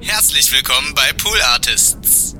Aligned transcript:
Herzlich 0.00 0.52
willkommen 0.52 0.92
bei 0.92 1.12
Pool 1.16 1.38
Artists. 1.52 2.34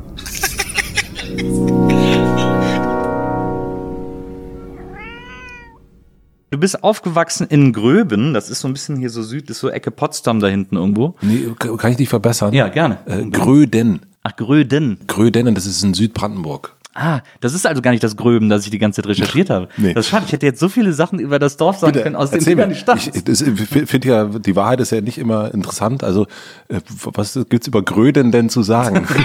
Du 6.50 6.58
bist 6.58 6.82
aufgewachsen 6.82 7.46
in 7.46 7.72
Gröben, 7.72 8.34
das 8.34 8.50
ist 8.50 8.58
so 8.60 8.66
ein 8.66 8.72
bisschen 8.72 8.96
hier 8.96 9.10
so 9.10 9.22
süd, 9.22 9.48
ist 9.50 9.60
so 9.60 9.70
Ecke 9.70 9.92
Potsdam 9.92 10.40
da 10.40 10.48
hinten 10.48 10.76
irgendwo. 10.76 11.14
Nee, 11.20 11.54
kann 11.58 11.92
ich 11.92 11.98
dich 11.98 12.08
verbessern? 12.08 12.52
Ja, 12.54 12.68
gerne. 12.68 12.98
Äh, 13.06 13.26
Gröden. 13.26 14.00
Ach, 14.24 14.34
Gröden. 14.34 14.98
Gröden, 15.06 15.54
das 15.54 15.66
ist 15.66 15.84
in 15.84 15.94
Südbrandenburg. 15.94 16.76
Ah, 17.00 17.20
das 17.40 17.54
ist 17.54 17.64
also 17.64 17.80
gar 17.80 17.92
nicht 17.92 18.02
das 18.02 18.16
Gröben, 18.16 18.48
das 18.48 18.64
ich 18.64 18.72
die 18.72 18.78
ganze 18.78 19.00
Zeit 19.00 19.08
recherchiert 19.08 19.50
habe. 19.50 19.68
Nee. 19.76 19.94
Das 19.94 20.06
ist 20.06 20.10
schade, 20.10 20.24
ich 20.26 20.32
hätte 20.32 20.46
jetzt 20.46 20.58
so 20.58 20.68
viele 20.68 20.92
Sachen 20.92 21.20
über 21.20 21.38
das 21.38 21.56
Dorf 21.56 21.78
sagen 21.78 22.02
können, 22.02 22.16
aus 22.16 22.32
mir. 22.32 22.56
gar 22.56 22.66
nicht 22.66 22.80
stammst. 22.80 23.14
Ich, 23.14 23.28
ich 23.28 23.88
finde 23.88 24.08
ja, 24.08 24.24
die 24.24 24.56
Wahrheit 24.56 24.80
ist 24.80 24.90
ja 24.90 25.00
nicht 25.00 25.16
immer 25.16 25.54
interessant. 25.54 26.02
Also, 26.02 26.26
äh, 26.66 26.80
was 27.04 27.38
gibt's 27.48 27.68
über 27.68 27.82
Gröden 27.82 28.32
denn 28.32 28.50
zu 28.50 28.64
sagen? 28.64 29.06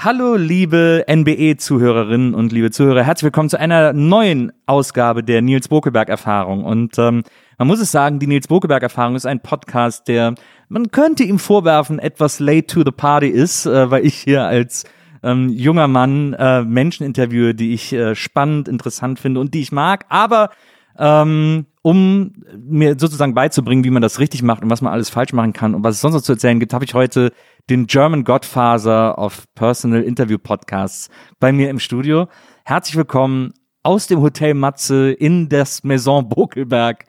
Hallo, 0.00 0.36
liebe 0.36 1.04
NBE-Zuhörerinnen 1.08 2.32
und 2.32 2.52
liebe 2.52 2.70
Zuhörer, 2.70 3.02
herzlich 3.02 3.24
willkommen 3.24 3.48
zu 3.48 3.58
einer 3.58 3.92
neuen 3.92 4.52
Ausgabe 4.64 5.24
der 5.24 5.42
Nils 5.42 5.66
Bokelberg-Erfahrung. 5.66 6.62
Und 6.62 6.96
ähm, 7.00 7.24
man 7.58 7.66
muss 7.66 7.80
es 7.80 7.90
sagen, 7.90 8.20
die 8.20 8.28
Nils 8.28 8.46
Bokelberg-Erfahrung 8.46 9.16
ist 9.16 9.26
ein 9.26 9.40
Podcast, 9.40 10.06
der, 10.06 10.36
man 10.68 10.92
könnte 10.92 11.24
ihm 11.24 11.40
vorwerfen, 11.40 11.98
etwas 11.98 12.38
late 12.38 12.68
to 12.68 12.84
the 12.84 12.92
party 12.92 13.26
ist, 13.26 13.66
äh, 13.66 13.90
weil 13.90 14.06
ich 14.06 14.14
hier 14.14 14.44
als 14.44 14.84
ähm, 15.24 15.48
junger 15.48 15.88
Mann 15.88 16.32
äh, 16.34 16.62
Menschen 16.62 17.04
interviewe, 17.04 17.56
die 17.56 17.74
ich 17.74 17.92
äh, 17.92 18.14
spannend, 18.14 18.68
interessant 18.68 19.18
finde 19.18 19.40
und 19.40 19.52
die 19.52 19.62
ich 19.62 19.72
mag. 19.72 20.06
Aber 20.10 20.50
ähm, 20.96 21.66
um 21.88 22.32
mir 22.54 22.96
sozusagen 22.98 23.32
beizubringen, 23.32 23.82
wie 23.82 23.88
man 23.88 24.02
das 24.02 24.18
richtig 24.18 24.42
macht 24.42 24.62
und 24.62 24.68
was 24.68 24.82
man 24.82 24.92
alles 24.92 25.08
falsch 25.08 25.32
machen 25.32 25.54
kann 25.54 25.74
und 25.74 25.84
was 25.84 25.94
es 25.94 26.02
sonst 26.02 26.16
noch 26.16 26.20
zu 26.20 26.32
erzählen 26.32 26.60
gibt, 26.60 26.74
habe 26.74 26.84
ich 26.84 26.92
heute 26.92 27.32
den 27.70 27.86
German 27.86 28.24
Godfather 28.24 29.16
of 29.16 29.46
Personal 29.54 30.02
Interview 30.02 30.36
Podcasts 30.36 31.08
bei 31.40 31.50
mir 31.50 31.70
im 31.70 31.78
Studio. 31.78 32.28
Herzlich 32.66 32.94
willkommen 32.94 33.54
aus 33.82 34.06
dem 34.06 34.20
Hotel 34.20 34.52
Matze 34.52 35.12
in 35.12 35.48
das 35.48 35.82
Maison 35.82 36.28
Bokelberg, 36.28 37.06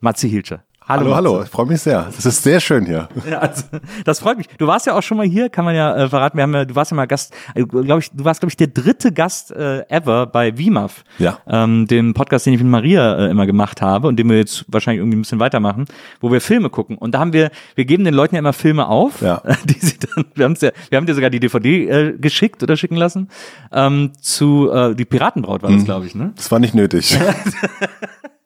Matze 0.00 0.26
Hilscher. 0.26 0.65
Hallo, 0.88 1.04
Matze. 1.04 1.14
hallo, 1.16 1.42
ich 1.42 1.48
freue 1.48 1.66
mich 1.66 1.80
sehr. 1.82 2.06
Es 2.16 2.24
ist 2.26 2.42
sehr 2.42 2.60
schön 2.60 2.86
hier. 2.86 3.08
Ja, 3.30 3.38
also, 3.38 3.64
das 4.04 4.20
freut 4.20 4.38
mich. 4.38 4.46
Du 4.58 4.66
warst 4.66 4.86
ja 4.86 4.94
auch 4.96 5.02
schon 5.02 5.16
mal 5.16 5.26
hier, 5.26 5.48
kann 5.48 5.64
man 5.64 5.74
ja 5.74 5.96
äh, 5.96 6.08
verraten. 6.08 6.36
Wir 6.38 6.42
haben 6.44 6.54
ja, 6.54 6.64
du 6.64 6.74
warst 6.76 6.90
ja 6.92 6.96
mal 6.96 7.06
Gast, 7.06 7.34
äh, 7.54 7.64
glaube 7.64 7.98
ich, 8.00 8.10
du 8.12 8.24
warst 8.24 8.40
glaube 8.40 8.50
ich 8.50 8.56
der 8.56 8.68
dritte 8.68 9.12
Gast 9.12 9.50
äh, 9.50 9.80
ever 9.88 10.26
bei 10.26 10.56
WIMAF, 10.56 11.02
Ja. 11.18 11.38
ähm, 11.48 11.86
dem 11.86 12.14
Podcast, 12.14 12.46
den 12.46 12.54
ich 12.54 12.60
mit 12.60 12.68
Maria 12.70 13.16
äh, 13.26 13.30
immer 13.30 13.46
gemacht 13.46 13.82
habe 13.82 14.06
und 14.08 14.16
den 14.16 14.28
wir 14.30 14.36
jetzt 14.38 14.64
wahrscheinlich 14.68 15.00
irgendwie 15.00 15.18
ein 15.18 15.22
bisschen 15.22 15.40
weitermachen, 15.40 15.86
wo 16.20 16.30
wir 16.30 16.40
Filme 16.40 16.70
gucken. 16.70 16.96
Und 16.98 17.12
da 17.14 17.18
haben 17.18 17.32
wir, 17.32 17.50
wir 17.74 17.84
geben 17.84 18.04
den 18.04 18.14
Leuten 18.14 18.34
ja 18.34 18.38
immer 18.38 18.52
Filme 18.52 18.86
auf, 18.88 19.20
Ja. 19.22 19.42
die 19.64 19.78
sie 19.84 19.98
dann, 19.98 20.24
wir, 20.34 20.44
haben's 20.44 20.60
ja, 20.60 20.70
wir 20.90 20.96
haben 20.98 21.06
dir 21.06 21.14
sogar 21.14 21.30
die 21.30 21.40
DVD 21.40 21.88
äh, 21.88 22.12
geschickt 22.18 22.62
oder 22.62 22.76
schicken 22.76 22.96
lassen 22.96 23.28
ähm, 23.72 24.12
zu 24.20 24.70
äh, 24.70 24.94
die 24.94 25.04
Piratenbraut 25.04 25.62
war 25.62 25.70
das, 25.72 25.84
glaube 25.84 26.06
ich, 26.06 26.14
ne? 26.14 26.32
Das 26.36 26.50
war 26.52 26.58
nicht 26.58 26.74
nötig. 26.74 27.18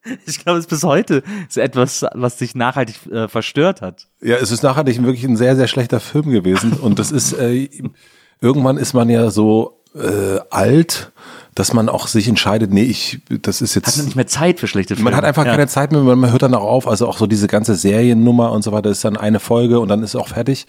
Ich 0.27 0.43
glaube, 0.43 0.59
es 0.59 0.65
ist 0.65 0.71
bis 0.71 0.83
heute 0.83 1.23
ist 1.49 1.59
etwas, 1.59 2.05
was 2.15 2.39
sich 2.39 2.55
nachhaltig 2.55 2.97
äh, 3.13 3.29
verstört 3.29 3.83
hat. 3.83 4.07
Ja, 4.23 4.37
es 4.37 4.51
ist 4.51 4.63
nachhaltig 4.63 5.03
wirklich 5.03 5.25
ein 5.25 5.37
sehr, 5.37 5.57
sehr 5.57 5.69
schlechter 5.69 6.01
Film 6.01 6.31
gewesen. 6.31 6.73
Und 6.73 6.99
das 6.99 7.13
ist, 7.13 7.33
äh, 7.35 7.69
irgendwann 8.41 8.77
ist 8.79 8.95
man 8.95 9.09
ja 9.11 9.31
so 9.31 9.79
äh, 9.95 10.39
alt, 10.51 11.11
dass 11.55 11.75
man 11.75 11.89
auch 11.89 12.07
sich 12.07 12.29
entscheidet, 12.29 12.73
nee, 12.73 12.85
ich, 12.85 13.21
das 13.43 13.61
ist 13.61 13.77
Hat 13.77 13.85
man 13.87 13.95
jetzt. 13.97 14.05
nicht 14.05 14.17
mehr 14.17 14.27
Zeit 14.27 14.61
für 14.61 14.69
schlechte 14.69 14.95
Filme. 14.95 15.11
Man 15.11 15.17
hat 15.17 15.25
einfach 15.25 15.45
Ja. 15.45 15.51
keine 15.51 15.67
Zeit 15.67 15.93
mehr, 15.93 16.01
man 16.01 16.19
man 16.19 16.31
hört 16.33 16.43
dann 16.43 16.55
auch 16.55 16.63
auf. 16.65 16.87
Also 16.89 17.07
auch 17.09 17.19
so 17.19 17.27
diese 17.27 17.49
ganze 17.49 17.75
Seriennummer 17.75 18.53
und 18.53 18.63
so 18.63 18.73
weiter 18.73 18.89
ist 18.91 19.05
dann 19.05 19.17
eine 19.17 19.41
Folge 19.41 19.81
und 19.81 19.89
dann 19.89 20.03
ist 20.03 20.15
auch 20.17 20.29
fertig. 20.29 20.67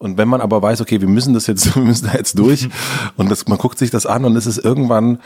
Und 0.00 0.18
wenn 0.18 0.26
man 0.28 0.40
aber 0.40 0.60
weiß, 0.60 0.80
okay, 0.80 1.00
wir 1.00 1.08
müssen 1.08 1.34
das 1.34 1.46
jetzt, 1.46 1.74
wir 1.76 1.82
müssen 1.82 2.06
da 2.10 2.14
jetzt 2.14 2.38
durch 2.38 2.68
und 3.16 3.30
das, 3.30 3.46
man 3.46 3.58
guckt 3.58 3.78
sich 3.78 3.90
das 3.90 4.06
an 4.06 4.24
und 4.24 4.34
es 4.34 4.46
ist 4.46 4.58
irgendwann 4.58 5.18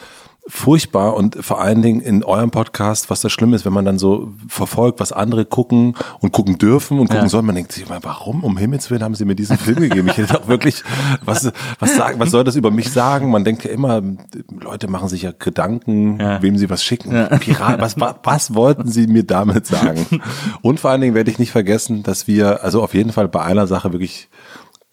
furchtbar 0.49 1.13
und 1.15 1.37
vor 1.45 1.61
allen 1.61 1.81
Dingen 1.81 2.01
in 2.01 2.23
eurem 2.23 2.49
Podcast, 2.51 3.09
was 3.09 3.21
das 3.21 3.31
Schlimme 3.31 3.55
ist, 3.55 3.65
wenn 3.65 3.73
man 3.73 3.85
dann 3.85 3.99
so 3.99 4.33
verfolgt, 4.47 4.99
was 4.99 5.11
andere 5.11 5.45
gucken 5.45 5.95
und 6.19 6.31
gucken 6.31 6.57
dürfen 6.57 6.99
und 6.99 7.07
gucken 7.07 7.23
Ja. 7.25 7.29
sollen, 7.29 7.45
man 7.45 7.55
denkt 7.55 7.71
sich 7.71 7.85
immer, 7.87 7.99
warum 8.01 8.43
um 8.43 8.57
Himmels 8.57 8.89
Willen 8.89 9.03
haben 9.03 9.13
sie 9.15 9.25
mir 9.25 9.35
diesen 9.35 9.57
Film 9.57 9.79
gegeben? 9.79 10.07
Ich 10.09 10.17
hätte 10.17 10.33
doch 10.33 10.47
wirklich, 10.47 10.83
was, 11.23 11.51
was 11.79 11.95
sagen, 11.95 12.19
was 12.19 12.31
soll 12.31 12.43
das 12.43 12.55
über 12.55 12.71
mich 12.71 12.91
sagen? 12.91 13.29
Man 13.29 13.43
denkt 13.43 13.63
ja 13.63 13.69
immer, 13.71 14.01
Leute 14.59 14.87
machen 14.89 15.07
sich 15.07 15.21
ja 15.21 15.31
Gedanken, 15.37 16.19
Ja. 16.19 16.41
wem 16.41 16.57
sie 16.57 16.69
was 16.69 16.83
schicken. 16.83 17.11
Pirat, 17.39 17.79
was, 17.79 17.99
was, 17.99 18.15
was 18.23 18.53
wollten 18.55 18.87
sie 18.89 19.05
mir 19.07 19.23
damit 19.23 19.67
sagen? 19.67 20.05
Und 20.61 20.79
vor 20.79 20.89
allen 20.89 21.01
Dingen 21.01 21.13
werde 21.15 21.29
ich 21.29 21.37
nicht 21.39 21.51
vergessen, 21.51 22.01
dass 22.03 22.27
wir, 22.27 22.63
also 22.63 22.81
auf 22.81 22.93
jeden 22.95 23.11
Fall 23.11 23.27
bei 23.27 23.41
einer 23.43 23.67
Sache 23.67 23.91
wirklich 23.93 24.29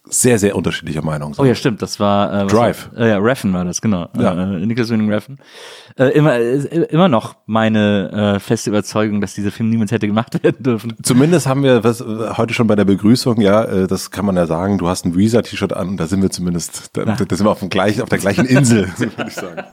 sehr, 0.09 0.39
sehr 0.39 0.55
unterschiedlicher 0.55 1.01
Meinung 1.01 1.33
sind. 1.33 1.43
Oh 1.43 1.45
ja, 1.47 1.55
stimmt, 1.55 1.81
das 1.81 1.99
war 1.99 2.43
äh, 2.43 2.47
Drive. 2.47 2.89
War, 2.93 3.05
äh, 3.05 3.09
ja, 3.09 3.17
Reffen 3.17 3.53
war 3.53 3.65
das, 3.65 3.81
genau. 3.81 4.09
Ja. 4.17 4.33
Äh, 4.33 4.65
Niklas 4.65 4.89
Winning 4.89 5.11
Reffen. 5.11 5.37
Äh, 5.97 6.09
immer, 6.09 6.35
äh, 6.35 6.85
immer 6.89 7.09
noch 7.09 7.35
meine 7.45 8.35
äh, 8.35 8.39
feste 8.39 8.69
Überzeugung, 8.69 9.21
dass 9.21 9.33
dieser 9.33 9.51
Film 9.51 9.69
niemals 9.69 9.91
hätte 9.91 10.07
gemacht 10.07 10.41
werden 10.43 10.63
dürfen. 10.63 10.93
Zumindest 11.03 11.47
haben 11.47 11.63
wir 11.63 11.83
was, 11.83 12.01
äh, 12.01 12.05
heute 12.37 12.53
schon 12.53 12.67
bei 12.67 12.75
der 12.75 12.85
Begrüßung, 12.85 13.41
ja, 13.41 13.63
äh, 13.63 13.87
das 13.87 14.11
kann 14.11 14.25
man 14.25 14.35
ja 14.35 14.45
sagen, 14.45 14.77
du 14.77 14.87
hast 14.87 15.05
ein 15.05 15.15
Weezer-T-Shirt 15.15 15.73
an 15.73 15.89
und 15.89 15.97
da 15.97 16.07
sind 16.07 16.21
wir 16.21 16.29
zumindest, 16.29 16.95
da, 16.97 17.05
da 17.05 17.15
sind 17.15 17.45
wir 17.45 17.51
auf, 17.51 17.59
dem 17.59 17.69
gleichen, 17.69 18.01
auf 18.01 18.09
der 18.09 18.19
gleichen 18.19 18.45
Insel, 18.45 18.87
würde 18.97 19.25
ich 19.27 19.35
sagen. 19.35 19.63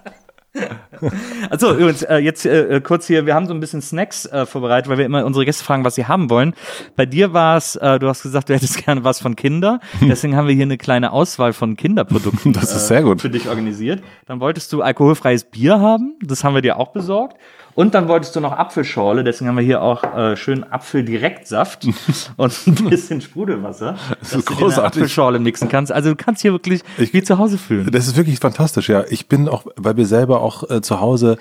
Also 1.50 1.72
übrigens, 1.75 2.03
äh, 2.03 2.19
jetzt 2.19 2.47
äh, 2.47 2.81
kurz 2.82 3.06
hier, 3.06 3.26
wir 3.26 3.34
haben 3.34 3.47
so 3.47 3.54
ein 3.54 3.60
bisschen 3.60 3.82
Snacks 3.82 4.26
äh, 4.26 4.47
vorbereitet, 4.47 4.88
weil 4.88 4.98
wir 4.98 5.04
immer 5.04 5.25
unsere 5.25 5.44
Gäste 5.44 5.65
fragen, 5.65 5.84
was 5.84 5.97
sie 5.97 6.06
haben 6.06 6.31
wollen. 6.31 6.54
Bei 6.97 7.06
dir 7.06 7.32
war 7.32 7.56
es, 7.56 7.76
äh, 7.76 7.98
du 7.98 8.09
hast 8.09 8.22
gesagt, 8.22 8.48
du 8.48 8.54
hättest 8.54 8.84
gerne 8.84 9.04
was 9.04 9.20
von 9.20 9.37
Kinder. 9.37 9.81
Deswegen 10.00 10.37
haben 10.37 10.47
wir 10.47 10.54
hier 10.54 10.62
eine 10.62 10.78
kleine 10.78 11.12
Auswahl 11.12 11.53
von 11.53 11.76
Kinderprodukten 11.76 12.53
Das 12.54 12.75
ist 12.75 12.88
sehr 12.88 13.03
gut. 13.03 13.20
für 13.20 13.31
dich 13.31 13.48
organisiert. 13.48 14.03
Dann 14.26 14.41
wolltest 14.41 14.72
du 14.72 14.82
alkoholfreies 14.82 15.44
Bier 15.44 15.81
haben, 15.81 16.15
das 16.22 16.44
haben 16.44 16.54
wir 16.54 16.62
dir 16.62 16.78
auch 16.78 16.92
besorgt. 16.92 17.36
Und 17.75 17.95
dann 17.95 18.09
wolltest 18.09 18.37
du 18.37 18.41
noch 18.41 18.53
Apfelschorle, 18.53 19.25
deswegen 19.25 19.49
haben 19.49 19.57
wir 19.57 19.65
hier 19.65 19.83
auch 19.83 20.05
äh, 20.17 20.37
schön 20.37 20.65
Apfeldirektsaft 20.65 21.87
und 22.37 22.67
ein 22.67 22.75
bisschen 22.89 23.21
Sprudelwasser, 23.21 23.97
das 24.21 24.33
ist 24.33 24.49
du 24.49 24.55
großartig. 24.55 25.03
Apfelschorle 25.03 25.39
mixen 25.39 25.69
kannst. 25.69 25.91
Also 25.91 26.11
du 26.11 26.17
kannst 26.17 26.43
hier 26.43 26.53
wirklich 26.53 26.83
wie 26.97 27.23
zu 27.23 27.39
Hause 27.39 27.59
fühlen. 27.59 27.91
Das 27.91 28.07
ist 28.07 28.17
wirklich 28.17 28.39
fantastisch, 28.39 28.89
ja. 28.89 29.05
Ich 29.09 29.29
bin 29.29 29.49
auch, 29.49 29.67
weil 29.77 29.97
wir 29.97 30.07
selber 30.07 30.41
auch 30.41 30.71
äh, 30.71 30.83
zu 30.83 31.01
Hause 31.01 31.37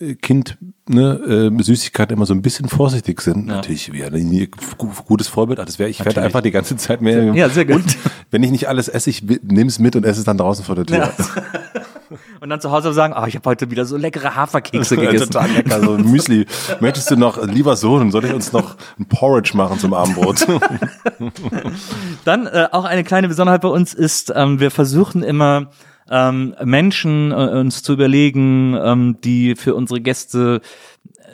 äh, 0.00 0.14
Kind, 0.14 0.58
ne, 0.88 1.50
äh, 1.58 1.62
Süßigkeiten 1.62 2.16
immer 2.16 2.26
so 2.26 2.34
ein 2.34 2.42
bisschen 2.42 2.68
vorsichtig 2.68 3.20
sind. 3.20 3.46
Natürlich, 3.46 3.92
wie 3.92 4.04
ein 4.04 4.50
gutes 5.06 5.28
Vorbild. 5.28 5.58
Das 5.58 5.78
wäre, 5.78 5.90
ich 5.90 6.04
werde 6.04 6.22
einfach 6.22 6.40
die 6.40 6.50
ganze 6.50 6.76
Zeit 6.76 7.00
mehr. 7.00 7.34
Ja, 7.34 7.48
sehr 7.48 7.64
gut. 7.64 7.76
Und 7.76 7.98
wenn 8.30 8.42
ich 8.42 8.50
nicht 8.50 8.68
alles 8.68 8.88
esse, 8.88 9.10
ich 9.10 9.22
nehme 9.22 9.66
es 9.66 9.78
mit 9.78 9.96
und 9.96 10.04
esse 10.04 10.20
es 10.20 10.24
dann 10.24 10.38
draußen 10.38 10.64
vor 10.64 10.74
der 10.74 10.86
Tür. 10.86 11.12
Und 12.40 12.50
dann 12.50 12.60
zu 12.60 12.70
Hause 12.70 12.92
sagen, 12.92 13.12
ah, 13.14 13.26
ich 13.26 13.34
habe 13.34 13.48
heute 13.50 13.70
wieder 13.70 13.84
so 13.84 13.96
leckere 13.96 14.34
Haferkekse 14.34 14.94
Ja, 15.02 15.10
gegessen. 15.10 15.30
Total 15.30 15.50
lecker, 15.50 15.80
so 15.80 15.98
Müsli. 15.98 16.46
Möchtest 16.80 17.10
du 17.10 17.16
noch, 17.16 17.44
lieber 17.44 17.76
Sohn, 17.76 18.10
soll 18.10 18.24
ich 18.24 18.32
uns 18.32 18.52
noch 18.52 18.76
ein 18.98 19.06
Porridge 19.06 19.52
machen 19.54 19.78
zum 19.78 19.92
Abendbrot? 19.92 20.46
Dann 22.24 22.46
äh, 22.46 22.68
auch 22.72 22.84
eine 22.84 23.04
kleine 23.04 23.28
Besonderheit 23.28 23.60
bei 23.60 23.68
uns 23.68 23.92
ist, 23.92 24.32
ähm, 24.34 24.60
wir 24.60 24.70
versuchen 24.70 25.22
immer 25.22 25.70
ähm, 26.10 26.54
Menschen 26.64 27.32
äh, 27.32 27.34
uns 27.34 27.82
zu 27.82 27.92
überlegen, 27.92 28.76
ähm, 28.80 29.16
die 29.22 29.54
für 29.56 29.74
unsere 29.74 30.00
Gäste 30.00 30.60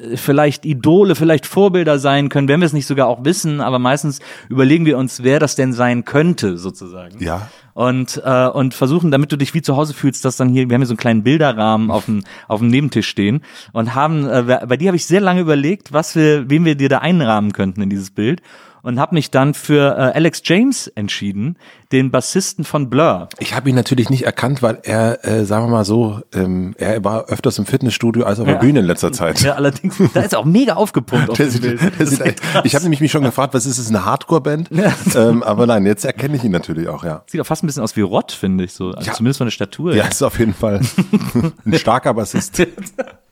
äh, 0.02 0.16
vielleicht 0.16 0.64
Idole, 0.64 1.14
vielleicht 1.14 1.46
Vorbilder 1.46 1.98
sein 1.98 2.28
können, 2.28 2.48
wenn 2.48 2.60
wir 2.60 2.66
es 2.66 2.72
nicht 2.72 2.86
sogar 2.86 3.06
auch 3.06 3.24
wissen, 3.24 3.60
aber 3.60 3.78
meistens 3.78 4.20
überlegen 4.48 4.86
wir 4.86 4.98
uns, 4.98 5.22
wer 5.22 5.38
das 5.38 5.56
denn 5.56 5.72
sein 5.72 6.04
könnte, 6.04 6.59
sozusagen. 6.59 7.22
Ja. 7.22 7.48
Und, 7.74 8.22
äh, 8.24 8.47
und 8.47 8.74
versuchen, 8.74 9.10
damit 9.10 9.32
du 9.32 9.36
dich 9.36 9.53
wie 9.54 9.62
zu 9.62 9.76
Hause 9.76 9.94
fühlst, 9.94 10.24
dass 10.24 10.36
dann 10.36 10.48
hier, 10.48 10.68
wir 10.68 10.74
haben 10.74 10.82
hier 10.82 10.86
so 10.86 10.92
einen 10.92 10.98
kleinen 10.98 11.22
Bilderrahmen 11.24 11.91
auf 11.91 12.04
dem, 12.04 12.22
auf 12.47 12.60
dem 12.60 12.68
Nebentisch 12.68 13.09
stehen 13.09 13.42
und 13.72 13.94
haben, 13.94 14.28
äh, 14.28 14.60
bei 14.66 14.77
dir 14.77 14.88
habe 14.88 14.97
ich 14.97 15.06
sehr 15.06 15.20
lange 15.20 15.41
überlegt, 15.41 15.92
was 15.92 16.15
wir, 16.15 16.48
wen 16.48 16.65
wir 16.65 16.77
dir 16.77 16.88
da 16.88 16.98
einrahmen 16.98 17.53
könnten 17.53 17.82
in 17.82 17.91
dieses 17.91 18.10
Bild 18.10 18.42
und 18.84 19.01
habe 19.01 19.15
mich 19.15 19.31
dann 19.31 19.54
für 19.54 19.97
äh, 19.97 20.16
Alex 20.16 20.42
James 20.45 20.89
entschieden, 20.89 21.59
den 21.91 22.10
Bassisten 22.10 22.65
von 22.65 22.91
Blur. 22.91 23.28
Ich 23.39 23.54
habe 23.54 23.71
ihn 23.71 23.75
natürlich 23.75 24.10
nicht 24.10 24.25
erkannt, 24.25 24.63
weil 24.63 24.78
er, 24.83 25.25
äh, 25.25 25.45
sagen 25.45 25.66
wir 25.66 25.71
mal 25.71 25.84
so, 25.84 26.21
ähm, 26.34 26.75
er 26.78 27.03
war 27.03 27.27
öfters 27.28 27.59
im 27.59 27.66
Fitnessstudio 27.66 28.25
als 28.25 28.41
auf 28.41 28.47
der 28.47 28.57
Bühne 28.57 28.81
in 28.81 28.84
letzter 28.84 29.10
Zeit. 29.10 29.41
Ja, 29.41 29.54
allerdings, 29.54 29.97
da 30.13 30.21
ist 30.21 30.34
er 30.34 30.39
auch 30.39 30.45
mega 30.45 30.75
aufgepumpt 30.75 31.31
auf 31.31 31.36
sieht, 31.39 31.63
Bild. 31.63 31.81
Das 31.98 32.13
ist 32.13 32.22
krass. 32.22 32.63
ich 32.65 32.75
habe 32.75 32.84
nämlich 32.84 33.01
mich 33.01 33.10
schon 33.10 33.22
gefragt, 33.22 33.54
was 33.54 33.65
ist 33.65 33.78
es, 33.78 33.89
eine 33.89 34.04
Hardcore-Band? 34.04 34.71
ähm, 35.15 35.42
aber 35.42 35.66
nein, 35.66 35.87
jetzt 35.87 36.04
erkenne 36.04 36.37
ich 36.37 36.45
ihn 36.45 36.53
natürlich 36.53 36.89
auch, 36.89 37.04
ja. 37.04 37.22
Sieht 37.27 37.41
auch 37.41 37.47
fast 37.47 37.65
ein 37.65 37.66
bisschen 37.66 37.83
aus 37.83 37.97
wie 37.97 38.03
Rott, 38.03 38.33
finde 38.33 38.65
ich 38.65 38.75
so. 38.75 38.91
Also 38.91 39.07
Ja. 39.09 39.13
Zumindest 39.15 39.39
von 39.39 39.47
der 39.47 39.53
Statur. 39.53 39.95
Ja, 39.95 40.04
ist 40.07 40.22
auf 40.22 40.39
jeden 40.39 40.54
Fall 40.54 40.80
ein 41.65 41.78
starker 41.78 42.13
Bassist. 42.13 42.66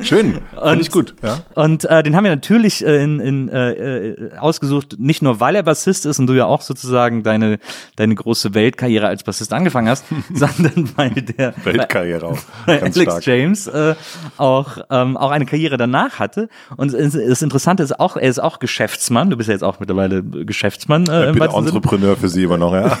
Schön, 0.00 0.40
finde 0.60 0.80
ich 0.80 0.90
gut. 0.90 1.14
Ja. 1.22 1.40
Und 1.54 1.84
äh, 1.84 2.02
den 2.02 2.16
haben 2.16 2.24
wir 2.24 2.30
natürlich 2.30 2.84
äh, 2.84 3.02
in, 3.02 3.20
in, 3.20 3.48
äh, 3.48 3.72
äh, 3.72 4.36
ausgesucht, 4.38 4.96
nicht 4.98 5.22
nur 5.22 5.40
weil 5.40 5.54
er 5.54 5.62
Bassist 5.62 6.06
ist 6.06 6.18
und 6.18 6.26
du 6.26 6.32
ja 6.32 6.46
auch 6.46 6.62
sozusagen 6.62 7.22
deine, 7.22 7.58
deine 7.96 8.14
große 8.14 8.54
Weltkarriere 8.54 9.06
als 9.06 9.22
Bassist 9.22 9.52
angefangen 9.52 9.88
hast, 9.88 10.04
sondern 10.34 10.90
weil 10.96 11.10
der 11.10 11.54
Weltkarriere 11.64 12.26
auch. 12.26 12.38
Ganz 12.66 12.96
Alex 12.96 13.02
stark. 13.02 13.26
James 13.26 13.66
äh, 13.66 13.94
auch, 14.36 14.78
ähm, 14.90 15.16
auch 15.16 15.30
eine 15.30 15.46
Karriere 15.46 15.76
danach 15.76 16.18
hatte. 16.18 16.48
Und 16.76 16.92
das 16.92 17.42
Interessante 17.42 17.82
ist 17.82 17.98
auch, 18.00 18.16
er 18.16 18.28
ist 18.28 18.40
auch 18.40 18.58
Geschäftsmann. 18.58 19.30
Du 19.30 19.36
bist 19.36 19.48
ja 19.48 19.54
jetzt 19.54 19.64
auch 19.64 19.80
mittlerweile 19.80 20.22
Geschäftsmann. 20.22 21.06
Äh, 21.08 21.30
Ich 21.30 21.38
bin. 21.38 21.42
Entrepreneur 21.42 22.16
für 22.16 22.28
Sie 22.28 22.44
immer 22.44 22.58
noch, 22.58 22.72
ja. 22.72 22.98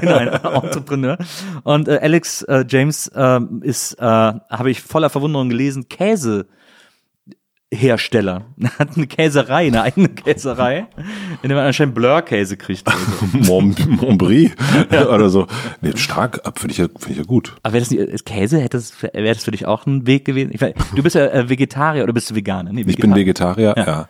genau, 0.00 0.16
ein 0.16 0.28
Entrepreneur. 0.28 1.16
Und 1.62 1.88
Alex 1.88 2.44
James 2.68 3.10
ähm, 3.14 3.60
ist, 3.62 3.96
habe 4.00 4.70
ich 4.70 4.82
voller 4.82 5.10
Verwunderung 5.10 5.48
gelesen, 5.48 5.88
Käsehersteller. 7.74 8.44
Er 8.60 8.70
hat 8.78 8.96
eine 8.96 9.06
Käserei, 9.06 9.66
eine 9.66 9.82
eigene 9.82 10.08
Käserei, 10.08 10.86
in 11.42 11.48
der 11.48 11.56
man 11.56 11.66
anscheinend 11.66 11.94
Blur-Käse 11.94 12.56
kriegt. 12.56 12.84
Montbrie 13.32 14.52
oder 14.90 15.28
so. 15.28 15.46
Nee, 15.80 15.92
stark, 15.96 16.40
finde 16.58 16.72
ich, 16.72 16.78
ja, 16.78 16.86
finde 16.98 17.12
ich 17.12 17.18
ja 17.18 17.24
gut. 17.24 17.54
Aber 17.62 17.74
wäre 17.74 17.82
das 17.82 17.90
nicht, 17.90 18.00
äh, 18.00 18.16
Käse, 18.24 18.58
hätte 18.58 18.76
das, 18.76 19.02
wäre 19.02 19.34
das 19.34 19.44
für 19.44 19.50
dich 19.50 19.66
auch 19.66 19.86
ein 19.86 20.06
Weg 20.06 20.24
gewesen? 20.24 20.50
Ich 20.52 20.60
weiß, 20.60 20.74
du 20.94 21.02
bist 21.02 21.16
ja 21.16 21.26
äh, 21.26 21.48
Vegetarier 21.48 22.02
oder 22.04 22.12
bist 22.12 22.30
du 22.30 22.34
Veganer? 22.34 22.72
Nee, 22.72 22.84
Ich 22.86 22.96
bin 22.96 23.14
Vegetarier, 23.14 23.74
ja. 23.76 24.08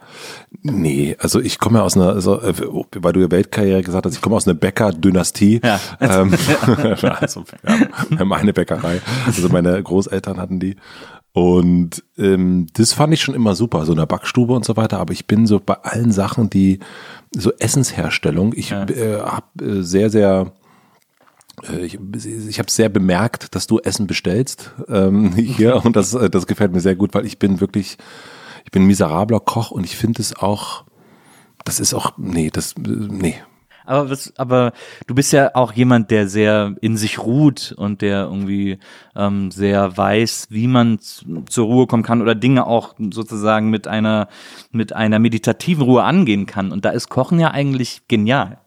Nee, 0.63 1.17
also 1.19 1.41
ich 1.41 1.59
komme 1.59 1.79
ja 1.79 1.85
aus 1.85 1.97
einer, 1.97 2.11
also, 2.11 2.41
äh, 2.41 2.55
weil 2.97 3.13
du 3.13 3.21
ja 3.21 3.31
Weltkarriere 3.31 3.83
gesagt 3.83 4.07
hast, 4.07 4.15
ich 4.15 4.21
komme 4.21 4.37
aus 4.37 4.47
einer 4.47 4.55
Bäcker-Dynastie. 4.55 5.61
Ja. 5.63 5.81
Ähm, 6.01 6.35
also, 7.21 7.45
ja, 7.67 7.79
wir 8.09 8.19
haben 8.19 8.33
eine 8.33 8.53
Bäckerei. 8.53 9.01
Also 9.27 9.49
meine 9.49 9.83
Großeltern 9.83 10.39
hatten 10.39 10.61
die. 10.61 10.77
Und 11.35 12.05
ähm, 12.17 12.69
das 12.75 12.93
fand 12.93 13.13
ich 13.13 13.21
schon 13.21 13.35
immer 13.35 13.57
super, 13.57 13.85
so 13.85 13.93
in 13.93 13.99
der 13.99 14.07
Backstube 14.07 14.55
und 14.55 14.65
so 14.65 14.77
weiter. 14.77 15.01
Aber 15.01 15.13
ich 15.13 15.27
bin 15.27 15.49
so 15.49 15.59
bei 15.59 15.75
allen 15.75 16.13
Sachen, 16.13 16.49
die 16.49 16.79
so 17.35 17.51
Essensherstellung, 17.59 18.53
ich 18.55 18.71
äh, 18.71 19.19
habe 19.21 19.65
äh, 19.65 19.83
sehr, 19.83 20.11
sehr 20.11 20.53
äh, 21.69 21.85
ich, 21.85 21.99
ich 22.25 22.59
habe 22.61 22.71
sehr 22.71 22.89
bemerkt, 22.89 23.57
dass 23.57 23.67
du 23.67 23.81
Essen 23.81 24.07
bestellst 24.07 24.71
ähm, 24.89 25.33
hier 25.37 25.77
und 25.85 25.97
das, 25.97 26.15
äh, 26.15 26.31
das 26.31 26.47
gefällt 26.47 26.73
mir 26.73 26.81
sehr 26.81 26.95
gut, 26.95 27.15
weil 27.15 27.27
ich 27.27 27.41
bin 27.41 27.61
wirklich, 27.61 27.99
ich 28.65 28.71
bin 28.71 28.83
ein 28.83 28.87
miserabler 28.87 29.41
Koch 29.41 29.73
und 29.73 29.83
ich 29.83 29.97
finde 29.97 30.23
es 30.23 30.37
auch, 30.37 30.85
das 31.65 31.81
ist 31.81 31.95
auch, 31.95 32.13
nee, 32.17 32.51
das, 32.53 32.75
äh, 32.75 32.81
nee. 32.87 33.35
Aber, 33.85 34.11
was, 34.11 34.33
aber 34.37 34.73
du 35.07 35.15
bist 35.15 35.33
ja 35.33 35.51
auch 35.55 35.73
jemand, 35.73 36.11
der 36.11 36.29
sehr 36.29 36.75
in 36.81 36.97
sich 36.97 37.19
ruht 37.19 37.75
und 37.77 38.03
der 38.03 38.25
irgendwie 38.25 38.79
ähm, 39.15 39.51
sehr 39.51 39.97
weiß, 39.97 40.49
wie 40.51 40.67
man 40.67 40.99
zur 41.01 41.67
Ruhe 41.67 41.87
kommen 41.87 42.03
kann 42.03 42.23
oder 42.23 42.35
Dinge 42.35 42.67
auch 42.67 42.95
sozusagen 43.11 43.71
mit 43.71 43.87
einer 43.87 44.29
mit 44.71 44.93
einer 44.95 45.19
meditativen 45.19 45.85
Ruhe 45.85 46.03
angehen 46.03 46.47
kann. 46.47 46.73
Und 46.73 46.85
da 46.85 46.91
ist 46.91 47.09
Kochen 47.09 47.39
ja 47.39 47.51
eigentlich 47.51 48.09
genial. 48.09 48.59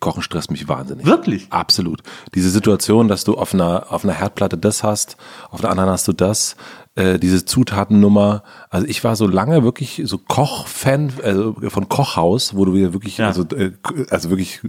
Kochen 0.00 0.22
stresst 0.22 0.50
mich 0.50 0.68
wahnsinnig. 0.68 1.06
Wirklich? 1.06 1.46
Absolut. 1.50 2.02
Diese 2.34 2.50
Situation, 2.50 3.08
dass 3.08 3.24
du 3.24 3.34
auf 3.34 3.54
einer, 3.54 3.86
auf 3.90 4.04
einer 4.04 4.14
Herdplatte 4.14 4.58
das 4.58 4.82
hast, 4.82 5.16
auf 5.50 5.60
der 5.60 5.70
anderen 5.70 5.90
hast 5.90 6.06
du 6.06 6.12
das, 6.12 6.56
äh, 6.96 7.18
diese 7.18 7.44
Zutatennummer. 7.44 8.42
Also 8.70 8.86
ich 8.88 9.04
war 9.04 9.14
so 9.16 9.26
lange 9.26 9.62
wirklich 9.62 10.02
so 10.04 10.18
Koch-Fan 10.18 11.12
also 11.22 11.54
von 11.68 11.88
Kochhaus, 11.88 12.56
wo 12.56 12.64
du 12.64 12.74
wieder 12.74 12.92
wirklich, 12.92 13.18
Ja. 13.18 13.28
also, 13.28 13.44
äh, 13.54 13.72
also 14.10 14.30
wirklich 14.30 14.60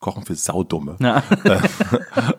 Kochen 0.00 0.24
für 0.24 0.34
Saudumme. 0.34 0.96
Ja. 0.98 1.22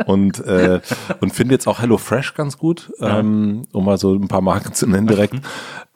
und 0.06 0.40
äh, 0.46 0.82
und 1.22 1.34
finde 1.34 1.56
jetzt 1.56 1.66
auch 1.68 1.80
Hello 1.80 1.98
Fresh 1.98 2.34
ganz 2.34 2.58
gut, 2.58 2.92
ähm, 3.00 3.64
um 3.72 3.86
mal 3.86 3.98
so 3.98 4.14
ein 4.14 4.28
paar 4.28 4.42
Marken 4.42 4.74
zu 4.74 4.86
nennen 4.86 5.08
direkt. 5.08 5.36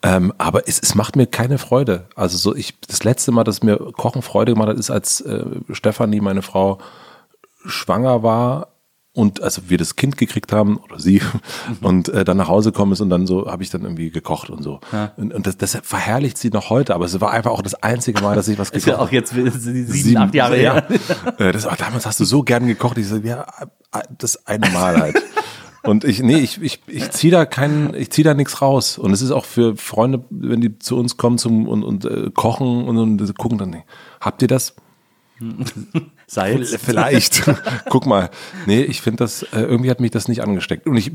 Ähm, 0.02 0.32
aber 0.38 0.68
es, 0.68 0.80
es 0.80 0.96
macht 0.96 1.16
mir 1.18 1.26
keine 1.28 1.58
Freude. 1.58 2.08
Also 2.16 2.38
so 2.38 2.56
ich 2.56 2.80
das 2.88 3.04
letzte 3.04 3.32
Mal, 3.34 3.44
dass 3.44 3.64
mir 3.64 3.76
Kochen 3.78 4.22
Freude 4.22 4.54
gemacht 4.54 4.70
hat, 4.70 4.78
ist 4.78 4.90
als 4.92 5.20
äh, 5.22 5.44
Stefanie, 5.72 6.22
meine 6.22 6.42
Frau, 6.42 6.78
schwanger 7.66 8.24
war 8.24 8.70
und 9.18 9.42
also 9.42 9.64
wir 9.68 9.78
das 9.78 9.96
Kind 9.96 10.18
gekriegt 10.18 10.54
haben 10.54 10.78
oder 10.78 11.00
sie 11.00 11.22
und 11.82 12.10
äh, 12.10 12.24
dann 12.24 12.38
nach 12.38 12.48
Hause 12.48 12.72
gekommen 12.72 12.94
ist 12.94 13.02
und 13.02 13.10
dann 13.10 13.28
so 13.28 13.52
habe 13.52 13.64
ich 13.64 13.70
dann 13.70 13.82
irgendwie 13.82 14.12
gekocht 14.12 14.50
und 14.50 14.64
so 14.64 14.80
und, 15.18 15.34
und 15.34 15.48
das, 15.48 15.58
das 15.58 15.78
verherrlicht 15.84 16.38
sie 16.38 16.50
noch 16.50 16.70
heute 16.70 16.96
aber 16.96 17.06
es 17.06 17.20
war 17.20 17.32
einfach 17.32 17.52
auch 17.52 17.62
das 17.62 17.76
einzige 17.84 18.22
Mal 18.22 18.36
dass 18.36 18.48
ich 18.48 18.58
was 18.58 18.70
Ist 18.78 18.86
gekocht 18.86 19.00
ja 19.00 19.06
auch 19.06 19.12
jetzt 19.12 19.34
sieben, 19.34 20.18
acht 20.18 20.36
Jahre 20.36 20.62
ja. 20.62 20.74
her. 20.76 20.88
Äh, 21.40 21.52
Das, 21.52 21.66
ach, 21.66 21.78
damals 21.78 22.06
hast 22.06 22.20
du 22.20 22.26
so 22.26 22.44
gern 22.44 22.68
gekocht. 22.68 22.98
Ich 22.98 23.08
so, 23.08 23.18
ja, 23.18 23.46
äh, 23.94 24.02
das 24.18 24.46
eine 24.46 24.70
Mal 24.70 25.00
halt. 25.00 25.18
Und 25.84 26.04
ich, 26.04 26.22
nee, 26.22 26.40
ich, 26.40 26.62
ich, 26.62 26.82
ich 26.88 27.12
ziehe 27.12 27.32
da 27.32 27.46
keinen, 27.46 27.94
ich 27.94 28.12
ziehe 28.12 28.26
da 28.26 28.34
nichts 28.34 28.62
raus. 28.62 28.98
Und 28.98 29.12
es 29.12 29.22
ist 29.22 29.32
auch 29.32 29.46
für 29.46 29.78
Freunde, 29.78 30.26
wenn 30.30 30.62
die 30.62 30.78
zu 30.80 30.98
uns 30.98 31.18
kommen 31.18 31.38
zum 31.38 31.68
und, 31.68 31.84
und 31.84 32.06
äh, 32.06 32.30
kochen 32.34 32.86
und, 32.86 32.98
und 32.98 33.38
gucken 33.38 33.58
dann, 33.58 33.84
habt 34.20 34.42
ihr 34.42 34.48
das? 34.48 34.76
Salz. 36.30 36.76
Vielleicht. 36.76 37.44
Guck 37.90 38.06
mal. 38.06 38.30
Nee, 38.66 38.82
ich 38.82 39.02
finde 39.02 39.24
das, 39.24 39.44
äh, 39.44 39.62
irgendwie 39.62 39.90
hat 39.90 40.02
mich 40.02 40.12
das 40.12 40.28
nicht 40.28 40.44
angesteckt. 40.44 40.86
Und 40.86 40.98
ich, 40.98 41.12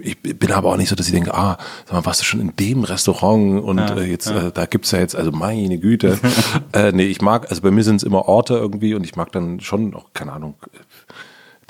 ich 0.00 0.20
bin 0.20 0.52
aber 0.52 0.70
auch 0.70 0.76
nicht 0.76 0.88
so, 0.88 0.94
dass 0.94 1.06
ich 1.08 1.12
denke, 1.12 1.34
ah, 1.34 1.58
sag 1.86 1.92
mal, 1.92 2.06
warst 2.06 2.20
du 2.20 2.24
schon 2.24 2.40
in 2.40 2.54
dem 2.54 2.84
Restaurant 2.84 3.60
und 3.60 3.78
äh, 3.78 4.04
jetzt, 4.04 4.28
äh, 4.28 4.52
da 4.52 4.66
gibt's 4.66 4.92
ja 4.92 5.00
jetzt, 5.00 5.16
also 5.16 5.32
meine 5.32 5.78
Güte. 5.78 6.20
äh, 6.72 6.92
nee, 6.92 7.06
ich 7.06 7.20
mag, 7.20 7.50
also 7.50 7.62
bei 7.62 7.72
mir 7.72 7.82
sind 7.82 7.96
es 7.96 8.04
immer 8.04 8.28
Orte 8.28 8.54
irgendwie 8.54 8.94
und 8.94 9.02
ich 9.02 9.16
mag 9.16 9.32
dann 9.32 9.58
schon 9.58 9.92
auch, 9.94 10.12
keine 10.14 10.32
Ahnung, 10.32 10.54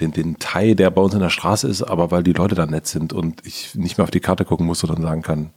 den, 0.01 0.13
den 0.13 0.39
Thai, 0.39 0.75
der 0.75 0.91
bei 0.91 1.01
uns 1.01 1.15
in 1.15 1.21
der 1.21 1.31
Straße 1.31 1.67
ist, 1.69 1.83
aber 1.83 2.11
weil 2.11 2.23
die 2.23 2.35
Leute 2.35 2.55
da 2.55 2.67
nett 2.67 2.87
sind 2.87 3.15
und 3.15 3.47
ich 3.47 3.75
nicht 3.75 3.97
mehr 3.97 4.05
auf 4.05 4.11
die 4.11 4.21
Karte 4.21 4.45
gucken 4.45 4.67
muss, 4.67 4.81
sondern 4.81 5.01
sagen 5.01 5.23
kann, 5.23 5.51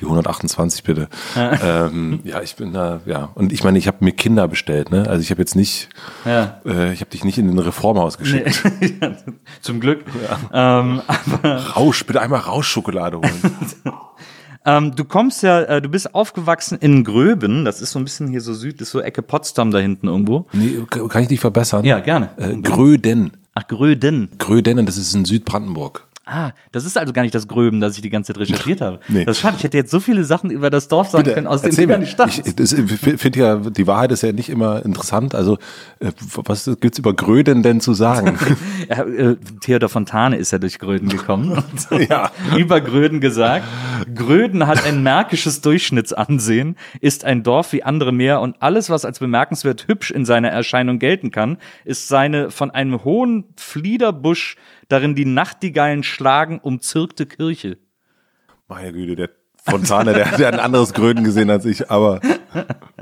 die 0.00 0.04
128 0.04 0.82
bitte. 0.82 1.08
ähm, 1.36 2.20
ja, 2.24 2.40
ich 2.42 2.56
bin 2.56 2.72
da, 2.72 3.00
ja. 3.06 3.30
Und 3.34 3.52
ich 3.52 3.62
meine, 3.64 3.78
ich 3.78 3.86
habe 3.86 3.98
mir 4.00 4.12
Kinder 4.12 4.48
bestellt, 4.48 4.90
ne? 4.90 5.08
Also 5.08 5.22
ich 5.22 5.30
habe 5.30 5.40
jetzt 5.40 5.54
nicht, 5.56 5.88
Ja. 6.24 6.60
äh, 6.66 6.92
ich 6.92 7.00
habe 7.00 7.10
dich 7.10 7.24
nicht 7.24 7.38
in 7.38 7.48
ein 7.48 7.58
Reformhaus 7.58 8.18
geschickt. 8.18 8.62
Zum 9.62 9.80
Glück. 9.80 10.04
Ähm, 10.52 11.00
Rausch, 11.76 12.04
bitte 12.06 12.20
einmal 12.20 12.40
Rauschschokolade 12.40 13.18
holen. 13.18 13.40
Ähm, 14.66 14.96
du 14.96 15.04
kommst 15.04 15.42
ja, 15.42 15.60
äh, 15.60 15.82
du 15.82 15.90
bist 15.90 16.14
aufgewachsen 16.14 16.78
in 16.80 17.04
Gröben, 17.04 17.66
das 17.66 17.82
ist 17.82 17.90
so 17.90 17.98
ein 17.98 18.04
bisschen 18.04 18.28
hier 18.28 18.40
so 18.40 18.54
süd, 18.54 18.80
ist 18.80 18.92
so 18.92 19.00
Ecke 19.02 19.20
Potsdam 19.20 19.70
da 19.70 19.78
hinten 19.78 20.08
irgendwo. 20.08 20.46
nee, 20.54 20.78
kann 20.88 21.20
ich 21.20 21.28
dich 21.28 21.40
verbessern? 21.40 21.84
Ja, 21.84 22.00
gerne. 22.00 22.30
Äh, 22.38 22.56
Gröden. 22.62 23.32
Ach, 23.54 23.66
Gröden. 23.68 24.30
Gröden, 24.38 24.86
das 24.86 24.96
ist 24.96 25.14
in 25.14 25.26
Südbrandenburg. 25.26 26.06
Ah, 26.26 26.52
das 26.72 26.86
ist 26.86 26.96
also 26.96 27.12
gar 27.12 27.22
nicht 27.22 27.34
das 27.34 27.48
Gröben, 27.48 27.80
das 27.80 27.96
ich 27.96 28.02
die 28.02 28.08
ganze 28.10 28.32
Zeit 28.32 28.40
recherchiert 28.40 28.80
habe. 28.80 28.98
Nee. 29.08 29.24
Das 29.24 29.36
ist 29.36 29.42
schade, 29.42 29.56
ich 29.58 29.64
hätte 29.64 29.76
jetzt 29.76 29.90
so 29.90 30.00
viele 30.00 30.24
Sachen 30.24 30.50
über 30.50 30.70
das 30.70 30.88
Dorf 30.88 31.10
sagen 31.10 31.32
können, 31.32 31.46
aus 31.46 31.62
mir. 31.62 31.98
nicht 31.98 32.12
stammst. 32.12 32.46
Ich, 32.46 32.58
ich 32.58 33.20
finde 33.20 33.38
ja, 33.38 33.56
die 33.56 33.86
Wahrheit 33.86 34.10
ist 34.10 34.22
ja 34.22 34.32
nicht 34.32 34.48
immer 34.48 34.84
interessant. 34.84 35.34
Also, 35.34 35.58
äh, 36.00 36.12
was 36.36 36.70
gibt's 36.80 36.98
über 36.98 37.12
Gröden 37.14 37.62
denn 37.62 37.80
zu 37.80 37.92
sagen? 37.94 38.38
Ja, 38.88 39.02
äh, 39.02 39.36
Theodor 39.62 39.88
Fontane 39.88 40.36
ist 40.36 40.50
ja 40.50 40.58
durch 40.58 40.78
Gröden 40.78 41.08
gekommen 41.08 41.52
und 41.90 42.08
Ja. 42.08 42.30
über 42.56 42.82
Gröden 42.82 43.20
gesagt, 43.20 43.64
Gröden 44.14 44.66
hat 44.66 44.84
ein 44.86 45.02
märkisches 45.02 45.62
Durchschnittsansehen, 45.62 46.76
ist 47.00 47.24
ein 47.24 47.42
Dorf 47.42 47.72
wie 47.72 47.82
andere 47.82 48.12
mehr 48.12 48.40
und 48.40 48.56
alles, 48.60 48.90
was 48.90 49.04
als 49.06 49.20
bemerkenswert 49.20 49.88
hübsch 49.88 50.10
in 50.10 50.24
seiner 50.26 50.48
Erscheinung 50.50 50.98
gelten 50.98 51.30
kann, 51.30 51.56
ist 51.86 52.08
seine 52.08 52.50
von 52.50 52.70
einem 52.70 53.04
hohen 53.04 53.44
Fliederbusch, 53.56 54.56
darin 54.88 55.14
die 55.14 55.24
Nachtigallen 55.24 56.02
schlagen, 56.02 56.58
umzirkte 56.60 57.26
Kirche. 57.26 57.78
Meine 58.68 58.92
Güte, 58.92 59.16
der 59.16 59.30
Fontane, 59.66 60.12
der, 60.12 60.36
der 60.36 60.48
hat 60.48 60.54
ein 60.54 60.60
anderes 60.60 60.92
Gröden 60.92 61.24
gesehen 61.24 61.48
als 61.50 61.64
ich, 61.64 61.90
aber 61.90 62.20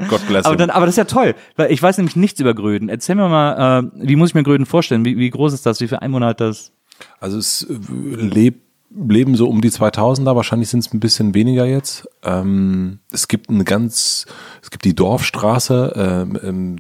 Gott 0.09 0.27
bless 0.29 0.45
Aber, 0.45 0.57
dann, 0.57 0.71
aber 0.71 0.87
das 0.87 0.95
ist 0.95 0.99
ja 0.99 1.05
toll, 1.05 1.35
weil 1.57 1.73
ich 1.73 1.83
weiß 1.83 1.97
nämlich 1.99 2.17
nichts 2.17 2.41
über 2.41 2.55
Gröden. 2.55 2.89
Erzähl 2.89 3.17
mir 3.17 3.29
mal, 3.29 3.81
äh, 3.81 4.07
wie 4.07 4.17
muss 4.17 4.31
ich 4.31 4.35
mir 4.35 4.45
Gröden 4.45 4.67
vorstellen? 4.67 5.05
Wie, 5.05 5.19
wie 5.19 5.31
groß 5.31 5.53
ist 5.53 5.67
das? 5.67 5.81
Wie 5.81 5.89
viele 5.89 6.03
Einwohner 6.03 6.27
hat 6.27 6.41
das? 6.41 6.73
Also 7.21 7.39
es 7.39 7.63
äh, 7.69 7.75
lebt, 8.15 8.63
leben 8.95 9.35
so 9.35 9.49
um 9.49 9.61
die 9.61 9.71
2000er, 9.71 10.37
wahrscheinlich 10.37 10.69
sind 10.69 10.81
es 10.81 10.93
ein 10.93 11.01
bisschen 11.01 11.35
weniger 11.35 11.65
jetzt. 11.65 12.09
Ähm, 12.23 13.01
es 13.11 13.27
gibt 13.27 13.51
eine 13.51 13.65
ganz, 13.65 14.27
es 14.63 14.71
gibt 14.71 14.85
die 14.85 14.95
Dorfstraße, 14.95 15.93
ähm, 15.97 16.39
ähm, 16.43 16.77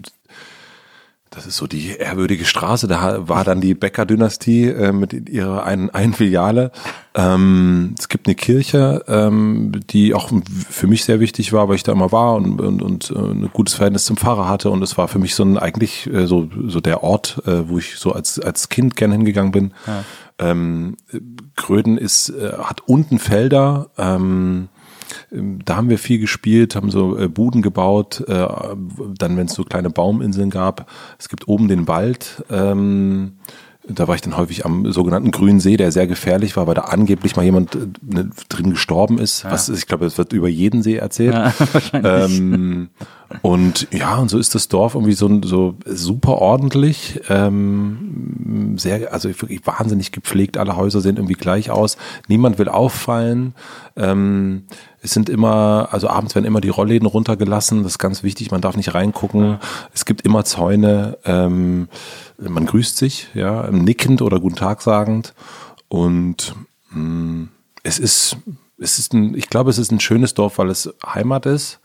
das 1.34 1.46
ist 1.46 1.56
so 1.56 1.66
die 1.66 1.96
ehrwürdige 1.96 2.44
Straße, 2.44 2.86
da 2.86 3.26
war 3.26 3.42
dann 3.42 3.62
die 3.62 3.74
Bäcker-Dynastie 3.74 4.68
äh, 4.68 4.92
mit 4.92 5.30
ihrer 5.30 5.64
einen, 5.64 5.88
einen 5.90 6.12
Filiale. 6.12 6.72
Ähm, 7.14 7.94
es 7.98 8.08
gibt 8.08 8.26
eine 8.26 8.34
Kirche, 8.34 9.02
ähm, 9.08 9.72
die 9.90 10.12
auch 10.12 10.30
für 10.68 10.86
mich 10.86 11.04
sehr 11.04 11.20
wichtig 11.20 11.52
war, 11.54 11.68
weil 11.68 11.76
ich 11.76 11.82
da 11.82 11.92
immer 11.92 12.12
war 12.12 12.34
und, 12.34 12.60
und, 12.60 12.82
und 12.82 13.10
äh, 13.10 13.18
ein 13.18 13.50
gutes 13.52 13.74
Verhältnis 13.74 14.04
zum 14.04 14.18
Pfarrer 14.18 14.46
hatte. 14.46 14.70
Und 14.70 14.82
es 14.82 14.98
war 14.98 15.08
für 15.08 15.18
mich 15.18 15.34
so 15.34 15.42
ein 15.42 15.56
eigentlich 15.56 16.06
äh, 16.12 16.26
so, 16.26 16.48
so 16.66 16.80
der 16.80 17.02
Ort, 17.02 17.42
äh, 17.46 17.68
wo 17.68 17.78
ich 17.78 17.96
so 17.96 18.12
als, 18.12 18.38
als 18.38 18.68
Kind 18.68 18.96
gern 18.96 19.12
hingegangen 19.12 19.52
bin. 19.52 19.74
Ähm, 20.38 20.96
Gröden 21.56 21.96
ist, 21.96 22.28
äh, 22.28 22.52
hat 22.58 22.82
unten 22.86 23.18
Felder, 23.18 23.90
ähm, 23.96 24.68
da 25.30 25.76
haben 25.76 25.88
wir 25.88 25.98
viel 25.98 26.18
gespielt, 26.18 26.76
haben 26.76 26.90
so 26.90 27.18
äh, 27.18 27.28
Buden 27.28 27.62
gebaut, 27.62 28.24
äh, 28.28 28.46
dann 29.18 29.36
wenn 29.36 29.46
es 29.46 29.54
so 29.54 29.64
kleine 29.64 29.90
Bauminseln 29.90 30.50
gab. 30.50 30.90
Es 31.18 31.28
gibt 31.28 31.48
oben 31.48 31.68
den 31.68 31.88
Wald. 31.88 32.44
Ähm, 32.50 33.32
da 33.84 34.06
war 34.06 34.14
ich 34.14 34.20
dann 34.20 34.36
häufig 34.36 34.64
am 34.64 34.92
sogenannten 34.92 35.32
Grünen 35.32 35.58
See, 35.58 35.76
der 35.76 35.90
sehr 35.90 36.06
gefährlich 36.06 36.56
war, 36.56 36.68
weil 36.68 36.74
da 36.74 36.82
angeblich 36.82 37.34
mal 37.34 37.44
jemand 37.44 37.74
äh, 37.74 37.88
ne, 38.02 38.30
drin 38.48 38.70
gestorben 38.70 39.18
ist. 39.18 39.44
Was 39.44 39.68
ich 39.68 39.86
glaube, 39.86 40.06
es 40.06 40.18
wird 40.18 40.32
über 40.32 40.48
jeden 40.48 40.82
See 40.82 40.96
erzählt. 40.96 41.34
Ja. 41.34 41.52
Ähm, 42.04 42.88
und 43.40 43.88
ja, 43.90 44.16
und 44.16 44.28
so 44.28 44.38
ist 44.38 44.54
das 44.54 44.68
Dorf 44.68 44.94
irgendwie 44.94 45.14
so, 45.14 45.40
so 45.42 45.74
super 45.86 46.38
ordentlich, 46.38 47.20
ähm, 47.28 48.76
sehr, 48.78 49.12
also 49.12 49.28
wirklich 49.28 49.66
wahnsinnig 49.66 50.12
gepflegt. 50.12 50.58
Alle 50.58 50.76
Häuser 50.76 51.00
sehen 51.00 51.16
irgendwie 51.16 51.34
gleich 51.34 51.70
aus. 51.70 51.96
Niemand 52.28 52.58
will 52.58 52.68
auffallen. 52.68 53.54
Ähm, 53.96 54.64
es 55.00 55.12
sind 55.12 55.28
immer, 55.28 55.88
also 55.90 56.08
abends 56.08 56.34
werden 56.34 56.44
immer 56.44 56.60
die 56.60 56.68
Rollläden 56.68 57.06
runtergelassen. 57.06 57.82
Das 57.82 57.92
ist 57.92 57.98
ganz 57.98 58.22
wichtig. 58.22 58.50
Man 58.50 58.60
darf 58.60 58.76
nicht 58.76 58.94
reingucken. 58.94 59.58
Es 59.92 60.04
gibt 60.04 60.22
immer 60.22 60.44
Zäune. 60.44 61.18
Ähm, 61.24 61.88
man 62.38 62.66
grüßt 62.66 62.96
sich, 62.96 63.28
ja, 63.34 63.70
nickend 63.70 64.22
oder 64.22 64.38
guten 64.40 64.56
Tag 64.56 64.82
sagend. 64.82 65.34
Und 65.88 66.54
mh, 66.90 67.48
es 67.82 67.98
ist, 67.98 68.36
es 68.78 68.98
ist 68.98 69.12
ein, 69.12 69.36
ich 69.36 69.48
glaube, 69.48 69.70
es 69.70 69.78
ist 69.78 69.90
ein 69.90 70.00
schönes 70.00 70.34
Dorf, 70.34 70.58
weil 70.58 70.70
es 70.70 70.92
Heimat 71.04 71.46
ist. 71.46 71.80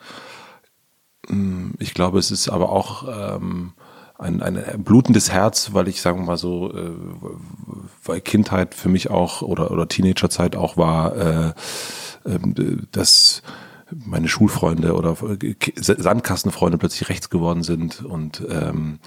Mh, 1.28 1.74
Ich 1.80 1.94
glaube, 1.94 2.20
es 2.20 2.32
ist 2.32 2.50
aber 2.50 2.70
auch 2.72 3.36
ähm, 3.38 3.74
ein, 4.18 4.42
ein 4.42 4.84
blutendes 4.84 5.32
Herz, 5.32 5.74
weil 5.74 5.88
ich 5.88 6.02
sagen 6.02 6.20
wir 6.20 6.26
mal 6.26 6.38
so, 6.38 6.74
äh, 6.74 6.92
weil 8.04 8.22
Kindheit 8.22 8.74
für 8.74 8.90
mich 8.90 9.10
auch 9.10 9.42
oder, 9.42 9.72
oder 9.72 9.88
Teenagerzeit 9.88 10.56
auch 10.56 10.78
war, 10.78 11.16
äh, 11.16 11.54
ähm, 12.26 12.88
dass 12.92 13.42
meine 13.94 14.28
Schulfreunde 14.28 14.96
oder 14.96 15.16
Sandkastenfreunde 15.80 16.78
plötzlich 16.78 17.08
rechts 17.10 17.30
geworden 17.30 17.64
sind 17.64 18.04
und 18.04 18.46
ähm, 18.50 19.00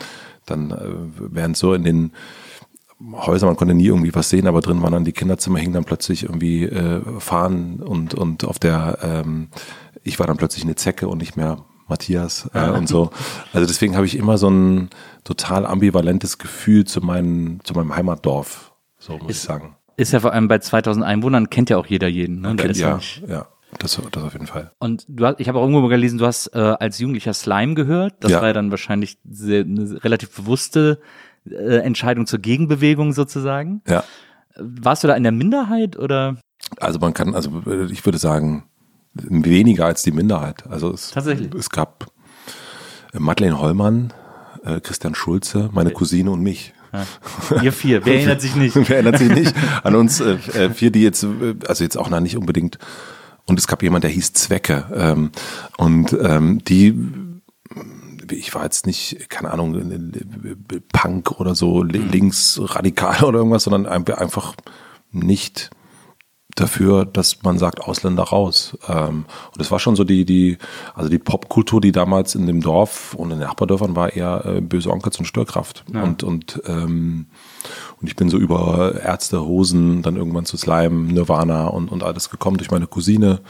dann 0.47 0.71
äh, 0.71 0.77
während 1.19 1.57
so 1.57 1.75
in 1.75 1.85
den 1.85 2.12
Häusern, 3.12 3.49
man 3.49 3.57
konnte 3.57 3.75
nie 3.75 3.87
irgendwie 3.87 4.15
was 4.15 4.29
sehen, 4.29 4.47
aber 4.47 4.61
drin 4.61 4.83
waren 4.83 4.93
dann 4.93 5.05
die 5.05 5.12
Kinderzimmer, 5.12 5.59
hingen 5.59 5.73
dann 5.73 5.85
plötzlich 5.85 6.23
irgendwie 6.25 6.65
äh, 6.65 7.00
Fahnen 7.19 7.81
und, 7.83 8.15
und 8.15 8.45
auf 8.45 8.59
der, 8.59 8.99
ähm, 9.03 9.49
ich 10.03 10.19
war 10.19 10.27
dann 10.27 10.37
plötzlich 10.37 10.65
eine 10.65 10.75
Zecke 10.77 11.09
und 11.09 11.19
nicht 11.19 11.37
mehr 11.37 11.65
Matthias 11.90 12.49
äh, 12.54 12.70
und 12.70 12.88
so. 12.88 13.11
Also 13.52 13.66
deswegen 13.66 13.97
habe 13.97 14.06
ich 14.06 14.16
immer 14.16 14.38
so 14.38 14.49
ein 14.49 14.88
total 15.25 15.66
ambivalentes 15.66 16.38
Gefühl 16.38 16.87
zu, 16.87 17.00
meinen, 17.02 17.61
zu 17.64 17.75
meinem 17.75 17.94
Heimatdorf, 17.94 18.73
so 18.99 19.18
muss 19.18 19.32
ich 19.32 19.40
sagen. 19.40 19.76
Ist 19.97 20.12
ja 20.12 20.20
vor 20.20 20.32
allem 20.32 20.49
bei 20.49 20.59
2000 20.59 21.04
Einwohnern, 21.04 21.50
kennt 21.50 21.68
ja 21.68 21.76
auch 21.76 21.87
jeder 21.87 22.09
jeden. 22.09 22.40
Ne? 22.40 22.56
Kennt- 22.56 22.70
ist 22.70 22.78
ja, 22.80 22.99
ja, 23.28 23.47
das, 23.78 24.00
das 24.11 24.23
auf 24.25 24.32
jeden 24.32 24.47
Fall. 24.47 24.73
Und 24.78 25.04
du 25.09 25.26
hast, 25.26 25.40
ich 25.40 25.49
habe 25.49 25.59
auch 25.59 25.62
irgendwo 25.62 25.82
mal 25.82 25.88
gelesen, 25.90 26.18
du 26.18 26.25
hast 26.26 26.47
äh, 26.54 26.59
als 26.59 26.99
Jugendlicher 26.99 27.35
Slime 27.35 27.75
gehört. 27.75 28.14
Das 28.20 28.30
Ja. 28.32 28.40
war 28.40 28.47
ja 28.49 28.52
dann 28.54 28.70
wahrscheinlich 28.70 29.18
sehr, 29.28 29.64
eine 29.64 30.02
relativ 30.02 30.30
bewusste 30.35 31.00
äh, 31.50 31.76
Entscheidung 31.78 32.26
zur 32.26 32.38
Gegenbewegung 32.38 33.12
sozusagen. 33.12 33.82
Ja. 33.87 34.04
Warst 34.56 35.04
du 35.04 35.09
da 35.09 35.14
in 35.14 35.23
der 35.23 35.32
Minderheit 35.32 35.99
oder? 35.99 36.37
Also 36.78 36.99
man 36.99 37.12
kann, 37.14 37.35
also 37.35 37.62
äh, 37.66 37.85
ich 37.92 38.04
würde 38.06 38.18
sagen, 38.18 38.64
weniger 39.14 39.87
als 39.87 40.02
die 40.02 40.12
Minderheit. 40.12 40.64
Also 40.69 40.93
es, 40.93 41.11
Tatsächlich. 41.11 41.52
es 41.55 41.71
gab 41.71 42.11
äh, 43.12 43.19
Madeleine 43.19 43.59
Hollmann, 43.61 44.12
äh, 44.64 44.81
Christian 44.81 45.14
Schulze, 45.14 45.71
meine 45.73 45.90
Cousine 45.90 46.31
und 46.31 46.43
mich. 46.43 46.73
Ihr 47.62 47.73
vier, 47.73 48.05
wer 48.05 48.14
erinnert 48.19 48.40
sich 48.40 48.57
nicht? 48.57 48.75
Wer 48.88 48.97
erinnert 48.97 49.19
sich 49.19 49.31
nicht 49.31 49.55
an 49.85 49.95
uns 49.95 50.19
äh, 50.21 50.33
äh, 50.55 50.71
vier, 50.71 50.90
die 50.90 51.02
jetzt, 51.02 51.23
äh, 51.23 51.55
also 51.69 51.85
jetzt 51.85 51.97
auch 51.97 52.11
noch 52.11 52.19
nicht 52.21 52.37
unbedingt. 52.37 52.79
Und 53.47 53.59
es 53.59 53.67
gab 53.69 53.83
jemand, 53.83 54.02
der 54.05 54.11
hieß 54.11 54.33
Zwecke. 54.33 54.87
Ähm, 54.95 55.31
und 55.76 56.12
ähm, 56.21 56.62
die, 56.64 56.95
ich 58.31 58.55
war 58.55 58.64
jetzt 58.64 58.87
nicht, 58.87 59.29
keine 59.31 59.50
Ahnung, 59.52 60.12
Punk 60.93 61.40
oder 61.40 61.55
so, 61.55 61.83
li- 61.83 61.99
linksradikal 61.99 63.25
oder 63.25 63.38
irgendwas, 63.38 63.64
sondern 63.64 63.87
ein- 63.87 64.07
einfach 64.14 64.55
nicht 65.12 65.71
dafür, 66.61 67.05
dass 67.05 67.43
man 67.43 67.59
sagt, 67.59 67.81
Ausländer 67.81 68.25
raus. 68.25 68.76
Ähm, 68.88 69.25
und 69.47 69.59
das 69.59 69.71
war 69.71 69.79
schon 69.79 69.97
so 69.97 70.05
die, 70.05 70.25
die, 70.25 70.59
also 70.95 71.09
die 71.09 71.19
Popkultur, 71.19 71.81
die 71.81 71.93
damals 71.93 72.35
in 72.35 72.47
dem 72.47 72.61
Dorf 72.61 73.14
und 73.14 73.31
in 73.31 73.38
den 73.38 73.47
Nachbardörfern 73.47 73.97
war 73.97 74.12
eher 74.12 74.45
äh, 74.45 74.61
böse 74.61 74.90
Onkels 74.90 75.19
und 75.19 75.25
Störkraft. 75.25 75.85
Und, 76.02 76.23
und, 76.23 76.62
ähm, 76.67 77.26
und 78.00 78.09
ich 78.09 78.17
bin 78.17 78.29
so 78.31 78.38
über 78.38 79.00
Ärzte, 79.02 79.45
Hosen, 79.45 80.02
dann 80.02 80.17
irgendwann 80.17 80.45
zu 80.45 80.57
Slime, 80.57 81.12
Nirvana 81.12 81.67
und, 81.69 81.90
und 81.90 82.02
alles 82.02 82.31
gekommen 82.31 82.59
durch 82.59 82.71
meine 82.71 82.87
Cousine. 82.87 83.40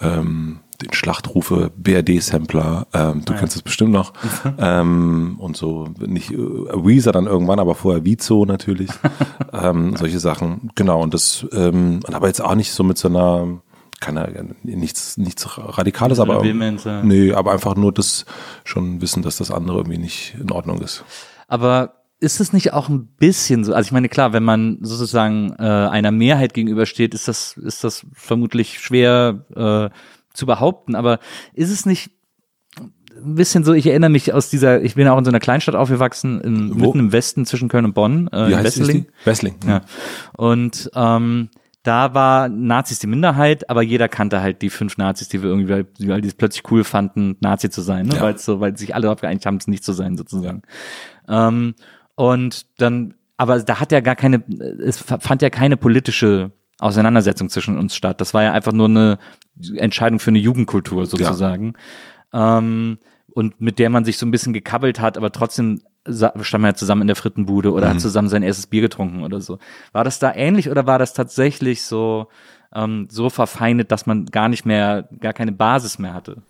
Ähm, 0.00 0.60
den 0.84 0.92
Schlachtrufe, 0.92 1.70
BRD-Sampler, 1.76 2.86
ähm, 2.92 3.24
du 3.24 3.34
kennst 3.34 3.56
es 3.56 3.62
bestimmt 3.62 3.92
noch. 3.92 4.12
ähm, 4.58 5.36
und 5.38 5.56
so, 5.56 5.88
nicht 5.98 6.30
äh, 6.32 6.36
Weezer 6.36 7.12
dann 7.12 7.26
irgendwann, 7.26 7.58
aber 7.58 7.74
vorher 7.74 8.04
Vizo 8.04 8.44
natürlich. 8.44 8.90
ähm, 9.52 9.96
solche 9.96 10.20
Sachen. 10.20 10.70
Genau, 10.74 11.02
und 11.02 11.14
das, 11.14 11.46
ähm, 11.52 12.00
und 12.06 12.14
aber 12.14 12.28
jetzt 12.28 12.42
auch 12.42 12.54
nicht 12.54 12.72
so 12.72 12.82
mit 12.84 12.98
so 12.98 13.08
einer, 13.08 13.60
keine, 14.00 14.54
nichts, 14.62 15.16
nichts 15.16 15.48
Radikales, 15.56 16.20
aber, 16.20 16.44
ja. 16.44 17.02
nee, 17.02 17.32
aber 17.32 17.52
einfach 17.52 17.74
nur 17.76 17.92
das 17.92 18.26
schon 18.64 19.00
wissen, 19.00 19.22
dass 19.22 19.38
das 19.38 19.50
andere 19.50 19.78
irgendwie 19.78 19.98
nicht 19.98 20.36
in 20.40 20.50
Ordnung 20.50 20.80
ist. 20.80 21.04
Aber 21.48 21.94
ist 22.20 22.40
es 22.40 22.52
nicht 22.52 22.72
auch 22.72 22.88
ein 22.88 23.06
bisschen 23.06 23.64
so? 23.64 23.74
Also 23.74 23.88
ich 23.88 23.92
meine, 23.92 24.08
klar, 24.08 24.32
wenn 24.32 24.44
man 24.44 24.78
sozusagen 24.80 25.54
äh, 25.58 25.62
einer 25.62 26.10
Mehrheit 26.10 26.54
gegenübersteht, 26.54 27.14
ist 27.14 27.28
das, 27.28 27.56
ist 27.56 27.84
das 27.84 28.06
vermutlich 28.12 28.80
schwer 28.80 29.44
äh, 29.54 29.94
zu 30.34 30.44
behaupten. 30.46 30.94
Aber 30.94 31.18
ist 31.54 31.70
es 31.70 31.86
nicht 31.86 32.10
ein 33.16 33.36
bisschen 33.36 33.64
so, 33.64 33.72
ich 33.72 33.86
erinnere 33.86 34.10
mich 34.10 34.32
aus 34.34 34.50
dieser, 34.50 34.82
ich 34.82 34.96
bin 34.96 35.06
auch 35.08 35.16
in 35.18 35.24
so 35.24 35.30
einer 35.30 35.38
Kleinstadt 35.40 35.76
aufgewachsen, 35.76 36.40
in, 36.40 36.76
mitten 36.76 36.98
im 36.98 37.12
Westen 37.12 37.46
zwischen 37.46 37.68
Köln 37.68 37.84
und 37.84 37.94
Bonn, 37.94 38.28
äh, 38.32 38.48
Wie 38.48 38.56
heißt 38.56 38.76
die? 38.88 39.06
Wessling. 39.24 39.54
Ja. 39.66 39.82
Und 40.36 40.90
ähm, 40.94 41.48
da 41.84 42.12
war 42.14 42.48
Nazis 42.48 42.98
die 42.98 43.06
Minderheit, 43.06 43.70
aber 43.70 43.82
jeder 43.82 44.08
kannte 44.08 44.40
halt 44.40 44.62
die 44.62 44.70
fünf 44.70 44.96
Nazis, 44.96 45.28
die 45.28 45.42
wir 45.42 45.50
irgendwie, 45.50 45.84
die- 45.98 46.08
weil 46.08 46.22
die 46.22 46.28
es 46.28 46.34
plötzlich 46.34 46.64
cool 46.72 46.82
fanden, 46.82 47.36
Nazi 47.40 47.70
zu 47.70 47.82
sein, 47.82 48.06
ne? 48.06 48.16
Ja. 48.16 48.22
weil 48.22 48.38
so, 48.38 48.58
weil 48.60 48.76
sich 48.76 48.94
alle 48.94 49.02
darauf 49.02 49.20
geeinigt 49.20 49.46
haben, 49.46 49.58
es 49.58 49.68
nicht 49.68 49.84
zu 49.84 49.92
sein, 49.92 50.16
sozusagen. 50.16 50.62
Ähm, 51.28 51.74
und 52.16 52.66
dann, 52.80 53.14
aber 53.36 53.60
da 53.60 53.78
hat 53.80 53.92
ja 53.92 54.00
gar 54.00 54.16
keine, 54.16 54.42
es 54.82 54.96
fand 54.98 55.42
ja 55.42 55.50
keine 55.50 55.76
politische 55.76 56.50
Auseinandersetzung 56.80 57.48
zwischen 57.48 57.78
uns 57.78 57.94
statt. 57.94 58.20
Das 58.20 58.34
war 58.34 58.42
ja 58.42 58.52
einfach 58.52 58.72
nur 58.72 58.88
eine 58.88 59.18
Entscheidung 59.76 60.18
für 60.18 60.30
eine 60.30 60.38
Jugendkultur 60.38 61.06
sozusagen. 61.06 61.74
Ähm, 62.32 62.98
und 63.32 63.60
mit 63.60 63.78
der 63.78 63.90
man 63.90 64.04
sich 64.04 64.18
so 64.18 64.26
ein 64.26 64.30
bisschen 64.30 64.52
gekabbelt 64.52 65.00
hat, 65.00 65.16
aber 65.16 65.32
trotzdem 65.32 65.80
stand 66.06 66.62
man 66.62 66.70
ja 66.70 66.74
zusammen 66.74 67.02
in 67.02 67.06
der 67.06 67.16
Frittenbude 67.16 67.72
oder 67.72 67.88
hat 67.88 68.00
zusammen 68.00 68.28
sein 68.28 68.42
erstes 68.42 68.66
Bier 68.66 68.82
getrunken 68.82 69.22
oder 69.22 69.40
so. 69.40 69.58
War 69.92 70.04
das 70.04 70.18
da 70.18 70.34
ähnlich 70.34 70.70
oder 70.70 70.86
war 70.86 70.98
das 70.98 71.14
tatsächlich 71.14 71.82
so, 71.82 72.28
ähm, 72.74 73.08
so 73.10 73.30
verfeindet, 73.30 73.90
dass 73.90 74.06
man 74.06 74.26
gar 74.26 74.48
nicht 74.48 74.66
mehr, 74.66 75.08
gar 75.20 75.32
keine 75.32 75.52
Basis 75.52 75.98
mehr 75.98 76.12
hatte? 76.12 76.42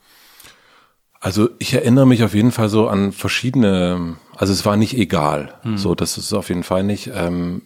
Also 1.20 1.48
ich 1.58 1.72
erinnere 1.72 2.06
mich 2.06 2.22
auf 2.22 2.34
jeden 2.34 2.52
Fall 2.52 2.68
so 2.68 2.88
an 2.88 3.12
verschiedene, 3.12 4.16
also 4.36 4.52
es 4.52 4.66
war 4.66 4.76
nicht 4.76 4.94
egal, 4.98 5.54
so 5.74 5.94
das 5.94 6.18
ist 6.18 6.34
auf 6.34 6.50
jeden 6.50 6.64
Fall 6.64 6.84
nicht. 6.84 7.10
Ähm, 7.14 7.62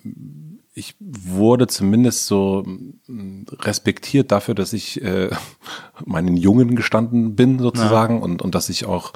ich 0.78 0.94
wurde 1.00 1.66
zumindest 1.66 2.26
so 2.26 2.64
mm, 2.64 3.44
respektiert 3.60 4.32
dafür, 4.32 4.54
dass 4.54 4.72
ich 4.72 5.02
äh, 5.02 5.30
meinen 6.04 6.36
Jungen 6.36 6.76
gestanden 6.76 7.34
bin 7.34 7.58
sozusagen 7.58 8.22
und, 8.22 8.40
und 8.40 8.54
dass 8.54 8.68
ich 8.68 8.86
auch 8.86 9.12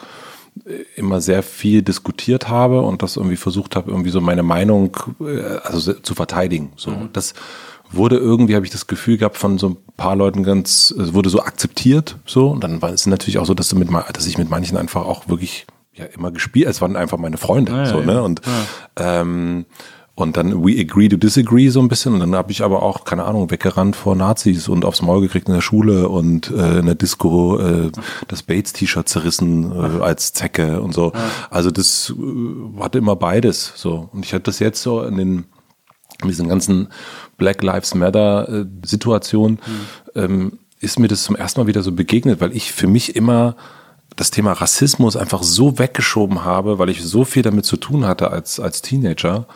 äh, 0.66 0.84
immer 0.96 1.20
sehr 1.20 1.42
viel 1.42 1.82
diskutiert 1.82 2.48
habe 2.48 2.82
und 2.82 3.02
das 3.02 3.16
irgendwie 3.16 3.36
versucht 3.36 3.76
habe, 3.76 3.90
irgendwie 3.90 4.10
so 4.10 4.20
meine 4.20 4.42
Meinung 4.42 4.96
äh, 5.20 5.40
also 5.62 5.92
zu 5.94 6.14
verteidigen. 6.14 6.72
So, 6.76 6.92
das 7.12 7.34
wurde 7.90 8.16
irgendwie, 8.16 8.54
habe 8.54 8.66
ich 8.66 8.72
das 8.72 8.86
Gefühl 8.86 9.18
gehabt, 9.18 9.36
von 9.36 9.58
so 9.58 9.68
ein 9.70 9.76
paar 9.96 10.16
Leuten 10.16 10.42
ganz, 10.42 10.90
es 10.90 11.14
wurde 11.14 11.30
so 11.30 11.42
akzeptiert, 11.42 12.16
so. 12.26 12.48
Und 12.48 12.64
dann 12.64 12.82
war 12.82 12.90
es 12.90 13.06
natürlich 13.06 13.38
auch 13.38 13.46
so, 13.46 13.54
dass, 13.54 13.68
du 13.68 13.76
mit, 13.76 13.88
dass 14.12 14.26
ich 14.26 14.38
mit 14.38 14.50
manchen 14.50 14.76
einfach 14.76 15.04
auch 15.04 15.28
wirklich 15.28 15.66
ja 15.94 16.06
immer 16.06 16.30
gespielt, 16.30 16.68
es 16.68 16.80
waren 16.80 16.96
einfach 16.96 17.18
meine 17.18 17.36
Freunde, 17.36 17.84
so 17.86 18.00
ne? 18.00 18.22
und 18.22 18.40
ähm, 18.96 19.66
und 20.22 20.36
dann 20.36 20.64
we 20.64 20.78
agree 20.80 21.08
to 21.08 21.16
disagree 21.16 21.68
so 21.68 21.80
ein 21.80 21.88
bisschen. 21.88 22.14
Und 22.14 22.20
dann 22.20 22.34
habe 22.34 22.52
ich 22.52 22.62
aber 22.62 22.82
auch 22.82 23.04
keine 23.04 23.24
Ahnung 23.24 23.50
weggerannt 23.50 23.96
vor 23.96 24.16
Nazis 24.16 24.68
und 24.68 24.84
aufs 24.84 25.02
Maul 25.02 25.20
gekriegt 25.20 25.48
in 25.48 25.54
der 25.54 25.60
Schule 25.60 26.08
und 26.08 26.50
äh, 26.50 26.78
in 26.78 26.86
der 26.86 26.94
Disco 26.94 27.58
äh, 27.58 27.90
das 28.28 28.42
Bates 28.42 28.72
T-Shirt 28.72 29.08
zerrissen 29.08 29.72
äh, 29.72 30.02
als 30.02 30.32
Zecke 30.32 30.80
und 30.80 30.94
so. 30.94 31.12
Also 31.50 31.70
das 31.70 32.14
äh, 32.16 32.80
hatte 32.80 32.98
immer 32.98 33.16
beides 33.16 33.72
so. 33.76 34.08
Und 34.12 34.24
ich 34.24 34.32
hatte 34.32 34.44
das 34.44 34.58
jetzt 34.58 34.82
so 34.82 35.02
in 35.02 35.16
den 35.16 35.44
in 36.22 36.28
diesen 36.28 36.48
ganzen 36.48 36.88
Black 37.36 37.62
Lives 37.62 37.94
Matter 37.94 38.48
äh, 38.48 38.64
Situationen 38.84 39.58
ähm, 40.14 40.58
ist 40.78 40.98
mir 40.98 41.08
das 41.08 41.24
zum 41.24 41.36
ersten 41.36 41.60
Mal 41.60 41.66
wieder 41.66 41.82
so 41.82 41.92
begegnet, 41.92 42.40
weil 42.40 42.56
ich 42.56 42.72
für 42.72 42.86
mich 42.86 43.16
immer 43.16 43.56
das 44.22 44.30
Thema 44.30 44.52
Rassismus 44.52 45.16
einfach 45.16 45.42
so 45.42 45.80
weggeschoben 45.80 46.44
habe, 46.44 46.78
weil 46.78 46.88
ich 46.90 47.02
so 47.02 47.24
viel 47.24 47.42
damit 47.42 47.64
zu 47.64 47.76
tun 47.76 48.06
hatte 48.06 48.30
als, 48.30 48.60
als 48.60 48.80
Teenager. 48.80 49.46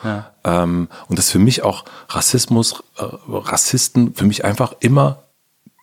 Ähm, 0.43 0.89
und 1.07 1.17
das 1.17 1.31
für 1.31 1.39
mich 1.39 1.63
auch 1.63 1.85
Rassismus, 2.09 2.83
äh, 2.97 3.03
Rassisten 3.29 4.13
für 4.13 4.25
mich 4.25 4.43
einfach 4.43 4.73
immer 4.81 5.23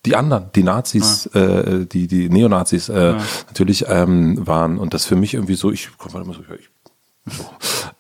die 0.05 0.17
anderen, 0.17 0.50
die 0.55 0.62
Nazis, 0.62 1.25
äh, 1.29 1.87
die, 1.87 2.09
die 2.09 2.29
Neonazis 2.29 2.91
äh, 2.91 3.14
natürlich 3.47 3.87
ähm, 3.88 4.47
waren. 4.47 4.76
Und 4.76 4.93
das 4.93 5.07
für 5.07 5.17
mich 5.17 5.33
irgendwie 5.33 5.55
so, 5.55 5.73
ich, 5.73 5.88
so, 5.99 6.21
ich 6.59 6.69
so. 7.26 7.47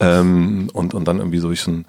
Ähm, 0.00 0.68
und, 0.74 0.92
und 0.92 1.08
dann 1.08 1.18
irgendwie 1.18 1.38
so 1.38 1.50
ich 1.50 1.66
ein 1.66 1.86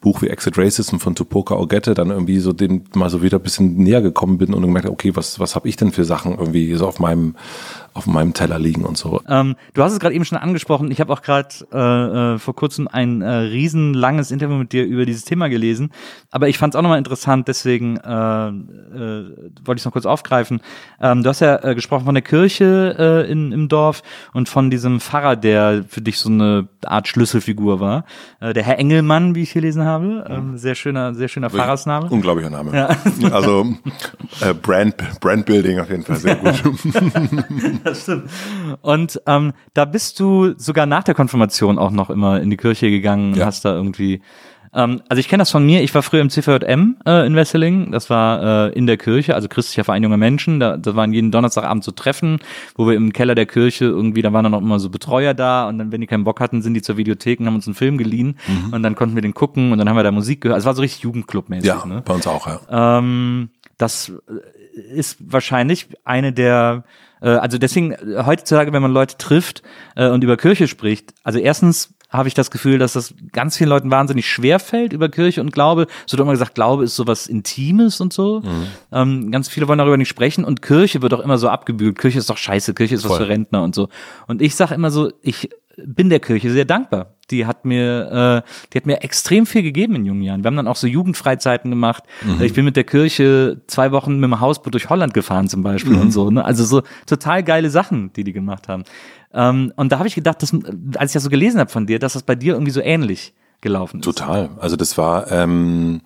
Buch 0.00 0.22
wie 0.22 0.28
Exit 0.28 0.56
Racism 0.56 0.98
von 0.98 1.16
Tupoka 1.16 1.56
Ogette 1.56 1.94
dann 1.94 2.10
irgendwie 2.10 2.38
so 2.38 2.52
dem 2.52 2.84
mal 2.94 3.10
so 3.10 3.22
wieder 3.22 3.38
ein 3.38 3.42
bisschen 3.42 3.76
näher 3.76 4.02
gekommen 4.02 4.38
bin 4.38 4.54
und 4.54 4.62
gemerkt, 4.62 4.88
okay, 4.88 5.16
was, 5.16 5.40
was 5.40 5.56
habe 5.56 5.68
ich 5.68 5.76
denn 5.76 5.90
für 5.90 6.04
Sachen 6.04 6.38
irgendwie 6.38 6.72
so 6.74 6.86
auf 6.86 7.00
meinem 7.00 7.34
auf 7.96 8.06
meinem 8.06 8.34
Teller 8.34 8.58
liegen 8.58 8.84
und 8.84 8.98
so. 8.98 9.22
Ähm, 9.28 9.56
du 9.72 9.82
hast 9.82 9.92
es 9.92 10.00
gerade 10.00 10.14
eben 10.14 10.24
schon 10.24 10.36
angesprochen. 10.38 10.90
Ich 10.90 11.00
habe 11.00 11.12
auch 11.12 11.22
gerade 11.22 11.48
äh, 11.72 12.34
äh, 12.34 12.38
vor 12.38 12.54
kurzem 12.54 12.88
ein 12.88 13.22
äh, 13.22 13.28
riesenlanges 13.28 14.30
Interview 14.30 14.56
mit 14.56 14.72
dir 14.72 14.84
über 14.84 15.06
dieses 15.06 15.24
Thema 15.24 15.48
gelesen. 15.48 15.90
Aber 16.30 16.48
ich 16.48 16.58
fand 16.58 16.74
es 16.74 16.78
auch 16.78 16.82
nochmal 16.82 16.98
interessant, 16.98 17.48
deswegen 17.48 17.96
äh, 17.96 18.10
äh, 18.10 18.52
wollte 19.64 19.78
ich 19.78 19.80
es 19.80 19.84
noch 19.86 19.92
kurz 19.92 20.04
aufgreifen. 20.04 20.60
Ähm, 21.00 21.22
du 21.22 21.30
hast 21.30 21.40
ja 21.40 21.64
äh, 21.64 21.74
gesprochen 21.74 22.04
von 22.04 22.14
der 22.14 22.22
Kirche 22.22 23.24
äh, 23.26 23.30
in, 23.30 23.52
im 23.52 23.68
Dorf 23.68 24.02
und 24.34 24.48
von 24.48 24.70
diesem 24.70 25.00
Pfarrer, 25.00 25.36
der 25.36 25.84
für 25.88 26.02
dich 26.02 26.18
so 26.18 26.28
eine 26.28 26.68
Art 26.84 27.08
Schlüsselfigur 27.08 27.80
war. 27.80 28.04
Der 28.40 28.62
Herr 28.62 28.78
Engelmann, 28.78 29.34
wie 29.34 29.42
ich 29.42 29.52
gelesen 29.52 29.84
habe. 29.84 30.24
Ähm, 30.28 30.58
sehr 30.58 30.74
schöner, 30.74 31.14
sehr 31.14 31.28
schöner 31.28 31.50
Pfarrersname. 31.50 32.08
Unglaublicher 32.08 32.50
Name. 32.50 32.76
Ja. 32.76 32.88
Also 33.32 33.66
äh, 34.40 34.54
Brand, 34.54 34.94
Brandbuilding 35.20 35.80
auf 35.80 35.90
jeden 35.90 36.04
Fall 36.04 36.16
sehr 36.16 36.36
gut. 36.36 36.62
das 37.90 38.02
stimmt. 38.02 38.30
Und 38.82 39.20
ähm, 39.26 39.52
da 39.74 39.84
bist 39.84 40.20
du 40.20 40.54
sogar 40.58 40.86
nach 40.86 41.04
der 41.04 41.14
Konfirmation 41.14 41.78
auch 41.78 41.90
noch 41.90 42.10
immer 42.10 42.40
in 42.40 42.50
die 42.50 42.56
Kirche 42.56 42.90
gegangen 42.90 43.32
und 43.32 43.38
Ja. 43.38 43.46
hast 43.46 43.64
da 43.64 43.74
irgendwie. 43.74 44.20
Ähm, 44.74 45.00
also 45.08 45.20
ich 45.20 45.28
kenne 45.28 45.40
das 45.42 45.50
von 45.50 45.64
mir. 45.64 45.82
Ich 45.82 45.94
war 45.94 46.02
früher 46.02 46.20
im 46.20 46.28
CVJM 46.28 46.96
äh, 47.06 47.26
in 47.26 47.34
Wesseling. 47.34 47.92
Das 47.92 48.10
war 48.10 48.66
äh, 48.68 48.72
in 48.76 48.86
der 48.86 48.98
Kirche, 48.98 49.34
also 49.34 49.48
christlicher 49.48 49.84
Verein 49.84 50.02
junger 50.02 50.16
Menschen. 50.18 50.60
Da, 50.60 50.76
da 50.76 50.94
waren 50.96 51.12
jeden 51.14 51.30
Donnerstagabend 51.30 51.82
so 51.84 51.92
Treffen, 51.92 52.40
wo 52.74 52.86
wir 52.86 52.94
im 52.94 53.12
Keller 53.12 53.34
der 53.34 53.46
Kirche 53.46 53.86
irgendwie, 53.86 54.20
da 54.20 54.32
waren 54.34 54.44
dann 54.44 54.52
auch 54.54 54.60
immer 54.60 54.78
so 54.78 54.90
Betreuer 54.90 55.32
da 55.32 55.68
und 55.68 55.78
dann, 55.78 55.92
wenn 55.92 56.00
die 56.02 56.06
keinen 56.06 56.24
Bock 56.24 56.40
hatten, 56.40 56.60
sind 56.60 56.74
die 56.74 56.82
zur 56.82 56.96
Videothek 56.98 57.40
und 57.40 57.46
haben 57.46 57.54
uns 57.54 57.66
einen 57.66 57.74
Film 57.74 57.96
geliehen 57.96 58.36
und 58.72 58.82
dann 58.82 58.96
konnten 58.96 59.14
wir 59.14 59.22
den 59.22 59.32
gucken 59.34 59.72
und 59.72 59.78
dann 59.78 59.88
haben 59.88 59.96
wir 59.96 60.02
da 60.02 60.10
Musik 60.10 60.42
gehört. 60.42 60.56
Also 60.56 60.64
es 60.64 60.66
war 60.66 60.74
so 60.74 60.82
richtig 60.82 61.02
Jugendclub-mäßig. 61.04 61.64
Ja, 61.68 61.86
ne? 61.86 62.02
bei 62.04 62.12
uns 62.12 62.26
auch, 62.26 62.46
ja. 62.46 62.98
Ähm, 62.98 63.48
das 63.78 64.12
äh, 64.28 64.94
ist 64.94 65.16
wahrscheinlich 65.32 65.88
eine 66.04 66.32
der, 66.34 66.84
also 67.30 67.58
deswegen 67.58 67.92
äh, 67.92 68.24
heutzutage, 68.24 68.72
wenn 68.72 68.82
man 68.82 68.92
Leute 68.92 69.16
trifft 69.18 69.62
äh, 69.94 70.08
und 70.08 70.22
über 70.24 70.36
Kirche 70.36 70.68
spricht, 70.68 71.14
also 71.24 71.38
erstens 71.38 71.94
habe 72.08 72.28
ich 72.28 72.34
das 72.34 72.50
Gefühl, 72.50 72.78
dass 72.78 72.92
das 72.92 73.14
ganz 73.32 73.56
vielen 73.56 73.68
Leuten 73.68 73.90
wahnsinnig 73.90 74.28
schwer 74.28 74.58
fällt 74.60 74.92
über 74.92 75.08
Kirche 75.08 75.40
und 75.40 75.52
Glaube. 75.52 75.86
Es 76.06 76.12
wird 76.12 76.20
immer 76.20 76.32
gesagt, 76.32 76.54
Glaube 76.54 76.84
ist 76.84 76.94
sowas 76.94 77.26
Intimes 77.26 78.00
und 78.00 78.12
so. 78.12 78.42
Ähm, 78.92 79.32
ganz 79.32 79.48
viele 79.48 79.66
wollen 79.66 79.78
darüber 79.78 79.96
nicht 79.96 80.08
sprechen 80.08 80.44
und 80.44 80.62
Kirche 80.62 81.02
wird 81.02 81.12
auch 81.14 81.20
immer 81.20 81.36
so 81.36 81.48
abgebügelt. 81.48 81.98
Kirche 81.98 82.18
ist 82.18 82.30
doch 82.30 82.36
scheiße, 82.38 82.74
Kirche 82.74 82.94
ist 82.94 83.04
was 83.04 83.10
Voll. 83.10 83.22
für 83.22 83.28
Rentner 83.28 83.62
und 83.62 83.74
so. 83.74 83.88
Und 84.28 84.40
ich 84.40 84.54
sage 84.54 84.74
immer 84.74 84.90
so, 84.90 85.10
ich 85.20 85.50
bin 85.76 86.08
der 86.10 86.20
Kirche 86.20 86.50
sehr 86.50 86.64
dankbar. 86.64 87.14
Die 87.30 87.46
hat 87.46 87.64
mir, 87.64 88.42
äh, 88.46 88.68
die 88.72 88.78
hat 88.78 88.86
mir 88.86 89.02
extrem 89.02 89.46
viel 89.46 89.62
gegeben 89.62 89.96
in 89.96 90.06
jungen 90.06 90.22
Jahren. 90.22 90.44
Wir 90.44 90.48
haben 90.48 90.56
dann 90.56 90.68
auch 90.68 90.76
so 90.76 90.86
Jugendfreizeiten 90.86 91.70
gemacht. 91.70 92.04
Ich 92.40 92.54
bin 92.54 92.64
mit 92.64 92.76
der 92.76 92.84
Kirche 92.84 93.60
zwei 93.66 93.90
Wochen 93.92 94.18
mit 94.20 94.30
dem 94.30 94.40
Hausboot 94.40 94.74
durch 94.74 94.88
Holland 94.88 95.12
gefahren 95.12 95.48
zum 95.48 95.62
Beispiel 95.62 95.96
und 95.96 96.12
so. 96.12 96.30
Ne? 96.30 96.44
Also 96.44 96.64
so 96.64 96.82
total 97.04 97.42
geile 97.42 97.70
Sachen, 97.70 98.12
die 98.12 98.24
die 98.24 98.32
gemacht 98.32 98.68
haben. 98.68 98.84
Ähm, 99.34 99.72
und 99.76 99.92
da 99.92 99.98
habe 99.98 100.08
ich 100.08 100.14
gedacht, 100.14 100.42
dass, 100.42 100.54
als 100.96 101.10
ich 101.10 101.14
das 101.14 101.24
so 101.24 101.30
gelesen 101.30 101.58
habe 101.60 101.70
von 101.70 101.86
dir, 101.86 101.98
dass 101.98 102.14
das 102.14 102.22
bei 102.22 102.34
dir 102.36 102.54
irgendwie 102.54 102.72
so 102.72 102.80
ähnlich 102.80 103.34
gelaufen 103.60 104.00
ist. 104.00 104.04
Total. 104.04 104.50
Also 104.58 104.76
das 104.76 104.96
war, 104.96 105.30
ähm, 105.30 106.00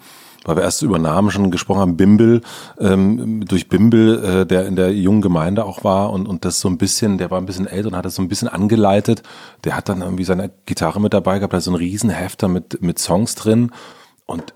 weil 0.44 0.56
wir 0.56 0.62
erst 0.62 0.82
über 0.82 0.98
Namen 0.98 1.30
schon 1.30 1.50
gesprochen 1.50 1.80
haben, 1.80 1.96
Bimbel, 1.96 2.40
ähm, 2.78 3.44
durch 3.46 3.68
Bimbel, 3.68 4.24
äh, 4.24 4.46
der 4.46 4.66
in 4.66 4.76
der 4.76 4.94
jungen 4.94 5.20
Gemeinde 5.20 5.64
auch 5.64 5.84
war 5.84 6.10
und, 6.10 6.26
und 6.26 6.44
das 6.44 6.60
so 6.60 6.68
ein 6.68 6.78
bisschen, 6.78 7.18
der 7.18 7.30
war 7.30 7.38
ein 7.38 7.46
bisschen 7.46 7.66
älter 7.66 7.88
und 7.88 7.96
hat 7.96 8.04
das 8.04 8.14
so 8.14 8.22
ein 8.22 8.28
bisschen 8.28 8.48
angeleitet. 8.48 9.22
Der 9.64 9.76
hat 9.76 9.88
dann 9.88 10.02
irgendwie 10.02 10.24
seine 10.24 10.50
Gitarre 10.66 11.00
mit 11.00 11.12
dabei 11.12 11.38
gehabt, 11.38 11.52
da 11.52 11.58
ist 11.58 11.64
so 11.64 11.72
ein 11.72 11.76
Riesenhefter 11.76 12.48
mit, 12.48 12.82
mit 12.82 12.98
Songs 12.98 13.34
drin 13.34 13.70
und 14.26 14.54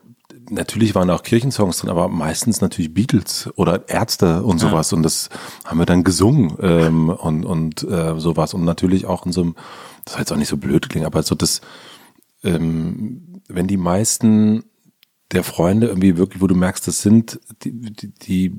Natürlich 0.51 0.95
waren 0.95 1.09
auch 1.09 1.23
Kirchensongs 1.23 1.79
drin, 1.79 1.89
aber 1.89 2.09
meistens 2.09 2.61
natürlich 2.61 2.93
Beatles 2.93 3.49
oder 3.57 3.89
Ärzte 3.89 4.43
und 4.43 4.59
sowas. 4.59 4.93
Und 4.93 5.03
das 5.03 5.31
haben 5.65 5.79
wir 5.79 5.87
dann 5.87 6.05
gesungen 6.05 6.55
ähm, 6.61 7.09
und, 7.09 7.47
und 7.47 7.83
äh, 7.85 8.19
sowas. 8.19 8.53
Und 8.53 8.65
natürlich 8.65 9.07
auch 9.07 9.25
in 9.25 9.33
so 9.33 9.41
einem, 9.41 9.55
das 10.05 10.15
soll 10.15 10.21
jetzt 10.21 10.33
auch 10.33 10.37
nicht 10.37 10.49
so 10.49 10.59
blöd 10.59 10.91
klingen, 10.91 11.07
aber 11.07 11.23
so 11.23 11.35
das, 11.35 11.63
ähm, 12.43 13.41
wenn 13.49 13.67
die 13.67 13.79
meisten 13.79 14.65
der 15.35 15.45
Freunde 15.45 15.89
irgendwie 15.89 16.17
wirklich, 16.17 16.43
wo 16.43 16.47
du 16.47 16.55
merkst, 16.55 16.87
das 16.87 17.03
sind, 17.03 17.41
die, 17.63 17.73
die, 17.73 18.13
die 18.13 18.59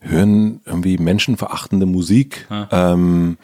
hören 0.00 0.60
irgendwie 0.64 0.98
menschenverachtende 0.98 1.86
Musik. 1.86 2.46
Ähm, 2.70 3.38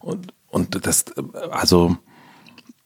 und, 0.00 0.32
und 0.48 0.86
das, 0.86 1.06
also 1.50 1.96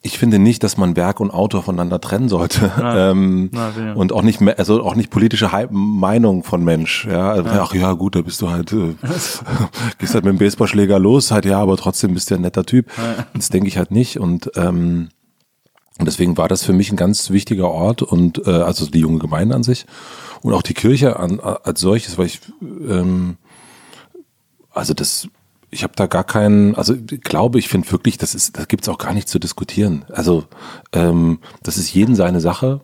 ich 0.00 0.18
finde 0.18 0.38
nicht, 0.38 0.62
dass 0.62 0.76
man 0.76 0.96
Werk 0.96 1.18
und 1.18 1.32
Autor 1.32 1.62
voneinander 1.62 2.00
trennen 2.00 2.28
sollte. 2.28 2.70
ähm, 2.82 3.50
Na, 3.52 3.70
ja. 3.76 3.92
und 3.94 4.12
auch 4.12 4.22
nicht 4.22 4.40
mehr, 4.40 4.58
also 4.58 4.82
auch 4.82 4.94
nicht 4.94 5.10
politische 5.10 5.50
Meinung 5.70 6.44
von 6.44 6.64
Mensch. 6.64 7.06
Ja, 7.06 7.30
also, 7.30 7.50
ach 7.50 7.74
ja, 7.74 7.92
gut, 7.92 8.14
da 8.14 8.22
bist 8.22 8.40
du 8.40 8.48
halt, 8.48 8.72
äh, 8.72 8.94
gehst 9.98 10.14
halt 10.14 10.24
mit 10.24 10.32
dem 10.32 10.38
Baseballschläger 10.38 10.98
los, 10.98 11.30
halt 11.30 11.44
ja, 11.44 11.60
aber 11.60 11.76
trotzdem 11.76 12.14
bist 12.14 12.30
du 12.30 12.36
ein 12.36 12.42
netter 12.42 12.64
Typ. 12.64 12.90
Das 13.34 13.48
denke 13.48 13.68
ich 13.68 13.76
halt 13.76 13.90
nicht. 13.90 14.18
Und 14.18 14.50
ähm, 14.56 15.08
und 15.98 16.06
deswegen 16.06 16.36
war 16.36 16.48
das 16.48 16.64
für 16.64 16.72
mich 16.72 16.90
ein 16.90 16.96
ganz 16.96 17.30
wichtiger 17.30 17.70
Ort 17.70 18.02
und 18.02 18.46
äh, 18.46 18.50
also 18.50 18.86
die 18.86 19.00
junge 19.00 19.18
Gemeinde 19.18 19.54
an 19.54 19.62
sich 19.62 19.86
und 20.42 20.54
auch 20.54 20.62
die 20.62 20.74
Kirche 20.74 21.18
an, 21.18 21.40
als 21.40 21.80
solches, 21.80 22.18
weil 22.18 22.26
ich 22.26 22.40
ähm, 22.60 23.36
also 24.70 24.94
das 24.94 25.28
ich 25.70 25.82
habe 25.82 25.92
da 25.96 26.06
gar 26.06 26.24
keinen, 26.24 26.74
also 26.76 26.94
ich 26.94 27.20
glaube, 27.20 27.58
ich 27.58 27.68
finde 27.68 27.92
wirklich, 27.92 28.16
das 28.16 28.34
ist, 28.34 28.56
da 28.56 28.64
gibt's 28.64 28.88
auch 28.88 28.96
gar 28.96 29.12
nicht 29.12 29.28
zu 29.28 29.38
diskutieren. 29.38 30.04
Also 30.10 30.44
ähm, 30.92 31.40
das 31.62 31.76
ist 31.76 31.92
jeden 31.92 32.14
seine 32.14 32.40
Sache. 32.40 32.80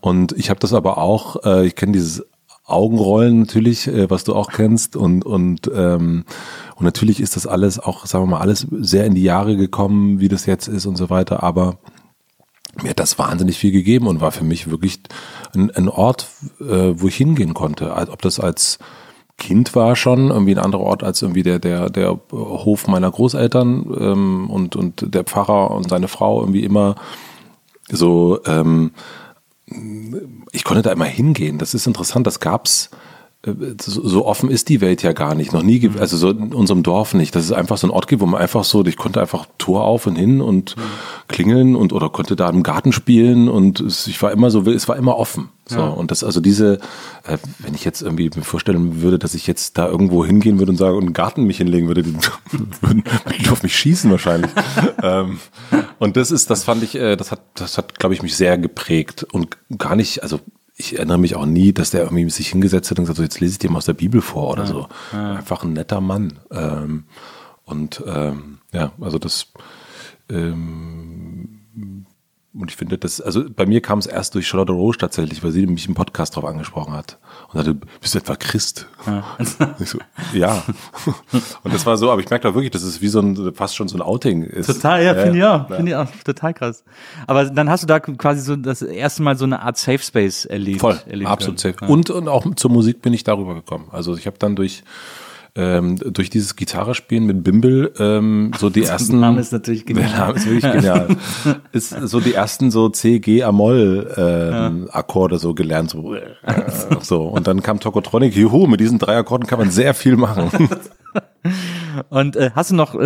Und 0.00 0.32
ich 0.32 0.48
habe 0.48 0.60
das 0.60 0.72
aber 0.72 0.98
auch, 0.98 1.44
äh, 1.44 1.66
ich 1.66 1.74
kenne 1.74 1.92
dieses 1.92 2.24
Augenrollen 2.64 3.40
natürlich, 3.40 3.88
äh, 3.88 4.08
was 4.10 4.24
du 4.24 4.34
auch 4.34 4.50
kennst 4.52 4.94
und 4.94 5.24
und 5.24 5.70
ähm, 5.74 6.24
und 6.76 6.84
natürlich 6.84 7.18
ist 7.18 7.34
das 7.34 7.46
alles 7.46 7.80
auch, 7.80 8.06
sagen 8.06 8.24
wir 8.24 8.36
mal, 8.36 8.40
alles 8.40 8.66
sehr 8.70 9.06
in 9.06 9.14
die 9.14 9.22
Jahre 9.22 9.56
gekommen, 9.56 10.20
wie 10.20 10.28
das 10.28 10.46
jetzt 10.46 10.68
ist 10.68 10.86
und 10.86 10.96
so 10.96 11.10
weiter. 11.10 11.42
Aber 11.42 11.78
mir 12.82 12.90
hat 12.90 13.00
das 13.00 13.18
wahnsinnig 13.18 13.58
viel 13.58 13.72
gegeben 13.72 14.06
und 14.06 14.20
war 14.20 14.32
für 14.32 14.44
mich 14.44 14.70
wirklich 14.70 15.00
ein, 15.54 15.70
ein 15.70 15.88
Ort, 15.88 16.28
äh, 16.60 16.92
wo 16.94 17.08
ich 17.08 17.16
hingehen 17.16 17.54
konnte. 17.54 17.94
Ob 18.10 18.22
das 18.22 18.40
als 18.40 18.78
Kind 19.36 19.74
war 19.76 19.94
schon 19.94 20.30
irgendwie 20.30 20.54
ein 20.54 20.64
anderer 20.64 20.82
Ort 20.82 21.04
als 21.04 21.22
irgendwie 21.22 21.44
der 21.44 21.60
der 21.60 21.90
der 21.90 22.18
Hof 22.32 22.88
meiner 22.88 23.10
Großeltern 23.10 23.86
ähm, 23.98 24.50
und 24.50 24.74
und 24.74 25.14
der 25.14 25.24
Pfarrer 25.24 25.70
und 25.70 25.88
seine 25.88 26.08
Frau 26.08 26.40
irgendwie 26.40 26.64
immer 26.64 26.96
so. 27.88 28.40
Ähm, 28.46 28.92
ich 30.52 30.64
konnte 30.64 30.82
da 30.82 30.92
immer 30.92 31.04
hingehen. 31.04 31.58
Das 31.58 31.74
ist 31.74 31.86
interessant. 31.86 32.26
Das 32.26 32.40
gab's 32.40 32.90
äh, 32.92 32.96
so, 33.80 34.26
offen 34.26 34.50
ist 34.50 34.68
die 34.68 34.80
Welt 34.80 35.02
ja 35.04 35.12
gar 35.12 35.36
nicht, 35.36 35.52
noch 35.52 35.62
nie, 35.62 35.78
ge- 35.78 36.00
also 36.00 36.16
so 36.16 36.30
in 36.30 36.52
unserem 36.52 36.82
Dorf 36.82 37.14
nicht. 37.14 37.34
Das 37.36 37.44
ist 37.44 37.52
einfach 37.52 37.78
so 37.78 37.86
ein 37.86 37.90
Ort 37.90 38.08
gibt, 38.08 38.20
wo 38.20 38.26
man 38.26 38.40
einfach 38.40 38.64
so, 38.64 38.84
ich 38.84 38.96
konnte 38.96 39.20
einfach 39.20 39.46
Tor 39.58 39.84
auf 39.84 40.06
und 40.08 40.16
hin 40.16 40.40
und 40.40 40.74
klingeln 41.28 41.76
und 41.76 41.92
oder 41.92 42.08
konnte 42.08 42.34
da 42.34 42.50
im 42.50 42.64
Garten 42.64 42.90
spielen 42.92 43.48
und 43.48 43.78
es, 43.80 44.08
ich 44.08 44.20
war 44.22 44.32
immer 44.32 44.50
so, 44.50 44.62
es 44.68 44.88
war 44.88 44.96
immer 44.96 45.16
offen. 45.16 45.50
So 45.66 45.82
und 45.82 46.10
das 46.10 46.24
also 46.24 46.40
diese, 46.40 46.78
äh, 47.24 47.36
wenn 47.60 47.74
ich 47.74 47.84
jetzt 47.84 48.02
irgendwie 48.02 48.30
mir 48.34 48.42
vorstellen 48.42 49.02
würde, 49.02 49.18
dass 49.18 49.34
ich 49.34 49.46
jetzt 49.46 49.78
da 49.78 49.86
irgendwo 49.86 50.24
hingehen 50.24 50.58
würde 50.58 50.72
und 50.72 50.78
sage 50.78 50.96
und 50.96 51.04
einen 51.04 51.12
Garten 51.12 51.44
mich 51.44 51.58
hinlegen 51.58 51.86
würde, 51.86 52.02
die 52.02 52.16
würden 52.80 53.04
auf 53.50 53.62
mich 53.62 53.76
schießen 53.76 54.10
wahrscheinlich. 54.10 54.50
ähm, 55.02 55.38
und 56.00 56.16
das 56.16 56.30
ist, 56.32 56.50
das 56.50 56.64
fand 56.64 56.82
ich, 56.82 56.96
äh, 56.96 57.16
das 57.16 57.30
hat, 57.30 57.42
das 57.54 57.78
hat, 57.78 57.98
glaube 58.00 58.14
ich, 58.14 58.22
mich 58.22 58.34
sehr 58.34 58.58
geprägt 58.58 59.26
und 59.30 59.58
gar 59.76 59.94
nicht, 59.94 60.22
also 60.24 60.40
ich 60.78 60.96
erinnere 60.96 61.18
mich 61.18 61.34
auch 61.34 61.44
nie, 61.44 61.72
dass 61.72 61.90
der 61.90 62.02
irgendwie 62.02 62.30
sich 62.30 62.50
hingesetzt 62.50 62.90
hat 62.90 62.98
und 62.98 63.04
gesagt 63.04 63.18
hat, 63.18 63.18
so, 63.18 63.22
jetzt 63.24 63.40
lese 63.40 63.52
ich 63.52 63.58
dir 63.58 63.70
mal 63.70 63.78
aus 63.78 63.86
der 63.86 63.94
Bibel 63.94 64.22
vor 64.22 64.50
oder 64.50 64.64
so. 64.64 64.88
Einfach 65.36 65.64
ein 65.64 65.72
netter 65.72 66.00
Mann. 66.00 66.38
Ähm, 66.52 67.04
und 67.64 68.02
ähm, 68.06 68.58
ja, 68.72 68.92
also 69.00 69.18
das 69.18 69.48
ähm, 70.30 71.57
und 72.58 72.70
ich 72.70 72.76
finde 72.76 72.98
das, 72.98 73.20
also 73.20 73.44
bei 73.48 73.66
mir 73.66 73.80
kam 73.80 73.98
es 73.98 74.06
erst 74.06 74.34
durch 74.34 74.46
Charlotte 74.46 74.72
Roche 74.72 74.98
tatsächlich, 74.98 75.42
weil 75.42 75.50
sie 75.52 75.66
mich 75.66 75.86
im 75.88 75.94
Podcast 75.94 76.36
drauf 76.36 76.44
angesprochen 76.44 76.92
hat 76.92 77.18
und 77.48 77.54
sagte, 77.54 77.78
bist 78.00 78.14
du 78.14 78.18
etwa 78.18 78.36
Christ? 78.36 78.86
Ich 79.80 79.90
so, 79.90 79.98
ja. 80.32 80.62
Und 81.62 81.72
das 81.72 81.86
war 81.86 81.96
so, 81.96 82.10
aber 82.10 82.20
ich 82.20 82.28
merke 82.28 82.48
da 82.48 82.54
wirklich, 82.54 82.70
dass 82.70 82.82
es 82.82 83.00
wie 83.00 83.08
so 83.08 83.20
ein, 83.20 83.54
fast 83.54 83.76
schon 83.76 83.88
so 83.88 83.96
ein 83.96 84.02
Outing 84.02 84.42
ist. 84.42 84.66
Total, 84.66 85.02
ja, 85.02 85.14
finde 85.14 85.38
ich 85.38 85.44
auch. 85.44 85.70
ja. 85.70 85.76
Finde 85.76 85.90
ich 85.92 85.96
auch 85.96 86.06
total 86.24 86.54
krass. 86.54 86.84
Aber 87.26 87.44
dann 87.44 87.70
hast 87.70 87.84
du 87.84 87.86
da 87.86 88.00
quasi 88.00 88.40
so 88.42 88.56
das 88.56 88.82
erste 88.82 89.22
Mal 89.22 89.36
so 89.36 89.44
eine 89.44 89.62
Art 89.62 89.78
Safe 89.78 89.98
Space 89.98 90.44
erlebt. 90.44 90.80
Voll, 90.80 91.00
erlebt 91.06 91.30
absolut 91.30 91.62
können. 91.62 91.76
safe. 91.78 91.92
Und, 91.92 92.10
und 92.10 92.28
auch 92.28 92.54
zur 92.56 92.70
Musik 92.70 93.02
bin 93.02 93.12
ich 93.12 93.24
darüber 93.24 93.54
gekommen. 93.54 93.88
Also 93.92 94.16
ich 94.16 94.26
habe 94.26 94.38
dann 94.38 94.56
durch 94.56 94.82
ähm, 95.54 95.96
durch 95.96 96.30
dieses 96.30 96.56
Gitarrespielen 96.56 97.24
mit 97.26 97.42
Bimbel 97.44 97.92
ähm, 97.98 98.52
so 98.58 98.70
die 98.70 98.84
ersten 98.84 99.20
Name 99.20 99.40
ist 99.40 99.52
natürlich 99.52 99.84
genial. 99.86 100.08
Der 100.08 100.18
Name 100.18 100.34
ist 100.36 100.46
wirklich 100.46 100.72
genial. 100.72 101.08
ist 101.72 101.90
so 101.90 102.20
die 102.20 102.34
ersten 102.34 102.70
so 102.70 102.88
C 102.88 103.18
G 103.18 103.42
Amol 103.42 104.12
ähm, 104.16 104.88
Akkorde 104.92 105.38
so 105.38 105.54
gelernt 105.54 105.90
so 105.90 106.14
äh, 106.14 106.22
so 107.00 107.22
und 107.22 107.46
dann 107.46 107.62
kam 107.62 107.80
Tokotronic. 107.80 108.34
Juhu, 108.36 108.66
mit 108.66 108.80
diesen 108.80 108.98
drei 108.98 109.16
Akkorden 109.16 109.46
kann 109.46 109.58
man 109.58 109.70
sehr 109.70 109.94
viel 109.94 110.16
machen. 110.16 110.50
Und 112.10 112.36
äh, 112.36 112.50
hast 112.54 112.70
du 112.70 112.74
noch, 112.74 112.94
äh, 112.94 112.98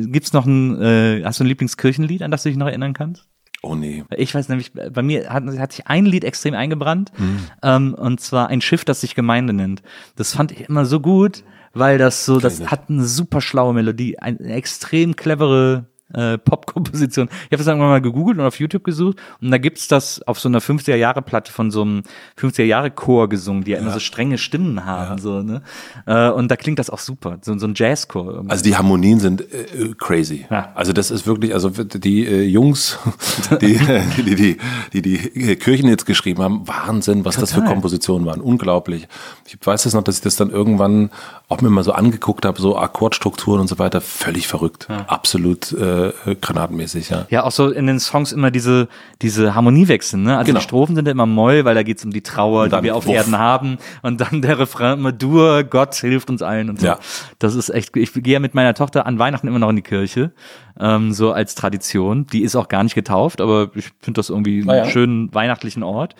äh, 0.00 0.06
gibt's 0.06 0.32
noch 0.32 0.46
ein, 0.46 0.80
äh, 0.82 1.22
hast 1.24 1.40
du 1.40 1.44
ein 1.44 1.46
Lieblingskirchenlied, 1.46 2.22
an 2.22 2.30
das 2.30 2.42
du 2.42 2.48
dich 2.48 2.58
noch 2.58 2.66
erinnern 2.66 2.92
kannst? 2.92 3.24
Oh 3.62 3.74
nee. 3.74 4.04
Ich 4.16 4.34
weiß 4.34 4.48
nämlich, 4.48 4.72
bei 4.72 5.02
mir 5.02 5.30
hat, 5.30 5.44
hat 5.58 5.72
sich 5.72 5.86
ein 5.86 6.04
Lied 6.04 6.24
extrem 6.24 6.54
eingebrannt, 6.54 7.12
Mhm. 7.16 7.38
ähm, 7.62 7.94
und 7.94 8.20
zwar 8.20 8.48
ein 8.48 8.60
Schiff, 8.60 8.84
das 8.84 9.00
sich 9.00 9.14
Gemeinde 9.14 9.52
nennt. 9.52 9.82
Das 10.16 10.34
fand 10.34 10.52
ich 10.52 10.68
immer 10.68 10.84
so 10.84 11.00
gut, 11.00 11.44
weil 11.78 11.98
das 11.98 12.24
so, 12.24 12.40
das 12.40 12.66
hat 12.70 12.88
eine 12.88 13.04
super 13.04 13.40
schlaue 13.40 13.74
Melodie, 13.74 14.18
eine 14.18 14.38
extrem 14.40 15.14
clevere 15.14 15.86
äh, 16.14 16.38
Pop-Komposition. 16.38 17.28
Ich 17.28 17.46
habe 17.46 17.56
das 17.58 17.66
irgendwann 17.66 17.90
mal 17.90 18.00
gegoogelt 18.00 18.38
und 18.38 18.44
auf 18.44 18.60
YouTube 18.60 18.84
gesucht 18.84 19.18
und 19.40 19.50
da 19.50 19.58
gibt's 19.58 19.88
das 19.88 20.22
auf 20.22 20.38
so 20.38 20.48
einer 20.48 20.60
50er-Jahre-Platte 20.60 21.52
von 21.52 21.70
so 21.70 21.82
einem 21.82 22.02
50er-Jahre-Chor 22.38 23.28
gesungen, 23.28 23.64
die 23.64 23.72
ja 23.72 23.78
immer 23.78 23.92
so 23.92 24.00
strenge 24.00 24.38
Stimmen 24.38 24.84
haben, 24.84 25.18
so, 25.18 25.42
ne? 25.42 25.62
Äh, 26.06 26.30
und 26.30 26.50
da 26.50 26.56
klingt 26.56 26.78
das 26.78 26.90
auch 26.90 26.98
super, 26.98 27.38
so, 27.42 27.56
so 27.58 27.66
ein 27.66 27.74
Jazzchor. 27.74 28.34
irgendwie. 28.34 28.50
Also 28.50 28.64
die 28.64 28.76
Harmonien 28.76 29.20
sind 29.20 29.40
äh, 29.40 29.94
crazy. 29.98 30.46
Ja. 30.50 30.72
Also 30.74 30.92
das 30.92 31.10
ist 31.10 31.26
wirklich, 31.26 31.54
also 31.54 31.70
die 31.70 32.26
äh, 32.26 32.42
Jungs, 32.42 32.98
die, 33.60 33.78
die, 34.26 34.34
die, 34.34 34.58
die 34.92 35.02
die 35.02 35.56
Kirchen 35.56 35.88
jetzt 35.88 36.06
geschrieben 36.06 36.42
haben, 36.42 36.68
Wahnsinn, 36.68 37.24
was 37.24 37.36
das 37.36 37.50
für 37.52 37.60
Total. 37.60 37.74
Kompositionen 37.74 38.26
waren. 38.26 38.40
Unglaublich. 38.40 39.08
Ich 39.46 39.58
weiß 39.64 39.86
es 39.86 39.94
noch, 39.94 40.02
dass 40.02 40.16
ich 40.16 40.22
das 40.22 40.36
dann 40.36 40.50
irgendwann 40.50 41.10
auch 41.48 41.60
mir 41.60 41.70
mal 41.70 41.84
so 41.84 41.92
angeguckt 41.92 42.44
habe, 42.44 42.60
so 42.60 42.76
Akkordstrukturen 42.76 43.60
und 43.60 43.68
so 43.68 43.78
weiter, 43.78 44.00
völlig 44.00 44.48
verrückt. 44.48 44.88
Absolut 45.06 45.72
äh, 45.72 45.95
granatenmäßig, 46.40 47.10
ja. 47.10 47.26
Ja, 47.30 47.44
auch 47.44 47.50
so 47.50 47.70
in 47.70 47.86
den 47.86 48.00
Songs 48.00 48.32
immer 48.32 48.50
diese, 48.50 48.88
diese 49.22 49.54
Harmoniewechsel, 49.54 50.18
ne? 50.20 50.36
Also 50.36 50.46
Genau. 50.48 50.58
die 50.60 50.64
Strophen 50.64 50.94
sind 50.96 51.06
ja 51.06 51.12
immer 51.12 51.26
Moll, 51.26 51.64
weil 51.64 51.74
da 51.74 51.82
geht's 51.82 52.04
um 52.04 52.10
die 52.12 52.22
Trauer, 52.22 52.68
die 52.68 52.82
wir 52.82 52.96
auf 52.96 53.06
Wuff. 53.06 53.14
Erden 53.14 53.38
haben. 53.38 53.78
Und 54.02 54.20
dann 54.20 54.42
der 54.42 54.58
Refrain 54.58 54.98
immer 54.98 55.12
Dur, 55.12 55.64
Gott 55.64 55.94
hilft 55.96 56.30
uns 56.30 56.42
allen 56.42 56.70
und 56.70 56.80
so. 56.80 56.86
Ja. 56.86 56.98
Das 57.38 57.54
ist 57.54 57.70
echt, 57.70 57.96
ich 57.96 58.12
gehe 58.12 58.34
ja 58.34 58.40
mit 58.40 58.54
meiner 58.54 58.74
Tochter 58.74 59.06
an 59.06 59.18
Weihnachten 59.18 59.46
immer 59.48 59.58
noch 59.58 59.70
in 59.70 59.76
die 59.76 59.82
Kirche, 59.82 60.32
ähm, 60.78 61.12
so 61.12 61.32
als 61.32 61.54
Tradition. 61.54 62.26
Die 62.26 62.42
ist 62.42 62.56
auch 62.56 62.68
gar 62.68 62.82
nicht 62.82 62.94
getauft, 62.94 63.40
aber 63.40 63.70
ich 63.74 63.90
finde 64.00 64.18
das 64.18 64.30
irgendwie 64.30 64.60
einen 64.60 64.70
Ah 64.70 64.76
ja. 64.76 64.84
schönen 64.86 65.32
weihnachtlichen 65.34 65.82
Ort. 65.82 66.14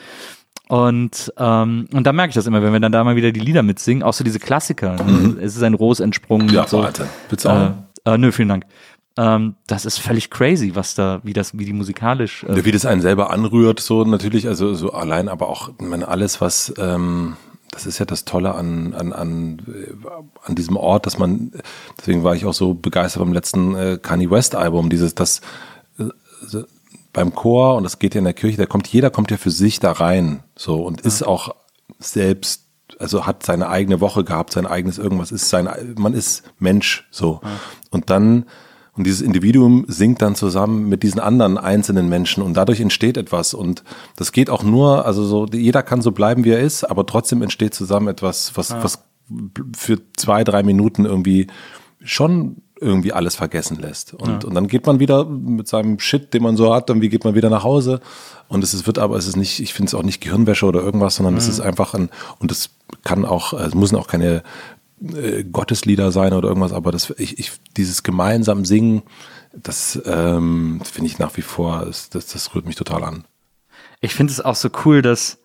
Und, 0.68 1.32
ähm, 1.38 1.86
und 1.92 2.04
da 2.06 2.12
merke 2.12 2.30
ich 2.30 2.34
das 2.34 2.46
immer, 2.48 2.60
wenn 2.60 2.72
wir 2.72 2.80
dann 2.80 2.90
da 2.90 3.04
mal 3.04 3.14
wieder 3.14 3.30
die 3.30 3.38
Lieder 3.40 3.62
mitsingen, 3.62 4.02
auch 4.02 4.12
so 4.14 4.24
diese 4.24 4.40
Klassiker. 4.40 4.96
Ne? 4.96 5.36
Es 5.40 5.56
ist 5.56 5.62
ein 5.62 5.74
Ros 5.74 6.00
entsprungen. 6.00 6.46
Mhm. 6.48 6.54
Ja, 6.54 6.66
so. 6.66 6.84
Willst 7.28 7.44
du 7.44 7.48
auch? 7.48 7.70
Äh, 8.04 8.14
äh, 8.14 8.18
nö, 8.18 8.32
vielen 8.32 8.48
Dank. 8.48 8.64
Ähm, 9.16 9.54
das 9.66 9.86
ist 9.86 9.98
völlig 9.98 10.30
crazy, 10.30 10.74
was 10.74 10.94
da, 10.94 11.20
wie 11.22 11.32
das, 11.32 11.56
wie 11.58 11.64
die 11.64 11.72
musikalisch. 11.72 12.44
Äh, 12.44 12.64
Wie 12.64 12.72
das 12.72 12.84
einen 12.84 13.00
selber 13.00 13.30
anrührt, 13.30 13.80
so 13.80 14.04
natürlich, 14.04 14.46
also 14.46 14.74
so 14.74 14.92
allein, 14.92 15.28
aber 15.28 15.48
auch, 15.48 15.70
ich 15.80 15.86
meine, 15.86 16.08
alles, 16.08 16.40
was, 16.40 16.74
ähm, 16.76 17.36
das 17.70 17.86
ist 17.86 17.98
ja 17.98 18.04
das 18.04 18.26
Tolle 18.26 18.54
an, 18.54 18.92
an, 18.92 19.12
an, 19.14 19.62
äh, 19.68 19.92
an 20.44 20.54
diesem 20.54 20.76
Ort, 20.76 21.06
dass 21.06 21.18
man, 21.18 21.52
deswegen 21.98 22.24
war 22.24 22.34
ich 22.34 22.44
auch 22.44 22.52
so 22.52 22.74
begeistert 22.74 23.22
beim 23.22 23.32
letzten 23.32 23.74
äh, 23.74 23.98
Kanye 24.00 24.30
West 24.30 24.54
Album, 24.54 24.90
dieses, 24.90 25.14
das 25.14 25.40
äh, 25.98 26.04
beim 27.14 27.34
Chor 27.34 27.76
und 27.76 27.84
das 27.84 27.98
geht 27.98 28.14
ja 28.14 28.18
in 28.18 28.24
der 28.24 28.34
Kirche, 28.34 28.58
da 28.58 28.66
kommt, 28.66 28.86
jeder 28.88 29.08
kommt 29.08 29.30
ja 29.30 29.38
für 29.38 29.50
sich 29.50 29.80
da 29.80 29.92
rein, 29.92 30.42
so, 30.56 30.82
und 30.82 31.00
ist 31.00 31.22
auch 31.22 31.54
selbst 31.98 32.66
also 32.98 33.26
hat 33.26 33.44
seine 33.44 33.68
eigene 33.68 34.00
Woche 34.00 34.24
gehabt, 34.24 34.52
sein 34.52 34.66
eigenes 34.66 34.98
irgendwas 34.98 35.32
ist 35.32 35.48
sein, 35.48 35.68
man 35.98 36.14
ist 36.14 36.44
Mensch 36.58 37.06
so. 37.10 37.40
Und 37.90 38.10
dann, 38.10 38.46
und 38.96 39.04
dieses 39.04 39.20
Individuum 39.20 39.84
singt 39.88 40.22
dann 40.22 40.34
zusammen 40.34 40.88
mit 40.88 41.02
diesen 41.02 41.20
anderen 41.20 41.58
einzelnen 41.58 42.08
Menschen 42.08 42.42
und 42.42 42.54
dadurch 42.54 42.80
entsteht 42.80 43.16
etwas 43.16 43.54
und 43.54 43.84
das 44.16 44.32
geht 44.32 44.50
auch 44.50 44.62
nur, 44.62 45.04
also 45.04 45.24
so, 45.24 45.46
jeder 45.46 45.82
kann 45.82 46.02
so 46.02 46.12
bleiben, 46.12 46.44
wie 46.44 46.50
er 46.50 46.60
ist, 46.60 46.84
aber 46.84 47.06
trotzdem 47.06 47.42
entsteht 47.42 47.74
zusammen 47.74 48.08
etwas, 48.08 48.56
was, 48.56 48.72
was 48.82 49.04
für 49.76 50.00
zwei, 50.16 50.44
drei 50.44 50.62
Minuten 50.62 51.04
irgendwie 51.04 51.48
schon 52.02 52.62
irgendwie 52.78 53.12
alles 53.12 53.34
vergessen 53.34 53.78
lässt. 53.78 54.12
Und, 54.12 54.44
und 54.44 54.54
dann 54.54 54.68
geht 54.68 54.86
man 54.86 55.00
wieder 55.00 55.24
mit 55.24 55.66
seinem 55.66 55.98
Shit, 55.98 56.34
den 56.34 56.42
man 56.42 56.56
so 56.56 56.74
hat, 56.74 56.90
irgendwie 56.90 57.08
geht 57.08 57.24
man 57.24 57.34
wieder 57.34 57.48
nach 57.48 57.64
Hause. 57.64 58.00
Und 58.48 58.62
es 58.62 58.74
ist, 58.74 58.86
wird 58.86 58.98
aber, 58.98 59.16
es 59.16 59.26
ist 59.26 59.36
nicht, 59.36 59.60
ich 59.60 59.72
finde 59.72 59.88
es 59.88 59.94
auch 59.94 60.02
nicht 60.02 60.20
Gehirnwäsche 60.20 60.66
oder 60.66 60.82
irgendwas, 60.82 61.16
sondern 61.16 61.36
es 61.36 61.48
ist 61.48 61.60
einfach 61.60 61.94
ein, 61.94 62.10
und 62.38 62.52
es 62.52 62.70
kann 63.02 63.24
auch, 63.24 63.54
es 63.54 63.74
müssen 63.74 63.96
auch 63.96 64.08
keine 64.08 64.42
äh, 65.00 65.44
Gotteslieder 65.44 66.12
sein 66.12 66.32
oder 66.32 66.48
irgendwas, 66.48 66.72
aber 66.72 66.92
das, 66.92 67.10
ich, 67.18 67.38
ich, 67.38 67.52
dieses 67.76 68.02
gemeinsam 68.02 68.64
Singen, 68.64 69.02
das 69.54 70.00
ähm, 70.04 70.80
finde 70.84 71.10
ich 71.10 71.18
nach 71.18 71.36
wie 71.36 71.42
vor, 71.42 71.84
das, 71.86 72.10
das, 72.10 72.26
das 72.26 72.54
rührt 72.54 72.66
mich 72.66 72.76
total 72.76 73.04
an. 73.04 73.24
ich 74.00 74.14
finde 74.14 74.32
es 74.32 74.40
auch 74.40 74.56
so 74.56 74.68
cool, 74.84 75.02
dass 75.02 75.38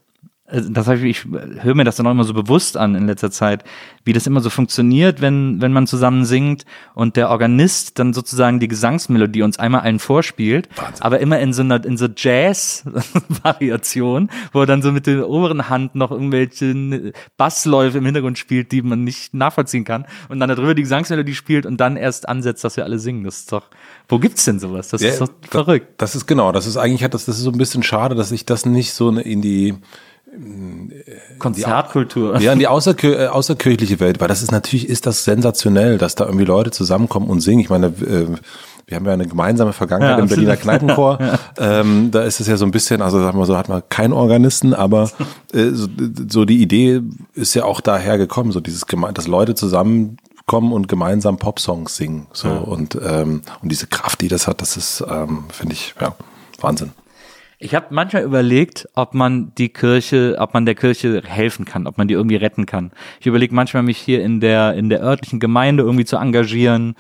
das 0.52 0.88
hab 0.88 0.98
ich, 0.98 1.04
ich 1.04 1.26
höre 1.64 1.76
mir 1.76 1.86
das 1.86 1.96
dann 1.96 2.06
auch 2.08 2.12
immer 2.12 2.26
so 2.26 2.34
bewusst 2.34 2.76
an 2.78 2.96
in 2.96 3.08
letzter 3.08 3.32
Zeit, 3.32 3.64
wie 4.04 4.12
das 4.14 4.26
immer 4.28 4.42
so 4.42 4.50
funktioniert, 4.50 5.22
wenn, 5.22 5.62
wenn 5.62 5.72
man 5.72 5.88
zusammen 5.88 6.26
singt 6.26 6.66
und 6.94 7.16
der 7.16 7.30
Organist 7.30 7.98
dann 8.00 8.12
sozusagen 8.14 8.60
die 8.60 8.68
Gesangsmelodie 8.68 9.44
uns 9.44 9.58
einmal 9.60 9.80
allen 9.82 10.00
vorspielt, 10.00 10.68
Wahnsinn. 10.76 11.04
aber 11.04 11.20
immer 11.20 11.40
in 11.40 11.54
so 11.54 11.62
einer, 11.62 11.86
in 11.86 11.96
so 11.98 12.08
Jazz-Variation, 12.16 14.30
wo 14.52 14.62
er 14.62 14.66
dann 14.66 14.82
so 14.82 14.92
mit 14.92 15.06
der 15.08 15.30
oberen 15.30 15.70
Hand 15.70 15.96
noch 15.96 16.12
irgendwelche 16.12 17.14
Bassläufe 17.38 18.00
im 18.00 18.06
Hintergrund 18.06 18.38
spielt, 18.38 18.74
die 18.74 18.82
man 18.82 19.04
nicht 19.04 19.34
nachvollziehen 19.34 19.86
kann 19.86 20.06
und 20.30 20.40
dann 20.40 20.50
darüber 20.50 20.76
die 20.76 20.82
Gesangsmelodie 20.82 21.36
spielt 21.36 21.66
und 21.66 21.78
dann 21.78 21.96
erst 21.96 22.28
ansetzt, 22.28 22.62
dass 22.64 22.78
wir 22.78 22.84
alle 22.84 23.00
singen. 23.00 23.24
Das 23.24 23.40
ist 23.40 23.52
doch, 23.52 23.64
wo 24.10 24.20
gibt's 24.20 24.46
denn 24.46 24.60
sowas? 24.60 24.90
Das 24.90 25.02
ist 25.02 25.20
doch 25.22 25.30
verrückt. 25.50 26.02
Das 26.02 26.16
ist 26.16 26.28
genau, 26.28 26.52
das 26.52 26.68
ist 26.68 26.78
eigentlich 26.78 27.04
hat 27.04 27.14
das, 27.14 27.26
das 27.26 27.38
ist 27.38 27.44
so 27.44 27.52
ein 27.52 27.58
bisschen 27.58 27.84
schade, 27.84 28.16
dass 28.16 28.32
ich 28.32 28.46
das 28.46 28.66
nicht 28.66 28.94
so 28.94 29.12
in 29.12 29.42
die 29.42 29.76
Konzertkultur. 31.40 32.40
Ja, 32.40 32.54
in 32.54 32.60
die 32.60 32.68
außerkir 32.68 33.20
äh, 33.20 33.28
außerkirchliche 33.28 34.00
Welt, 34.00 34.22
weil 34.22 34.28
das 34.28 34.42
ist 34.42 34.52
natürlich 34.52 34.88
ist 34.88 35.06
das 35.06 35.24
sensationell, 35.26 35.98
dass 35.98 36.16
da 36.16 36.26
irgendwie 36.26 36.46
Leute 36.46 36.72
zusammenkommen 36.72 37.30
und 37.30 37.42
singen. 37.42 37.60
Ich 37.60 37.70
meine, 37.70 37.88
äh, 37.88 38.28
wir 38.88 38.98
haben 38.98 39.06
ja 39.06 39.14
eine 39.14 39.28
gemeinsame 39.28 39.74
Vergangenheit 39.74 40.18
Ja, 40.18 40.24
im 40.24 40.30
Berliner. 40.30 40.58
Kneipenchor. 40.62 41.20
ähm, 41.58 42.12
da 42.12 42.24
ist 42.24 42.40
es 42.40 42.48
ja 42.48 42.58
so 42.58 42.66
ein 42.66 42.72
bisschen, 42.72 43.02
also 43.02 43.20
sagen 43.22 43.38
wir 43.38 43.46
so, 43.46 43.58
hat 43.58 43.70
man 43.70 43.84
keinen 43.90 44.14
Organisten, 44.14 44.74
aber 44.74 45.12
äh, 45.54 45.70
so, 45.72 45.88
so 46.30 46.46
die 46.46 46.62
Idee 46.62 47.02
ist 47.34 47.54
ja 47.54 47.64
auch 47.64 47.82
daher 47.82 48.18
gekommen, 48.18 48.52
so 48.52 48.60
dieses 48.60 48.86
dass 49.14 49.28
Leute 49.28 49.56
zusammenkommen 49.56 50.72
und 50.72 50.88
gemeinsam 50.88 51.38
Popsongs 51.38 51.96
singen. 51.98 52.28
So 52.34 52.50
und 52.50 52.96
ähm, 52.96 53.42
und 53.62 53.72
diese 53.72 53.88
Kraft, 53.88 54.22
die 54.22 54.28
das 54.28 54.48
hat, 54.48 54.62
das 54.62 54.78
ist, 54.78 55.04
ähm, 55.10 55.46
finde 55.52 55.74
ich, 55.74 55.94
ja, 56.00 56.16
Wahnsinn. 56.60 56.92
Ich 57.64 57.76
habe 57.76 57.88
manchmal 57.92 58.24
überlegt, 58.24 58.90
ob 58.96 59.14
man 59.14 59.54
die 59.56 59.70
Kirche, 59.70 60.36
ob 60.40 60.56
man 60.56 60.66
der 60.66 60.74
Kirche 60.74 61.22
helfen 61.24 61.64
kann, 61.64 61.86
ob 61.86 61.96
man 61.96 62.08
die 62.08 62.16
irgendwie 62.16 62.36
retten 62.36 62.66
kann. 62.66 62.92
Ich 63.20 63.28
überlege 63.28 63.54
manchmal, 63.54 63.84
mich 63.84 64.00
hier 64.00 64.24
in 64.24 64.40
der 64.40 64.74
in 64.74 64.90
der 64.90 65.04
örtlichen 65.04 65.40
Gemeinde 65.40 65.84
irgendwie 65.84 66.06
zu 66.06 66.18
engagieren. 66.18 66.96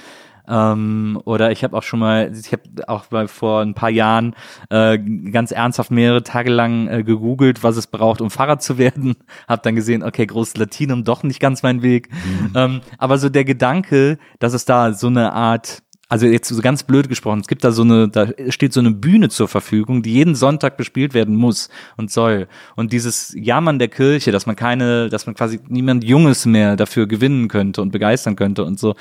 Ähm, 0.47 1.19
oder 1.26 1.52
ich 1.52 1.63
habe 1.63 1.76
auch 1.76 1.82
schon 1.82 2.00
mal, 2.00 2.32
ich 2.39 2.52
habe 2.52 2.63
auch 2.88 3.10
mal 3.10 3.28
vor 3.28 3.62
ein 3.62 3.74
paar 3.74 3.89
Jahren 3.89 4.36
äh, 4.69 5.00
ganz 5.00 5.52
ernsthaft 5.52 5.89
mehrere 5.89 6.21
Tage 6.21 6.52
lang 6.52 6.88
äh, 6.88 7.04
gegoogelt, 7.04 7.63
was 7.63 7.76
es 7.76 7.88
braucht, 7.88 8.21
um 8.21 8.30
Pfarrer 8.30 8.60
zu 8.60 8.78
werden. 8.78 9.15
Hab 9.47 9.63
dann 9.63 9.76
gesehen, 9.76 10.04
okay, 10.04 10.28
großes 10.28 10.58
Latinum, 10.58 11.04
doch 11.04 11.24
nicht 11.24 11.39
ganz 11.39 11.63
mein 11.63 11.82
Weg. 11.82 12.10
Ähm, 12.54 12.82
aber 13.00 13.17
so 13.17 13.30
der 13.30 13.45
Gedanke, 13.45 14.19
dass 14.38 14.54
es 14.54 14.65
da 14.65 14.93
so 14.93 15.08
eine 15.08 15.34
Art 15.34 15.82
also 16.12 16.26
jetzt 16.26 16.50
so 16.50 16.62
ganz 16.62 16.84
blöd 16.84 17.08
gesprochen, 17.08 17.39
es 17.39 17.47
gibt 17.47 17.63
da 17.63 17.71
so 17.71 17.84
eine, 17.84 18.10
da 18.10 18.28
steht 18.50 18.74
so 18.74 18.82
eine 18.82 18.91
Bühne 18.91 19.30
zur 19.30 19.47
Verfügung, 19.47 20.04
die 20.04 20.12
jeden 20.12 20.36
Sonntag 20.36 20.76
bespielt 20.76 21.13
werden 21.13 21.38
muss 21.38 21.69
und 21.95 22.12
soll. 22.12 22.50
Und 22.76 22.91
dieses 22.91 23.34
Jammern 23.34 23.80
der 23.80 23.88
Kirche, 23.88 24.34
dass 24.34 24.45
man 24.45 24.58
keine, 24.58 25.08
dass 25.08 25.26
man 25.26 25.36
quasi 25.36 25.62
niemand 25.69 26.04
Junges 26.04 26.45
mehr 26.45 26.76
dafür 26.76 27.08
gewinnen 27.08 27.47
könnte 27.47 27.82
und 27.82 27.91
begeistern 27.91 28.36
könnte 28.36 28.65
und 28.65 28.78
so, 28.78 28.95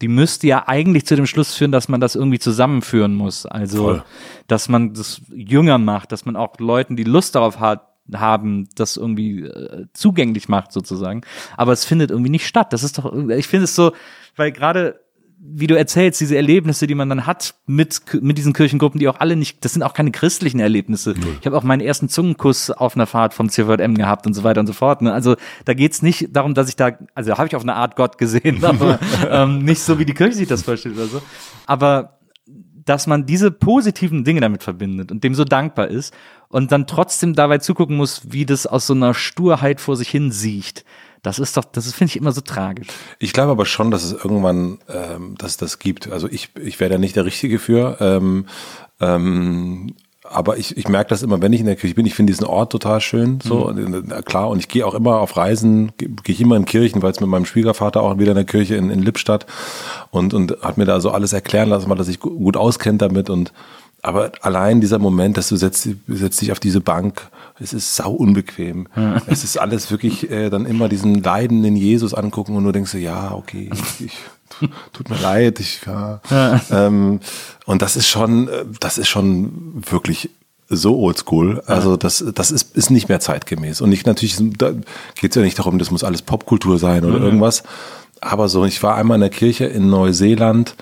die 0.00 0.08
müsste 0.08 0.46
ja 0.46 0.66
eigentlich 0.66 1.04
zu 1.04 1.16
dem 1.16 1.26
Schluss 1.26 1.54
führen, 1.54 1.70
dass 1.70 1.90
man 1.90 2.00
das 2.00 2.14
irgendwie 2.14 2.38
zusammenführen 2.38 3.14
muss. 3.14 3.44
Also, 3.44 3.82
Voll. 3.82 4.04
dass 4.46 4.70
man 4.70 4.94
das 4.94 5.20
jünger 5.34 5.76
macht, 5.76 6.12
dass 6.12 6.24
man 6.24 6.34
auch 6.34 6.58
Leuten, 6.60 6.96
die 6.96 7.04
Lust 7.04 7.34
darauf 7.34 7.60
hat, 7.60 7.90
haben, 8.14 8.70
das 8.74 8.96
irgendwie 8.96 9.42
äh, 9.42 9.84
zugänglich 9.92 10.48
macht 10.48 10.72
sozusagen. 10.72 11.20
Aber 11.58 11.72
es 11.72 11.84
findet 11.84 12.10
irgendwie 12.10 12.30
nicht 12.30 12.46
statt. 12.46 12.72
Das 12.72 12.84
ist 12.84 12.96
doch, 12.96 13.14
ich 13.28 13.48
finde 13.48 13.64
es 13.64 13.74
so, 13.74 13.92
weil 14.36 14.50
gerade 14.50 15.03
wie 15.46 15.66
du 15.66 15.76
erzählst, 15.76 16.22
diese 16.22 16.36
Erlebnisse, 16.36 16.86
die 16.86 16.94
man 16.94 17.10
dann 17.10 17.26
hat 17.26 17.54
mit, 17.66 18.00
mit 18.22 18.38
diesen 18.38 18.54
Kirchengruppen, 18.54 18.98
die 18.98 19.08
auch 19.08 19.20
alle 19.20 19.36
nicht, 19.36 19.62
das 19.62 19.74
sind 19.74 19.82
auch 19.82 19.92
keine 19.92 20.10
christlichen 20.10 20.58
Erlebnisse. 20.58 21.14
Ich 21.38 21.46
habe 21.46 21.56
auch 21.58 21.62
meinen 21.62 21.82
ersten 21.82 22.08
Zungenkuss 22.08 22.70
auf 22.70 22.96
einer 22.96 23.06
Fahrt 23.06 23.34
vom 23.34 23.50
CVM 23.50 23.94
gehabt 23.94 24.26
und 24.26 24.32
so 24.32 24.42
weiter 24.42 24.60
und 24.60 24.66
so 24.66 24.72
fort. 24.72 25.02
Ne? 25.02 25.12
Also 25.12 25.36
da 25.66 25.74
geht's 25.74 26.00
nicht 26.00 26.34
darum, 26.34 26.54
dass 26.54 26.70
ich 26.70 26.76
da, 26.76 26.92
also 27.14 27.30
da 27.30 27.36
habe 27.36 27.46
ich 27.46 27.56
auf 27.56 27.62
eine 27.62 27.74
Art 27.74 27.94
Gott 27.94 28.16
gesehen, 28.16 28.64
aber 28.64 28.98
ähm, 29.30 29.58
nicht 29.58 29.82
so, 29.82 29.98
wie 29.98 30.06
die 30.06 30.14
Kirche 30.14 30.34
sich 30.34 30.48
das 30.48 30.62
vorstellt 30.62 30.96
oder 30.96 31.06
so. 31.06 31.22
Aber 31.66 32.18
dass 32.86 33.06
man 33.06 33.26
diese 33.26 33.50
positiven 33.50 34.24
Dinge 34.24 34.40
damit 34.40 34.62
verbindet 34.62 35.12
und 35.12 35.24
dem 35.24 35.34
so 35.34 35.44
dankbar 35.44 35.88
ist 35.88 36.14
und 36.48 36.72
dann 36.72 36.86
trotzdem 36.86 37.34
dabei 37.34 37.58
zugucken 37.58 37.96
muss, 37.96 38.32
wie 38.32 38.46
das 38.46 38.66
aus 38.66 38.86
so 38.86 38.94
einer 38.94 39.12
Sturheit 39.12 39.80
vor 39.80 39.96
sich 39.96 40.08
hin 40.08 40.30
siecht. 40.30 40.84
Das 41.24 41.40
ist 41.40 41.56
doch, 41.56 41.64
das 41.64 41.92
finde 41.92 42.10
ich, 42.12 42.16
immer 42.16 42.30
so 42.30 42.40
tragisch. 42.40 42.86
Ich 43.18 43.32
glaube 43.32 43.50
aber 43.50 43.66
schon, 43.66 43.90
dass 43.90 44.04
es 44.04 44.12
irgendwann, 44.12 44.78
ähm, 44.88 45.34
dass 45.38 45.52
es 45.52 45.56
das 45.56 45.78
gibt. 45.80 46.12
Also 46.12 46.28
ich, 46.30 46.50
ich 46.62 46.78
wäre 46.78 46.90
da 46.90 46.98
nicht 46.98 47.16
der 47.16 47.24
Richtige 47.24 47.58
für. 47.58 47.96
Ähm, 47.98 48.46
ähm, 49.00 49.94
aber 50.26 50.56
ich, 50.56 50.76
ich 50.78 50.88
merke 50.88 51.10
das 51.10 51.22
immer, 51.22 51.42
wenn 51.42 51.52
ich 51.52 51.60
in 51.60 51.66
der 51.66 51.76
Kirche 51.76 51.94
bin. 51.94 52.06
Ich 52.06 52.14
finde 52.14 52.32
diesen 52.32 52.46
Ort 52.46 52.72
total 52.72 53.00
schön, 53.00 53.40
so 53.42 53.70
na 53.74 54.22
klar. 54.22 54.48
Und 54.48 54.58
ich 54.58 54.68
gehe 54.68 54.86
auch 54.86 54.94
immer 54.94 55.18
auf 55.20 55.36
Reisen, 55.36 55.92
gehe 55.98 56.08
geh 56.22 56.32
ich 56.32 56.40
immer 56.40 56.56
in 56.56 56.64
Kirchen, 56.64 57.02
weil 57.02 57.10
es 57.10 57.20
mit 57.20 57.28
meinem 57.28 57.44
Schwiegervater 57.44 58.00
auch 58.02 58.18
wieder 58.18 58.30
in 58.30 58.36
der 58.36 58.46
Kirche 58.46 58.76
in, 58.76 58.90
in 58.90 59.02
Lippstadt 59.02 59.44
und 60.10 60.32
und 60.32 60.56
hat 60.62 60.78
mir 60.78 60.86
da 60.86 61.00
so 61.00 61.10
alles 61.10 61.34
erklären 61.34 61.68
lassen, 61.68 61.90
weil 61.90 61.98
er 61.98 62.04
sich 62.04 62.20
gu- 62.20 62.30
gut 62.38 62.56
auskennt 62.56 63.02
damit 63.02 63.28
und 63.28 63.52
aber 64.00 64.32
allein 64.42 64.80
dieser 64.82 64.98
Moment, 64.98 65.36
dass 65.36 65.48
du 65.48 65.56
setzt, 65.56 65.88
setzt 66.08 66.40
dich 66.40 66.52
auf 66.52 66.60
diese 66.60 66.80
Bank, 66.80 67.28
es 67.60 67.72
ist 67.72 67.94
sau 67.96 68.12
unbequem. 68.12 68.88
Es 69.26 69.44
ist 69.44 69.58
alles 69.58 69.90
wirklich 69.90 70.30
äh, 70.30 70.50
dann 70.50 70.66
immer 70.66 70.88
diesen 70.88 71.22
leidenden 71.22 71.76
Jesus 71.76 72.14
angucken 72.14 72.56
und 72.56 72.64
du 72.64 72.72
denkst 72.72 72.90
so, 72.90 72.98
ja, 72.98 73.32
okay, 73.32 73.70
ich, 74.00 74.06
ich, 74.06 74.68
tut 74.92 75.10
mir 75.10 75.18
leid, 75.18 75.60
ich 75.60 75.80
ja. 75.86 76.20
Ähm, 76.70 77.20
und 77.66 77.82
das 77.82 77.96
ist 77.96 78.08
schon, 78.08 78.48
äh, 78.48 78.64
das 78.80 78.98
ist 78.98 79.08
schon 79.08 79.82
wirklich 79.88 80.30
so 80.68 80.98
oldschool. 80.98 81.62
Also 81.66 81.96
das, 81.96 82.24
das 82.34 82.50
ist, 82.50 82.76
ist 82.76 82.90
nicht 82.90 83.08
mehr 83.08 83.20
zeitgemäß. 83.20 83.80
Und 83.80 83.92
ich 83.92 84.06
natürlich, 84.06 84.36
da 84.56 84.72
geht 85.14 85.30
es 85.30 85.34
ja 85.36 85.42
nicht 85.42 85.58
darum, 85.58 85.78
das 85.78 85.90
muss 85.90 86.04
alles 86.04 86.22
Popkultur 86.22 86.78
sein 86.78 87.04
oder 87.04 87.18
mhm. 87.18 87.24
irgendwas. 87.24 87.62
Aber 88.20 88.48
so, 88.48 88.64
ich 88.64 88.82
war 88.82 88.96
einmal 88.96 89.16
in 89.16 89.20
der 89.20 89.30
Kirche 89.30 89.66
in 89.66 89.90
Neuseeland, 89.90 90.76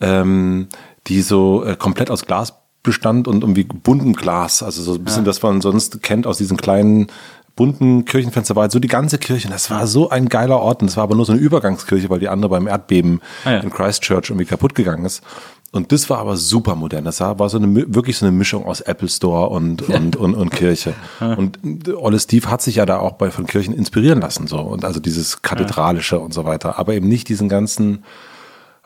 ähm, 0.00 0.68
die 1.06 1.22
so 1.22 1.64
äh, 1.64 1.76
komplett 1.76 2.10
aus 2.10 2.26
Glas 2.26 2.54
bestand 2.84 3.26
und 3.26 3.42
irgendwie 3.42 3.64
bunten 3.64 4.12
Glas. 4.12 4.62
Also 4.62 4.82
so 4.82 4.94
ein 4.94 5.02
bisschen, 5.02 5.24
ja. 5.24 5.26
das 5.26 5.42
man 5.42 5.60
sonst 5.60 6.02
kennt 6.02 6.28
aus 6.28 6.38
diesen 6.38 6.56
kleinen 6.56 7.08
bunten 7.56 8.04
Kirchenfenster 8.04 8.56
war 8.56 8.62
halt 8.62 8.72
so 8.72 8.78
die 8.78 8.88
ganze 8.88 9.18
Kirche. 9.18 9.48
Das 9.48 9.70
war 9.70 9.86
so 9.86 10.10
ein 10.10 10.28
geiler 10.28 10.60
Ort. 10.60 10.82
Und 10.82 10.90
das 10.90 10.96
war 10.96 11.04
aber 11.04 11.14
nur 11.14 11.24
so 11.24 11.32
eine 11.32 11.40
Übergangskirche, 11.40 12.10
weil 12.10 12.18
die 12.18 12.28
andere 12.28 12.50
beim 12.50 12.66
Erdbeben 12.66 13.20
ah, 13.44 13.52
ja. 13.52 13.58
in 13.58 13.70
Christchurch 13.70 14.30
irgendwie 14.30 14.46
kaputt 14.46 14.74
gegangen 14.74 15.04
ist. 15.04 15.22
Und 15.70 15.90
das 15.90 16.08
war 16.08 16.18
aber 16.18 16.36
super 16.36 16.76
modern. 16.76 17.04
Das 17.04 17.18
war 17.18 17.48
so 17.48 17.56
eine, 17.56 17.94
wirklich 17.94 18.16
so 18.16 18.26
eine 18.26 18.36
Mischung 18.36 18.64
aus 18.64 18.80
Apple 18.80 19.08
Store 19.08 19.48
und, 19.48 19.82
und, 19.82 20.14
und, 20.14 20.34
und 20.34 20.50
Kirche. 20.50 20.94
Und 21.18 21.58
Olle 21.96 22.20
Steve 22.20 22.48
hat 22.48 22.62
sich 22.62 22.76
ja 22.76 22.86
da 22.86 22.98
auch 22.98 23.12
bei 23.12 23.32
von 23.32 23.46
Kirchen 23.46 23.74
inspirieren 23.74 24.20
lassen, 24.20 24.46
so. 24.46 24.60
Und 24.60 24.84
also 24.84 25.00
dieses 25.00 25.42
Kathedralische 25.42 26.20
und 26.20 26.32
so 26.32 26.44
weiter. 26.44 26.78
Aber 26.78 26.94
eben 26.94 27.08
nicht 27.08 27.28
diesen 27.28 27.48
ganzen, 27.48 28.04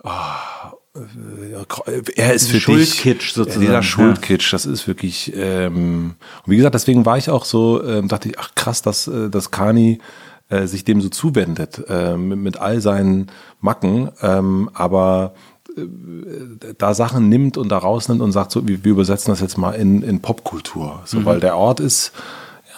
oh, 0.02 0.08
er 2.16 2.34
ist 2.34 2.48
für 2.48 2.60
Schuldkitsch 2.60 3.28
dich, 3.28 3.32
sozusagen. 3.34 3.60
Dieser 3.60 3.82
Schuldkitsch, 3.82 4.52
das 4.52 4.66
ist 4.66 4.86
wirklich, 4.86 5.32
ähm, 5.34 6.14
und 6.44 6.50
wie 6.50 6.56
gesagt, 6.56 6.74
deswegen 6.74 7.06
war 7.06 7.18
ich 7.18 7.30
auch 7.30 7.44
so, 7.44 7.82
ähm, 7.84 8.08
dachte 8.08 8.28
ich, 8.28 8.38
ach 8.38 8.54
krass, 8.54 8.82
dass, 8.82 9.08
äh, 9.08 9.30
dass 9.30 9.50
Kani 9.50 10.00
äh, 10.48 10.66
sich 10.66 10.84
dem 10.84 11.00
so 11.00 11.08
zuwendet, 11.08 11.84
äh, 11.88 12.16
mit, 12.16 12.38
mit 12.38 12.56
all 12.58 12.80
seinen 12.80 13.30
Macken, 13.60 14.10
ähm, 14.22 14.70
aber 14.72 15.34
äh, 15.76 15.82
da 16.78 16.94
Sachen 16.94 17.28
nimmt 17.28 17.56
und 17.56 17.68
da 17.68 17.78
rausnimmt 17.78 18.20
und 18.20 18.32
sagt 18.32 18.52
so, 18.52 18.66
wir, 18.66 18.84
wir 18.84 18.92
übersetzen 18.92 19.30
das 19.32 19.40
jetzt 19.40 19.58
mal 19.58 19.72
in, 19.72 20.02
in 20.02 20.20
Popkultur. 20.20 21.02
So, 21.04 21.20
mhm. 21.20 21.24
weil 21.24 21.40
der 21.40 21.56
Ort 21.56 21.80
ist, 21.80 22.12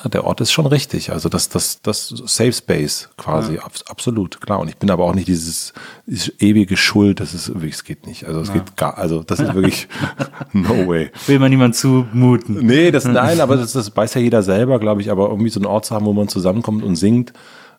der 0.08 0.24
Ort 0.24 0.40
ist 0.40 0.52
schon 0.52 0.66
richtig. 0.66 1.12
Also 1.12 1.28
das, 1.28 1.48
das, 1.48 1.82
das 1.82 2.08
Safe 2.08 2.52
Space 2.52 3.10
quasi, 3.16 3.56
ja. 3.56 3.62
absolut, 3.86 4.40
klar. 4.40 4.60
Und 4.60 4.68
ich 4.68 4.76
bin 4.76 4.90
aber 4.90 5.04
auch 5.04 5.14
nicht 5.14 5.28
dieses, 5.28 5.72
dieses 6.06 6.32
ewige 6.40 6.76
Schuld, 6.76 7.20
das 7.20 7.34
ist 7.34 7.48
wirklich, 7.48 7.74
es 7.74 7.84
geht 7.84 8.06
nicht. 8.06 8.24
Also 8.26 8.40
es 8.40 8.48
ja. 8.48 8.54
geht 8.54 8.76
gar, 8.76 8.98
also 8.98 9.22
das 9.22 9.40
ist 9.40 9.54
wirklich 9.54 9.88
no 10.52 10.88
way. 10.88 11.10
Will 11.26 11.38
man 11.38 11.50
niemand 11.50 11.76
zumuten. 11.76 12.64
Nee, 12.66 12.90
das, 12.90 13.04
nein, 13.04 13.40
aber 13.40 13.56
das, 13.56 13.72
das 13.72 13.94
weiß 13.96 14.14
ja 14.14 14.20
jeder 14.20 14.42
selber, 14.42 14.78
glaube 14.78 15.00
ich, 15.00 15.10
aber 15.10 15.28
irgendwie 15.28 15.50
so 15.50 15.60
einen 15.60 15.66
Ort 15.66 15.84
zu 15.84 15.94
haben, 15.94 16.06
wo 16.06 16.12
man 16.12 16.28
zusammenkommt 16.28 16.82
und 16.82 16.96
singt. 16.96 17.32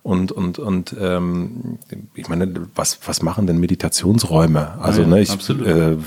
Und, 0.03 0.31
und, 0.31 0.57
und 0.57 0.95
ähm, 0.99 1.77
ich 2.15 2.27
meine, 2.27 2.51
was, 2.75 2.99
was 3.05 3.21
machen 3.21 3.45
denn 3.45 3.59
Meditationsräume? 3.59 4.79
Also, 4.79 5.01
ja, 5.03 5.07
ne, 5.07 5.21
ich 5.21 5.49
äh, 5.49 5.97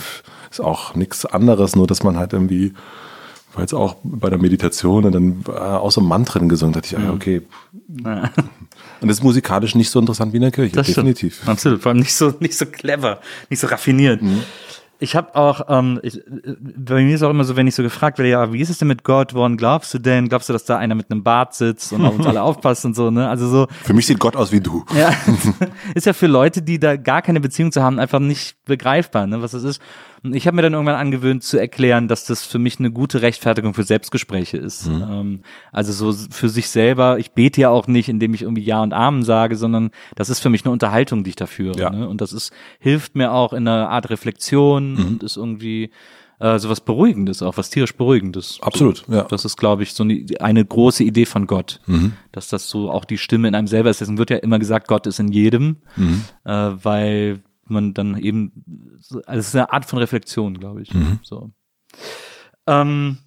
ist 0.51 0.61
auch 0.61 0.95
nichts 0.97 1.25
anderes, 1.27 1.77
nur 1.77 1.87
dass 1.87 2.03
man 2.03 2.17
halt 2.17 2.33
irgendwie 2.33 2.75
war 3.55 3.63
jetzt 3.63 3.75
auch 3.75 3.97
bei 4.03 4.31
der 4.31 4.39
Meditation 4.39 5.05
und 5.05 5.13
dann 5.13 5.57
auch 5.57 5.91
so 5.91 6.01
Mantren 6.01 6.49
gesungen, 6.49 6.73
da 6.73 6.81
dachte 6.81 6.97
ich, 6.97 7.03
ah, 7.03 7.13
okay. 7.13 7.43
Ja. 8.05 8.31
Und 9.01 9.09
das 9.09 9.19
ist 9.19 9.23
musikalisch 9.23 9.75
nicht 9.75 9.91
so 9.91 10.01
interessant 10.01 10.33
wie 10.33 10.37
in 10.37 10.43
der 10.43 10.51
Kirche, 10.51 10.75
das 10.75 10.87
definitiv. 10.87 11.35
Stimmt. 11.37 11.49
Absolut, 11.51 11.83
vor 11.83 11.91
allem 11.91 12.01
nicht 12.01 12.15
so, 12.15 12.35
nicht 12.41 12.57
so 12.57 12.67
clever, 12.67 13.21
nicht 13.51 13.61
so 13.61 13.67
raffiniert. 13.67 14.23
Mhm. 14.23 14.43
Ich 15.01 15.17
habe 15.17 15.35
auch, 15.35 15.63
ähm, 15.69 16.01
ich, 16.03 16.21
bei 16.25 17.03
mir 17.03 17.15
ist 17.15 17.23
auch 17.23 17.31
immer 17.31 17.45
so, 17.45 17.57
wenn 17.57 17.67
ich 17.67 17.75
so 17.75 17.83
gefragt 17.83 18.19
werde, 18.19 18.31
ja, 18.31 18.53
wie 18.53 18.61
ist 18.61 18.71
es 18.71 18.79
denn 18.79 18.89
mit 18.89 19.03
Gott? 19.03 19.35
Woran 19.35 19.57
glaubst 19.57 19.93
du 19.93 19.99
denn? 19.99 20.29
Glaubst 20.29 20.49
du, 20.49 20.53
dass 20.53 20.65
da 20.65 20.79
einer 20.79 20.95
mit 20.95 21.11
einem 21.11 21.23
Bart 21.23 21.55
sitzt 21.55 21.93
und 21.93 22.05
auf 22.05 22.17
uns 22.17 22.27
alle 22.27 22.43
aufpasst 22.43 22.85
und 22.85 22.95
so, 22.95 23.11
ne? 23.11 23.29
Also 23.29 23.49
so. 23.49 23.67
Für 23.83 23.93
mich 23.93 24.07
sieht 24.07 24.21
Gott 24.21 24.37
aus 24.37 24.53
wie 24.53 24.61
du. 24.61 24.85
Ja, 24.97 25.13
ist 25.95 26.07
ja 26.07 26.13
für 26.13 26.29
Leute, 26.29 26.63
die 26.63 26.79
da 26.79 26.97
gar 26.97 27.23
keine 27.23 27.41
Beziehung 27.41 27.73
zu 27.73 27.83
haben, 27.83 27.99
einfach 27.99 28.21
nicht 28.21 28.57
begreifbar, 28.65 29.27
ne, 29.27 29.43
was 29.43 29.51
das 29.51 29.65
ist. 29.65 29.83
Und 30.25 30.35
ich 30.35 30.47
habe 30.47 30.57
mir 30.57 30.63
dann 30.63 30.73
irgendwann 30.73 30.95
angewöhnt 30.95 31.45
zu 31.45 31.59
erklären, 31.59 32.09
dass 32.09 32.25
das 32.25 32.47
für 32.47 32.59
mich 32.59 32.79
eine 32.79 32.91
gute 32.91 33.21
Rechtfertigung 33.21 33.75
für 33.75 33.83
Selbstgespräche 33.83 34.57
ist. 34.57 34.89
Mhm. 34.89 35.05
Ähm, 35.11 35.41
also 35.71 35.93
so 35.93 36.29
für 36.31 36.49
sich 36.49 36.71
selber. 36.71 37.19
Ich 37.19 37.33
bete 37.33 37.61
ja 37.61 37.69
auch 37.69 37.87
nicht, 37.87 38.09
indem 38.09 38.33
ich 38.33 38.43
irgendwie 38.43 38.65
Ja 38.65 38.83
und 38.83 38.95
Amen 38.95 39.23
sage, 39.23 39.57
sondern 39.57 39.91
das 40.15 40.31
ist 40.31 40.41
für 40.41 40.49
mich 40.49 40.65
eine 40.65 40.73
Unterhaltung, 40.73 41.25
die 41.25 41.31
ich 41.31 41.37
da 41.37 41.47
führe. 41.47 41.79
Ja. 41.79 41.91
Ne? 41.91 42.09
Und 42.09 42.23
das 42.23 42.33
ist 42.33 42.53
hilft 42.79 43.17
mir 43.17 43.33
auch 43.33 43.53
in 43.53 43.69
einer 43.69 43.91
Art 43.91 44.09
Reflexion 44.09 44.95
mhm. 44.95 45.07
und 45.07 45.23
ist 45.23 45.37
irgendwie 45.37 45.91
äh, 46.39 46.59
so 46.59 46.71
was 46.71 46.81
Beruhigendes, 46.81 47.43
auch 47.43 47.59
was 47.59 47.69
tierisch 47.69 47.95
Beruhigendes. 47.95 48.59
Absolut, 48.63 49.05
ja. 49.09 49.25
Das 49.25 49.45
ist, 49.45 49.59
glaube 49.59 49.83
ich, 49.83 49.93
so 49.93 50.05
eine, 50.05 50.25
eine 50.41 50.65
große 50.65 51.05
Idee 51.05 51.27
von 51.27 51.47
Gott, 51.47 51.81
mhm. 51.87 52.15
dass 52.33 52.49
das 52.49 52.69
so 52.71 52.91
auch 52.91 53.05
die 53.05 53.19
Stimme 53.19 53.49
in 53.49 53.55
einem 53.55 53.67
selber 53.67 53.91
ist. 53.91 54.01
Deswegen 54.01 54.19
wird 54.19 54.31
ja 54.31 54.39
immer 54.39 54.59
gesagt, 54.59 54.89
Gott 54.89 55.07
ist 55.07 55.21
in 55.21 55.29
jedem, 55.29 55.77
mhm. 55.97 56.25
äh, 56.45 56.71
weil 56.83 57.43
man 57.71 57.95
dann 57.95 58.19
eben, 58.19 58.53
also 59.27 59.41
es 59.41 59.49
ist 59.49 59.55
eine 59.57 59.73
Art 59.73 59.85
von 59.85 59.99
Reflexion, 59.99 60.59
glaube 60.59 60.83
ich. 60.83 60.93
Mhm. 60.93 61.19
So. 61.23 61.51
Ähm, 62.67 63.19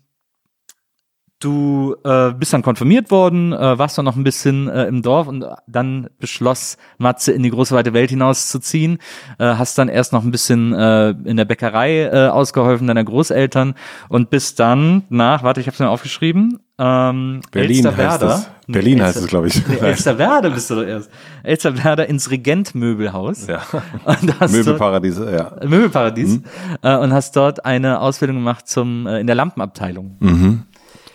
du 1.40 1.96
äh, 2.04 2.32
bist 2.34 2.54
dann 2.54 2.64
konfirmiert 2.64 3.12
worden, 3.12 3.54
äh, 3.54 3.78
warst 3.78 3.98
dann 3.98 4.06
noch 4.06 4.16
ein 4.16 4.24
bisschen 4.24 4.68
äh, 4.68 4.86
im 4.86 5.02
Dorf 5.02 5.28
und 5.28 5.46
dann 5.68 6.10
beschloss 6.20 6.78
Matze 6.98 7.32
in 7.32 7.44
die 7.44 7.52
große 7.52 7.76
weite 7.76 7.94
Welt 7.94 8.10
hinauszuziehen. 8.10 8.98
Äh, 9.38 9.46
hast 9.46 9.78
dann 9.78 9.88
erst 9.88 10.14
noch 10.14 10.24
ein 10.24 10.32
bisschen 10.32 10.74
äh, 10.74 11.10
in 11.10 11.38
der 11.38 11.46
Bäckerei 11.46 12.04
äh, 12.04 12.28
ausgeholfen 12.28 12.88
deiner 12.88 13.04
Großeltern 13.04 13.76
und 14.10 14.30
bist 14.30 14.60
dann 14.60 15.04
nach, 15.10 15.44
warte, 15.44 15.62
ich 15.62 15.68
habe 15.68 15.74
es 15.74 15.80
mir 15.80 15.90
aufgeschrieben, 15.90 16.60
ähm, 16.80 17.42
Berlin 17.52 17.98
heißt 17.98 18.22
es. 18.22 18.50
Berlin 18.68 19.02
heißt 19.02 19.18
es, 19.18 19.28
glaube 19.28 19.48
ich. 19.48 19.68
Nee, 19.68 19.78
Elsterwerda 19.78 20.50
bist 20.50 20.70
du 20.70 20.76
doch 20.76 20.84
erst. 20.84 21.10
Elsterwerda 21.42 22.04
ins 22.04 22.30
Regent-Möbelhaus. 22.30 23.48
Ja. 23.48 23.62
Möbelparadies, 24.48 25.18
ja. 25.18 25.54
Möbelparadies. 25.64 26.38
Mhm. 26.38 26.44
Äh, 26.84 26.98
und 26.98 27.14
hast 27.14 27.36
dort 27.36 27.66
eine 27.66 28.00
Ausbildung 28.00 28.38
gemacht 28.38 28.68
zum 28.68 29.08
äh, 29.08 29.20
in 29.20 29.28
der 29.28 29.36
Lampenabteilung. 29.36 30.18
Mhm. 30.20 30.64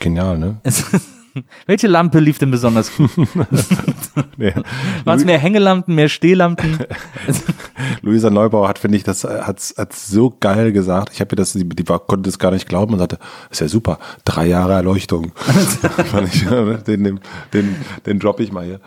Genial, 0.02 0.36
ne? 0.36 0.56
Welche 1.66 1.86
Lampe 1.86 2.18
lief 2.18 2.38
denn 2.38 2.50
besonders 2.50 2.94
gut? 2.96 3.10
nee. 4.37 4.53
Waren 5.05 5.18
es 5.18 5.25
mehr 5.25 5.38
Hängelampen, 5.38 5.94
mehr 5.94 6.09
Stehlampen? 6.09 6.79
Luisa 8.03 8.31
Neubauer 8.31 8.68
hat, 8.68 8.79
finde 8.79 8.96
ich, 8.96 9.05
das 9.05 9.25
hat, 9.25 9.61
hat 9.77 9.92
so 9.92 10.35
geil 10.40 10.72
gesagt. 10.72 11.11
Ich 11.12 11.20
habe 11.20 11.33
mir 11.33 11.37
das, 11.37 11.53
die, 11.53 11.68
die 11.68 11.88
war, 11.88 12.01
konnte 12.01 12.29
das 12.29 12.38
gar 12.38 12.51
nicht 12.51 12.68
glauben 12.68 12.92
und 12.92 12.98
sagte, 12.98 13.18
ist 13.51 13.61
ja 13.61 13.68
super, 13.68 13.98
drei 14.25 14.46
Jahre 14.46 14.75
Erleuchtung. 14.75 15.33
ich, 16.25 16.44
den, 16.85 17.05
den, 17.05 17.20
den, 17.53 17.77
den 18.07 18.18
droppe 18.18 18.42
ich 18.42 18.53
mal 18.53 18.64
hier. 18.64 18.81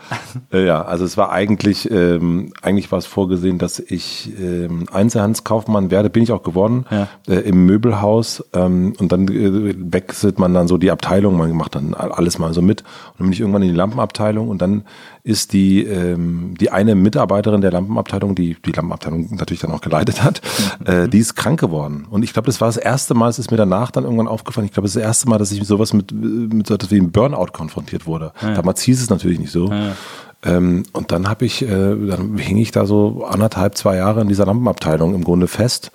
Äh, 0.52 0.66
ja, 0.66 0.82
also 0.82 1.04
es 1.04 1.16
war 1.16 1.32
eigentlich, 1.32 1.90
ähm, 1.90 2.52
eigentlich 2.62 2.90
war 2.92 2.98
es 2.98 3.06
vorgesehen, 3.06 3.58
dass 3.58 3.78
ich 3.78 4.32
ähm, 4.40 4.86
Einzelhandelskaufmann 4.92 5.90
werde, 5.90 6.10
bin 6.10 6.22
ich 6.22 6.32
auch 6.32 6.42
geworden, 6.42 6.86
ja. 6.90 7.08
äh, 7.28 7.40
im 7.40 7.66
Möbelhaus. 7.66 8.44
Ähm, 8.52 8.94
und 8.98 9.12
dann 9.12 9.28
äh, 9.28 9.74
wechselt 9.76 10.38
man 10.38 10.54
dann 10.54 10.68
so 10.68 10.78
die 10.78 10.90
Abteilung, 10.90 11.36
man 11.36 11.50
macht 11.52 11.74
dann 11.74 11.94
alles 11.94 12.38
mal 12.38 12.52
so 12.52 12.62
mit. 12.62 12.82
Und 12.82 13.20
dann 13.20 13.26
bin 13.26 13.32
ich 13.32 13.40
irgendwann 13.40 13.62
in 13.62 13.68
die 13.68 13.74
Lampenabteilung 13.74 14.48
und 14.48 14.62
dann 14.62 14.84
ist 15.26 15.52
die, 15.52 15.82
ähm, 15.82 16.54
die 16.60 16.70
eine 16.70 16.94
Mitarbeiterin 16.94 17.60
der 17.60 17.72
Lampenabteilung, 17.72 18.36
die 18.36 18.56
die 18.64 18.70
Lampenabteilung 18.70 19.34
natürlich 19.34 19.60
dann 19.60 19.72
auch 19.72 19.80
geleitet 19.80 20.22
hat, 20.22 20.40
mhm. 20.78 20.86
äh, 20.86 21.08
die 21.08 21.18
ist 21.18 21.34
krank 21.34 21.58
geworden. 21.58 22.06
Und 22.08 22.22
ich 22.22 22.32
glaube, 22.32 22.46
das 22.46 22.60
war 22.60 22.68
das 22.68 22.76
erste 22.76 23.14
Mal, 23.14 23.28
es 23.28 23.40
ist 23.40 23.50
mir 23.50 23.56
danach 23.56 23.90
dann 23.90 24.04
irgendwann 24.04 24.28
aufgefallen, 24.28 24.66
ich 24.66 24.72
glaube, 24.72 24.84
das 24.84 24.94
ist 24.94 25.02
das 25.02 25.08
erste 25.08 25.28
Mal, 25.28 25.38
dass 25.38 25.50
ich 25.50 25.58
mit 25.58 25.66
sowas 25.66 25.92
mit, 25.92 26.12
mit 26.12 26.68
so 26.68 26.74
etwas 26.74 26.92
wie 26.92 27.00
einem 27.00 27.10
Burnout 27.10 27.48
konfrontiert 27.52 28.06
wurde. 28.06 28.32
Ja. 28.40 28.54
Damals 28.54 28.82
hieß 28.82 29.02
es 29.02 29.10
natürlich 29.10 29.40
nicht 29.40 29.50
so. 29.50 29.68
Ja. 29.68 29.96
Ähm, 30.44 30.84
und 30.92 31.10
dann 31.10 31.28
habe 31.28 31.44
ich, 31.44 31.62
äh, 31.62 31.66
dann 31.66 32.38
hing 32.38 32.58
ich 32.58 32.70
da 32.70 32.86
so 32.86 33.24
anderthalb, 33.24 33.76
zwei 33.76 33.96
Jahre 33.96 34.20
in 34.20 34.28
dieser 34.28 34.46
Lampenabteilung 34.46 35.12
im 35.12 35.24
Grunde 35.24 35.48
fest. 35.48 35.90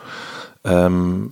Ähm, 0.66 1.32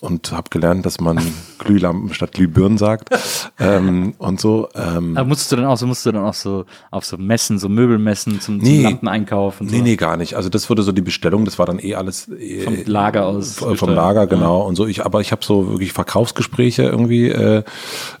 und 0.00 0.32
habe 0.32 0.48
gelernt, 0.50 0.86
dass 0.86 1.00
man 1.00 1.20
Glühlampen 1.58 2.12
statt 2.14 2.32
Glühbirnen 2.32 2.78
sagt 2.78 3.10
ähm, 3.58 4.14
und 4.18 4.40
so. 4.40 4.68
Ähm, 4.74 5.16
Aber 5.16 5.28
musstest 5.28 5.52
du 5.52 5.56
dann 5.56 5.66
auch 5.66 5.76
so, 5.76 5.86
musst 5.86 6.06
du 6.06 6.12
dann 6.12 6.24
auch 6.24 6.34
so 6.34 6.64
auf 6.90 7.04
so 7.04 7.18
Messen, 7.18 7.58
so 7.58 7.68
Möbelmessen 7.68 8.40
zum, 8.40 8.58
nee, 8.58 8.76
zum 8.76 8.84
Lampeneinkauf? 8.84 9.60
Und 9.60 9.70
nee, 9.70 9.78
so. 9.78 9.82
nee, 9.84 9.96
gar 9.96 10.16
nicht. 10.16 10.34
Also 10.34 10.48
das 10.48 10.70
wurde 10.70 10.82
so 10.82 10.92
die 10.92 11.02
Bestellung, 11.02 11.44
das 11.44 11.58
war 11.58 11.66
dann 11.66 11.78
eh 11.78 11.94
alles 11.94 12.28
eh, 12.28 12.62
vom 12.62 12.76
Lager 12.86 13.26
aus. 13.26 13.56
Vom 13.56 13.90
Lager, 13.90 14.26
genau. 14.26 14.60
Ja. 14.60 14.66
Und 14.66 14.76
so. 14.76 14.86
Ich, 14.86 15.04
aber 15.04 15.20
ich 15.20 15.32
habe 15.32 15.44
so 15.44 15.68
wirklich 15.68 15.92
Verkaufsgespräche 15.92 16.84
irgendwie 16.84 17.28
äh, 17.28 17.62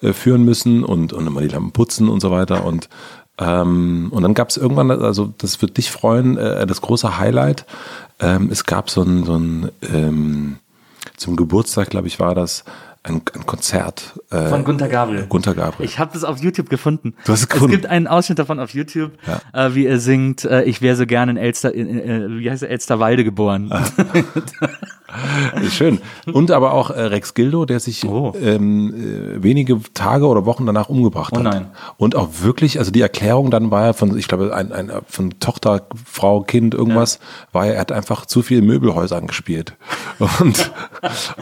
äh, 0.02 0.12
führen 0.12 0.44
müssen 0.44 0.84
und, 0.84 1.12
und 1.12 1.26
immer 1.26 1.40
die 1.40 1.48
Lampen 1.48 1.72
putzen 1.72 2.08
und 2.08 2.20
so 2.20 2.30
weiter. 2.30 2.64
Und 2.64 2.88
ähm, 3.38 4.08
und 4.10 4.22
dann 4.22 4.34
gab 4.34 4.50
es 4.50 4.58
irgendwann, 4.58 4.90
also 4.90 5.32
das 5.38 5.62
wird 5.62 5.78
dich 5.78 5.90
freuen, 5.90 6.36
äh, 6.36 6.66
das 6.66 6.82
große 6.82 7.18
Highlight. 7.18 7.64
Ähm, 8.20 8.50
es 8.52 8.64
gab 8.64 8.90
so 8.90 9.02
ein, 9.02 9.24
so 9.24 9.34
ein 9.34 9.70
ähm, 9.94 10.58
zum 11.16 11.36
Geburtstag, 11.36 11.90
glaube 11.90 12.08
ich, 12.08 12.20
war 12.20 12.34
das 12.34 12.64
ein, 13.02 13.22
ein 13.34 13.46
Konzert. 13.46 14.20
Äh, 14.30 14.48
Von 14.48 14.64
Gunter 14.64 14.88
Gabriel. 14.88 15.26
Gunter 15.26 15.54
Gabriel. 15.54 15.88
Ich 15.88 15.98
habe 15.98 16.12
das 16.12 16.24
auf 16.24 16.38
YouTube 16.38 16.68
gefunden. 16.68 17.14
Du 17.24 17.32
hast 17.32 17.40
es 17.40 17.48
gefunden. 17.48 17.74
Es 17.74 17.80
gibt 17.80 17.90
einen 17.90 18.06
Ausschnitt 18.06 18.38
davon 18.38 18.60
auf 18.60 18.74
YouTube, 18.74 19.12
ja. 19.26 19.66
äh, 19.66 19.74
wie 19.74 19.86
er 19.86 19.98
singt, 19.98 20.44
äh, 20.44 20.64
ich 20.64 20.82
wäre 20.82 20.96
so 20.96 21.06
gerne 21.06 21.32
in 21.32 21.38
Elster, 21.38 21.74
in, 21.74 21.88
äh, 21.98 22.28
wie 22.38 22.50
heißt 22.50 22.62
er, 22.62 22.70
Elsterwalde 22.70 23.24
geboren. 23.24 23.70
Ah. 23.72 23.84
Ist 25.62 25.74
schön. 25.74 25.98
Und 26.32 26.50
aber 26.50 26.72
auch 26.72 26.90
äh, 26.90 27.00
Rex 27.02 27.34
Gildo, 27.34 27.64
der 27.64 27.80
sich 27.80 28.04
Oh. 28.04 28.32
ähm, 28.40 28.94
äh, 28.94 29.42
wenige 29.42 29.80
Tage 29.94 30.26
oder 30.26 30.46
Wochen 30.46 30.66
danach 30.66 30.88
umgebracht 30.88 31.32
Oh 31.34 31.38
hat. 31.38 31.44
nein. 31.44 31.66
Und 31.96 32.16
auch 32.16 32.28
wirklich, 32.42 32.78
also 32.78 32.90
die 32.90 33.00
Erklärung 33.00 33.50
dann 33.50 33.70
war 33.70 33.86
ja 33.86 33.92
von, 33.92 34.16
ich 34.16 34.28
glaube, 34.28 34.54
ein, 34.54 34.72
ein 34.72 34.90
von 35.08 35.38
Tochter, 35.40 35.82
Frau, 36.04 36.42
Kind, 36.42 36.74
irgendwas, 36.74 37.18
war 37.52 37.66
ja, 37.66 37.72
er 37.72 37.80
hat 37.80 37.92
einfach 37.92 38.26
zu 38.26 38.42
viel 38.42 38.62
Möbelhäusern 38.62 39.26
gespielt. 39.26 39.74
Und, 40.40 40.70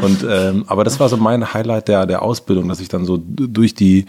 und 0.00 0.24
ähm, 0.28 0.64
aber 0.68 0.84
das 0.84 1.00
war 1.00 1.08
so 1.08 1.16
mein 1.16 1.52
Highlight 1.52 1.88
der, 1.88 2.06
der 2.06 2.22
Ausbildung, 2.22 2.68
dass 2.68 2.80
ich 2.80 2.88
dann 2.88 3.04
so 3.04 3.18
durch 3.22 3.74
die 3.74 4.06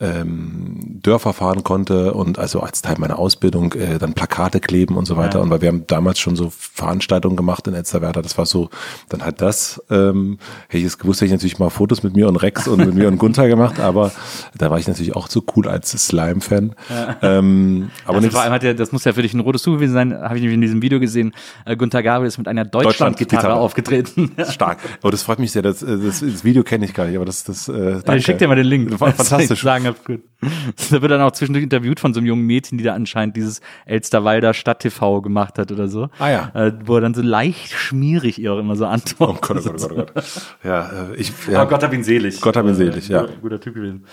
ähm, 0.00 1.00
Dörfer 1.02 1.32
fahren 1.32 1.64
konnte 1.64 2.14
und 2.14 2.38
also 2.38 2.60
als 2.60 2.82
Teil 2.82 2.96
meiner 2.98 3.18
Ausbildung 3.18 3.72
äh, 3.72 3.98
dann 3.98 4.14
Plakate 4.14 4.60
kleben 4.60 4.96
und 4.96 5.06
so 5.06 5.16
weiter. 5.16 5.38
Ja. 5.38 5.44
Und 5.44 5.50
weil 5.50 5.60
wir 5.60 5.68
haben 5.68 5.86
damals 5.86 6.18
schon 6.20 6.36
so 6.36 6.50
Veranstaltungen 6.50 7.36
gemacht 7.36 7.66
in 7.66 7.74
Elsterwerda, 7.74 8.22
das 8.22 8.38
war 8.38 8.46
so, 8.46 8.70
dann 9.08 9.24
halt 9.24 9.40
das, 9.40 9.82
ähm, 9.90 10.38
hätte 10.68 10.78
ich 10.78 10.84
es 10.84 10.98
gewusst, 10.98 11.20
hätte 11.20 11.26
ich 11.26 11.32
natürlich 11.32 11.58
mal 11.58 11.70
Fotos 11.70 12.02
mit 12.02 12.14
mir 12.14 12.28
und 12.28 12.36
Rex 12.36 12.68
und 12.68 12.78
mit 12.78 12.94
mir 12.94 13.08
und 13.08 13.18
Gunther 13.18 13.48
gemacht, 13.48 13.80
aber 13.80 14.12
da 14.56 14.70
war 14.70 14.78
ich 14.78 14.86
natürlich 14.86 15.16
auch 15.16 15.28
zu 15.28 15.44
cool 15.56 15.68
als 15.68 15.90
Slime-Fan. 15.90 16.74
Ähm, 17.22 17.90
aber 18.04 18.18
Also 18.18 18.30
vor 18.30 18.42
allem 18.42 18.52
hat 18.52 18.62
ja, 18.62 18.74
das 18.74 18.92
muss 18.92 19.04
ja 19.04 19.12
für 19.12 19.22
dich 19.22 19.34
ein 19.34 19.40
rotes 19.40 19.62
Tuch 19.62 19.74
gewesen 19.74 19.92
sein, 19.92 20.14
habe 20.14 20.36
ich 20.36 20.42
nämlich 20.42 20.54
in 20.54 20.60
diesem 20.60 20.82
Video 20.82 21.00
gesehen. 21.00 21.32
Äh, 21.64 21.76
Gunther 21.76 22.02
Gabriel 22.02 22.28
ist 22.28 22.38
mit 22.38 22.46
einer 22.46 22.64
Deutschland-Gitarre 22.64 23.42
Deutschland-Gitarre. 23.42 23.54
aufgetreten. 23.54 24.32
stark. 24.50 24.78
Aber 25.02 25.10
das 25.10 25.22
freut 25.22 25.38
mich 25.38 25.52
sehr. 25.52 25.62
Das, 25.62 25.82
äh, 25.82 25.98
das, 25.98 26.20
das 26.20 26.44
Video 26.44 26.62
kenne 26.62 26.84
ich 26.84 26.94
gar 26.94 27.06
nicht, 27.06 27.16
aber 27.16 27.24
das, 27.24 27.44
das 27.44 27.68
äh, 27.68 27.72
danke. 27.74 28.16
Ich 28.16 28.24
schick 28.24 28.38
dir 28.38 28.48
mal 28.48 28.56
den 28.56 28.66
Link. 28.66 28.96
Fantastisch. 28.98 29.62
Sagen 29.68 29.87
hab, 29.88 30.04
gut. 30.04 30.22
Da 30.90 31.02
wird 31.02 31.10
dann 31.10 31.20
auch 31.20 31.32
zwischendurch 31.32 31.64
interviewt 31.64 31.98
von 31.98 32.14
so 32.14 32.20
einem 32.20 32.28
jungen 32.28 32.46
Mädchen, 32.46 32.78
die 32.78 32.84
da 32.84 32.94
anscheinend 32.94 33.36
dieses 33.36 33.60
Elsterwalder 33.86 34.54
Stadt-TV 34.54 35.20
gemacht 35.20 35.58
hat 35.58 35.72
oder 35.72 35.88
so. 35.88 36.08
Ah 36.18 36.30
ja. 36.30 36.50
Äh, 36.54 36.72
wo 36.84 36.94
er 36.94 37.00
dann 37.00 37.14
so 37.14 37.22
leicht 37.22 37.72
schmierig 37.72 38.38
ihr 38.38 38.52
auch 38.52 38.58
immer 38.58 38.76
so 38.76 38.86
antwortet. 38.86 39.36
Oh 39.42 39.54
Gott, 39.54 39.66
oh 39.66 39.70
Gott, 39.72 39.82
oh 39.84 39.88
Gott, 39.88 40.10
oh 40.10 40.12
Gott. 40.14 40.24
Ja, 40.62 41.10
äh, 41.10 41.16
ich, 41.16 41.32
ja. 41.50 41.60
Aber 41.60 41.70
Gott 41.70 41.82
hab 41.82 41.92
ihn 41.92 42.04
selig. 42.04 42.40
Gott 42.40 42.56
hab 42.56 42.66
ihn 42.66 42.74
selig, 42.74 43.08
ja. 43.08 43.22
Guter, 43.22 43.32
guter 43.40 43.60
Typ 43.60 43.74
gewesen. 43.74 44.04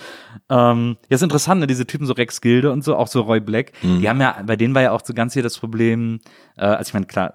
Ähm, 0.50 0.96
ja, 1.08 1.14
ist 1.14 1.22
interessant, 1.22 1.60
ne? 1.60 1.66
diese 1.66 1.86
Typen 1.86 2.06
so 2.06 2.12
Rex 2.12 2.40
Gilde 2.40 2.72
und 2.72 2.82
so, 2.82 2.96
auch 2.96 3.08
so 3.08 3.20
Roy 3.20 3.40
Black. 3.40 3.72
Mhm. 3.82 4.00
Die 4.00 4.08
haben 4.08 4.20
ja, 4.20 4.36
bei 4.44 4.56
denen 4.56 4.74
war 4.74 4.82
ja 4.82 4.92
auch 4.92 5.02
so 5.04 5.14
ganz 5.14 5.32
hier 5.32 5.42
das 5.42 5.58
Problem, 5.58 6.16
äh, 6.16 6.20
also 6.64 6.88
ich 6.88 6.94
meine, 6.94 7.06
klar, 7.06 7.32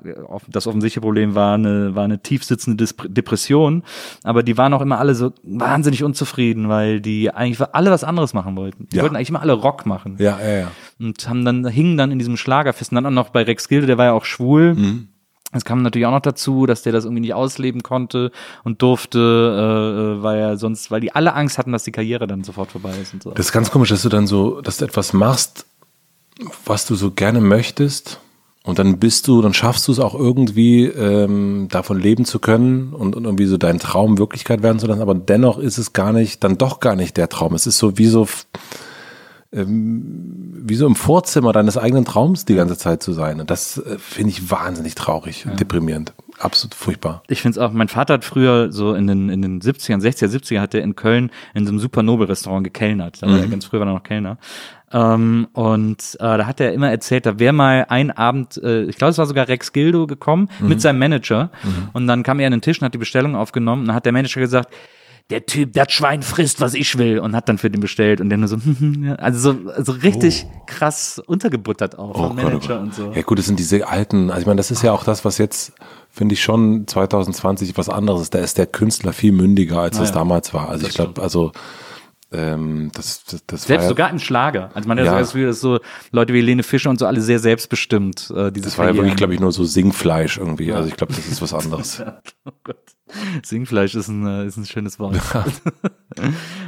das 0.49 0.67
offensichtliche 0.67 1.01
Problem 1.01 1.35
war 1.35 1.53
eine, 1.55 1.93
war 1.95 2.03
eine 2.03 2.21
tief 2.21 2.43
sitzende 2.43 2.85
Depression, 3.07 3.83
aber 4.23 4.41
die 4.43 4.57
waren 4.57 4.73
auch 4.73 4.81
immer 4.81 4.99
alle 4.99 5.13
so 5.15 5.31
wahnsinnig 5.43 6.03
unzufrieden, 6.03 6.69
weil 6.69 7.01
die 7.01 7.31
eigentlich 7.31 7.59
alle 7.73 7.91
was 7.91 8.03
anderes 8.03 8.33
machen 8.33 8.55
wollten. 8.55 8.87
Die 8.91 8.97
Ja. 8.97 9.03
wollten 9.03 9.15
eigentlich 9.15 9.29
immer 9.29 9.41
alle 9.41 9.53
Rock 9.53 9.85
machen. 9.85 10.15
ja, 10.19 10.39
ja, 10.41 10.57
ja. 10.59 10.71
Und 10.99 11.27
haben 11.29 11.45
dann, 11.45 11.67
hingen 11.67 11.97
dann 11.97 12.11
in 12.11 12.19
diesem 12.19 12.37
Schlagerfest 12.37 12.91
und 12.91 12.95
dann 12.95 13.05
auch 13.05 13.11
noch 13.11 13.29
bei 13.29 13.43
Rex 13.43 13.67
Gilde, 13.67 13.87
der 13.87 13.97
war 13.97 14.05
ja 14.05 14.11
auch 14.13 14.25
schwul. 14.25 14.75
Mhm. 14.75 15.07
Es 15.53 15.65
kam 15.65 15.81
natürlich 15.81 16.05
auch 16.05 16.11
noch 16.11 16.21
dazu, 16.21 16.65
dass 16.65 16.81
der 16.81 16.93
das 16.93 17.03
irgendwie 17.03 17.19
nicht 17.21 17.33
ausleben 17.33 17.83
konnte 17.83 18.31
und 18.63 18.81
durfte, 18.81 19.19
äh, 19.19 20.19
äh, 20.19 20.23
weil 20.23 20.39
er 20.39 20.57
sonst, 20.57 20.91
weil 20.91 21.01
die 21.01 21.13
alle 21.13 21.33
Angst 21.33 21.57
hatten, 21.57 21.73
dass 21.73 21.83
die 21.83 21.91
Karriere 21.91 22.25
dann 22.25 22.43
sofort 22.45 22.71
vorbei 22.71 22.93
ist 23.01 23.13
und 23.13 23.21
so. 23.21 23.31
Das 23.31 23.47
ist 23.47 23.51
ganz 23.51 23.69
komisch, 23.69 23.89
dass 23.89 24.01
du 24.03 24.09
dann 24.09 24.27
so, 24.27 24.61
dass 24.61 24.77
du 24.77 24.85
etwas 24.85 25.11
machst, 25.11 25.65
was 26.65 26.85
du 26.85 26.95
so 26.95 27.11
gerne 27.11 27.41
möchtest. 27.41 28.19
Und 28.63 28.77
dann 28.77 28.99
bist 28.99 29.27
du, 29.27 29.41
dann 29.41 29.55
schaffst 29.55 29.87
du 29.87 29.91
es 29.91 29.99
auch 29.99 30.13
irgendwie, 30.13 30.85
ähm, 30.85 31.67
davon 31.71 31.99
leben 31.99 32.25
zu 32.25 32.37
können 32.37 32.93
und, 32.93 33.15
und 33.15 33.25
irgendwie 33.25 33.47
so 33.47 33.57
deinen 33.57 33.79
Traum 33.79 34.19
Wirklichkeit 34.19 34.61
werden 34.61 34.77
zu 34.77 34.85
lassen. 34.85 35.01
Aber 35.01 35.15
dennoch 35.15 35.57
ist 35.57 35.79
es 35.79 35.93
gar 35.93 36.13
nicht, 36.13 36.43
dann 36.43 36.59
doch 36.59 36.79
gar 36.79 36.95
nicht 36.95 37.17
der 37.17 37.27
Traum. 37.27 37.55
Es 37.55 37.65
ist 37.65 37.79
so 37.79 37.97
wie 37.97 38.05
so, 38.05 38.27
ähm, 39.51 40.61
wie 40.63 40.75
so 40.75 40.85
im 40.85 40.95
Vorzimmer 40.95 41.53
deines 41.53 41.75
eigenen 41.77 42.05
Traums 42.05 42.45
die 42.45 42.53
ganze 42.55 42.77
Zeit 42.77 43.01
zu 43.01 43.13
sein. 43.13 43.39
Und 43.39 43.49
das 43.49 43.79
äh, 43.79 43.97
finde 43.97 44.29
ich 44.29 44.51
wahnsinnig 44.51 44.93
traurig 44.93 45.47
und 45.47 45.59
deprimierend. 45.59 46.13
Absolut 46.41 46.73
furchtbar. 46.73 47.23
Ich 47.27 47.41
finde 47.41 47.59
es 47.59 47.63
auch, 47.63 47.71
mein 47.71 47.87
Vater 47.87 48.15
hat 48.15 48.25
früher 48.25 48.71
so 48.71 48.95
in 48.95 49.05
den, 49.05 49.29
in 49.29 49.41
den 49.41 49.61
70ern, 49.61 50.01
60er, 50.01 50.27
70er 50.27 50.59
hat 50.59 50.73
er 50.73 50.81
in 50.81 50.95
Köln 50.95 51.29
in 51.53 51.65
so 51.65 51.71
einem 51.71 51.79
super 51.79 52.01
Nobel-Restaurant 52.01 52.63
gekellnert. 52.63 53.21
Da 53.21 53.27
war 53.27 53.37
er 53.37 53.47
ganz 53.47 53.65
früher 53.65 53.79
war 53.79 53.87
er 53.87 53.93
noch 53.93 54.03
Kellner. 54.03 54.37
Ähm, 54.91 55.47
und 55.53 56.17
äh, 56.19 56.37
da 56.37 56.45
hat 56.47 56.59
er 56.59 56.73
immer 56.73 56.89
erzählt, 56.89 57.25
da 57.25 57.37
wäre 57.37 57.53
mal 57.53 57.85
ein 57.89 58.11
Abend, 58.11 58.57
äh, 58.57 58.83
ich 58.83 58.97
glaube, 58.97 59.11
es 59.11 59.17
war 59.19 59.27
sogar 59.27 59.47
Rex 59.47 59.71
Gildo 59.71 60.07
gekommen 60.07 60.49
mit 60.59 60.81
seinem 60.81 60.99
Manager. 60.99 61.51
Und 61.93 62.07
dann 62.07 62.23
kam 62.23 62.39
er 62.39 62.47
an 62.47 62.51
den 62.51 62.61
Tisch 62.61 62.81
und 62.81 62.85
hat 62.85 62.93
die 62.93 62.97
Bestellung 62.97 63.35
aufgenommen. 63.35 63.83
Und 63.83 63.87
dann 63.87 63.95
hat 63.95 64.05
der 64.05 64.11
Manager 64.11 64.41
gesagt, 64.41 64.73
der 65.31 65.45
Typ, 65.45 65.73
das 65.73 65.91
Schwein 65.91 66.21
frisst, 66.21 66.59
was 66.59 66.73
ich 66.73 66.97
will, 66.97 67.19
und 67.19 67.35
hat 67.35 67.47
dann 67.49 67.57
für 67.57 67.69
den 67.69 67.81
bestellt. 67.81 68.21
Und 68.21 68.29
der 68.29 68.37
nur 68.37 68.47
so, 68.47 68.57
ja. 69.01 69.15
also 69.15 69.53
so, 69.53 69.69
also 69.71 69.93
richtig 69.93 70.45
krass 70.67 71.21
untergebuttert 71.25 71.97
auch 71.97 72.15
vom 72.15 72.35
Gott, 72.35 72.45
oh 72.45 72.49
Manager 72.49 72.75
Gott. 72.75 72.79
und 72.79 72.93
so. 72.93 73.11
Ja 73.13 73.21
gut, 73.21 73.39
das 73.39 73.45
sind 73.45 73.57
diese 73.57 73.87
alten, 73.87 74.29
also 74.29 74.41
ich 74.41 74.47
meine, 74.47 74.57
das 74.57 74.71
ist 74.71 74.83
ja 74.83 74.91
auch 74.91 75.03
das, 75.03 75.25
was 75.25 75.37
jetzt, 75.37 75.73
finde 76.11 76.33
ich 76.33 76.43
schon 76.43 76.87
2020 76.87 77.77
was 77.77 77.89
anderes. 77.89 78.29
Da 78.29 78.39
ist 78.39 78.57
der 78.57 78.67
Künstler 78.67 79.13
viel 79.13 79.31
mündiger, 79.31 79.79
als 79.79 79.97
das 79.97 80.09
ja. 80.09 80.15
damals 80.15 80.53
war. 80.53 80.69
Also 80.69 80.81
Das 80.83 80.89
ich 80.89 80.95
glaube, 80.95 81.21
also 81.21 81.51
ähm, 82.33 82.91
das, 82.93 83.23
das, 83.25 83.45
das 83.45 83.63
Selbst 83.63 83.69
war 83.69 83.83
ja, 83.83 83.89
sogar 83.89 84.09
im 84.09 84.19
Schlager. 84.19 84.71
Also 84.73 84.87
man 84.87 84.97
hat 84.97 85.05
Ja. 85.05 85.19
das 85.19 85.33
Gefühl, 85.33 85.47
dass 85.47 85.59
so 85.59 85.79
Leute 86.11 86.33
wie 86.33 86.37
Helene 86.37 86.63
Fischer 86.63 86.89
und 86.89 86.97
so 86.99 87.05
alle 87.05 87.19
sehr 87.21 87.39
selbstbestimmt 87.39 88.31
äh, 88.35 88.51
diese 88.51 88.65
das 88.65 88.77
war 88.77 88.87
ja 88.87 88.95
wirklich, 88.95 89.15
glaube 89.15 89.33
ich, 89.33 89.39
nur 89.39 89.51
so 89.51 89.65
Singfleisch 89.65 90.37
irgendwie. 90.37 90.71
Also 90.71 90.87
ich 90.87 90.95
glaube, 90.95 91.13
das 91.13 91.27
ist 91.27 91.41
was 91.41 91.53
anderes. 91.53 92.01
Oh 92.45 92.51
Gott. 92.63 92.77
Singfleisch 93.43 93.95
ist 93.95 94.07
ein, 94.07 94.25
äh, 94.25 94.45
ist 94.45 94.57
ein 94.57 94.65
schönes 94.65 94.97
Wort. 94.99 95.15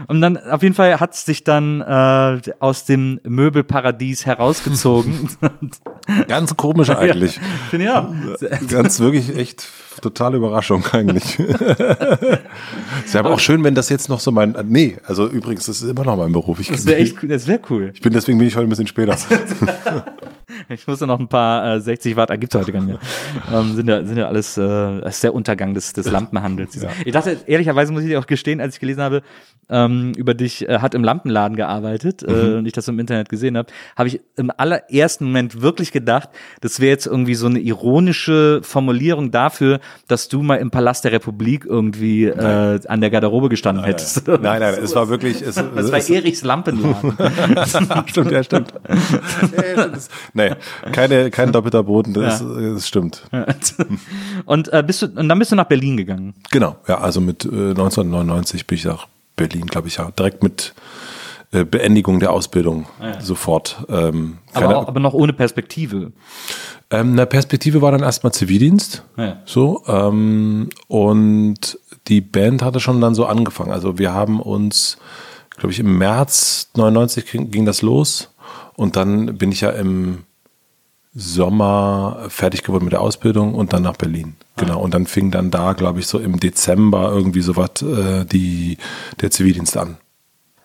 und 0.08 0.21
dann, 0.21 0.38
auf 0.38 0.63
jeden 0.63 0.75
Fall 0.75 0.99
hat 0.99 1.13
es 1.13 1.25
sich 1.25 1.43
dann 1.43 1.82
äh, 1.82 2.41
aus 2.60 2.86
dem 2.86 3.19
Möbelparadies 3.23 4.25
herausgezogen. 4.25 5.29
Ganz 6.27 6.56
komisch 6.58 6.89
eigentlich. 6.89 7.39
Finde 7.69 7.86
ich 7.86 7.91
auch. 7.91 8.67
Ganz 8.69 8.99
wirklich 8.99 9.36
echt 9.36 9.67
totale 10.01 10.38
Überraschung 10.38 10.84
eigentlich. 10.91 11.39
ist 13.06 13.13
ja 13.13 13.19
aber 13.19 13.32
auch 13.32 13.39
schön, 13.39 13.63
wenn 13.63 13.75
das 13.75 13.89
jetzt 13.89 14.10
noch 14.10 14.19
so 14.19 14.32
mein, 14.32 14.56
nee, 14.67 14.97
also 15.06 15.27
übrigens, 15.27 15.65
das 15.67 15.82
ist 15.82 15.89
immer 15.89 16.03
noch 16.03 16.17
mein 16.17 16.32
Beruf. 16.32 16.60
Ich, 16.60 16.67
Das 16.69 16.86
wäre 16.86 16.97
echt, 16.99 17.21
cool- 17.23 17.29
das 17.29 17.47
wäre 17.47 17.60
cool. 17.69 17.91
ich 17.93 18.01
bin 18.01 18.12
deswegen 18.13 18.38
bin 18.38 18.47
ich 18.47 18.56
heute 18.56 18.65
ein 18.67 18.69
bisschen 18.69 18.88
später. 18.88 19.15
Ich 20.70 20.88
musste 20.88 21.08
noch 21.08 21.20
ein 21.20 21.28
paar 21.28 21.76
äh, 21.76 21.82
60 21.82 22.16
Watt, 22.16 22.32
ah, 22.32 22.36
gibt's 22.36 22.56
heute 22.56 22.72
gar 22.72 22.82
nicht 22.82 22.89
mehr. 22.89 23.00
Ähm, 23.54 23.76
sind 23.76 23.88
ja, 23.88 24.04
sind 24.04 24.18
ja 24.18 24.28
alles, 24.28 24.58
äh, 24.58 24.62
das 25.02 25.16
ist 25.16 25.24
der 25.24 25.34
Untergang 25.34 25.74
des, 25.74 25.94
des 25.94 26.10
Lampenhandels. 26.10 26.78
Ich 27.06 27.12
dachte, 27.12 27.38
ehrlicherweise 27.46 27.92
muss 27.92 28.04
ich 28.04 28.10
dir 28.10 28.20
auch 28.20 28.26
gestehen, 28.26 28.62
als 28.62 28.76
ich 28.76 28.80
gelesen 28.80 29.02
habe, 29.02 29.22
ähm, 29.70 30.13
über 30.16 30.34
dich 30.34 30.68
äh, 30.68 30.80
hat 30.80 30.94
im 30.94 31.04
Lampenladen 31.04 31.56
gearbeitet 31.56 32.24
äh, 32.24 32.56
und 32.56 32.66
ich 32.66 32.74
das 32.74 32.88
im 32.88 33.00
Internet 33.00 33.30
gesehen 33.30 33.58
habe, 33.58 33.72
habe 33.96 34.08
ich 34.08 34.22
im 34.36 34.52
allerersten 34.56 35.26
Moment 35.26 35.62
wirklich 35.62 35.92
gedacht, 35.92 36.30
das 36.62 36.80
wäre 36.80 36.92
jetzt 36.92 37.06
irgendwie 37.06 37.36
so 37.36 37.48
eine 37.48 37.60
ironische 37.60 38.62
Formulierung 38.63 39.32
dafür, 39.32 39.80
dass 40.08 40.28
du 40.28 40.42
mal 40.42 40.56
im 40.58 40.72
Palast 40.72 41.06
der 41.06 41.12
Republik 41.12 41.66
irgendwie 41.66 42.26
äh, 42.26 42.80
an 42.88 43.02
der 43.02 43.10
Garderobe 43.10 43.50
gestanden 43.50 43.84
hättest. 43.84 44.28
Nein, 44.28 44.39
nein, 44.42 44.76
es 44.82 44.96
war 44.96 45.10
wirklich, 45.10 45.42
es, 45.42 45.56
Das 45.56 45.92
war 45.92 46.10
Erichs 46.10 46.44
Lampenladen. 46.44 47.18
stimmt, 48.08 48.32
ja, 48.32 48.44
stimmt. 48.44 48.74
Ja, 49.58 49.66
ja, 49.76 49.84
stimmt. 49.84 50.10
Nee, 50.49 50.91
keine, 50.91 51.32
kein 51.32 51.51
doppelter 51.51 51.84
Boden, 51.84 52.13
das, 52.13 52.43
das 52.43 52.88
stimmt. 52.88 53.23
und, 54.45 54.71
äh, 54.73 54.84
bist 54.86 55.01
du, 55.01 55.06
und 55.08 55.29
dann 55.29 55.39
bist 55.39 55.51
du 55.51 55.56
nach 55.56 55.65
Berlin 55.67 55.97
gegangen. 55.97 56.34
Genau, 56.51 56.75
ja, 56.88 56.99
also 56.99 57.21
mit 57.21 57.45
äh, 57.45 57.47
1999 57.71 58.67
bin 58.67 58.77
ich 58.77 58.86
nach 58.86 59.08
Berlin, 59.36 59.65
glaube 59.67 59.88
ich, 59.88 59.97
ja, 59.97 60.12
direkt 60.12 60.43
mit 60.43 60.73
äh, 61.51 61.65
Beendigung 61.65 62.19
der 62.19 62.32
Ausbildung 62.32 62.86
sofort. 63.19 63.84
Ähm, 63.89 64.38
keine- 64.53 64.65
Aber, 64.67 64.77
auch, 64.77 64.88
aber 64.88 64.99
noch 64.99 65.13
ohne 65.13 65.34
Perspektive. 65.34 66.12
Ähm, 66.89 67.13
eine 67.13 67.25
Perspektive 67.25 67.82
war 67.82 67.91
dann 67.91 68.01
erstmal 68.01 68.34
Zivildienst. 68.34 69.03
Ja. 69.17 69.38
So. 69.45 69.84
Ähm, 69.88 70.69
und 70.88 71.79
die 72.08 72.21
Band 72.21 72.62
hatte 72.62 72.79
schon 72.79 73.01
dann 73.01 73.15
so 73.15 73.25
angefangen. 73.25 73.71
Also 73.71 73.97
wir 73.97 74.13
haben 74.13 74.39
uns, 74.39 74.97
glaube 75.58 75.71
ich, 75.71 75.79
im 75.79 75.97
März 75.97 76.69
99 76.75 77.25
ging, 77.32 77.49
ging 77.51 77.65
das 77.65 77.82
los. 77.82 78.29
Und 78.75 78.95
dann 78.95 79.38
bin 79.38 79.51
ich 79.51 79.62
ja 79.62 79.69
im 79.69 80.23
Sommer 81.15 82.26
fertig 82.30 82.63
geworden 82.63 82.86
mit 82.86 82.93
der 82.93 83.02
Ausbildung 83.02 83.54
und 83.56 83.73
dann 83.73 83.84
nach 83.84 83.97
Berlin. 83.97 84.36
Genau. 84.58 84.82
Und 84.82 84.93
dann 84.93 85.06
fing 85.06 85.32
dann 85.32 85.52
da, 85.52 85.73
glaube 85.73 85.99
ich, 85.99 86.08
so 86.08 86.19
im 86.19 86.39
Dezember 86.39 87.12
irgendwie 87.12 87.41
so 87.41 87.56
was 87.56 87.82
äh, 87.82 88.26
die, 88.26 88.78
der 89.21 89.30
Zivildienst 89.32 89.78
an. 89.78 89.97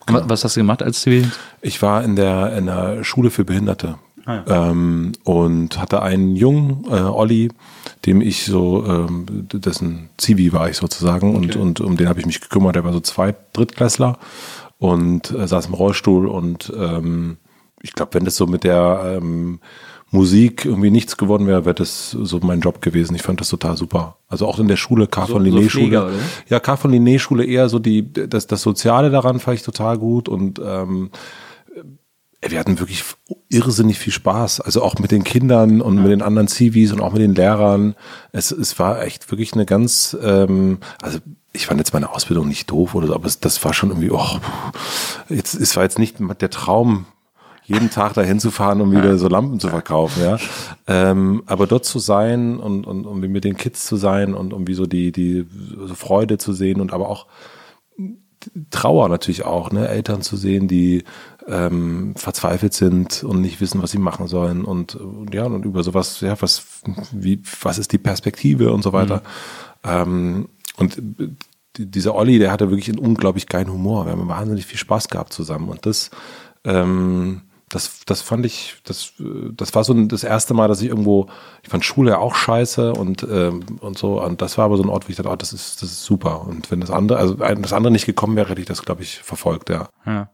Wa- 0.06 0.24
Was 0.26 0.44
hast 0.44 0.56
du 0.56 0.60
gemacht 0.60 0.82
als 0.82 1.00
Zivildienst? 1.02 1.38
Ich 1.60 1.82
war 1.82 2.02
in 2.02 2.16
der, 2.16 2.56
in 2.56 2.66
der 2.66 3.04
Schule 3.04 3.30
für 3.30 3.44
Behinderte 3.44 3.96
Ah, 4.26 4.42
ähm, 4.70 5.12
und 5.24 5.78
hatte 5.80 6.02
einen 6.02 6.36
Jungen, 6.36 6.84
äh, 6.90 7.00
Olli, 7.00 7.50
dem 8.04 8.20
ich 8.20 8.44
so, 8.44 8.84
ähm, 8.86 9.24
dessen 9.54 10.10
Zivi 10.18 10.52
war 10.52 10.68
ich 10.68 10.76
sozusagen 10.76 11.34
und, 11.34 11.56
und 11.56 11.80
um 11.80 11.96
den 11.96 12.08
habe 12.10 12.20
ich 12.20 12.26
mich 12.26 12.42
gekümmert. 12.42 12.76
Der 12.76 12.84
war 12.84 12.92
so 12.92 13.00
zwei 13.00 13.34
Drittklässler 13.54 14.18
und 14.78 15.30
äh, 15.30 15.48
saß 15.48 15.66
im 15.68 15.72
Rollstuhl 15.74 16.26
und 16.26 16.70
ähm, 16.76 17.38
ich 17.80 17.94
glaube, 17.94 18.12
wenn 18.14 18.26
das 18.26 18.36
so 18.36 18.46
mit 18.46 18.64
der 18.64 19.16
ähm, 19.18 19.60
Musik 20.10 20.64
irgendwie 20.64 20.90
nichts 20.90 21.16
geworden 21.16 21.46
wäre, 21.46 21.64
wäre 21.64 21.74
das 21.74 22.10
so 22.10 22.40
mein 22.40 22.60
Job 22.60 22.80
gewesen. 22.80 23.14
Ich 23.14 23.22
fand 23.22 23.40
das 23.40 23.48
total 23.50 23.76
super. 23.76 24.16
Also 24.26 24.46
auch 24.46 24.58
in 24.58 24.68
der 24.68 24.76
Schule, 24.76 25.06
K. 25.06 25.26
So- 25.26 25.34
von 25.34 25.44
Linné 25.44 25.68
Schule. 25.68 26.12
Ja, 26.48 26.60
K. 26.60 26.76
von 26.76 26.90
Linné 26.92 27.18
Schule 27.18 27.44
eher 27.44 27.68
so 27.68 27.78
die, 27.78 28.10
das, 28.12 28.46
das 28.46 28.62
Soziale 28.62 29.10
daran 29.10 29.38
fand 29.38 29.58
ich 29.58 29.62
total 29.62 29.98
gut 29.98 30.28
und 30.28 30.60
ähm, 30.64 31.10
wir 32.40 32.58
hatten 32.58 32.78
wirklich 32.78 33.04
irrsinnig 33.48 33.98
viel 33.98 34.12
Spaß. 34.12 34.60
Also 34.60 34.82
auch 34.82 34.98
mit 34.98 35.10
den 35.10 35.24
Kindern 35.24 35.80
und 35.80 35.96
ja. 35.96 36.02
mit 36.02 36.12
den 36.12 36.22
anderen 36.22 36.48
Zivis 36.48 36.92
und 36.92 37.00
auch 37.00 37.12
mit 37.12 37.20
den 37.20 37.34
Lehrern. 37.34 37.94
Es, 38.32 38.50
es 38.50 38.78
war 38.78 39.02
echt 39.02 39.30
wirklich 39.30 39.52
eine 39.54 39.66
ganz, 39.66 40.16
ähm, 40.22 40.78
also 41.02 41.18
ich 41.52 41.66
fand 41.66 41.80
jetzt 41.80 41.92
meine 41.92 42.10
Ausbildung 42.10 42.46
nicht 42.48 42.70
doof 42.70 42.94
oder 42.94 43.08
so, 43.08 43.14
aber 43.14 43.26
es, 43.26 43.40
das 43.40 43.62
war 43.64 43.74
schon 43.74 43.90
irgendwie, 43.90 44.10
oh, 44.10 44.38
jetzt, 45.28 45.54
es 45.54 45.76
war 45.76 45.82
jetzt 45.82 45.98
nicht 45.98 46.16
der 46.40 46.50
Traum, 46.50 47.06
jeden 47.68 47.90
Tag 47.90 48.14
dahin 48.14 48.40
zu 48.40 48.50
fahren, 48.50 48.80
um 48.80 48.92
wieder 48.92 49.18
so 49.18 49.28
Lampen 49.28 49.60
zu 49.60 49.68
verkaufen, 49.68 50.22
ja. 50.22 50.38
Ähm, 50.86 51.42
aber 51.44 51.66
dort 51.66 51.84
zu 51.84 51.98
sein 51.98 52.58
und, 52.58 52.86
und 52.86 53.04
um 53.04 53.20
mit 53.20 53.44
den 53.44 53.58
Kids 53.58 53.84
zu 53.84 53.96
sein 53.96 54.34
und 54.34 54.54
um 54.54 54.66
wie 54.66 54.74
so 54.74 54.86
die, 54.86 55.12
die 55.12 55.46
Freude 55.94 56.38
zu 56.38 56.54
sehen 56.54 56.80
und 56.80 56.94
aber 56.94 57.10
auch 57.10 57.26
Trauer 58.70 59.10
natürlich 59.10 59.44
auch, 59.44 59.70
ne, 59.70 59.86
Eltern 59.86 60.22
zu 60.22 60.36
sehen, 60.36 60.66
die 60.66 61.04
ähm, 61.46 62.14
verzweifelt 62.16 62.72
sind 62.72 63.22
und 63.22 63.42
nicht 63.42 63.60
wissen, 63.60 63.82
was 63.82 63.90
sie 63.90 63.98
machen 63.98 64.28
sollen 64.28 64.64
und, 64.64 64.94
und 64.94 65.34
ja, 65.34 65.44
und 65.44 65.66
über 65.66 65.82
sowas, 65.82 66.22
ja, 66.22 66.40
was, 66.40 66.64
wie, 67.12 67.42
was 67.60 67.78
ist 67.78 67.92
die 67.92 67.98
Perspektive 67.98 68.72
und 68.72 68.82
so 68.82 68.94
weiter. 68.94 69.22
Mhm. 69.84 69.90
Ähm, 69.90 70.48
und 70.76 71.02
dieser 71.76 72.14
Olli, 72.14 72.38
der 72.38 72.50
hatte 72.50 72.70
wirklich 72.70 72.88
einen 72.88 72.98
unglaublich 72.98 73.46
geilen 73.46 73.70
Humor. 73.70 74.06
Wir 74.06 74.12
haben 74.12 74.28
wahnsinnig 74.28 74.64
viel 74.64 74.78
Spaß 74.78 75.08
gehabt 75.08 75.34
zusammen 75.34 75.68
und 75.68 75.84
das, 75.84 76.10
ähm, 76.64 77.42
das, 77.68 78.00
das 78.06 78.22
fand 78.22 78.46
ich, 78.46 78.76
das, 78.84 79.12
das 79.18 79.74
war 79.74 79.84
so 79.84 79.94
das 79.94 80.24
erste 80.24 80.54
Mal, 80.54 80.68
dass 80.68 80.80
ich 80.80 80.88
irgendwo, 80.88 81.28
ich 81.62 81.68
fand 81.68 81.84
Schule 81.84 82.12
ja 82.12 82.18
auch 82.18 82.34
scheiße 82.34 82.92
und, 82.92 83.26
ähm, 83.30 83.64
und 83.80 83.98
so. 83.98 84.22
Und 84.22 84.42
das 84.42 84.58
war 84.58 84.66
aber 84.66 84.76
so 84.76 84.82
ein 84.82 84.88
Ort, 84.88 85.06
wo 85.06 85.10
ich 85.10 85.16
dachte, 85.16 85.30
oh, 85.30 85.36
das 85.36 85.52
ist, 85.52 85.82
das 85.82 85.90
ist 85.90 86.04
super. 86.04 86.46
Und 86.46 86.70
wenn 86.70 86.80
das 86.80 86.90
andere, 86.90 87.18
also 87.18 87.34
das 87.34 87.72
andere 87.72 87.92
nicht 87.92 88.06
gekommen 88.06 88.36
wäre, 88.36 88.50
hätte 88.50 88.60
ich 88.60 88.66
das, 88.66 88.82
glaube 88.82 89.02
ich, 89.02 89.18
verfolgt, 89.18 89.70
ja. 89.70 89.88
ja. 90.06 90.30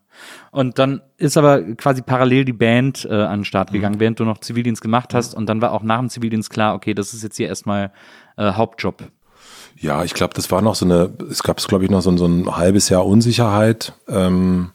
Und 0.50 0.78
dann 0.78 1.02
ist 1.16 1.36
aber 1.36 1.62
quasi 1.74 2.02
parallel 2.02 2.44
die 2.44 2.52
Band 2.52 3.06
äh, 3.10 3.14
an 3.14 3.40
den 3.40 3.44
Start 3.44 3.70
mhm. 3.70 3.74
gegangen, 3.74 3.94
mhm. 3.96 4.00
während 4.00 4.20
du 4.20 4.24
noch 4.24 4.38
Zivildienst 4.38 4.82
gemacht 4.82 5.14
hast. 5.14 5.32
Mhm. 5.32 5.38
Und 5.38 5.46
dann 5.46 5.60
war 5.60 5.72
auch 5.72 5.82
nach 5.82 5.98
dem 5.98 6.08
Zivildienst 6.08 6.50
klar, 6.50 6.74
okay, 6.74 6.94
das 6.94 7.14
ist 7.14 7.22
jetzt 7.22 7.36
hier 7.36 7.48
erstmal 7.48 7.92
äh, 8.36 8.52
Hauptjob. 8.52 9.04
Ja, 9.76 10.04
ich 10.04 10.14
glaube, 10.14 10.34
das 10.34 10.50
war 10.50 10.62
noch 10.62 10.76
so 10.76 10.84
eine, 10.84 11.12
es 11.30 11.42
gab, 11.42 11.56
glaube 11.56 11.84
ich, 11.84 11.90
noch 11.90 12.00
so, 12.00 12.16
so 12.16 12.26
ein 12.26 12.56
halbes 12.56 12.88
Jahr 12.88 13.04
Unsicherheit. 13.04 13.92
Ähm, 14.08 14.70
äh, 14.70 14.73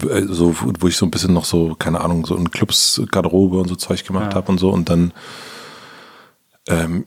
so, 0.00 0.54
wo 0.80 0.88
ich 0.88 0.96
so 0.96 1.06
ein 1.06 1.10
bisschen 1.10 1.32
noch 1.32 1.44
so, 1.44 1.74
keine 1.74 2.00
Ahnung, 2.00 2.26
so 2.26 2.36
in 2.36 2.50
Clubs 2.50 3.00
Garderobe 3.10 3.58
und 3.58 3.68
so 3.68 3.76
Zeug 3.76 4.04
gemacht 4.04 4.32
ja. 4.32 4.34
habe 4.36 4.50
und 4.50 4.58
so. 4.58 4.70
Und 4.70 4.90
dann, 4.90 5.12
ähm, 6.68 7.06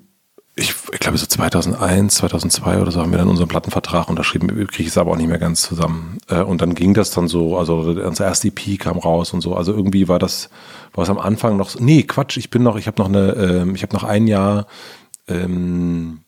ich, 0.55 0.73
ich 0.91 0.99
glaube 0.99 1.17
so 1.17 1.25
2001, 1.25 2.15
2002 2.15 2.81
oder 2.81 2.91
so 2.91 3.01
haben 3.01 3.11
wir 3.11 3.19
dann 3.19 3.27
unseren 3.27 3.47
Plattenvertrag 3.47 4.09
unterschrieben. 4.09 4.47
Kriege 4.47 4.83
ich 4.83 4.87
es 4.87 4.97
aber 4.97 5.11
auch 5.11 5.17
nicht 5.17 5.27
mehr 5.27 5.37
ganz 5.37 5.61
zusammen. 5.61 6.17
Äh, 6.29 6.41
und 6.41 6.61
dann 6.61 6.75
ging 6.75 6.93
das 6.93 7.11
dann 7.11 7.27
so, 7.27 7.57
also 7.57 7.79
unser 7.79 8.25
erste 8.25 8.47
EP 8.47 8.79
kam 8.79 8.97
raus 8.97 9.33
und 9.33 9.41
so. 9.41 9.55
Also 9.55 9.73
irgendwie 9.73 10.07
war 10.07 10.19
das, 10.19 10.49
war 10.93 11.03
es 11.03 11.09
am 11.09 11.19
Anfang 11.19 11.57
noch, 11.57 11.69
so, 11.69 11.79
nee, 11.83 12.03
Quatsch, 12.03 12.37
ich 12.37 12.49
bin 12.49 12.63
noch, 12.63 12.77
ich 12.77 12.87
habe 12.87 13.01
noch 13.01 13.09
eine, 13.09 13.33
ähm, 13.33 13.75
ich 13.75 13.83
habe 13.83 13.93
noch 13.93 14.03
ein 14.03 14.27
Jahr 14.27 14.65
ähm, 15.27 16.21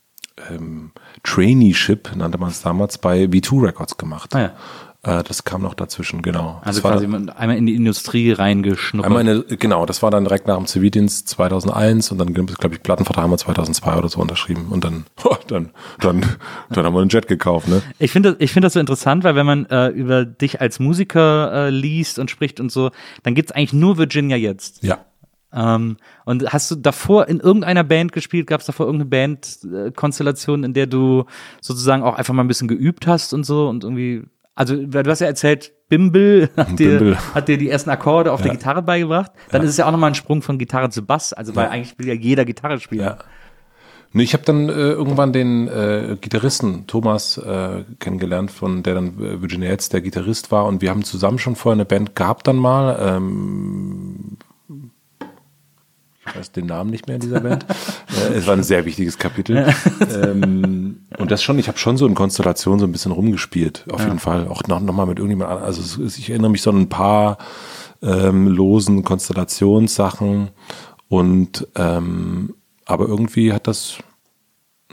ähm, 0.50 0.92
Traineeship, 1.24 2.16
nannte 2.16 2.38
man 2.38 2.50
es 2.50 2.62
damals, 2.62 2.98
bei 2.98 3.24
V2 3.26 3.62
Records 3.68 3.98
gemacht. 3.98 4.36
Ah, 4.36 4.42
ja. 4.42 4.52
Äh, 5.02 5.24
das 5.24 5.46
kam 5.46 5.62
noch 5.62 5.76
dazwischen, 5.76 6.22
genau. 6.22 6.60
Also 6.62 6.82
das 6.82 6.92
quasi 6.92 7.10
dann, 7.10 7.30
einmal 7.30 7.58
in 7.58 7.66
die 7.66 7.76
Industrie 7.76 8.34
reingeschnuppert. 8.34 9.10
Einmal 9.10 9.46
in, 9.50 9.58
genau, 9.58 9.86
das 9.86 10.04
war 10.04 10.12
dann 10.12 10.26
direkt 10.26 10.46
nach 10.48 10.58
dem 10.58 10.66
Zivildienst 10.66 11.30
2001 11.30 12.12
und 12.12 12.18
dann, 12.18 12.34
glaube 12.34 12.76
ich, 12.76 12.84
Plattenvertrag 12.84 13.24
haben 13.24 13.32
wir 13.32 13.38
2002 13.38 13.96
oder 13.96 14.10
so 14.10 14.20
unterschrieben 14.20 14.68
und 14.70 14.84
dann, 14.84 15.06
oh, 15.24 15.38
dann, 15.48 15.70
dann, 16.02 16.26
dann 16.70 16.86
haben 16.86 16.94
wir 16.94 17.00
einen 17.00 17.10
Jet 17.10 17.28
gekauft, 17.28 17.70
ne? 17.70 17.82
Ich 17.98 18.12
finde 18.12 18.36
ich 18.40 18.52
finde 18.52 18.66
das 18.66 18.74
so 18.74 18.80
interessant, 18.82 19.24
weil 19.24 19.36
wenn 19.36 19.46
man 19.46 19.66
äh, 19.68 19.88
über 19.88 20.26
dich 20.26 20.60
als 20.60 20.80
Musiker 20.80 21.68
äh, 21.68 21.70
liest 21.70 22.20
und 22.20 22.30
spricht 22.30 22.60
und 22.60 22.70
so, 22.70 22.92
dann 23.24 23.36
gibt's 23.36 23.54
eigentlich 23.54 23.74
nur 23.74 23.98
Virginia 23.98 24.36
jetzt. 24.36 24.84
Ja. 24.84 24.98
Ähm, 25.54 25.96
und 26.26 26.52
hast 26.52 26.72
du 26.72 26.76
davor 26.76 27.30
in 27.30 27.40
irgendeiner 27.40 27.86
Band 27.86 28.12
gespielt? 28.12 28.48
Gab 28.48 28.60
es 28.60 28.68
davor 28.68 28.86
irgendeine 28.86 29.10
Bandkonstellation, 29.10 30.66
in 30.66 30.74
der 30.74 30.88
du 30.88 31.24
sozusagen 31.62 32.04
auch 32.04 32.16
einfach 32.16 32.34
mal 32.34 32.44
ein 32.44 32.50
bisschen 32.50 32.68
geübt 32.68 33.08
hast 33.08 33.34
und 33.34 33.46
so 33.46 33.70
und 33.70 33.86
irgendwie 33.86 34.26
also 34.60 34.76
du 34.76 35.10
hast 35.10 35.22
ja 35.22 35.28
erzählt, 35.28 35.72
Bimble 35.88 36.50
hat, 36.58 36.76
Bimble. 36.76 37.12
Dir, 37.12 37.34
hat 37.34 37.48
dir 37.48 37.58
die 37.58 37.70
ersten 37.70 37.90
Akkorde 37.90 38.34
auf 38.34 38.42
ja. 38.42 38.48
der 38.48 38.56
Gitarre 38.58 38.82
beigebracht. 38.82 39.32
Dann 39.52 39.62
ja. 39.62 39.66
ist 39.66 39.72
es 39.72 39.78
ja 39.78 39.88
auch 39.88 39.92
nochmal 39.92 40.12
ein 40.12 40.16
Sprung 40.16 40.42
von 40.42 40.58
Gitarre 40.58 40.90
zu 40.90 41.06
Bass, 41.06 41.32
also 41.32 41.56
weil 41.56 41.68
ja. 41.68 41.72
eigentlich 41.72 41.98
will 41.98 42.08
ja 42.08 42.14
jeder 42.14 42.44
Gitarre 42.44 42.78
spielen. 42.78 43.02
Ja. 43.02 43.20
Nee, 44.12 44.24
ich 44.24 44.34
habe 44.34 44.44
dann 44.44 44.68
äh, 44.68 44.72
irgendwann 44.72 45.32
den 45.32 45.70
äh, 45.70 46.18
Gitarristen 46.20 46.88
Thomas 46.88 47.38
äh, 47.38 47.86
kennengelernt, 48.00 48.52
von 48.52 48.84
der 48.84 48.96
dann 48.96 49.18
äh, 49.20 49.42
Virginia 49.42 49.70
jetzt 49.70 49.94
der 49.94 50.02
Gitarrist 50.02 50.52
war 50.52 50.66
und 50.66 50.82
wir 50.82 50.90
haben 50.90 51.06
zusammen 51.06 51.40
schon 51.40 51.56
vorher 51.56 51.78
eine 51.78 51.86
Band 51.86 52.18
gehabt 52.18 52.46
dann 52.48 52.58
mal. 52.58 52.98
Ähm, 53.00 54.38
ich 56.30 56.36
weiß 56.36 56.52
den 56.52 56.68
Namen 56.68 56.90
nicht 56.90 57.08
mehr 57.08 57.16
in 57.16 57.22
dieser 57.22 57.40
Band. 57.40 57.66
äh, 58.32 58.34
es 58.34 58.48
war 58.48 58.56
ein 58.56 58.64
sehr 58.64 58.86
wichtiges 58.86 59.18
Kapitel. 59.18 59.74
ähm, 60.14 61.06
und 61.18 61.32
das 61.32 61.44
schon, 61.44 61.60
ich 61.60 61.68
habe 61.68 61.78
schon 61.78 61.98
so 61.98 62.06
in 62.06 62.16
Konstellationen 62.16 62.80
so 62.80 62.86
ein 62.86 62.92
bisschen 62.92 63.12
rumgespielt, 63.12 63.86
auf 63.92 64.02
ja. 64.02 64.08
jeden 64.08 64.20
Fall. 64.20 64.48
Auch 64.48 64.64
noch, 64.68 64.80
noch 64.80 64.94
mal 64.94 65.06
mit 65.06 65.18
irgendjemand 65.18 65.50
anderem. 65.50 65.68
Also 65.68 66.04
ich 66.06 66.30
erinnere 66.30 66.52
mich 66.52 66.62
so 66.62 66.70
an 66.70 66.82
ein 66.82 66.90
paar 66.90 67.38
ähm, 68.02 68.48
losen 68.48 69.04
Konstellationssachen. 69.04 70.50
Und 71.08 71.68
ähm, 71.76 72.54
aber 72.86 73.08
irgendwie 73.08 73.54
hat 73.54 73.68
das, 73.68 73.98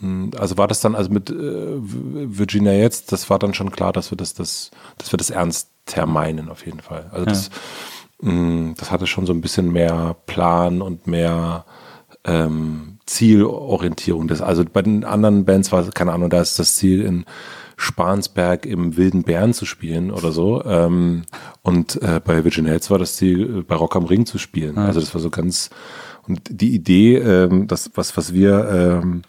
hm, 0.00 0.30
also 0.38 0.58
war 0.58 0.68
das 0.68 0.80
dann, 0.80 0.94
also 0.94 1.10
mit 1.10 1.30
äh, 1.30 1.34
Virginia 1.34 2.72
jetzt, 2.72 3.12
das 3.12 3.30
war 3.30 3.38
dann 3.38 3.54
schon 3.54 3.70
klar, 3.70 3.92
dass 3.92 4.10
wir 4.10 4.16
das, 4.16 4.34
das, 4.34 4.70
dass 4.98 5.12
wir 5.12 5.16
das 5.16 5.30
ernster 5.30 6.06
meinen, 6.06 6.48
auf 6.48 6.64
jeden 6.66 6.80
Fall. 6.80 7.08
Also 7.12 7.26
das 7.26 7.50
das 8.18 8.90
hatte 8.90 9.06
schon 9.06 9.26
so 9.26 9.32
ein 9.32 9.40
bisschen 9.40 9.72
mehr 9.72 10.16
Plan 10.26 10.80
und 10.80 11.06
mehr 11.06 11.64
ähm, 12.24 12.98
Zielorientierung. 13.06 14.26
Das, 14.28 14.40
also 14.40 14.64
bei 14.64 14.82
den 14.82 15.04
anderen 15.04 15.44
Bands 15.44 15.70
war, 15.70 15.84
keine 15.90 16.12
Ahnung, 16.12 16.30
da 16.30 16.40
ist 16.40 16.58
das 16.58 16.76
Ziel 16.76 17.02
in 17.02 17.24
Spansberg 17.76 18.64
im 18.64 18.96
Wilden 18.96 19.22
Bären 19.22 19.52
zu 19.52 19.66
spielen 19.66 20.10
oder 20.10 20.32
so. 20.32 20.64
Ähm, 20.64 21.22
und 21.62 22.00
äh, 22.02 22.20
bei 22.24 22.42
Virgin 22.42 22.66
Heads 22.66 22.90
war 22.90 22.98
das 22.98 23.16
Ziel, 23.16 23.64
bei 23.66 23.76
Rock 23.76 23.96
am 23.96 24.06
Ring 24.06 24.26
zu 24.26 24.38
spielen. 24.38 24.78
Also 24.78 25.00
das 25.00 25.14
war 25.14 25.20
so 25.20 25.30
ganz, 25.30 25.70
und 26.26 26.40
die 26.50 26.74
Idee, 26.74 27.16
ähm, 27.16 27.66
das, 27.66 27.90
was, 27.94 28.16
was 28.16 28.32
wir, 28.32 29.02
ähm, 29.02 29.22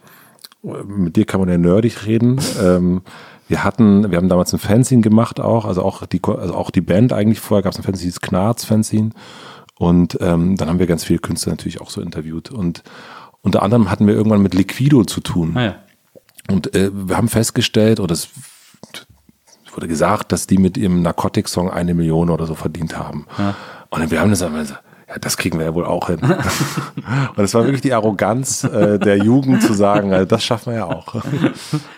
mit 0.63 1.17
dir 1.17 1.25
kann 1.25 1.39
man 1.39 1.49
ja 1.49 1.57
nerdig 1.57 2.05
reden, 2.05 2.39
ähm, 2.61 3.01
wir 3.47 3.63
hatten, 3.63 4.11
wir 4.11 4.17
haben 4.17 4.29
damals 4.29 4.53
ein 4.53 4.59
Fanzine 4.59 5.01
gemacht 5.01 5.39
auch, 5.39 5.65
also 5.65 5.83
auch 5.83 6.05
die, 6.05 6.21
also 6.23 6.53
auch 6.53 6.71
die 6.71 6.81
Band 6.81 7.13
eigentlich 7.13 7.39
vorher 7.39 7.63
gab 7.63 7.73
es 7.73 7.79
ein 7.79 7.83
Fanzine, 7.83 8.07
hieß 8.07 8.21
Knarz 8.21 8.65
Fanzine. 8.65 9.11
Und 9.77 10.17
ähm, 10.21 10.55
dann 10.57 10.69
haben 10.69 10.79
wir 10.79 10.87
ganz 10.87 11.03
viele 11.03 11.19
Künstler 11.19 11.53
natürlich 11.53 11.81
auch 11.81 11.89
so 11.89 12.01
interviewt. 12.01 12.51
Und 12.51 12.83
unter 13.41 13.61
anderem 13.61 13.91
hatten 13.91 14.07
wir 14.07 14.15
irgendwann 14.15 14.41
mit 14.41 14.53
Liquido 14.53 15.03
zu 15.03 15.21
tun. 15.21 15.55
Ah, 15.55 15.63
ja. 15.63 15.75
Und 16.49 16.75
äh, 16.75 16.89
wir 16.93 17.15
haben 17.15 17.27
festgestellt, 17.27 17.99
oder 17.99 18.13
es 18.13 18.29
wurde 19.73 19.87
gesagt, 19.87 20.31
dass 20.31 20.47
die 20.47 20.57
mit 20.57 20.75
ihrem 20.77 21.01
Narcotic-Song 21.03 21.69
eine 21.69 21.93
Million 21.93 22.29
oder 22.29 22.47
so 22.47 22.55
verdient 22.55 22.97
haben. 22.97 23.27
Ja. 23.37 23.55
Und 23.89 24.09
wir 24.11 24.19
haben 24.19 24.31
das 24.31 24.41
einfach 24.41 24.59
gesagt, 24.59 24.83
ja, 25.09 25.15
das 25.21 25.37
kriegen 25.37 25.57
wir 25.57 25.67
ja 25.67 25.73
wohl 25.73 25.85
auch 25.85 26.07
hin. 26.07 26.19
und 27.35 27.43
es 27.43 27.53
war 27.53 27.63
wirklich 27.63 27.81
die 27.81 27.93
Arroganz 27.93 28.65
äh, 28.65 28.99
der 28.99 29.17
Jugend 29.17 29.63
zu 29.63 29.73
sagen, 29.73 30.11
also 30.13 30.25
das 30.25 30.43
schaffen 30.43 30.73
wir 30.73 30.79
ja 30.79 30.85
auch. 30.85 31.15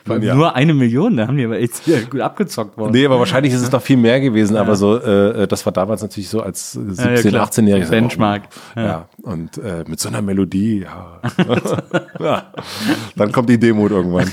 ja. 0.21 0.35
Nur 0.35 0.55
eine 0.55 0.75
Million, 0.75 1.17
da 1.17 1.27
haben 1.27 1.37
die 1.37 1.45
aber 1.45 1.59
jetzt 1.59 1.85
gut 2.11 2.21
abgezockt 2.21 2.77
worden. 2.77 2.91
Nee, 2.91 3.05
aber 3.05 3.17
wahrscheinlich 3.17 3.51
ist 3.51 3.61
es 3.61 3.71
noch 3.71 3.81
viel 3.81 3.97
mehr 3.97 4.21
gewesen, 4.21 4.55
ja. 4.55 4.61
aber 4.61 4.75
so, 4.75 4.97
äh, 4.97 5.47
das 5.47 5.65
war 5.65 5.73
damals 5.73 6.03
natürlich 6.03 6.29
so 6.29 6.41
als 6.41 6.77
17-, 6.77 7.31
ja, 7.31 7.43
18-Jähriger. 7.43 7.89
Benchmark. 7.89 8.43
Ja. 8.75 8.85
ja, 8.85 9.05
und 9.23 9.57
äh, 9.57 9.85
mit 9.87 9.99
so 9.99 10.09
einer 10.09 10.21
Melodie, 10.21 10.85
ja. 10.85 11.19
Dann 13.15 13.31
kommt 13.31 13.49
die 13.49 13.59
Demut 13.59 13.89
irgendwann. 13.89 14.31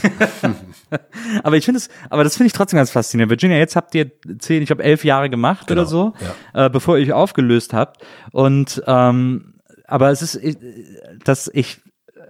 aber 1.42 1.56
ich 1.56 1.64
finde 1.64 1.78
es, 1.78 1.88
aber 2.10 2.24
das 2.24 2.36
finde 2.36 2.48
ich 2.48 2.52
trotzdem 2.52 2.76
ganz 2.76 2.90
faszinierend. 2.90 3.30
Virginia, 3.30 3.58
jetzt 3.58 3.76
habt 3.76 3.94
ihr 3.94 4.10
zehn, 4.38 4.62
ich 4.62 4.68
glaube 4.68 4.84
elf 4.84 5.04
Jahre 5.04 5.30
gemacht 5.30 5.66
genau. 5.66 5.82
oder 5.82 5.88
so, 5.88 6.14
äh, 6.54 6.70
bevor 6.70 6.96
ihr 6.96 7.06
euch 7.06 7.12
aufgelöst 7.12 7.72
habt. 7.72 8.04
Und 8.32 8.82
ähm, 8.86 9.54
aber 9.86 10.10
es 10.10 10.22
ist, 10.22 10.40
dass 11.24 11.50
ich 11.52 11.80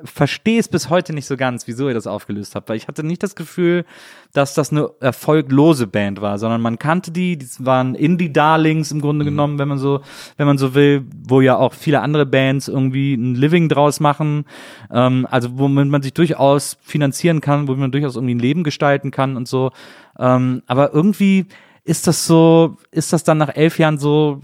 verstehe 0.05 0.61
es 0.61 0.69
bis 0.69 0.91
heute 0.91 1.13
nicht 1.13 1.27
so 1.27 1.37
ganz, 1.37 1.67
wieso 1.67 1.89
ihr 1.89 1.95
das 1.95 2.07
aufgelöst 2.07 2.55
habt, 2.55 2.69
weil 2.69 2.77
ich 2.77 2.89
hatte 2.89 3.03
nicht 3.03 3.23
das 3.23 3.35
Gefühl, 3.35 3.85
dass 4.33 4.55
das 4.55 4.71
eine 4.71 4.91
erfolglose 5.01 5.87
Band 5.87 6.21
war, 6.21 6.39
sondern 6.39 6.61
man 6.61 6.79
kannte 6.79 7.11
die, 7.11 7.37
die 7.37 7.47
waren 7.59 7.95
Indie-Darlings 7.95 8.93
im 8.93 9.01
Grunde 9.01 9.25
mhm. 9.25 9.31
genommen, 9.31 9.59
wenn 9.59 9.69
man 9.69 9.79
so, 9.79 10.01
wenn 10.37 10.47
man 10.47 10.59
so 10.59 10.75
will, 10.75 11.05
wo 11.27 11.41
ja 11.41 11.57
auch 11.57 11.73
viele 11.73 12.01
andere 12.01 12.27
Bands 12.27 12.69
irgendwie 12.69 13.15
ein 13.15 13.35
Living 13.35 13.69
draus 13.69 14.01
machen, 14.01 14.45
ähm, 14.91 15.27
also 15.31 15.59
womit 15.59 15.89
man 15.89 16.03
sich 16.03 16.15
durchaus 16.15 16.77
finanzieren 16.83 17.41
kann, 17.41 17.69
wo 17.69 17.75
man 17.75 17.93
durchaus 17.93 18.17
irgendwie 18.17 18.35
ein 18.35 18.41
Leben 18.41 18.65
gestalten 18.65 19.11
kann 19.11 19.37
und 19.37 19.49
so, 19.49 19.71
ähm, 20.19 20.63
aber 20.67 20.93
irgendwie 20.93 21.47
ist 21.85 22.07
das 22.07 22.27
so, 22.27 22.77
ist 22.91 23.13
das 23.13 23.23
dann 23.25 23.39
nach 23.39 23.55
elf 23.55 23.79
Jahren 23.79 23.99
so, 23.99 24.43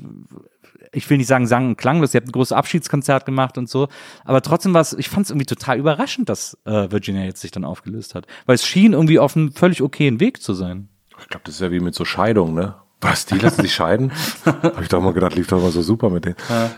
ich 0.92 1.08
will 1.10 1.16
nicht 1.18 1.26
sagen 1.26 1.46
sang- 1.46 1.68
und 1.68 1.76
klanglos, 1.76 2.14
ihr 2.14 2.20
habt 2.20 2.28
ein 2.28 2.32
großes 2.32 2.52
Abschiedskonzert 2.52 3.24
gemacht 3.26 3.58
und 3.58 3.68
so, 3.68 3.88
aber 4.24 4.42
trotzdem 4.42 4.74
war 4.74 4.80
es, 4.82 4.92
ich 4.92 5.08
fand 5.08 5.24
es 5.26 5.30
irgendwie 5.30 5.46
total 5.46 5.78
überraschend, 5.78 6.28
dass 6.28 6.58
äh, 6.64 6.90
Virginia 6.90 7.24
jetzt 7.24 7.40
sich 7.40 7.50
dann 7.50 7.64
aufgelöst 7.64 8.14
hat, 8.14 8.26
weil 8.46 8.54
es 8.54 8.66
schien 8.66 8.92
irgendwie 8.92 9.18
auf 9.18 9.36
einem 9.36 9.52
völlig 9.52 9.82
okayen 9.82 10.20
Weg 10.20 10.42
zu 10.42 10.54
sein. 10.54 10.88
Ich 11.20 11.28
glaube, 11.28 11.42
das 11.44 11.54
ist 11.56 11.60
ja 11.60 11.70
wie 11.70 11.80
mit 11.80 11.94
so 11.94 12.04
Scheidung, 12.04 12.54
ne? 12.54 12.74
Was, 13.00 13.26
die 13.26 13.38
lassen 13.38 13.62
sich 13.62 13.74
scheiden? 13.74 14.12
Habe 14.44 14.82
ich 14.82 14.88
doch 14.88 15.00
mal 15.00 15.12
gedacht, 15.12 15.34
lief 15.34 15.48
doch 15.48 15.60
mal 15.60 15.70
so 15.72 15.82
super 15.82 16.08
mit 16.10 16.24
denen. 16.24 16.36
Ja. 16.48 16.70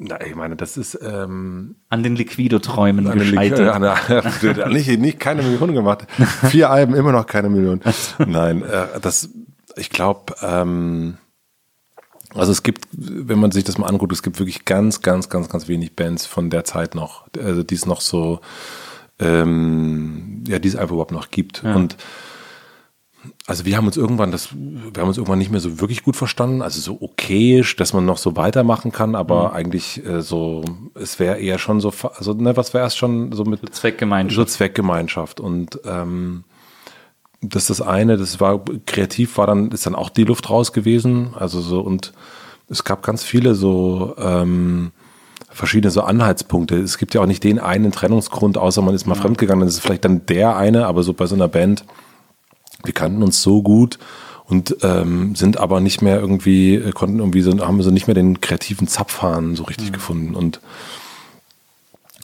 Na, 0.00 0.24
ich 0.24 0.34
meine, 0.36 0.54
das 0.54 0.76
ist 0.76 0.96
ähm, 1.02 1.76
An 1.88 2.04
den 2.04 2.14
Liquido-Träumen 2.14 3.08
an 3.08 3.18
gescheitert. 3.18 3.68
an 3.74 3.82
der- 3.82 4.68
nicht, 4.68 4.88
nicht 4.98 5.18
keine 5.18 5.42
Million 5.42 5.72
gemacht. 5.74 6.06
Vier 6.48 6.70
Alben, 6.70 6.94
immer 6.94 7.10
noch 7.12 7.26
keine 7.26 7.48
Million. 7.48 7.80
Nein, 8.24 8.62
äh, 8.62 9.00
das, 9.00 9.30
ich 9.76 9.90
glaube, 9.90 10.34
ähm, 10.40 11.18
also 12.34 12.52
es 12.52 12.62
gibt, 12.62 12.86
wenn 12.92 13.38
man 13.38 13.52
sich 13.52 13.64
das 13.64 13.78
mal 13.78 13.86
anguckt, 13.86 14.12
es 14.12 14.22
gibt 14.22 14.38
wirklich 14.38 14.64
ganz, 14.64 15.00
ganz, 15.00 15.28
ganz, 15.28 15.48
ganz 15.48 15.68
wenig 15.68 15.96
Bands 15.96 16.26
von 16.26 16.50
der 16.50 16.64
Zeit 16.64 16.94
noch, 16.94 17.24
also 17.38 17.62
die 17.62 17.74
es 17.74 17.86
noch 17.86 18.00
so, 18.00 18.40
ähm, 19.18 20.44
ja, 20.46 20.58
die 20.58 20.68
es 20.68 20.76
einfach 20.76 20.92
überhaupt 20.92 21.12
noch 21.12 21.30
gibt. 21.30 21.64
Und 21.64 21.96
also 23.46 23.64
wir 23.64 23.76
haben 23.76 23.86
uns 23.86 23.96
irgendwann 23.96 24.30
das, 24.30 24.50
wir 24.54 25.00
haben 25.00 25.08
uns 25.08 25.16
irgendwann 25.16 25.38
nicht 25.38 25.50
mehr 25.50 25.60
so 25.60 25.80
wirklich 25.80 26.02
gut 26.02 26.16
verstanden, 26.16 26.62
also 26.62 26.80
so 26.80 26.98
okayisch, 27.00 27.76
dass 27.76 27.92
man 27.92 28.04
noch 28.04 28.18
so 28.18 28.36
weitermachen 28.36 28.92
kann, 28.92 29.14
aber 29.14 29.54
eigentlich 29.54 30.04
äh, 30.04 30.22
so, 30.22 30.64
es 30.94 31.18
wäre 31.18 31.38
eher 31.38 31.58
schon 31.58 31.80
so, 31.80 31.92
also 32.14 32.34
ne, 32.34 32.56
was 32.56 32.74
wäre 32.74 32.86
es 32.86 32.96
schon 32.96 33.32
so 33.32 33.44
mit 33.44 33.74
Zweckgemeinschaft. 33.74 34.36
so 34.36 34.44
Zweckgemeinschaft 34.44 35.40
und 35.40 35.80
ähm, 35.84 36.44
das 37.40 37.70
ist 37.70 37.80
das 37.80 37.86
eine, 37.86 38.16
das 38.16 38.40
war 38.40 38.60
kreativ 38.86 39.38
war 39.38 39.46
dann 39.46 39.70
ist 39.70 39.86
dann 39.86 39.94
auch 39.94 40.10
die 40.10 40.24
Luft 40.24 40.50
raus 40.50 40.72
gewesen, 40.72 41.34
also 41.38 41.60
so 41.60 41.80
und 41.80 42.12
es 42.68 42.84
gab 42.84 43.02
ganz 43.02 43.22
viele 43.22 43.54
so 43.54 44.14
ähm, 44.18 44.92
verschiedene 45.50 45.90
so 45.90 46.02
Anhaltspunkte. 46.02 46.76
Es 46.76 46.98
gibt 46.98 47.14
ja 47.14 47.22
auch 47.22 47.26
nicht 47.26 47.42
den 47.42 47.58
einen 47.58 47.92
Trennungsgrund, 47.92 48.58
außer 48.58 48.82
man 48.82 48.94
ist 48.94 49.06
mal 49.06 49.14
fremdgegangen, 49.14 49.64
das 49.64 49.74
ist 49.74 49.80
vielleicht 49.80 50.04
dann 50.04 50.26
der 50.26 50.56
eine, 50.56 50.86
aber 50.86 51.02
so 51.02 51.14
bei 51.14 51.26
so 51.26 51.34
einer 51.34 51.48
Band, 51.48 51.84
wir 52.84 52.92
kannten 52.92 53.22
uns 53.22 53.42
so 53.42 53.62
gut 53.62 53.98
und 54.44 54.76
ähm, 54.82 55.34
sind 55.34 55.58
aber 55.58 55.80
nicht 55.80 56.00
mehr 56.00 56.20
irgendwie, 56.20 56.76
äh, 56.76 56.92
konnten 56.92 57.18
irgendwie 57.18 57.42
so, 57.42 57.58
haben 57.58 57.82
so 57.82 57.90
nicht 57.90 58.06
mehr 58.06 58.14
den 58.14 58.40
kreativen 58.40 58.88
Zapfhahn 58.88 59.56
so 59.56 59.64
richtig 59.64 59.92
gefunden. 59.92 60.34
Und 60.34 60.60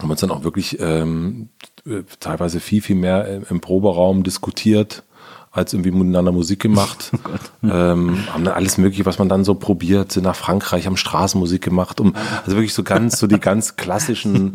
haben 0.01 0.11
uns 0.11 0.21
dann 0.21 0.31
auch 0.31 0.45
wirklich 0.45 0.79
ähm, 0.81 1.49
äh, 1.87 2.03
teilweise 2.21 2.61
viel, 2.61 2.83
viel 2.83 2.97
mehr 2.97 3.29
im, 3.29 3.47
im 3.49 3.61
Proberaum 3.61 4.23
diskutiert, 4.23 5.05
als 5.53 5.73
irgendwie 5.73 5.93
miteinander 5.93 6.33
Musik 6.33 6.61
gemacht. 6.61 7.13
ähm, 7.63 8.19
haben 8.33 8.45
dann 8.45 8.55
alles 8.55 8.77
mögliche, 8.77 9.07
was 9.07 9.19
man 9.19 9.29
dann 9.29 9.45
so 9.45 9.55
probiert, 9.55 10.11
sind 10.11 10.25
nach 10.25 10.35
Frankreich, 10.35 10.87
haben 10.87 10.97
Straßenmusik 10.97 11.63
gemacht, 11.63 12.01
um 12.01 12.15
also 12.45 12.57
wirklich 12.57 12.75
so 12.75 12.83
ganz, 12.83 13.19
so 13.19 13.29
die 13.29 13.39
ganz 13.39 13.77
klassischen, 13.77 14.53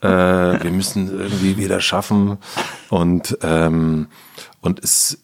äh, 0.00 0.08
wir 0.08 0.70
müssen 0.70 1.10
irgendwie 1.10 1.58
wieder 1.58 1.80
schaffen. 1.80 2.38
Und, 2.88 3.38
ähm, 3.42 4.06
und 4.62 4.82
es 4.82 5.18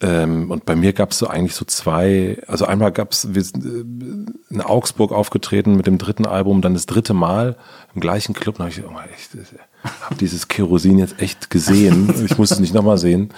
ähm, 0.00 0.50
und 0.50 0.66
bei 0.66 0.76
mir 0.76 0.92
gab 0.92 1.12
es 1.12 1.18
so 1.18 1.26
eigentlich 1.26 1.54
so 1.54 1.64
zwei, 1.64 2.42
also 2.46 2.66
einmal 2.66 2.92
gab 2.92 3.12
es, 3.12 3.34
wir 3.34 3.42
sind 3.42 3.64
äh, 3.64 4.54
in 4.54 4.60
Augsburg 4.60 5.10
aufgetreten 5.10 5.74
mit 5.74 5.86
dem 5.86 5.96
dritten 5.96 6.26
Album, 6.26 6.60
dann 6.60 6.74
das 6.74 6.84
dritte 6.84 7.14
Mal 7.14 7.56
im 7.94 8.02
gleichen 8.02 8.34
Club. 8.34 8.58
Da 8.58 8.64
habe 8.64 8.70
ich 8.70 8.82
oh, 8.84 8.92
habe 8.92 10.14
dieses 10.16 10.48
Kerosin 10.48 10.98
jetzt 10.98 11.20
echt 11.20 11.48
gesehen. 11.48 12.12
Ich 12.26 12.36
muss 12.36 12.50
es 12.50 12.58
nicht 12.58 12.74
nochmal 12.74 12.98
sehen. 12.98 13.32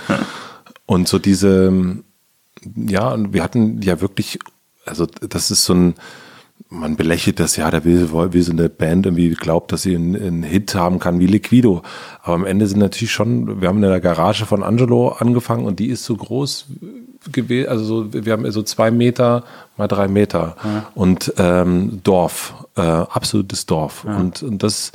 Und 0.87 1.07
so 1.07 1.19
diese, 1.21 2.03
ja, 2.75 3.13
und 3.13 3.33
wir 3.33 3.45
hatten 3.45 3.81
ja 3.83 4.01
wirklich, 4.01 4.41
also 4.85 5.07
das 5.07 5.53
ist 5.53 5.65
so 5.65 5.75
ein, 5.75 5.95
man 6.71 6.97
belächelt 6.97 7.41
das, 7.41 7.57
ja, 7.57 7.71
der 7.71 7.85
will, 7.85 8.13
will 8.13 8.43
so 8.43 8.53
eine 8.53 8.69
Band 8.69 9.07
irgendwie 9.07 9.31
glaubt, 9.31 9.73
dass 9.73 9.83
sie 9.83 9.95
einen, 9.95 10.15
einen 10.15 10.43
Hit 10.43 10.75
haben 10.75 10.99
kann 10.99 11.19
wie 11.19 11.27
Liquido. 11.27 11.83
Aber 12.23 12.35
am 12.35 12.45
Ende 12.45 12.67
sind 12.67 12.79
natürlich 12.79 13.13
schon, 13.13 13.61
wir 13.61 13.69
haben 13.69 13.83
in 13.83 13.89
der 13.89 14.01
Garage 14.01 14.45
von 14.45 14.63
Angelo 14.63 15.09
angefangen 15.09 15.65
und 15.65 15.79
die 15.79 15.87
ist 15.87 16.05
so 16.05 16.15
groß 16.15 16.67
gewesen, 17.33 17.69
also 17.69 17.85
so, 17.85 18.13
wir 18.13 18.33
haben 18.33 18.51
so 18.51 18.63
zwei 18.63 18.91
Meter 18.91 19.45
mal 19.77 19.89
drei 19.89 20.09
Meter 20.09 20.57
und 20.95 21.33
ähm, 21.39 22.01
Dorf, 22.05 22.55
äh, 22.77 22.83
absolutes 22.83 23.67
Dorf. 23.67 24.05
Und, 24.05 24.43
und 24.43 24.63
das 24.63 24.93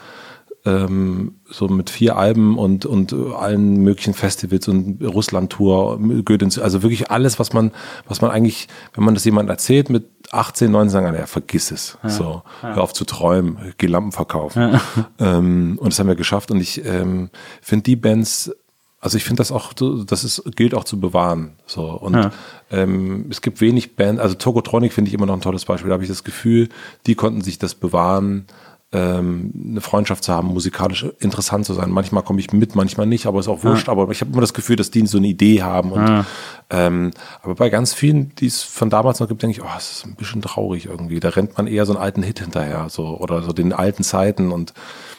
ähm, 0.66 1.36
so 1.50 1.68
mit 1.68 1.90
vier 1.90 2.18
Alben 2.18 2.58
und, 2.58 2.86
und 2.86 3.14
allen 3.14 3.78
möglichen 3.84 4.14
Festivals 4.14 4.68
und 4.68 5.04
Russland-Tour, 5.04 6.00
Goethe, 6.24 6.48
also 6.62 6.84
wirklich 6.84 7.12
alles, 7.12 7.40
was 7.40 7.52
man, 7.54 7.72
was 8.08 8.22
man 8.22 8.32
eigentlich, 8.32 8.68
wenn 8.94 9.04
man 9.04 9.14
das 9.14 9.26
jemandem 9.26 9.52
erzählt, 9.52 9.90
mit 9.90 10.06
18, 10.32 10.72
19 10.72 10.90
sagen, 10.90 11.16
ja, 11.16 11.26
vergiss 11.26 11.72
es. 11.72 11.98
So, 12.04 12.44
hör 12.62 12.82
auf 12.82 12.94
zu 12.94 13.06
träumen, 13.06 13.74
geh 13.78 13.88
Lampen 13.88 14.12
verkaufen. 14.12 14.80
Ähm, 15.20 15.78
und 15.80 15.94
das 15.94 16.00
haben 16.00 16.08
wir 16.08 16.16
geschafft. 16.16 16.52
Und 16.52 16.60
ich 16.60 16.84
ähm, 16.86 17.30
finde 17.62 17.84
die 17.84 17.96
Bands, 17.96 18.52
also 19.00 19.18
ich 19.18 19.24
finde 19.24 19.42
das 19.42 19.52
auch, 19.52 19.74
das 19.74 20.24
ist, 20.24 20.44
gilt 20.56 20.74
auch 20.74 20.84
zu 20.84 21.00
bewahren. 21.00 21.54
So. 21.66 21.86
Und 21.92 22.32
ähm, 22.72 23.28
es 23.30 23.42
gibt 23.42 23.62
wenig 23.62 23.96
Bands, 23.96 24.22
also 24.22 24.36
Tokotronic 24.36 24.94
finde 24.94 25.10
ich 25.10 25.14
immer 25.14 25.26
noch 25.26 25.36
ein 25.36 25.42
tolles 25.42 25.66
Beispiel. 25.66 25.90
Da 25.90 25.94
habe 25.94 26.04
ich 26.04 26.10
das 26.10 26.24
Gefühl, 26.24 26.70
die 27.06 27.16
konnten 27.16 27.42
sich 27.42 27.60
das 27.60 27.76
bewahren 27.76 28.48
ähm, 28.94 29.52
eine 29.72 29.82
Freundschaft 29.82 30.24
zu 30.24 30.32
haben, 30.32 30.50
musikalisch 30.50 31.06
interessant 31.20 31.66
zu 31.66 31.74
sein. 31.74 31.90
Manchmal 31.90 32.24
komme 32.24 32.40
ich 32.40 32.54
mit, 32.54 32.76
manchmal 32.76 33.08
nicht, 33.08 33.26
aber 33.26 33.40
ist 33.40 33.48
auch 33.48 33.64
wurscht. 33.64 33.90
Aber 33.90 34.10
ich 34.12 34.22
habe 34.22 34.32
immer 34.32 34.42
das 34.42 34.54
Gefühl, 34.54 34.76
dass 34.76 34.92
die 34.92 35.06
so 35.08 35.18
eine 35.18 35.28
Idee 35.28 35.64
haben. 35.64 35.92
Und, 35.92 36.26
ähm, 36.70 37.12
aber 37.42 37.56
bei 37.56 37.70
ganz 37.70 37.94
vielen, 37.94 38.36
die 38.36 38.46
es 38.46 38.62
von 38.62 38.92
damals 38.92 39.20
noch 39.20 39.28
gibt, 39.28 39.42
denke 39.42 39.58
ich, 39.58 39.64
oh, 39.64 39.78
es 39.78 39.92
ist 39.92 40.06
ein 40.06 40.16
bisschen 40.16 40.44
traurig 40.44 40.86
irgendwie. 40.86 41.20
Da 41.20 41.30
rennt 41.30 41.58
man 41.58 41.66
eher 41.66 41.88
so 41.88 41.94
einen 41.94 42.04
alten 42.04 42.22
Hit 42.22 42.40
hinterher, 42.40 42.88
so 42.90 43.18
oder 43.18 43.42
so 43.42 43.52
den 43.52 43.74
alten 43.74 44.04
Zeiten. 44.04 44.52
Und 44.52 44.74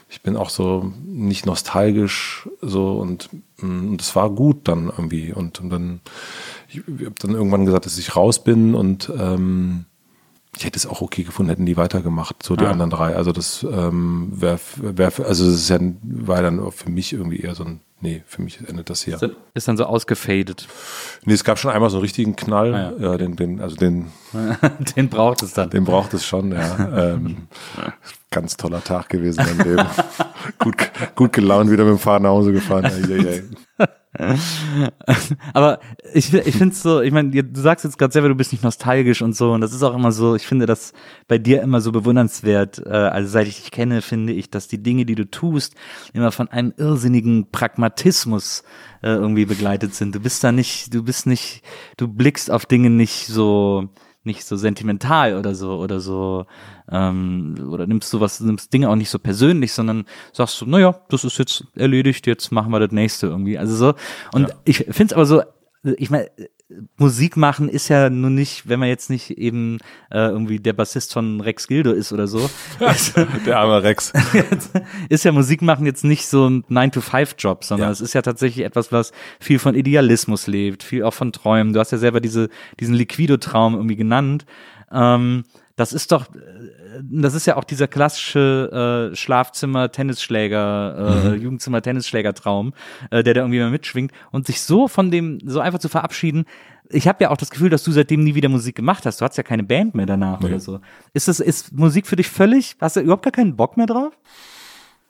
ich 0.09 0.23
bin 0.23 0.37
auch 0.37 0.51
so 0.51 0.93
nicht 1.05 1.45
nostalgisch 1.45 2.49
so 2.63 2.93
und 2.93 3.31
mm, 3.59 3.91
und 3.91 4.01
es 4.01 4.15
war 4.15 4.31
gut 4.31 4.69
dann 4.69 4.87
irgendwie. 4.87 5.33
Und, 5.33 5.61
und 5.61 5.71
dann, 5.71 6.01
ich, 6.69 6.77
ich 6.77 7.07
habe 7.07 7.17
dann 7.19 7.33
irgendwann 7.33 7.67
gesagt, 7.67 7.87
dass 7.87 7.99
ich 7.99 8.15
raus 8.15 8.45
bin 8.45 8.77
und 8.77 9.11
ähm, 9.19 9.87
ich 10.57 10.65
hätte 10.65 10.77
es 10.79 10.87
auch 10.87 11.01
okay 11.03 11.25
gefunden, 11.25 11.51
hätten 11.51 11.67
die 11.67 11.77
weitergemacht, 11.77 12.43
so 12.43 12.57
die 12.57 12.67
anderen 12.67 12.91
drei. 12.91 13.17
Also 13.17 13.33
das 13.33 13.65
ähm, 13.65 14.33
wäre, 14.35 14.59
wär, 14.77 15.13
also 15.27 15.49
ist 15.51 15.69
ja, 15.69 15.79
war 16.03 16.43
dann 16.43 16.71
für 16.71 16.91
mich 16.91 17.13
irgendwie 17.13 17.41
eher 17.41 17.55
so 17.55 17.65
ein, 17.65 17.81
nee, 18.01 18.23
für 18.27 18.43
mich 18.43 18.61
endet 18.69 18.89
das 18.91 19.03
hier. 19.03 19.19
Ist 19.55 19.69
dann 19.69 19.77
so 19.77 19.85
ausgefadet. 19.85 20.69
Nee, 21.25 21.35
es 21.35 21.45
gab 21.45 21.59
schon 21.59 21.71
einmal 21.73 21.91
so 21.91 21.97
einen 21.97 22.03
richtigen 22.03 22.37
Knall, 22.37 22.75
Ah, 22.75 22.93
ja, 23.01 23.17
den, 23.17 23.37
den, 23.37 23.61
also 23.61 23.77
den, 23.77 24.07
Den 24.97 25.09
braucht 25.09 25.43
es 25.43 25.55
dann. 25.55 25.71
den 25.71 25.85
braucht 25.85 26.15
es 26.15 26.25
schon, 26.25 26.53
ja. 26.53 27.13
Ähm, 27.15 27.49
ganz 28.31 28.57
toller 28.57 28.83
Tag 28.83 29.09
gewesen 29.09 29.45
in 29.49 29.57
meinem 29.57 29.77
Leben. 29.77 29.89
gut, 30.59 30.77
gut 31.15 31.33
gelaunt 31.33 31.71
wieder 31.71 31.85
mit 31.85 31.93
dem 31.95 31.99
Fahrrad 31.99 32.23
nach 32.23 32.31
Hause 32.31 32.53
gefahren. 32.53 32.85
Ei, 32.87 33.03
ei, 33.13 33.43
ei. 33.79 33.89
Aber 35.55 35.81
ich, 36.13 36.33
ich 36.33 36.57
finde 36.57 36.73
es 36.73 36.83
so, 36.83 37.01
ich 37.01 37.13
meine, 37.13 37.31
du 37.31 37.61
sagst 37.61 37.85
jetzt 37.85 37.99
gerade 37.99 38.13
selber, 38.13 38.29
du 38.29 38.37
bist 38.37 38.53
nicht 38.53 38.63
nostalgisch 38.63 39.23
und 39.23 39.35
so, 39.35 39.53
und 39.53 39.61
das 39.61 39.73
ist 39.73 39.83
auch 39.83 39.95
immer 39.95 40.13
so, 40.13 40.37
ich 40.37 40.47
finde 40.47 40.67
das 40.67 40.93
bei 41.27 41.39
dir 41.39 41.63
immer 41.63 41.81
so 41.81 41.91
bewundernswert. 41.91 42.79
Äh, 42.87 42.91
also 42.91 43.29
seit 43.29 43.49
ich 43.49 43.63
dich 43.63 43.71
kenne, 43.73 44.03
finde 44.03 44.33
ich, 44.33 44.51
dass 44.51 44.69
die 44.69 44.83
Dinge, 44.83 45.05
die 45.05 45.17
du 45.17 45.29
tust, 45.29 45.75
immer 46.13 46.31
von 46.31 46.49
einem 46.49 46.73
irrsinnigen 46.77 47.51
Pragmatismus 47.51 48.63
äh, 49.03 49.11
irgendwie 49.11 49.47
begleitet 49.47 49.95
sind. 49.95 50.15
Du 50.15 50.21
bist 50.21 50.45
da 50.45 50.53
nicht, 50.53 50.95
du 50.95 51.03
bist 51.03 51.27
nicht, 51.27 51.63
du 51.97 52.07
blickst 52.07 52.51
auf 52.51 52.67
Dinge 52.67 52.91
nicht 52.91 53.27
so, 53.27 53.89
nicht 54.25 54.45
so 54.45 54.57
sentimental 54.57 55.37
oder 55.37 55.55
so 55.55 55.79
oder 55.79 56.01
so 56.01 56.47
ähm, 56.91 57.69
oder 57.71 57.87
nimmst 57.87 58.11
sowas, 58.11 58.41
nimmst 58.41 58.73
Dinge 58.73 58.89
auch 58.89 58.97
nicht 58.97 59.11
so 59.11 59.19
persönlich, 59.19 59.73
sondern 59.73 60.07
sagst 60.33 60.57
so, 60.57 60.67
naja, 60.67 61.01
das 61.09 61.25
ist 61.25 61.39
jetzt 61.39 61.65
erledigt, 61.75 62.27
jetzt 62.27 62.51
machen 62.51 62.73
wir 62.73 62.81
das 62.81 62.93
nächste 62.93 63.27
irgendwie. 63.27 63.59
Also 63.59 63.77
so. 63.77 63.95
Und 64.33 64.55
ich 64.65 64.79
finde 64.79 65.05
es 65.05 65.13
aber 65.13 65.27
so, 65.27 65.43
ich 65.83 66.11
meine, 66.11 66.31
Musik 66.97 67.37
machen 67.37 67.69
ist 67.69 67.89
ja 67.89 68.11
nun 68.11 68.35
nicht, 68.35 68.69
wenn 68.69 68.81
man 68.81 68.89
jetzt 68.89 69.11
nicht 69.11 69.31
eben 69.39 69.79
äh, 70.11 70.19
irgendwie 70.29 70.59
der 70.59 70.73
Bassist 70.73 71.13
von 71.13 71.41
Rex 71.41 71.67
Gildo 71.69 71.93
ist 71.93 72.13
oder 72.13 72.27
so, 72.27 72.51
Der 73.47 73.59
arme 73.59 73.83
Rex. 73.83 74.13
ist 75.09 75.25
ja 75.25 75.33
Musik 75.33 75.63
machen 75.63 75.87
jetzt 75.87 76.05
nicht 76.05 76.27
so 76.27 76.49
ein 76.49 76.65
9-to-5-Job, 76.65 77.65
sondern 77.65 77.89
Ja. 77.89 77.93
es 77.93 78.01
ist 78.01 78.15
ja 78.15 78.23
tatsächlich 78.23 78.65
etwas, 78.65 78.93
was 78.93 79.13
viel 79.41 79.59
von 79.59 79.75
Idealismus 79.75 80.47
lebt, 80.47 80.83
viel 80.83 81.03
auch 81.05 81.15
von 81.15 81.33
Träumen. 81.33 81.73
Du 81.73 81.81
hast 81.81 81.91
ja 81.93 81.99
selber 81.99 82.21
diese, 82.21 82.49
diesen 82.81 82.95
Liquido-Traum 82.95 83.75
irgendwie 83.75 83.97
genannt. 83.97 84.45
Ähm, 84.93 85.45
das 85.77 85.93
ist 85.93 86.13
doch, 86.13 86.27
das 87.03 87.35
ist 87.35 87.47
ja 87.47 87.57
auch 87.57 87.65
dieser 87.65 87.89
klassische 87.89 89.11
äh, 89.13 89.17
Schlafzimmer-Tennisschläger, 89.17 91.33
äh, 91.33 91.37
Jugendzimmer-Tennisschläger-Traum, 91.37 92.75
äh, 93.11 93.23
der 93.23 93.35
da 93.35 93.41
irgendwie 93.43 93.61
mal 93.61 93.71
mitschwingt 93.71 94.13
und 94.31 94.47
sich 94.47 94.61
so 94.61 94.89
von 94.89 95.11
dem, 95.11 95.39
so 95.45 95.61
einfach 95.61 95.79
zu 95.79 95.89
verabschieden. 95.89 96.45
Ich 96.91 97.09
habe 97.09 97.25
ja 97.25 97.31
auch 97.31 97.37
das 97.37 97.51
Gefühl, 97.51 97.71
dass 97.71 97.83
du 97.83 97.93
seitdem 97.93 98.23
nie 98.23 98.35
wieder 98.35 98.49
Musik 98.49 98.77
gemacht 98.77 99.07
hast. 99.07 99.21
Du 99.21 99.25
hast 99.25 99.37
ja 99.37 99.43
keine 99.43 99.65
Band 99.65 99.95
mehr 99.95 100.07
danach 100.07 100.43
oder 100.43 100.61
so. 100.61 100.81
Ist 101.15 101.29
das, 101.29 101.41
ist 101.41 101.73
Musik 101.73 102.07
für 102.07 102.17
dich 102.17 102.29
völlig, 102.29 102.77
hast 102.81 102.97
du 102.97 103.01
überhaupt 103.01 103.25
gar 103.25 103.33
keinen 103.33 103.57
Bock 103.57 103.77
mehr 103.77 103.87
drauf? 103.87 104.13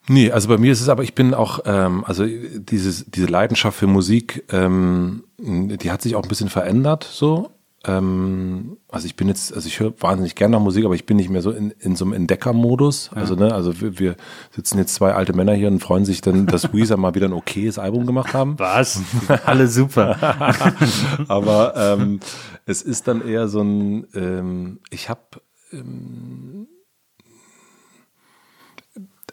Nee, 0.09 0.30
also 0.30 0.49
bei 0.49 0.59
mir 0.59 0.72
ist 0.72 0.82
es 0.82 0.89
aber, 0.89 1.03
ich 1.03 1.14
bin 1.14 1.32
auch, 1.32 1.61
ähm, 1.64 2.05
also 2.05 2.26
dieses, 2.26 3.07
diese 3.07 3.26
Leidenschaft 3.26 3.78
für 3.78 3.87
Musik, 3.87 4.45
ähm, 4.53 5.24
die 5.39 5.91
hat 5.91 6.03
sich 6.03 6.14
auch 6.14 6.22
ein 6.22 6.28
bisschen 6.28 6.51
verändert 6.51 7.09
so. 7.11 7.51
Ähm, 7.87 8.78
also 8.91 9.07
ich 9.07 9.16
bin 9.16 9.28
jetzt, 9.28 9.55
also 9.55 9.66
ich 9.66 9.80
höre 9.80 9.93
wahnsinnig 10.01 10.35
gerne 10.35 10.53
noch 10.53 10.62
Musik, 10.62 10.85
aber 10.85 10.95
ich 10.95 11.07
bin 11.07 11.16
nicht 11.16 11.30
mehr 11.30 11.43
so 11.43 11.51
in, 11.51 11.70
in 11.80 11.97
so 11.97 12.05
einem 12.05 12.14
Entdeckermodus. 12.14 13.11
Ja. 13.14 13.20
Also, 13.20 13.35
ne, 13.35 13.53
also 13.53 13.80
wir, 13.80 13.99
wir, 13.99 14.16
sitzen 14.51 14.78
jetzt 14.78 14.95
zwei 14.95 15.12
alte 15.12 15.32
Männer 15.32 15.53
hier 15.55 15.68
und 15.68 15.80
freuen 15.80 16.05
sich 16.05 16.20
dann, 16.20 16.47
dass 16.47 16.72
Weezer 16.72 16.97
mal 16.97 17.14
wieder 17.14 17.26
ein 17.26 17.32
okayes 17.32 17.78
Album 17.78 18.07
gemacht 18.07 18.32
haben. 18.35 18.57
Was? 18.59 19.01
Alle 19.45 19.68
super. 19.68 20.16
aber 21.28 21.74
ähm, 21.76 22.20
es 22.66 22.82
ist 22.82 23.09
dann 23.09 23.26
eher 23.26 23.49
so 23.49 23.61
ein, 23.61 24.07
ähm, 24.14 24.80
ich 24.91 25.09
habe 25.09 25.20
ähm, 25.72 26.68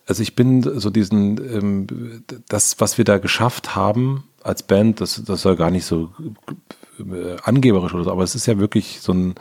also 0.08 0.24
ich 0.24 0.36
bin 0.36 0.62
so 0.62 0.90
diesen, 0.90 1.38
ähm, 1.38 2.24
das, 2.50 2.80
was 2.82 2.98
wir 2.98 3.06
da 3.06 3.18
geschafft 3.18 3.76
haben 3.76 4.26
als 4.44 4.64
Band, 4.64 5.00
das, 5.00 5.24
das 5.24 5.42
soll 5.42 5.56
gar 5.56 5.72
nicht 5.72 5.86
so 5.86 6.12
äh, 7.02 7.38
angeberisch 7.44 7.94
oder 7.94 8.04
so, 8.04 8.12
aber 8.12 8.24
es 8.24 8.36
ist 8.36 8.46
ja 8.46 8.60
wirklich 8.60 9.00
so 9.02 9.14
ein, 9.14 9.36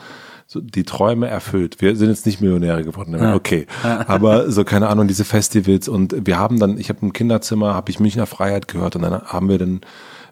so 0.46 0.60
die 0.60 0.84
Träume 0.84 1.28
erfüllt. 1.28 1.80
Wir 1.80 1.94
sind 1.96 2.08
jetzt 2.08 2.26
nicht 2.26 2.40
Millionäre 2.40 2.82
geworden, 2.82 3.16
ja. 3.16 3.34
okay. 3.34 3.66
Aber 4.06 4.50
so 4.50 4.64
keine 4.64 4.88
Ahnung, 4.88 5.06
diese 5.06 5.24
Festivals 5.24 5.88
und 5.88 6.26
wir 6.26 6.38
haben 6.38 6.58
dann, 6.58 6.76
ich 6.78 6.88
habe 6.88 7.00
im 7.02 7.12
Kinderzimmer, 7.12 7.74
habe 7.74 7.90
ich 7.90 8.00
Münchner 8.00 8.26
Freiheit 8.26 8.66
gehört 8.66 8.96
und 8.96 9.02
dann 9.02 9.22
haben 9.22 9.48
wir 9.48 9.58
dann 9.58 9.80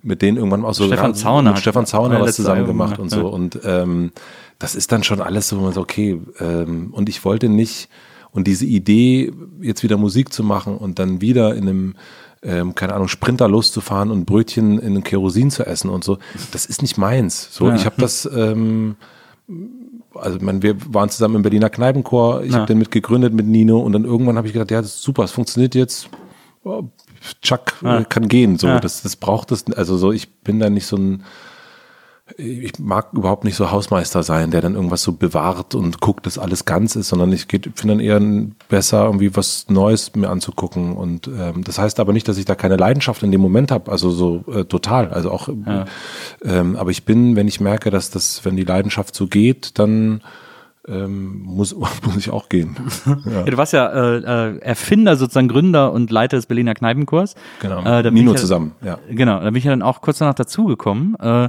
mit 0.02 0.22
denen 0.22 0.36
irgendwann 0.36 0.64
auch 0.64 0.74
so 0.74 0.86
Stefan 0.86 1.14
Zauner 1.14 1.50
mit 1.50 1.60
Stefan 1.60 1.86
Zauner 1.86 2.20
was 2.20 2.36
zusammen 2.36 2.66
gemacht 2.66 2.98
und 2.98 3.10
so 3.10 3.28
und 3.28 3.60
ähm, 3.64 4.12
das 4.58 4.74
ist 4.74 4.92
dann 4.92 5.02
schon 5.02 5.20
alles 5.20 5.48
so, 5.48 5.70
so 5.70 5.80
okay 5.80 6.20
ähm, 6.38 6.88
und 6.92 7.08
ich 7.08 7.24
wollte 7.24 7.48
nicht 7.48 7.88
und 8.30 8.46
diese 8.46 8.66
Idee 8.66 9.32
jetzt 9.60 9.82
wieder 9.82 9.96
Musik 9.96 10.32
zu 10.32 10.44
machen 10.44 10.76
und 10.76 10.98
dann 10.98 11.20
wieder 11.20 11.54
in 11.54 11.68
einem 11.68 11.94
ähm, 12.42 12.74
keine 12.74 12.94
Ahnung, 12.94 13.08
Sprinter 13.08 13.48
loszufahren 13.48 14.10
und 14.10 14.24
Brötchen 14.24 14.78
in 14.78 15.02
Kerosin 15.02 15.50
zu 15.50 15.66
essen 15.66 15.90
und 15.90 16.04
so, 16.04 16.18
das 16.52 16.66
ist 16.66 16.82
nicht 16.82 16.98
meins. 16.98 17.48
So, 17.50 17.68
ja. 17.68 17.74
ich 17.74 17.84
habe 17.84 17.96
das, 17.98 18.28
ähm, 18.32 18.96
also 20.14 20.38
man, 20.40 20.62
wir 20.62 20.76
waren 20.92 21.10
zusammen 21.10 21.36
im 21.36 21.42
Berliner 21.42 21.70
Kneipenchor, 21.70 22.42
ich 22.42 22.52
ja. 22.52 22.58
habe 22.58 22.66
den 22.66 22.78
mit 22.78 22.90
gegründet 22.90 23.34
mit 23.34 23.46
Nino 23.46 23.78
und 23.80 23.92
dann 23.92 24.04
irgendwann 24.04 24.36
habe 24.36 24.46
ich 24.46 24.52
gedacht, 24.52 24.70
ja, 24.70 24.80
das 24.80 24.94
ist 24.94 25.02
super, 25.02 25.24
es 25.24 25.32
funktioniert 25.32 25.74
jetzt. 25.74 26.08
Oh, 26.64 26.84
Chuck 27.42 27.74
ja. 27.82 28.04
kann 28.04 28.28
gehen, 28.28 28.58
so 28.58 28.78
das, 28.78 29.02
das 29.02 29.16
braucht 29.16 29.50
es. 29.52 29.66
Also 29.72 29.96
so, 29.96 30.12
ich 30.12 30.32
bin 30.40 30.60
da 30.60 30.70
nicht 30.70 30.86
so 30.86 30.96
ein 30.96 31.24
ich 32.36 32.78
mag 32.78 33.12
überhaupt 33.12 33.44
nicht 33.44 33.56
so 33.56 33.70
Hausmeister 33.70 34.22
sein, 34.22 34.50
der 34.50 34.60
dann 34.60 34.74
irgendwas 34.74 35.02
so 35.02 35.12
bewahrt 35.12 35.74
und 35.74 36.00
guckt, 36.00 36.26
dass 36.26 36.38
alles 36.38 36.64
ganz 36.64 36.94
ist, 36.96 37.08
sondern 37.08 37.32
ich 37.32 37.46
finde 37.48 37.72
dann 37.74 38.00
eher 38.00 38.20
besser, 38.68 39.06
irgendwie 39.06 39.34
was 39.34 39.66
Neues 39.68 40.14
mir 40.14 40.28
anzugucken. 40.28 40.92
Und 40.94 41.28
ähm, 41.28 41.64
das 41.64 41.78
heißt 41.78 42.00
aber 42.00 42.12
nicht, 42.12 42.28
dass 42.28 42.38
ich 42.38 42.44
da 42.44 42.54
keine 42.54 42.76
Leidenschaft 42.76 43.22
in 43.22 43.32
dem 43.32 43.40
Moment 43.40 43.70
habe, 43.70 43.90
also 43.90 44.10
so 44.10 44.44
äh, 44.52 44.64
total. 44.64 45.08
Also 45.08 45.30
auch, 45.30 45.48
ja. 45.48 45.86
ähm, 46.44 46.76
aber 46.76 46.90
ich 46.90 47.04
bin, 47.04 47.36
wenn 47.36 47.48
ich 47.48 47.60
merke, 47.60 47.90
dass 47.90 48.10
das, 48.10 48.44
wenn 48.44 48.56
die 48.56 48.64
Leidenschaft 48.64 49.14
so 49.14 49.26
geht, 49.26 49.78
dann 49.78 50.20
ähm, 50.88 51.42
muss, 51.42 51.74
muss 52.04 52.16
ich 52.16 52.30
auch 52.30 52.48
gehen. 52.48 52.76
Ja. 53.28 53.42
du 53.42 53.56
warst 53.56 53.72
ja 53.72 53.88
äh, 53.88 54.18
äh, 54.18 54.58
Erfinder, 54.60 55.16
sozusagen 55.16 55.48
Gründer 55.48 55.92
und 55.92 56.10
Leiter 56.10 56.36
des 56.36 56.46
Berliner 56.46 56.74
Kneipenchors. 56.74 57.34
Genau. 57.60 57.82
Äh, 57.82 58.10
Nino 58.10 58.32
ja, 58.32 58.36
zusammen, 58.36 58.72
ja. 58.82 58.98
Genau, 59.10 59.40
da 59.40 59.46
bin 59.46 59.56
ich 59.56 59.64
ja 59.64 59.70
dann 59.70 59.82
auch 59.82 60.00
kurz 60.00 60.18
danach 60.18 60.34
dazugekommen. 60.34 61.14
Äh, 61.16 61.48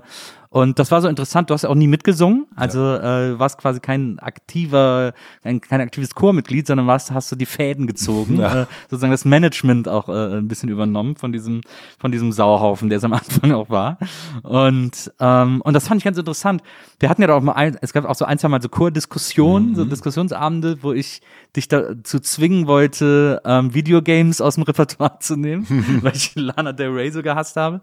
und 0.51 0.79
das 0.79 0.89
war 0.89 0.99
so 0.99 1.07
interessant, 1.07 1.49
du 1.49 1.53
hast 1.53 1.61
ja 1.61 1.69
auch 1.69 1.75
nie 1.75 1.87
mitgesungen, 1.87 2.47
also 2.55 2.79
ja. 2.79 3.33
äh, 3.33 3.39
warst 3.39 3.59
quasi 3.59 3.79
kein 3.79 4.17
aktiver, 4.17 5.13
kein, 5.43 5.61
kein 5.61 5.79
aktives 5.79 6.15
Chormitglied, 6.15 6.65
sondern 6.65 6.87
warst, 6.87 7.11
hast 7.11 7.31
du 7.31 7.35
die 7.35 7.45
Fäden 7.45 7.85
gezogen, 7.85 8.37
ja. 8.39 8.63
äh, 8.63 8.65
sozusagen 8.89 9.11
das 9.11 9.25
Management 9.25 9.87
auch 9.87 10.09
äh, 10.09 10.37
ein 10.37 10.47
bisschen 10.47 10.69
übernommen 10.69 11.15
von 11.15 11.31
diesem, 11.31 11.61
von 11.99 12.11
diesem 12.11 12.31
Sauhaufen, 12.31 12.89
der 12.89 12.97
es 12.97 13.03
am 13.03 13.13
Anfang 13.19 13.51
auch 13.51 13.69
war. 13.69 13.99
Und, 14.41 15.11
ähm, 15.19 15.61
und 15.61 15.73
das 15.73 15.87
fand 15.87 15.99
ich 15.99 16.05
ganz 16.05 16.17
interessant. 16.17 16.63
Wir 16.99 17.09
hatten 17.09 17.21
ja 17.21 17.31
auch 17.31 17.41
mal 17.41 17.53
ein, 17.53 17.77
es 17.81 17.93
gab 17.93 18.05
auch 18.05 18.15
so 18.15 18.25
ein, 18.25 18.39
zwei 18.39 18.47
Mal 18.47 18.61
so 18.61 18.69
Chordiskussionen, 18.69 19.69
mhm. 19.69 19.75
so 19.75 19.85
Diskussionsabende, 19.85 20.81
wo 20.81 20.93
ich 20.93 21.21
dich 21.55 21.67
dazu 21.67 22.19
zwingen 22.19 22.65
wollte, 22.65 23.41
ähm, 23.45 23.73
Videogames 23.73 24.41
aus 24.41 24.55
dem 24.55 24.63
Repertoire 24.63 25.19
zu 25.19 25.35
nehmen, 25.35 25.67
weil 26.01 26.15
ich 26.15 26.33
Lana 26.35 26.73
Del 26.73 26.89
Rey 26.89 27.11
so 27.11 27.21
gehasst 27.21 27.55
habe. 27.55 27.81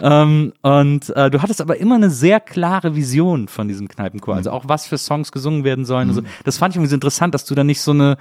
Ja. 0.00 0.22
Ähm, 0.22 0.52
und 0.62 1.10
äh, 1.10 1.30
du 1.30 1.42
hattest 1.42 1.60
aber 1.60 1.76
immer 1.78 1.96
eine 1.96 2.03
sehr 2.10 2.40
klare 2.40 2.94
Vision 2.94 3.48
von 3.48 3.68
diesem 3.68 3.88
Kneipenchor, 3.88 4.34
also 4.34 4.50
mhm. 4.50 4.56
auch 4.56 4.64
was 4.68 4.86
für 4.86 4.98
Songs 4.98 5.32
gesungen 5.32 5.64
werden 5.64 5.84
sollen. 5.84 6.08
Mhm. 6.08 6.16
Also, 6.16 6.22
das 6.44 6.58
fand 6.58 6.72
ich 6.72 6.76
irgendwie 6.76 6.90
so 6.90 6.96
interessant, 6.96 7.34
dass 7.34 7.44
du 7.44 7.54
da 7.54 7.64
nicht 7.64 7.80
so 7.80 7.92
eine 7.92 8.16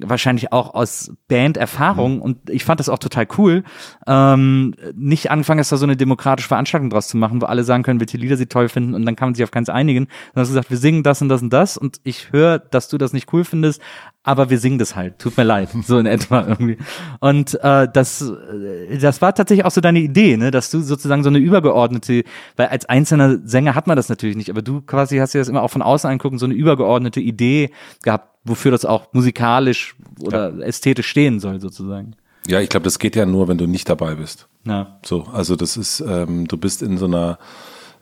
wahrscheinlich 0.00 0.52
auch 0.52 0.74
aus 0.74 1.12
Band-Erfahrung 1.28 2.16
mhm. 2.16 2.22
und 2.22 2.50
ich 2.50 2.64
fand 2.64 2.80
das 2.80 2.88
auch 2.88 2.98
total 2.98 3.26
cool, 3.38 3.62
ähm, 4.06 4.74
nicht 4.94 5.30
angefangen 5.30 5.60
hast, 5.60 5.70
da 5.70 5.76
so 5.76 5.84
eine 5.84 5.96
demokratische 5.96 6.48
Veranstaltung 6.48 6.90
draus 6.90 7.08
zu 7.08 7.16
machen, 7.16 7.42
wo 7.42 7.46
alle 7.46 7.62
sagen 7.62 7.82
können, 7.82 8.00
welche 8.00 8.16
Lieder 8.16 8.36
sie 8.36 8.46
toll 8.46 8.68
finden 8.68 8.94
und 8.94 9.04
dann 9.04 9.16
kann 9.16 9.28
man 9.28 9.34
sich 9.34 9.44
auf 9.44 9.50
keins 9.50 9.68
einigen. 9.68 10.06
Dann 10.34 10.42
hast 10.42 10.48
du 10.48 10.54
gesagt, 10.54 10.70
wir 10.70 10.78
singen 10.78 11.02
das 11.02 11.20
und 11.22 11.28
das 11.28 11.42
und 11.42 11.52
das 11.52 11.76
und 11.76 12.00
ich 12.04 12.32
höre, 12.32 12.58
dass 12.58 12.88
du 12.88 12.98
das 12.98 13.12
nicht 13.12 13.32
cool 13.32 13.44
findest, 13.44 13.82
aber 14.24 14.50
wir 14.50 14.58
singen 14.58 14.78
das 14.78 14.94
halt, 14.94 15.18
tut 15.18 15.36
mir 15.36 15.42
leid, 15.42 15.70
so 15.86 15.98
in 15.98 16.06
etwa 16.06 16.46
irgendwie. 16.46 16.78
Und 17.20 17.58
äh, 17.62 17.88
das, 17.92 18.22
äh, 18.22 18.98
das 18.98 19.20
war 19.20 19.34
tatsächlich 19.34 19.64
auch 19.64 19.70
so 19.70 19.80
deine 19.80 20.00
Idee, 20.00 20.36
ne, 20.36 20.50
dass 20.50 20.70
du 20.70 20.80
sozusagen 20.80 21.22
so 21.22 21.28
eine 21.28 21.38
übergeordnete, 21.38 22.24
weil 22.56 22.68
als 22.68 22.86
einzelner 22.86 23.38
Sänger 23.44 23.74
hat 23.74 23.86
man 23.86 23.96
das 23.96 24.08
natürlich 24.08 24.36
nicht, 24.36 24.50
aber 24.50 24.62
du 24.62 24.80
quasi 24.80 25.18
hast 25.18 25.34
dir 25.34 25.38
das 25.38 25.48
immer 25.48 25.62
auch 25.62 25.70
von 25.70 25.82
außen 25.82 26.08
angucken, 26.08 26.38
so 26.38 26.46
eine 26.46 26.54
übergeordnete 26.54 27.20
Idee 27.20 27.70
gehabt, 28.02 28.28
wofür 28.44 28.70
das 28.70 28.84
auch 28.84 29.12
musikalisch 29.12 29.96
oder 30.20 30.52
ja. 30.54 30.64
ästhetisch 30.64 31.08
stehen 31.08 31.40
soll, 31.40 31.60
sozusagen. 31.60 32.16
Ja, 32.46 32.60
ich 32.60 32.68
glaube, 32.68 32.84
das 32.84 32.98
geht 32.98 33.16
ja 33.16 33.26
nur, 33.26 33.48
wenn 33.48 33.58
du 33.58 33.66
nicht 33.66 33.88
dabei 33.88 34.16
bist. 34.16 34.48
Ja. 34.64 34.98
So, 35.04 35.24
also 35.32 35.56
das 35.56 35.76
ist, 35.76 36.00
ähm, 36.00 36.46
du 36.48 36.56
bist 36.56 36.82
in 36.82 36.98
so 36.98 37.06
einer 37.06 37.38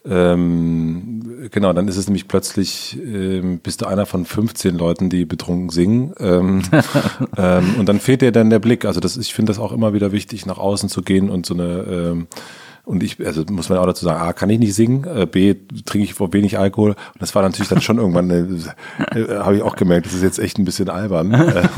ähm, 0.05 1.49
genau, 1.51 1.73
dann 1.73 1.89
ist 1.89 1.97
es 1.97 2.07
nämlich 2.07 2.27
plötzlich, 2.27 2.99
ähm, 3.03 3.59
bist 3.59 3.83
du 3.83 3.87
einer 3.87 4.07
von 4.07 4.25
15 4.25 4.77
Leuten, 4.77 5.11
die 5.11 5.27
betrunken 5.27 5.69
singen. 5.69 6.15
Ähm, 6.19 6.63
ähm, 7.37 7.75
und 7.79 7.89
dann 7.89 8.01
fehlt 8.01 8.23
dir 8.23 8.33
dann 8.33 8.51
der 8.51 8.61
Blick. 8.61 8.85
Also 8.85 9.01
das, 9.01 9.17
ich 9.17 9.35
finde 9.35 9.51
das 9.51 9.59
auch 9.59 9.73
immer 9.73 9.93
wieder 9.93 10.13
wichtig, 10.13 10.47
nach 10.47 10.59
außen 10.59 10.89
zu 10.89 11.03
gehen 11.03 11.29
und 11.29 11.45
so 11.45 11.55
eine 11.55 11.85
ähm, 11.89 12.27
und 12.91 13.05
ich, 13.05 13.24
also 13.24 13.45
muss 13.51 13.68
man 13.68 13.78
auch 13.78 13.86
dazu 13.86 14.05
sagen, 14.05 14.20
A, 14.20 14.32
kann 14.32 14.51
ich 14.51 14.59
nicht 14.59 14.74
singen, 14.74 15.05
äh, 15.05 15.24
B, 15.24 15.55
trinke 15.84 16.05
ich 16.05 16.14
vor 16.14 16.32
wenig 16.32 16.59
Alkohol. 16.59 16.91
Und 16.91 17.20
das 17.20 17.36
war 17.36 17.43
natürlich 17.43 17.68
dann 17.68 17.80
schon 17.80 17.99
irgendwann, 17.99 18.30
äh, 18.30 18.41
äh, 19.16 19.38
habe 19.38 19.57
ich 19.57 19.62
auch 19.62 19.76
gemerkt, 19.76 20.07
das 20.07 20.12
ist 20.12 20.24
jetzt 20.24 20.41
echt 20.41 20.59
ein 20.59 20.64
bisschen 20.64 20.88
albern. 20.88 21.32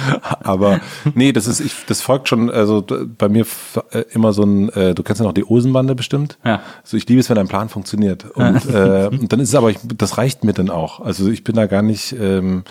Aber 0.40 0.80
nee, 1.14 1.32
das 1.32 1.46
ist, 1.46 1.60
ich, 1.60 1.74
das 1.86 2.00
folgt 2.00 2.30
schon, 2.30 2.50
also 2.50 2.82
bei 3.18 3.28
mir 3.28 3.44
äh, 3.90 4.04
immer 4.12 4.32
so 4.32 4.42
ein, 4.42 4.70
äh, 4.70 4.94
du 4.94 5.02
kennst 5.02 5.20
ja 5.20 5.26
noch 5.26 5.34
die 5.34 5.44
Osenbande 5.44 5.94
bestimmt. 5.94 6.38
Ja. 6.46 6.62
Also 6.82 6.96
ich 6.96 7.06
liebe 7.06 7.20
es, 7.20 7.28
wenn 7.28 7.36
ein 7.36 7.48
Plan 7.48 7.68
funktioniert. 7.68 8.24
Und, 8.30 8.64
äh, 8.72 9.08
und 9.10 9.30
dann 9.30 9.40
ist 9.40 9.50
es 9.50 9.54
aber, 9.54 9.68
ich, 9.68 9.78
das 9.82 10.16
reicht 10.16 10.44
mir 10.44 10.54
dann 10.54 10.70
auch. 10.70 11.00
Also 11.00 11.28
ich 11.28 11.44
bin 11.44 11.56
da 11.56 11.66
gar 11.66 11.82
nicht, 11.82 12.16
ähm, 12.18 12.64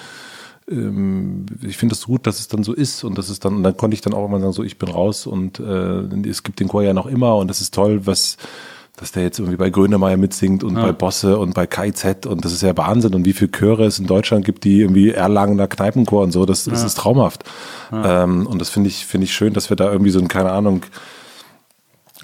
ich 0.69 1.77
finde 1.77 1.93
es 1.93 1.99
das 1.99 2.07
gut, 2.07 2.27
dass 2.27 2.39
es 2.39 2.49
dann 2.49 2.63
so 2.63 2.73
ist 2.73 3.05
und 3.05 3.17
das 3.17 3.29
ist 3.29 3.45
dann, 3.45 3.55
und 3.55 3.63
dann 3.63 3.77
konnte 3.77 3.95
ich 3.95 4.01
dann 4.01 4.13
auch 4.13 4.25
immer 4.25 4.39
sagen, 4.39 4.51
so 4.51 4.63
ich 4.63 4.77
bin 4.77 4.89
raus 4.89 5.25
und 5.25 5.59
äh, 5.59 6.27
es 6.27 6.43
gibt 6.43 6.59
den 6.59 6.67
Chor 6.67 6.83
ja 6.83 6.93
noch 6.93 7.05
immer 7.05 7.37
und 7.37 7.47
das 7.47 7.61
ist 7.61 7.73
toll, 7.73 8.01
was 8.05 8.37
dass 8.97 9.11
der 9.11 9.21
jetzt 9.21 9.37
irgendwie 9.37 9.57
bei 9.57 9.69
Grönemeyer 9.69 10.17
mitsingt 10.17 10.63
und 10.63 10.75
ja. 10.75 10.81
bei 10.81 10.91
Bosse 10.91 11.37
und 11.37 11.53
bei 11.53 11.67
KIZ 11.67 12.25
und 12.25 12.43
das 12.43 12.51
ist 12.51 12.63
ja 12.63 12.75
Wahnsinn 12.75 13.13
und 13.13 13.25
wie 13.25 13.33
viele 13.33 13.51
Chöre 13.51 13.85
es 13.85 13.99
in 13.99 14.07
Deutschland 14.07 14.43
gibt, 14.43 14.63
die 14.63 14.81
irgendwie 14.81 15.11
Erlangener 15.11 15.67
Kneipenchor 15.67 16.23
und 16.23 16.31
so, 16.31 16.45
das, 16.45 16.65
das 16.65 16.81
ja. 16.81 16.87
ist 16.87 16.97
traumhaft. 16.97 17.43
Ja. 17.91 18.23
Ähm, 18.23 18.47
und 18.47 18.59
das 18.59 18.69
finde 18.69 18.89
ich, 18.89 19.05
finde 19.05 19.25
ich 19.25 19.33
schön, 19.33 19.53
dass 19.53 19.69
wir 19.69 19.77
da 19.77 19.91
irgendwie 19.91 20.09
so 20.09 20.19
ein, 20.19 20.27
keine 20.27 20.51
Ahnung, 20.51 20.81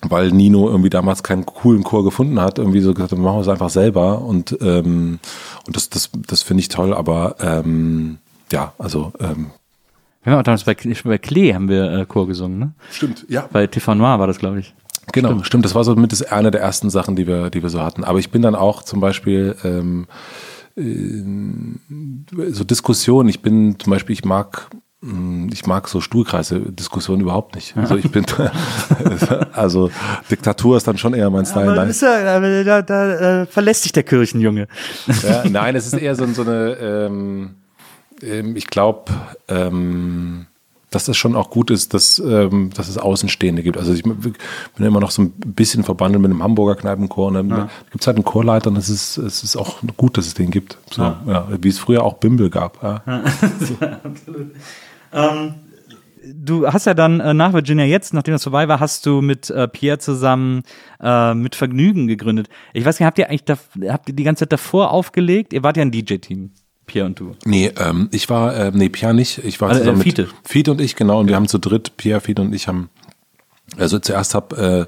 weil 0.01 0.31
Nino 0.31 0.67
irgendwie 0.67 0.89
damals 0.89 1.21
keinen 1.21 1.45
coolen 1.45 1.83
Chor 1.83 2.03
gefunden 2.03 2.41
hat, 2.41 2.57
irgendwie 2.57 2.81
so 2.81 2.95
gesagt, 2.95 3.11
machen 3.11 3.37
wir 3.37 3.41
es 3.41 3.47
einfach 3.47 3.69
selber 3.69 4.21
und, 4.23 4.57
ähm, 4.61 5.19
und 5.67 5.75
das, 5.75 5.91
das, 5.91 6.09
das 6.27 6.41
finde 6.41 6.61
ich 6.61 6.69
toll, 6.69 6.95
aber 6.95 7.35
ähm, 7.39 8.17
ja, 8.53 8.73
also. 8.77 9.11
Ähm, 9.19 9.51
wir 10.23 10.31
haben 10.31 10.39
auch 10.39 10.43
damals 10.43 10.63
bei, 10.63 10.75
bei 11.03 11.17
Klee 11.17 11.53
haben 11.53 11.67
wir 11.67 11.91
äh, 11.91 12.05
Chor 12.05 12.27
gesungen, 12.27 12.59
ne? 12.59 12.73
Stimmt, 12.91 13.25
ja. 13.27 13.49
Bei 13.51 13.67
Tiffany 13.67 13.97
Noir 13.97 14.19
war 14.19 14.27
das, 14.27 14.37
glaube 14.37 14.59
ich. 14.59 14.73
Genau, 15.11 15.29
stimmt. 15.29 15.47
stimmt. 15.47 15.65
Das 15.65 15.75
war 15.75 15.83
so 15.83 15.95
mit 15.95 16.11
das 16.13 16.21
eine 16.23 16.49
der 16.49 16.61
ersten 16.61 16.89
Sachen, 16.89 17.15
die 17.15 17.27
wir, 17.27 17.49
die 17.49 17.61
wir 17.61 17.69
so 17.69 17.81
hatten. 17.81 18.03
Aber 18.05 18.19
ich 18.19 18.29
bin 18.31 18.41
dann 18.41 18.55
auch 18.55 18.83
zum 18.83 19.01
Beispiel 19.01 19.55
ähm, 19.65 20.07
äh, 20.77 22.51
so 22.51 22.63
Diskussionen. 22.63 23.27
Ich 23.27 23.41
bin 23.41 23.77
zum 23.79 23.91
Beispiel, 23.91 24.13
ich 24.13 24.23
mag 24.23 24.69
hm, 25.01 25.49
ich 25.51 25.65
mag 25.65 25.89
so 25.89 25.99
Stuhlkreise-Diskussionen 25.99 27.21
überhaupt 27.21 27.55
nicht. 27.55 27.75
Also 27.75 27.97
ich 27.97 28.09
bin, 28.09 28.25
also 29.51 29.91
Diktatur 30.31 30.77
ist 30.77 30.87
dann 30.87 30.97
schon 30.97 31.13
eher 31.13 31.29
mein 31.29 31.45
Style. 31.45 31.71
Aber 31.71 32.47
ja, 32.47 32.63
da, 32.63 32.81
da 32.81 33.41
äh, 33.41 33.45
verlässt 33.45 33.83
sich 33.83 33.91
der 33.91 34.03
Kirchenjunge. 34.03 34.67
Ja, 35.23 35.43
nein, 35.49 35.75
es 35.75 35.87
ist 35.87 35.93
eher 35.93 36.15
so, 36.15 36.25
so 36.27 36.43
eine, 36.43 36.77
ähm, 36.79 37.55
ich 38.55 38.67
glaube, 38.67 39.11
ähm, 39.47 40.47
dass 40.93 41.05
das 41.05 41.17
schon 41.17 41.35
auch 41.35 41.49
gut 41.49 41.71
ist, 41.71 41.93
dass, 41.93 42.19
ähm, 42.19 42.69
dass 42.75 42.87
es 42.87 42.97
Außenstehende 42.97 43.63
gibt. 43.63 43.77
Also 43.77 43.93
ich 43.93 44.03
bin 44.03 44.35
immer 44.77 44.99
noch 44.99 45.11
so 45.11 45.23
ein 45.23 45.31
bisschen 45.31 45.83
verbandelt 45.83 46.21
mit 46.21 46.31
dem 46.31 46.43
Hamburger 46.43 46.75
Kneipenchor. 46.75 47.27
Und 47.27 47.33
dann 47.33 47.49
ja. 47.49 47.69
gibt 47.91 48.01
es 48.01 48.07
halt 48.07 48.17
einen 48.17 48.25
Chorleiter 48.25 48.69
und 48.69 48.77
es 48.77 48.89
ist, 48.89 49.17
es 49.17 49.43
ist 49.43 49.55
auch 49.55 49.77
gut, 49.97 50.17
dass 50.17 50.27
es 50.27 50.33
den 50.33 50.51
gibt. 50.51 50.77
So, 50.91 51.01
ja. 51.01 51.21
ja 51.27 51.47
wie 51.59 51.69
es 51.69 51.79
früher 51.79 52.03
auch 52.03 52.15
Bimbel 52.15 52.49
gab. 52.49 52.83
Absolut. 52.83 54.51
Ähm, 55.15 55.53
du 56.23 56.67
hast 56.67 56.85
ja 56.85 56.95
dann 56.95 57.19
äh, 57.19 57.35
nach 57.35 57.53
Virginia 57.53 57.85
jetzt, 57.85 58.15
nachdem 58.15 58.33
das 58.33 58.41
vorbei 58.41 58.67
war, 58.67 58.79
hast 58.79 59.05
du 59.05 59.21
mit 59.21 59.51
äh, 59.51 59.67
Pierre 59.67 59.99
zusammen 59.99 60.63
äh, 60.99 61.35
mit 61.35 61.55
Vergnügen 61.55 62.07
gegründet. 62.07 62.49
Ich 62.73 62.83
weiß 62.83 62.99
nicht, 62.99 63.05
habt 63.05 63.19
ihr 63.19 63.29
eigentlich 63.29 63.45
da, 63.45 63.57
habt 63.89 64.09
ihr 64.09 64.15
die 64.15 64.23
ganze 64.23 64.45
Zeit 64.45 64.53
davor 64.53 64.89
aufgelegt? 64.89 65.53
Ihr 65.53 65.61
wart 65.61 65.77
ja 65.77 65.83
ein 65.83 65.91
DJ-Team. 65.91 66.51
Pierre 66.85 67.05
und 67.07 67.19
du. 67.19 67.35
Nee, 67.45 67.71
ähm, 67.77 68.09
ich 68.11 68.29
war, 68.29 68.55
äh, 68.55 68.71
nee, 68.73 68.89
Pierre 68.89 69.13
nicht. 69.13 69.39
Ich 69.39 69.61
war 69.61 69.69
Also, 69.69 69.81
äh, 69.81 69.83
zusammen 69.85 70.01
Fiete. 70.01 70.21
mit 70.23 70.31
Fiete 70.43 70.71
und 70.71 70.81
ich, 70.81 70.95
genau. 70.95 71.19
Und 71.19 71.27
wir 71.27 71.35
haben 71.35 71.47
zu 71.47 71.57
dritt, 71.57 71.97
Pierre, 71.97 72.21
Fiete 72.21 72.41
und 72.41 72.53
ich 72.53 72.67
haben, 72.67 72.89
also 73.77 73.99
zuerst 73.99 74.35
hab 74.35 74.57
äh, 74.57 74.85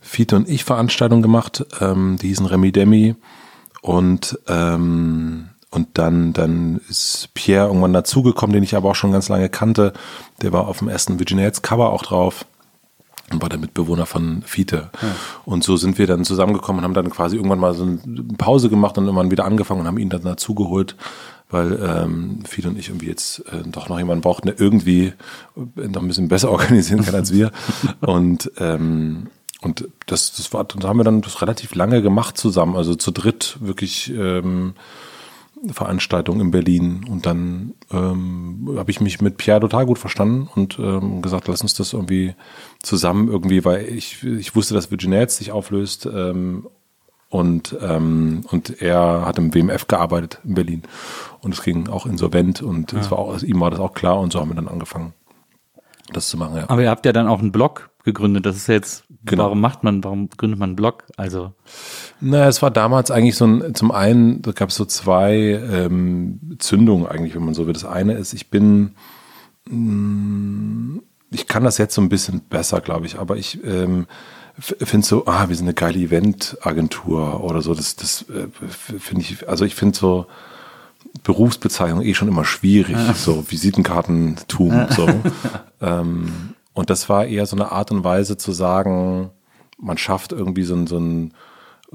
Fiete 0.00 0.36
und 0.36 0.48
ich 0.48 0.64
Veranstaltungen 0.64 1.22
gemacht, 1.22 1.64
ähm, 1.80 2.16
die 2.20 2.28
hießen 2.28 2.46
Remi 2.46 2.72
Demi. 2.72 3.14
Und, 3.82 4.38
ähm, 4.48 5.50
und 5.70 5.88
dann, 5.94 6.32
dann 6.32 6.80
ist 6.88 7.28
Pierre 7.34 7.68
irgendwann 7.68 7.92
dazugekommen, 7.92 8.52
den 8.52 8.62
ich 8.64 8.74
aber 8.74 8.90
auch 8.90 8.94
schon 8.94 9.12
ganz 9.12 9.28
lange 9.28 9.48
kannte. 9.48 9.92
Der 10.42 10.52
war 10.52 10.68
auf 10.68 10.78
dem 10.78 10.88
ersten 10.88 11.18
Virginia 11.18 11.50
Cover 11.50 11.90
auch 11.90 12.02
drauf 12.02 12.44
war 13.30 13.48
der 13.48 13.58
Mitbewohner 13.58 14.06
von 14.06 14.42
Fiete. 14.42 14.90
Und 15.44 15.62
so 15.62 15.76
sind 15.76 15.98
wir 15.98 16.06
dann 16.06 16.24
zusammengekommen 16.24 16.80
und 16.80 16.84
haben 16.84 16.94
dann 16.94 17.10
quasi 17.10 17.36
irgendwann 17.36 17.60
mal 17.60 17.74
so 17.74 17.84
eine 17.84 17.98
Pause 18.38 18.68
gemacht 18.68 18.98
und 18.98 19.04
irgendwann 19.04 19.30
wieder 19.30 19.44
angefangen 19.44 19.80
und 19.80 19.86
haben 19.86 19.98
ihn 19.98 20.08
dann 20.08 20.22
dazugeholt, 20.22 20.96
weil 21.50 21.78
ähm, 21.82 22.40
Fiete 22.44 22.68
und 22.68 22.78
ich 22.78 22.88
irgendwie 22.88 23.08
jetzt 23.08 23.40
äh, 23.52 23.62
doch 23.66 23.88
noch 23.88 23.98
jemanden 23.98 24.22
brauchten, 24.22 24.48
der 24.48 24.60
irgendwie 24.60 25.12
äh, 25.76 25.88
noch 25.88 26.02
ein 26.02 26.08
bisschen 26.08 26.28
besser 26.28 26.50
organisieren 26.50 27.04
kann 27.04 27.14
als 27.14 27.32
wir. 27.32 27.50
und 28.00 28.50
ähm, 28.58 29.28
und 29.62 29.86
das, 30.06 30.32
das 30.32 30.54
war, 30.54 30.64
das 30.64 30.82
haben 30.88 30.96
wir 30.96 31.04
dann 31.04 31.20
das 31.20 31.42
relativ 31.42 31.74
lange 31.74 32.00
gemacht 32.00 32.38
zusammen, 32.38 32.76
also 32.76 32.94
zu 32.94 33.10
dritt 33.10 33.58
wirklich 33.60 34.10
ähm, 34.10 34.72
Veranstaltung 35.68 36.40
in 36.40 36.50
Berlin 36.50 37.04
und 37.08 37.26
dann 37.26 37.74
ähm, 37.90 38.74
habe 38.76 38.90
ich 38.90 39.00
mich 39.00 39.20
mit 39.20 39.36
Pierre 39.36 39.60
total 39.60 39.84
gut 39.84 39.98
verstanden 39.98 40.48
und 40.54 40.78
ähm, 40.78 41.20
gesagt, 41.20 41.48
lass 41.48 41.60
uns 41.60 41.74
das 41.74 41.92
irgendwie 41.92 42.34
zusammen 42.82 43.28
irgendwie, 43.28 43.64
weil 43.64 43.86
ich, 43.88 44.22
ich 44.24 44.54
wusste, 44.56 44.74
dass 44.74 44.90
Virginia 44.90 45.20
jetzt 45.20 45.36
sich 45.38 45.52
auflöst 45.52 46.06
ähm, 46.06 46.66
und, 47.28 47.76
ähm, 47.80 48.42
und 48.50 48.80
er 48.82 49.24
hat 49.26 49.38
im 49.38 49.54
WMF 49.54 49.86
gearbeitet 49.86 50.40
in 50.44 50.54
Berlin 50.54 50.82
und 51.40 51.54
es 51.54 51.62
ging 51.62 51.88
auch 51.88 52.06
insolvent 52.06 52.62
und 52.62 52.92
es 52.92 53.10
war 53.10 53.18
auch, 53.18 53.40
ihm 53.42 53.60
war 53.60 53.70
das 53.70 53.80
auch 53.80 53.94
klar 53.94 54.18
und 54.18 54.32
so 54.32 54.40
haben 54.40 54.50
wir 54.50 54.56
dann 54.56 54.68
angefangen, 54.68 55.12
das 56.12 56.28
zu 56.28 56.36
machen. 56.38 56.56
Ja. 56.56 56.64
Aber 56.68 56.82
ihr 56.82 56.90
habt 56.90 57.06
ja 57.06 57.12
dann 57.12 57.28
auch 57.28 57.38
einen 57.40 57.52
Blog 57.52 57.90
gegründet. 58.02 58.46
Das 58.46 58.56
ist 58.56 58.66
ja 58.66 58.74
jetzt, 58.74 59.04
Genau. 59.24 59.44
warum 59.44 59.60
macht 59.60 59.84
man, 59.84 60.02
warum 60.02 60.30
gründet 60.30 60.58
man 60.58 60.70
einen 60.70 60.76
Blog? 60.76 61.04
Also, 61.18 61.52
Naja, 62.20 62.48
es 62.48 62.62
war 62.62 62.70
damals 62.70 63.10
eigentlich 63.10 63.36
so 63.36 63.44
ein, 63.46 63.74
zum 63.74 63.90
einen, 63.92 64.40
da 64.40 64.52
gab 64.52 64.70
es 64.70 64.76
so 64.76 64.86
zwei 64.86 65.34
ähm, 65.36 66.56
Zündungen 66.58 67.06
eigentlich, 67.06 67.34
wenn 67.34 67.44
man 67.44 67.52
so 67.52 67.66
will. 67.66 67.74
Das 67.74 67.84
eine 67.84 68.14
ist, 68.14 68.32
ich 68.32 68.48
bin, 68.48 68.94
mh, 69.68 71.02
ich 71.30 71.46
kann 71.46 71.64
das 71.64 71.78
jetzt 71.78 71.94
so 71.94 72.02
ein 72.02 72.08
bisschen 72.08 72.40
besser, 72.40 72.80
glaube 72.80 73.06
ich, 73.06 73.18
aber 73.18 73.36
ich 73.36 73.62
ähm, 73.64 74.06
finde 74.58 75.06
so, 75.06 75.26
ah, 75.26 75.48
wir 75.48 75.56
sind 75.56 75.66
eine 75.66 75.74
geile 75.74 75.98
Eventagentur 75.98 77.42
oder 77.42 77.62
so. 77.62 77.74
Das, 77.74 77.96
das 77.96 78.26
äh, 78.28 78.48
finde 78.98 79.22
ich, 79.22 79.48
also 79.48 79.64
ich 79.64 79.74
finde 79.74 79.96
so 79.96 80.26
Berufsbezeichnung 81.22 82.02
eh 82.02 82.14
schon 82.14 82.28
immer 82.28 82.44
schwierig, 82.44 82.96
so 83.14 83.44
Visitenkartentum, 83.48 84.86
so. 84.90 85.08
ähm, 85.80 86.54
und 86.72 86.90
das 86.90 87.08
war 87.08 87.26
eher 87.26 87.46
so 87.46 87.56
eine 87.56 87.72
Art 87.72 87.90
und 87.90 88.04
Weise 88.04 88.36
zu 88.36 88.52
sagen, 88.52 89.30
man 89.78 89.98
schafft 89.98 90.32
irgendwie 90.32 90.62
so 90.62 90.74
ein, 90.74 90.86
so 90.86 90.98
ein 90.98 91.34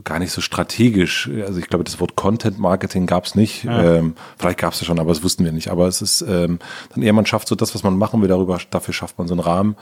gar 0.03 0.19
nicht 0.19 0.31
so 0.31 0.41
strategisch. 0.41 1.29
Also 1.45 1.59
ich 1.59 1.67
glaube, 1.67 1.85
das 1.85 1.99
Wort 1.99 2.15
Content 2.15 2.59
Marketing 2.59 3.05
gab 3.05 3.25
es 3.25 3.35
nicht. 3.35 3.65
Ähm, 3.69 4.15
vielleicht 4.37 4.59
gab 4.59 4.73
es 4.73 4.81
es 4.81 4.87
schon, 4.87 4.99
aber 4.99 5.09
das 5.13 5.23
wussten 5.23 5.45
wir 5.45 5.53
nicht. 5.53 5.69
Aber 5.69 5.87
es 5.87 6.01
ist 6.01 6.21
ähm, 6.21 6.59
dann 6.93 7.01
eher, 7.01 7.13
man 7.13 7.25
schafft 7.25 7.47
so 7.47 7.55
das, 7.55 7.73
was 7.73 7.83
man 7.83 7.97
machen 7.97 8.21
will, 8.21 8.27
darüber, 8.27 8.59
dafür 8.71 8.93
schafft 8.93 9.17
man 9.17 9.27
so 9.27 9.33
einen 9.33 9.41
Rahmen. 9.41 9.75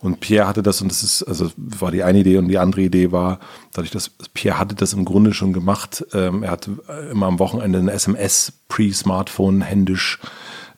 Und 0.00 0.20
Pierre 0.20 0.48
hatte 0.48 0.62
das, 0.62 0.80
und 0.80 0.90
das 0.90 1.02
ist, 1.02 1.22
also 1.22 1.50
war 1.56 1.90
die 1.90 2.02
eine 2.02 2.20
Idee 2.20 2.38
und 2.38 2.48
die 2.48 2.58
andere 2.58 2.82
Idee 2.82 3.12
war, 3.12 3.40
dadurch, 3.74 3.90
dass 3.90 4.10
Pierre 4.32 4.58
hatte 4.58 4.74
das 4.74 4.94
im 4.94 5.04
Grunde 5.04 5.34
schon 5.34 5.52
gemacht. 5.52 6.04
Ähm, 6.14 6.42
er 6.42 6.52
hatte 6.52 6.78
immer 7.10 7.26
am 7.26 7.38
Wochenende 7.38 7.78
eine 7.78 7.92
SMS 7.92 8.52
pre-Smartphone 8.68 9.60
händisch 9.60 10.18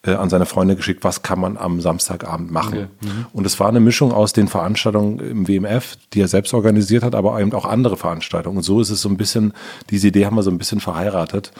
äh, 0.02 0.12
an 0.12 0.30
seine 0.30 0.46
Freunde 0.46 0.76
geschickt, 0.76 1.04
was 1.04 1.22
kann 1.22 1.38
man 1.40 1.56
am 1.56 1.80
Samstagabend 1.80 2.50
machen. 2.50 2.88
Und 3.32 3.46
es 3.46 3.60
war 3.60 3.68
eine 3.68 3.80
Mischung 3.80 4.12
aus 4.12 4.32
den 4.32 4.48
Veranstaltungen 4.48 5.18
im 5.20 5.48
WMF, 5.48 5.96
die 6.12 6.20
er 6.22 6.28
selbst 6.28 6.54
organisiert 6.54 7.02
hat, 7.02 7.14
aber 7.14 7.38
eben 7.40 7.52
auch 7.52 7.66
andere 7.66 7.96
Veranstaltungen. 7.96 8.58
Und 8.58 8.62
so 8.62 8.80
ist 8.80 8.90
es 8.90 9.02
so 9.02 9.08
ein 9.08 9.16
bisschen, 9.16 9.52
diese 9.90 10.08
Idee 10.08 10.26
haben 10.26 10.36
wir 10.36 10.42
so 10.42 10.50
ein 10.50 10.58
bisschen 10.58 10.80
verheiratet 10.80 11.52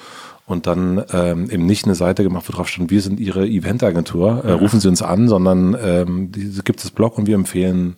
und 0.47 0.66
dann 0.66 1.05
ähm, 1.12 1.51
eben 1.51 1.66
nicht 1.66 1.84
eine 1.84 1.95
Seite 1.95 2.22
gemacht, 2.22 2.49
wo 2.49 2.53
drauf 2.53 2.68
stand, 2.68 2.91
wir 2.91 3.03
sind 3.03 3.20
Ihre 3.20 3.47
Eventagentur, 3.47 4.45
äh, 4.45 4.53
rufen 4.53 4.80
Sie 4.80 4.88
uns 4.88 5.03
an, 5.03 5.28
sondern 5.28 5.76
ähm, 5.80 6.32
gibt 6.32 6.82
es 6.82 6.91
Blog 6.91 7.18
und 7.18 7.26
wir 7.26 7.34
empfehlen 7.34 7.97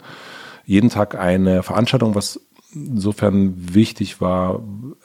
jeden 0.64 0.90
Tag 0.90 1.18
eine 1.18 1.62
Veranstaltung, 1.62 2.14
was 2.14 2.40
insofern 2.74 3.74
wichtig 3.74 4.20
war, 4.20 4.60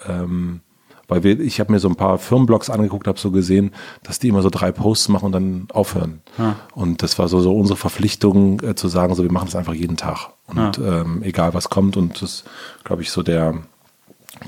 ähm, 0.08 0.62
weil 1.08 1.24
wir, 1.24 1.40
ich 1.40 1.60
habe 1.60 1.72
mir 1.72 1.80
so 1.80 1.88
ein 1.88 1.96
paar 1.96 2.18
Firmenblogs 2.18 2.70
angeguckt, 2.70 3.08
habe 3.08 3.20
so 3.20 3.32
gesehen, 3.32 3.72
dass 4.04 4.20
die 4.20 4.28
immer 4.28 4.42
so 4.42 4.50
drei 4.50 4.72
Posts 4.72 5.10
machen 5.10 5.26
und 5.28 5.32
dann 5.32 5.68
aufhören. 5.72 6.22
Und 6.74 7.02
das 7.04 7.18
war 7.18 7.28
so, 7.28 7.40
so 7.40 7.56
unsere 7.56 7.78
Verpflichtung 7.78 8.62
äh, 8.62 8.76
zu 8.76 8.88
sagen, 8.88 9.16
so 9.16 9.24
wir 9.24 9.32
machen 9.32 9.46
das 9.46 9.56
einfach 9.56 9.74
jeden 9.74 9.98
Tag 9.98 10.30
und 10.48 10.78
ähm, 10.80 11.24
egal 11.24 11.54
was 11.54 11.70
kommt 11.70 11.98
und 11.98 12.22
das 12.22 12.44
glaube 12.84 13.02
ich 13.02 13.12
so 13.12 13.24
der 13.24 13.56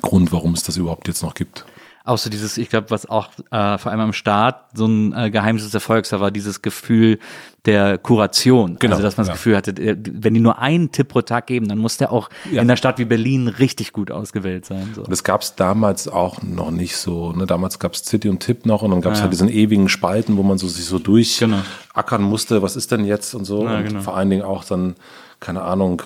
Grund, 0.01 0.31
warum 0.31 0.53
es 0.53 0.63
das 0.63 0.77
überhaupt 0.77 1.07
jetzt 1.07 1.23
noch 1.23 1.33
gibt. 1.33 1.65
Auch 2.05 2.17
so 2.17 2.29
dieses, 2.29 2.57
ich 2.57 2.69
glaube, 2.69 2.89
was 2.91 3.07
auch 3.07 3.29
äh, 3.51 3.77
vor 3.77 3.91
allem 3.91 3.99
am 3.99 4.13
Start 4.13 4.65
so 4.73 4.87
ein 4.87 5.13
äh, 5.13 5.29
Geheimnis 5.29 5.63
des 5.65 5.73
Erfolgs 5.73 6.11
war, 6.11 6.19
war 6.21 6.31
dieses 6.31 6.61
Gefühl 6.61 7.19
der 7.65 7.97
Kuration. 7.97 8.77
Genau, 8.79 8.93
Also, 8.95 9.03
dass 9.03 9.17
man 9.17 9.23
das 9.23 9.27
ja. 9.27 9.33
Gefühl 9.33 9.57
hatte, 9.57 9.71
äh, 9.71 9.95
wenn 9.99 10.33
die 10.33 10.39
nur 10.39 10.59
einen 10.59 10.91
Tipp 10.91 11.09
pro 11.09 11.21
Tag 11.21 11.45
geben, 11.47 11.67
dann 11.67 11.77
muss 11.77 11.97
der 11.97 12.11
auch 12.11 12.29
Ja. 12.45 12.53
in 12.53 12.59
einer 12.61 12.77
Stadt 12.77 12.97
wie 12.99 13.05
Berlin 13.05 13.47
richtig 13.47 13.93
gut 13.93 14.09
ausgewählt 14.11 14.65
sein. 14.65 14.89
So. 14.95 15.01
Und 15.03 15.11
das 15.11 15.23
gab 15.23 15.41
es 15.41 15.55
damals 15.55 16.07
auch 16.07 16.41
noch 16.41 16.71
nicht 16.71 16.95
so. 16.97 17.31
Ne? 17.33 17.45
Damals 17.45 17.77
gab 17.79 17.93
es 17.93 18.03
City 18.05 18.29
und 18.29 18.39
Tipp 18.39 18.65
noch 18.65 18.81
und 18.81 18.91
dann 18.91 19.01
gab 19.01 19.13
es 19.13 19.21
halt 19.21 19.31
diesen 19.33 19.49
ewigen 19.49 19.89
Spalten, 19.89 20.37
wo 20.37 20.43
man 20.43 20.57
so 20.57 20.67
sich 20.67 20.85
so 20.85 20.97
Genau. 20.97 21.05
durchackern 21.05 22.23
musste, 22.23 22.61
was 22.61 22.75
ist 22.75 22.91
denn 22.91 23.05
jetzt 23.05 23.35
und 23.35 23.45
so. 23.45 23.65
Ja, 23.65 23.77
und 23.77 23.83
genau. 23.85 23.99
vor 24.01 24.15
allen 24.15 24.29
Dingen 24.29 24.43
auch 24.43 24.63
dann, 24.63 24.95
keine 25.39 25.61
Ahnung, 25.61 26.01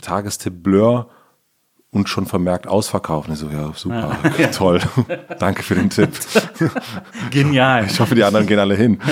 Tagestipp 0.00 0.62
Blur 0.62 1.08
und 1.94 2.08
schon 2.08 2.26
vermerkt 2.26 2.66
ausverkaufen. 2.66 3.32
Ich 3.32 3.38
so, 3.38 3.48
ja, 3.48 3.72
super, 3.74 4.18
toll. 4.52 4.80
Danke 5.38 5.62
für 5.62 5.76
den 5.76 5.88
Tipp. 5.90 6.10
Genial. 7.30 7.86
Ich 7.86 7.98
hoffe, 8.00 8.14
die 8.14 8.24
anderen 8.24 8.46
gehen 8.46 8.58
alle 8.58 8.74
hin. 8.74 8.98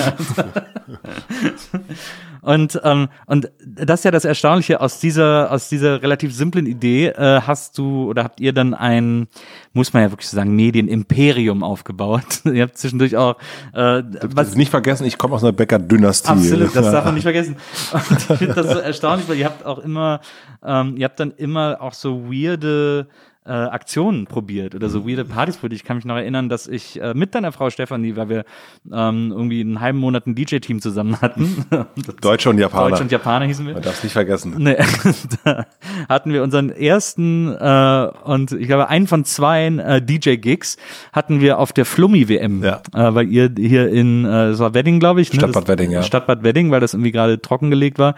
Und, 2.43 2.81
ähm, 2.83 3.09
und 3.27 3.53
das 3.65 4.01
ist 4.01 4.05
ja 4.05 4.11
das 4.11 4.25
Erstaunliche, 4.25 4.81
aus 4.81 4.99
dieser, 4.99 5.51
aus 5.53 5.69
dieser 5.69 6.03
relativ 6.03 6.35
simplen 6.35 6.67
Idee 6.67 7.07
äh, 7.07 7.41
hast 7.41 7.79
du 7.79 8.11
oder 8.11 8.25
habt 8.25 8.41
ihr 8.41 8.53
dann 8.53 8.75
ein, 8.75 9.29
muss 9.73 9.93
man 9.93 10.03
ja 10.03 10.11
wirklich 10.11 10.29
so 10.29 10.35
sagen, 10.35 10.57
Medienimperium 10.57 11.63
aufgebaut. 11.63 12.45
ihr 12.45 12.63
habt 12.63 12.77
zwischendurch 12.77 13.17
auch 13.17 13.37
äh, 13.73 14.03
Was 14.25 14.57
nicht 14.57 14.71
vergessen, 14.71 15.07
ich 15.07 15.19
komme 15.19 15.37
aus 15.37 15.45
einer 15.45 15.53
Bäcker-Dynastie. 15.53 16.31
Absolut, 16.31 16.75
das 16.75 16.91
darf 16.91 17.05
man 17.05 17.15
nicht 17.15 17.23
vergessen. 17.23 17.57
Und 17.93 18.11
ich 18.11 18.39
finde 18.39 18.55
das 18.55 18.67
so 18.67 18.79
erstaunlich, 18.79 19.29
weil 19.29 19.37
ihr 19.39 19.47
habt 19.47 19.65
auch 19.65 19.79
immer, 19.79 20.21
ähm, 20.65 20.97
ihr 20.97 21.05
habt 21.05 21.21
dann 21.21 21.31
immer 21.31 21.81
auch 21.81 21.95
so 21.95 22.25
weirde 22.25 23.07
äh, 23.45 23.51
Aktionen 23.51 24.27
probiert 24.27 24.75
oder 24.75 24.89
so 24.89 25.07
weirde 25.09 25.25
Partys 25.25 25.57
probiert. 25.57 25.81
Ich 25.81 25.85
kann 25.85 25.97
mich 25.97 26.05
noch 26.05 26.15
erinnern, 26.17 26.49
dass 26.49 26.69
ich 26.69 27.01
äh, 27.01 27.13
mit 27.15 27.35
deiner 27.35 27.51
Frau 27.53 27.71
Stefanie, 27.71 28.15
weil 28.17 28.29
wir 28.29 28.45
ähm, 28.93 29.31
irgendwie 29.33 29.61
einen 29.61 29.81
halben 29.81 29.99
Monat 29.99 30.27
ein 30.27 30.35
DJ-Team 30.35 30.81
zusammen 30.81 31.21
hatten. 31.21 31.65
Deutsche 32.21 32.51
und 32.51 32.59
Japaner. 32.59 32.91
Deutsch 32.91 33.01
und 33.01 33.13
Japaner 33.13 33.47
hießen 33.47 33.67
wir. 33.67 33.75
Man 33.75 33.83
darf 33.83 33.95
es 33.99 34.05
nicht 34.05 34.13
vergessen. 34.13 34.55
Nee, 34.59 34.77
da 35.45 35.67
hatten 36.09 36.33
wir 36.33 36.43
unseren 36.43 36.71
ersten 36.71 37.49
äh, 37.53 38.09
und 38.25 38.53
ich 38.53 38.67
glaube 38.69 38.89
einen 38.89 39.07
von 39.07 39.25
zwei 39.25 39.67
äh, 39.67 40.01
DJ-Gigs 40.03 40.77
hatten 41.13 41.41
wir 41.41 41.59
auf 41.59 41.73
der 41.73 41.85
Flummi-WM, 41.85 42.63
Ja. 42.63 42.83
äh, 42.95 43.15
weil 43.15 43.29
ihr 43.29 43.51
hier 43.57 43.89
in, 43.89 44.25
äh, 44.25 44.51
das 44.51 44.59
war 44.61 44.75
Wedding, 44.75 45.01
glaube 45.01 45.21
ich. 45.21 45.33
Ne? 45.33 45.39
Stadtbad 45.41 45.69
Wedding, 45.69 45.91
ja. 45.91 46.03
Stadtbad 46.03 46.43
Wedding, 46.45 46.71
weil 46.71 46.81
das 46.81 46.95
irgendwie 46.95 47.13
gerade 47.13 47.41
trockengelegt 47.41 47.99
war, 47.99 48.15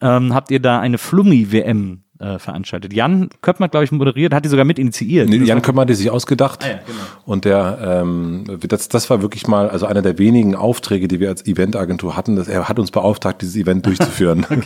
ähm, 0.00 0.34
habt 0.34 0.50
ihr 0.50 0.60
da 0.60 0.80
eine 0.80 0.98
Flummi-WM 0.98 2.00
äh, 2.20 2.38
veranstaltet. 2.38 2.92
Jan 2.92 3.28
Köppner, 3.42 3.68
glaube 3.68 3.84
ich, 3.84 3.92
moderiert, 3.92 4.32
hat 4.32 4.44
die 4.44 4.48
sogar 4.48 4.64
mit 4.64 4.78
initiiert. 4.78 5.28
Nee, 5.28 5.38
Jan 5.38 5.62
Köpper 5.62 5.82
hat 5.82 5.88
die 5.88 5.94
sich 5.94 6.10
ausgedacht. 6.10 6.64
Ah 6.64 6.68
ja, 6.68 6.74
genau. 6.86 6.98
Und 7.24 7.44
der, 7.44 7.78
ähm, 7.82 8.44
das, 8.68 8.88
das 8.88 9.10
war 9.10 9.20
wirklich 9.20 9.48
mal, 9.48 9.68
also 9.68 9.86
einer 9.86 10.02
der 10.02 10.18
wenigen 10.18 10.54
Aufträge, 10.54 11.08
die 11.08 11.18
wir 11.18 11.28
als 11.28 11.44
Eventagentur 11.46 12.16
hatten. 12.16 12.36
Dass 12.36 12.46
er 12.46 12.68
hat 12.68 12.78
uns 12.78 12.90
beauftragt, 12.90 13.42
dieses 13.42 13.56
Event 13.56 13.86
durchzuführen. 13.86 14.46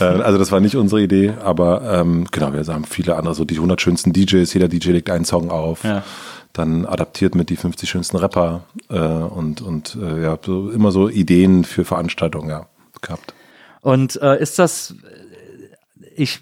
Äh, 0.00 0.04
also 0.04 0.38
das 0.38 0.50
war 0.50 0.60
nicht 0.60 0.76
unsere 0.76 1.02
Idee, 1.02 1.34
aber 1.42 1.82
ähm, 2.00 2.26
genau, 2.30 2.52
wir 2.52 2.64
haben 2.66 2.84
viele 2.84 3.16
andere, 3.16 3.34
so 3.34 3.44
die 3.44 3.56
100 3.56 3.80
schönsten 3.80 4.12
DJs, 4.12 4.52
jeder 4.52 4.68
DJ 4.68 4.90
legt 4.90 5.10
einen 5.10 5.24
Song 5.24 5.50
auf. 5.50 5.84
Ja. 5.84 6.02
Dann 6.52 6.86
adaptiert 6.86 7.34
mit 7.34 7.50
die 7.50 7.56
50 7.56 7.88
schönsten 7.88 8.16
Rapper 8.16 8.64
äh, 8.88 8.98
und, 8.98 9.60
und 9.60 9.96
äh, 10.00 10.22
ja, 10.22 10.38
so, 10.44 10.70
immer 10.70 10.90
so 10.90 11.08
Ideen 11.08 11.64
für 11.64 11.84
Veranstaltungen 11.84 12.48
ja, 12.48 12.66
gehabt. 13.00 13.34
Und 13.80 14.20
äh, 14.22 14.40
ist 14.40 14.58
das, 14.58 14.94
ich 16.16 16.40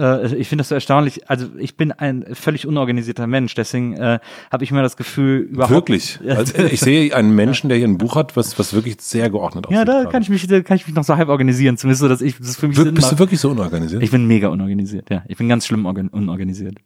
äh, 0.00 0.34
ich 0.36 0.48
finde 0.48 0.62
das 0.62 0.70
so 0.70 0.74
erstaunlich. 0.74 1.28
Also 1.30 1.46
ich 1.58 1.76
bin 1.76 1.92
ein 1.92 2.24
völlig 2.32 2.66
unorganisierter 2.66 3.26
Mensch, 3.26 3.54
deswegen 3.54 3.94
äh, 3.96 4.18
habe 4.50 4.64
ich 4.64 4.70
immer 4.70 4.82
das 4.82 4.96
Gefühl 4.96 5.40
überhaupt. 5.40 5.70
Wirklich? 5.72 6.18
Also 6.26 6.56
ich 6.58 6.80
sehe 6.80 7.14
einen 7.14 7.34
Menschen, 7.34 7.68
der 7.68 7.76
hier 7.78 7.86
ein 7.86 7.98
Buch 7.98 8.16
hat, 8.16 8.36
was, 8.36 8.58
was 8.58 8.72
wirklich 8.72 8.96
sehr 9.00 9.28
geordnet 9.30 9.66
aussieht. 9.66 9.76
Ja, 9.78 9.84
da 9.84 10.06
kann 10.06 10.22
ich 10.22 10.30
mich, 10.30 10.46
da 10.46 10.60
kann 10.62 10.76
ich 10.76 10.86
mich 10.86 10.96
noch 10.96 11.04
so 11.04 11.16
halb 11.16 11.28
organisieren, 11.28 11.76
zumindest 11.76 12.00
so, 12.00 12.08
dass 12.08 12.20
ich 12.22 12.38
das 12.38 12.56
für 12.56 12.68
mich 12.68 12.76
Wir- 12.76 12.84
Sinn 12.84 12.94
Bist 12.94 13.08
du 13.10 13.12
macht. 13.14 13.18
wirklich 13.20 13.40
so 13.40 13.50
unorganisiert? 13.50 14.02
Ich 14.02 14.10
bin 14.10 14.26
mega 14.26 14.48
unorganisiert, 14.48 15.10
ja. 15.10 15.22
Ich 15.28 15.36
bin 15.36 15.48
ganz 15.48 15.66
schlimm 15.66 15.84
organ 15.86 16.08
unorganisiert. 16.08 16.76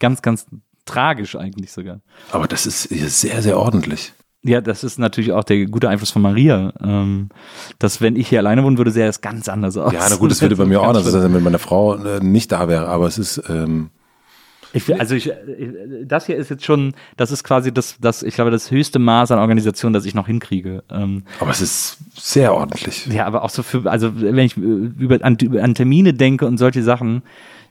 Ganz, 0.00 0.20
ganz 0.22 0.46
tragisch 0.84 1.36
eigentlich 1.36 1.70
sogar. 1.72 2.00
Aber 2.32 2.46
das 2.46 2.66
ist 2.66 2.82
sehr, 2.84 3.40
sehr 3.40 3.58
ordentlich. 3.58 4.12
Ja, 4.44 4.60
das 4.60 4.84
ist 4.84 4.98
natürlich 4.98 5.32
auch 5.32 5.42
der 5.42 5.66
gute 5.66 5.88
Einfluss 5.88 6.10
von 6.10 6.20
Maria. 6.22 6.72
Ähm, 6.82 7.30
dass 7.78 8.00
wenn 8.02 8.14
ich 8.14 8.28
hier 8.28 8.40
alleine 8.40 8.62
wohnen 8.62 8.76
würde, 8.76 8.90
sähe 8.90 9.08
es 9.08 9.22
ganz 9.22 9.48
anders 9.48 9.76
aus. 9.76 9.92
Ja, 9.92 10.06
na 10.08 10.16
gut, 10.16 10.30
das 10.30 10.42
würde 10.42 10.54
bei 10.56 10.66
mir 10.66 10.80
auch 10.82 10.88
anders 10.88 11.10
sein, 11.10 11.32
wenn 11.32 11.42
meine 11.42 11.58
Frau 11.58 11.96
äh, 11.96 12.20
nicht 12.20 12.52
da 12.52 12.68
wäre, 12.68 12.86
aber 12.88 13.06
es 13.06 13.16
ist, 13.16 13.42
ähm, 13.48 13.88
Ich, 14.74 14.92
also 15.00 15.14
ich, 15.14 15.30
äh, 15.30 16.04
das 16.04 16.26
hier 16.26 16.36
ist 16.36 16.50
jetzt 16.50 16.64
schon, 16.64 16.94
das 17.16 17.30
ist 17.30 17.42
quasi 17.44 17.72
das, 17.72 17.96
das, 18.00 18.22
ich 18.22 18.34
glaube, 18.34 18.50
das 18.50 18.70
höchste 18.70 18.98
Maß 18.98 19.30
an 19.30 19.38
Organisation, 19.38 19.92
das 19.92 20.04
ich 20.04 20.14
noch 20.14 20.26
hinkriege. 20.26 20.82
Ähm, 20.90 21.22
aber 21.40 21.52
es 21.52 21.62
ist 21.62 21.98
sehr 22.14 22.52
ordentlich. 22.52 23.06
ja, 23.06 23.24
aber 23.24 23.44
auch 23.44 23.50
so 23.50 23.62
für, 23.62 23.90
also 23.90 24.20
wenn 24.20 24.36
ich 24.38 24.56
äh, 24.56 24.60
über 24.60 25.24
an, 25.24 25.36
über, 25.40 25.62
an 25.62 25.74
Termine 25.74 26.12
denke 26.12 26.44
und 26.46 26.58
solche 26.58 26.82
Sachen, 26.82 27.22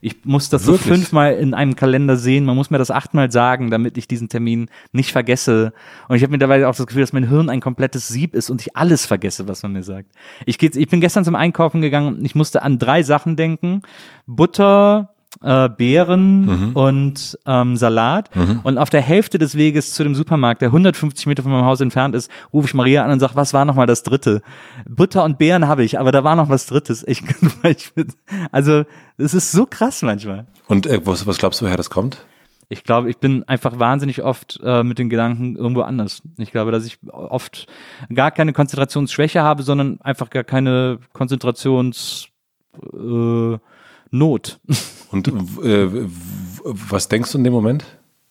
ich 0.03 0.25
muss 0.25 0.49
das 0.49 0.67
Wirklich? 0.67 0.81
so 0.81 0.93
fünfmal 0.93 1.35
in 1.35 1.53
einem 1.53 1.77
Kalender 1.77 2.17
sehen, 2.17 2.43
man 2.43 2.57
muss 2.57 2.69
mir 2.69 2.77
das 2.77 2.91
achtmal 2.91 3.31
sagen, 3.31 3.71
damit 3.71 3.97
ich 3.97 4.05
diesen 4.05 4.27
Termin 4.27 4.69
nicht 4.91 5.13
vergesse. 5.13 5.71
Und 6.09 6.17
ich 6.17 6.23
habe 6.23 6.31
mittlerweile 6.31 6.67
auch 6.67 6.75
das 6.75 6.85
Gefühl, 6.85 7.03
dass 7.03 7.13
mein 7.13 7.29
Hirn 7.29 7.49
ein 7.49 7.61
komplettes 7.61 8.09
Sieb 8.09 8.35
ist 8.35 8.49
und 8.49 8.59
ich 8.61 8.75
alles 8.75 9.05
vergesse, 9.05 9.47
was 9.47 9.63
man 9.63 9.71
mir 9.71 9.83
sagt. 9.83 10.11
Ich, 10.45 10.57
geh, 10.57 10.69
ich 10.73 10.89
bin 10.89 10.99
gestern 10.99 11.23
zum 11.23 11.35
Einkaufen 11.35 11.81
gegangen 11.81 12.17
und 12.17 12.25
ich 12.25 12.35
musste 12.35 12.63
an 12.63 12.79
drei 12.79 13.01
Sachen 13.01 13.37
denken. 13.37 13.81
Butter, 14.27 15.12
äh, 15.41 15.69
Beeren 15.69 16.73
und 16.73 17.39
ähm, 17.45 17.77
Salat. 17.77 18.29
Und 18.63 18.77
auf 18.77 18.89
der 18.89 19.01
Hälfte 19.01 19.37
des 19.37 19.55
Weges 19.55 19.93
zu 19.93 20.03
dem 20.03 20.15
Supermarkt, 20.15 20.61
der 20.61 20.69
150 20.69 21.25
Meter 21.25 21.43
von 21.43 21.51
meinem 21.51 21.65
Haus 21.65 21.81
entfernt 21.81 22.15
ist, 22.15 22.29
rufe 22.51 22.67
ich 22.67 22.73
Maria 22.73 23.03
an 23.03 23.11
und 23.11 23.19
sage, 23.19 23.35
was 23.35 23.53
war 23.53 23.65
noch 23.65 23.75
mal 23.75 23.87
das 23.87 24.03
Dritte? 24.03 24.41
Butter 24.87 25.23
und 25.23 25.37
Beeren 25.37 25.67
habe 25.67 25.83
ich, 25.83 25.99
aber 25.99 26.11
da 26.11 26.23
war 26.23 26.35
noch 26.35 26.49
was 26.49 26.65
Drittes. 26.65 27.03
Ich, 27.07 27.23
also 28.51 28.83
es 29.17 29.33
ist 29.33 29.51
so 29.51 29.65
krass 29.65 30.01
manchmal. 30.01 30.47
Und 30.67 30.85
äh, 30.87 31.01
was, 31.05 31.25
was 31.27 31.37
glaubst 31.37 31.61
du, 31.61 31.65
woher 31.65 31.77
das 31.77 31.89
kommt? 31.89 32.25
Ich 32.69 32.83
glaube, 32.83 33.09
ich 33.09 33.17
bin 33.17 33.43
einfach 33.47 33.77
wahnsinnig 33.77 34.23
oft 34.23 34.59
äh, 34.63 34.83
mit 34.83 34.97
den 34.97 35.09
Gedanken 35.09 35.55
irgendwo 35.55 35.81
anders. 35.81 36.21
Ich 36.37 36.51
glaube, 36.51 36.71
dass 36.71 36.85
ich 36.85 36.97
oft 37.11 37.67
gar 38.13 38.31
keine 38.31 38.53
Konzentrationsschwäche 38.53 39.43
habe, 39.43 39.63
sondern 39.63 40.01
einfach 40.01 40.29
gar 40.29 40.43
keine 40.43 40.99
Konzentrations 41.13 42.29
äh. 42.93 43.57
Und 45.13 45.27
äh, 45.63 45.93
w- 45.93 46.07
was 46.63 47.07
denkst 47.07 47.31
du 47.31 47.37
in 47.37 47.43
dem 47.43 47.53
Moment? 47.53 47.85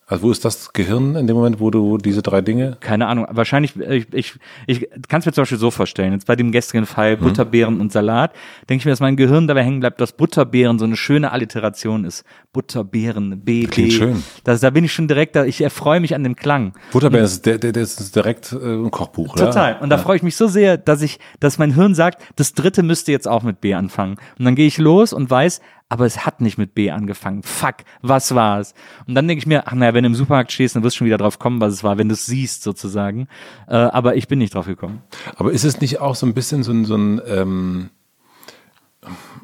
Also 0.05 0.25
wo 0.25 0.31
ist 0.31 0.45
das 0.45 0.75
Gehirn 0.75 1.15
in 1.17 1.27
dem 1.27 1.37
Moment, 1.37 1.59
wo 1.59 1.71
du 1.71 1.97
diese 1.97 2.21
drei 2.21 2.43
Dinge? 2.43 2.77
Keine 2.81 3.07
Ahnung. 3.07 3.27
Wahrscheinlich, 3.31 3.77
äh, 3.81 3.99
ich, 3.99 4.07
ich, 4.13 4.35
ich 4.67 4.89
kann 5.09 5.21
es 5.21 5.27
mir 5.27 5.33
zum 5.33 5.43
Beispiel 5.43 5.57
so 5.59 5.71
vorstellen. 5.71 6.13
Jetzt 6.13 6.27
bei 6.27 6.37
dem 6.37 6.53
gestrigen 6.53 6.85
Fall 6.85 7.17
Butterbeeren 7.17 7.81
und 7.81 7.93
Salat, 7.93 8.33
denke 8.69 8.81
ich 8.81 8.85
mir, 8.85 8.91
dass 8.93 9.01
mein 9.01 9.17
Gehirn 9.17 9.47
dabei 9.47 9.63
hängen 9.65 9.81
bleibt, 9.81 10.01
dass 10.03 10.13
Butterbeeren 10.13 10.79
so 10.79 10.85
eine 10.85 10.97
schöne 10.97 11.31
Alliteration 11.33 12.05
ist. 12.05 12.25
Butterbeeren, 12.53 13.41
B, 13.43 13.65
Klingt 13.67 13.91
B. 13.91 13.95
schön. 13.97 14.23
Das, 14.45 14.61
da 14.61 14.69
bin 14.71 14.85
ich 14.85 14.93
schon 14.93 15.09
direkt, 15.09 15.35
da, 15.37 15.45
ich 15.45 15.63
erfreue 15.63 16.01
mich 16.01 16.15
an 16.15 16.25
dem 16.25 16.37
Klang. 16.37 16.75
Butterbeeren 16.91 17.25
ist, 17.25 17.47
der, 17.47 17.57
der, 17.59 17.73
der 17.73 17.83
ist 17.83 18.15
direkt 18.15 18.53
äh, 18.53 18.57
ein 18.57 18.91
Kochbuch, 18.91 19.35
oder? 19.35 19.47
Total. 19.47 19.79
Und 19.81 19.89
da 19.89 19.97
freue 19.99 20.17
ich 20.17 20.23
mich 20.23 20.37
so 20.37 20.47
sehr, 20.47 20.77
dass 20.77 21.01
ich, 21.01 21.21
dass 21.41 21.57
mein 21.59 21.75
Hirn 21.75 21.95
sagt, 21.95 22.21
das 22.37 22.53
dritte 22.53 22.83
müsste 22.83 23.13
jetzt 23.13 23.29
auch 23.29 23.45
mit 23.45 23.61
B 23.63 23.73
anfangen. 23.73 24.17
Und 24.39 24.45
dann 24.45 24.57
gehe 24.57 24.67
ich 24.67 24.77
los 24.79 25.13
und 25.15 25.31
weiß, 25.31 25.61
aber 25.93 26.07
es 26.07 26.25
hat 26.25 26.41
nicht 26.41 26.57
mit 26.57 26.75
B 26.75 26.91
angefangen. 26.91 27.43
Fuck, 27.43 27.75
was 28.01 28.35
war 28.35 28.61
es? 28.61 28.73
Und 29.07 29.15
dann 29.15 29.29
denke 29.29 29.41
ich 29.41 29.47
mir, 29.47 29.67
ach 29.67 29.75
naja, 29.75 29.93
wenn 29.93 30.05
du 30.05 30.07
im 30.07 30.15
Supermarkt 30.15 30.51
stehst, 30.51 30.75
dann 30.75 30.83
wirst 30.83 30.97
du 30.97 30.99
schon 31.01 31.07
wieder 31.07 31.19
drauf 31.19 31.39
kommen, 31.39 31.61
was 31.61 31.75
es 31.75 31.85
war, 31.85 31.99
wenn 31.99 32.09
du 32.09 32.15
es 32.15 32.25
siehst 32.25 32.63
sozusagen. 32.63 33.29
Äh, 33.69 33.75
aber 33.75 34.17
ich 34.17 34.27
bin 34.27 34.39
nicht 34.39 34.55
drauf 34.55 34.65
gekommen. 34.65 35.03
Aber 35.37 35.53
ist 35.53 35.65
es 35.65 35.83
nicht 35.83 36.01
auch 36.01 36.15
so 36.15 36.25
ein 36.25 36.33
bisschen 36.33 36.63
so 36.63 36.73
ein, 36.73 36.87
so 36.87 36.97
ein 36.97 37.21
ähm, 37.27 37.91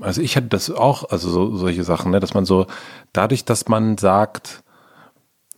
also 0.01 0.23
ich 0.23 0.39
hatte 0.39 0.47
das 0.47 0.71
auch, 0.71 1.11
also 1.11 1.29
so, 1.29 1.55
solche 1.55 1.85
Sachen, 1.85 2.13
ne, 2.13 2.19
dass 2.19 2.33
man 2.33 2.47
so, 2.47 2.67
dadurch, 3.13 3.45
dass 3.45 3.69
man 3.69 3.99
sagt, 3.99 4.63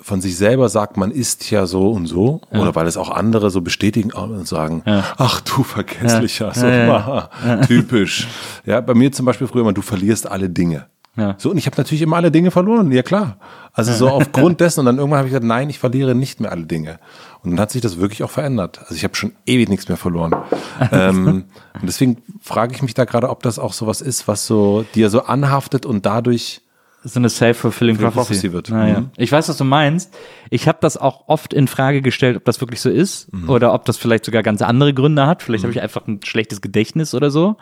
von 0.02 0.20
sich 0.20 0.36
selber 0.36 0.68
sagt, 0.68 0.96
man 0.96 1.10
ist 1.10 1.50
ja 1.50 1.66
so 1.66 1.90
und 1.90 2.06
so, 2.06 2.40
oder 2.50 2.74
weil 2.74 2.86
es 2.86 2.96
auch 2.96 3.10
andere 3.10 3.50
so 3.50 3.60
bestätigen 3.60 4.12
und 4.12 4.46
sagen, 4.46 4.82
ach 4.86 5.40
du 5.40 5.62
vergesslicher, 5.62 6.48
Ja. 6.48 6.54
so, 6.54 6.66
Ja, 6.66 7.30
ja, 7.46 7.56
typisch. 7.66 8.28
Ja, 8.64 8.80
bei 8.80 8.94
mir 8.94 9.12
zum 9.12 9.26
Beispiel 9.26 9.46
früher 9.46 9.62
immer, 9.62 9.72
du 9.72 9.82
verlierst 9.82 10.30
alle 10.30 10.48
Dinge. 10.48 10.86
Ja. 11.16 11.34
So, 11.38 11.50
und 11.50 11.58
ich 11.58 11.66
habe 11.66 11.76
natürlich 11.76 12.02
immer 12.02 12.16
alle 12.16 12.30
Dinge 12.30 12.50
verloren, 12.50 12.92
ja 12.92 13.02
klar. 13.02 13.36
Also 13.72 13.92
so 13.92 14.08
aufgrund 14.08 14.60
dessen, 14.60 14.80
und 14.80 14.86
dann 14.86 14.98
irgendwann 14.98 15.18
habe 15.18 15.28
ich 15.28 15.32
gesagt, 15.32 15.46
nein, 15.46 15.68
ich 15.68 15.78
verliere 15.78 16.14
nicht 16.14 16.40
mehr 16.40 16.52
alle 16.52 16.64
Dinge. 16.64 16.98
Und 17.42 17.50
dann 17.52 17.60
hat 17.60 17.70
sich 17.70 17.80
das 17.82 17.98
wirklich 17.98 18.22
auch 18.22 18.30
verändert. 18.30 18.78
Also 18.82 18.94
ich 18.94 19.04
habe 19.04 19.14
schon 19.16 19.32
ewig 19.46 19.68
nichts 19.68 19.88
mehr 19.88 19.96
verloren. 19.96 20.34
ähm, 20.92 21.44
und 21.74 21.82
deswegen 21.82 22.18
frage 22.40 22.74
ich 22.74 22.82
mich 22.82 22.94
da 22.94 23.04
gerade, 23.04 23.28
ob 23.28 23.42
das 23.42 23.58
auch 23.58 23.72
sowas 23.72 24.00
ist, 24.00 24.28
was 24.28 24.46
so 24.46 24.84
dir 24.94 25.10
so 25.10 25.22
anhaftet 25.24 25.84
und 25.84 26.06
dadurch 26.06 26.62
so 27.02 27.18
eine 27.18 27.30
self-fulfilling 27.30 27.96
Prophecy 27.96 28.14
prophecy 28.16 28.52
wird. 28.52 28.70
Naja. 28.70 29.00
Mhm. 29.00 29.10
Ich 29.16 29.32
weiß, 29.32 29.48
was 29.48 29.56
du 29.56 29.64
meinst. 29.64 30.12
Ich 30.50 30.68
habe 30.68 30.78
das 30.80 30.96
auch 30.96 31.28
oft 31.28 31.54
in 31.54 31.66
Frage 31.66 32.02
gestellt, 32.02 32.36
ob 32.36 32.44
das 32.44 32.60
wirklich 32.60 32.80
so 32.80 32.90
ist 32.90 33.32
Mhm. 33.32 33.48
oder 33.48 33.72
ob 33.72 33.84
das 33.86 33.96
vielleicht 33.96 34.24
sogar 34.26 34.42
ganz 34.42 34.60
andere 34.60 34.92
Gründe 34.92 35.26
hat. 35.26 35.42
Vielleicht 35.42 35.64
habe 35.64 35.72
ich 35.72 35.80
einfach 35.80 36.06
ein 36.06 36.20
schlechtes 36.24 36.60
Gedächtnis 36.60 37.14
oder 37.14 37.30
so. 37.30 37.56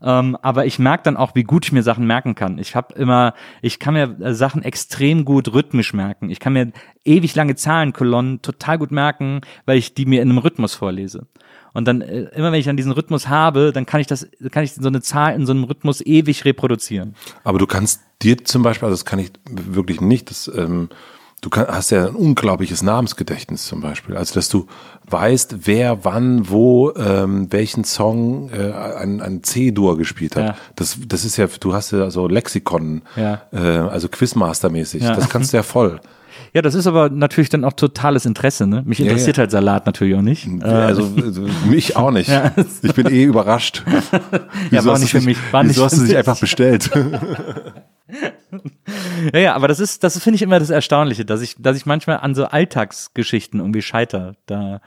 Ähm, 0.00 0.36
aber 0.42 0.64
ich 0.64 0.78
merke 0.78 1.02
dann 1.04 1.16
auch, 1.16 1.34
wie 1.34 1.42
gut 1.42 1.66
ich 1.66 1.72
mir 1.72 1.82
Sachen 1.82 2.06
merken 2.06 2.34
kann. 2.34 2.58
Ich 2.58 2.74
habe 2.76 2.94
immer, 2.94 3.34
ich 3.62 3.78
kann 3.78 3.94
mir 3.94 4.16
äh, 4.20 4.32
Sachen 4.32 4.62
extrem 4.62 5.24
gut 5.24 5.52
rhythmisch 5.52 5.92
merken. 5.92 6.30
Ich 6.30 6.40
kann 6.40 6.52
mir 6.54 6.72
ewig 7.04 7.34
lange 7.34 7.56
Zahlenkolonnen 7.56 8.40
total 8.42 8.78
gut 8.78 8.92
merken, 8.92 9.40
weil 9.66 9.76
ich 9.76 9.94
die 9.94 10.06
mir 10.06 10.22
in 10.22 10.30
einem 10.30 10.38
Rhythmus 10.38 10.74
vorlese. 10.74 11.26
Und 11.78 11.84
dann 11.86 12.00
äh, 12.00 12.22
immer 12.34 12.50
wenn 12.50 12.58
ich 12.58 12.66
dann 12.66 12.76
diesen 12.76 12.90
Rhythmus 12.90 13.28
habe, 13.28 13.70
dann 13.72 13.86
kann 13.86 14.00
ich 14.00 14.08
das, 14.08 14.26
kann 14.50 14.64
ich 14.64 14.74
so 14.74 14.88
eine 14.88 15.00
Zahl 15.00 15.36
in 15.36 15.46
so 15.46 15.52
einem 15.52 15.62
Rhythmus 15.62 16.00
ewig 16.00 16.44
reproduzieren. 16.44 17.14
Aber 17.44 17.60
du 17.60 17.68
kannst 17.68 18.00
dir 18.20 18.36
zum 18.42 18.64
Beispiel, 18.64 18.86
also 18.86 18.96
das 18.96 19.04
kann 19.04 19.20
ich 19.20 19.30
wirklich 19.48 20.00
nicht, 20.00 20.28
das, 20.28 20.50
ähm, 20.52 20.88
du 21.40 21.50
kann, 21.50 21.68
hast 21.68 21.90
ja 21.90 22.08
ein 22.08 22.16
unglaubliches 22.16 22.82
Namensgedächtnis 22.82 23.64
zum 23.64 23.80
Beispiel. 23.80 24.16
Also 24.16 24.34
dass 24.34 24.48
du 24.48 24.66
weißt, 25.08 25.68
wer 25.68 26.04
wann, 26.04 26.50
wo, 26.50 26.92
ähm, 26.96 27.46
welchen 27.52 27.84
Song 27.84 28.50
äh, 28.50 28.72
ein, 28.72 29.20
ein 29.20 29.44
C-Dur 29.44 29.96
gespielt 29.98 30.34
hat. 30.34 30.44
Ja. 30.44 30.56
Das, 30.74 30.98
das 31.06 31.24
ist 31.24 31.36
ja, 31.36 31.46
du 31.60 31.74
hast 31.74 31.92
ja 31.92 32.10
so 32.10 32.26
Lexikon, 32.26 33.02
Ja. 33.14 33.42
äh, 33.52 33.58
also 33.58 34.08
Quizmaster-mäßig. 34.08 35.04
Ja. 35.04 35.14
Das 35.14 35.28
kannst 35.28 35.52
du 35.52 35.58
ja 35.58 35.62
voll. 35.62 36.00
Ja, 36.54 36.62
das 36.62 36.74
ist 36.74 36.86
aber 36.86 37.10
natürlich 37.10 37.50
dann 37.50 37.64
auch 37.64 37.72
totales 37.72 38.26
Interesse. 38.26 38.66
Ne? 38.66 38.82
Mich 38.86 39.00
interessiert 39.00 39.36
ja. 39.36 39.42
halt 39.42 39.50
Salat 39.50 39.86
natürlich 39.86 40.16
auch 40.16 40.22
nicht. 40.22 40.48
Also 40.62 41.02
äh, 41.02 41.68
mich 41.68 41.96
auch 41.96 42.10
nicht. 42.10 42.30
Ich 42.82 42.94
bin 42.94 43.06
eh 43.08 43.24
überrascht. 43.24 43.82
Wieso 44.70 44.86
war 44.86 44.94
hast 44.94 45.00
nicht 45.00 45.14
du 45.14 45.20
für 45.20 45.26
dich- 45.26 45.26
mich, 45.26 45.52
war 45.52 45.64
Wieso 45.64 45.82
nicht 45.82 45.92
hast 45.92 46.00
du 46.00 46.06
dich 46.06 46.16
einfach 46.16 46.38
bestellt? 46.38 46.90
ja, 49.32 49.38
ja, 49.38 49.54
aber 49.54 49.68
das 49.68 49.80
ist, 49.80 50.04
das 50.04 50.18
finde 50.18 50.36
ich 50.36 50.42
immer 50.42 50.58
das 50.58 50.70
Erstaunliche, 50.70 51.24
dass 51.24 51.40
ich, 51.40 51.56
dass 51.58 51.76
ich 51.76 51.86
manchmal 51.86 52.18
an 52.18 52.34
so 52.34 52.46
Alltagsgeschichten 52.46 53.60
irgendwie 53.60 53.82
scheiter. 53.82 54.34
Da 54.46 54.80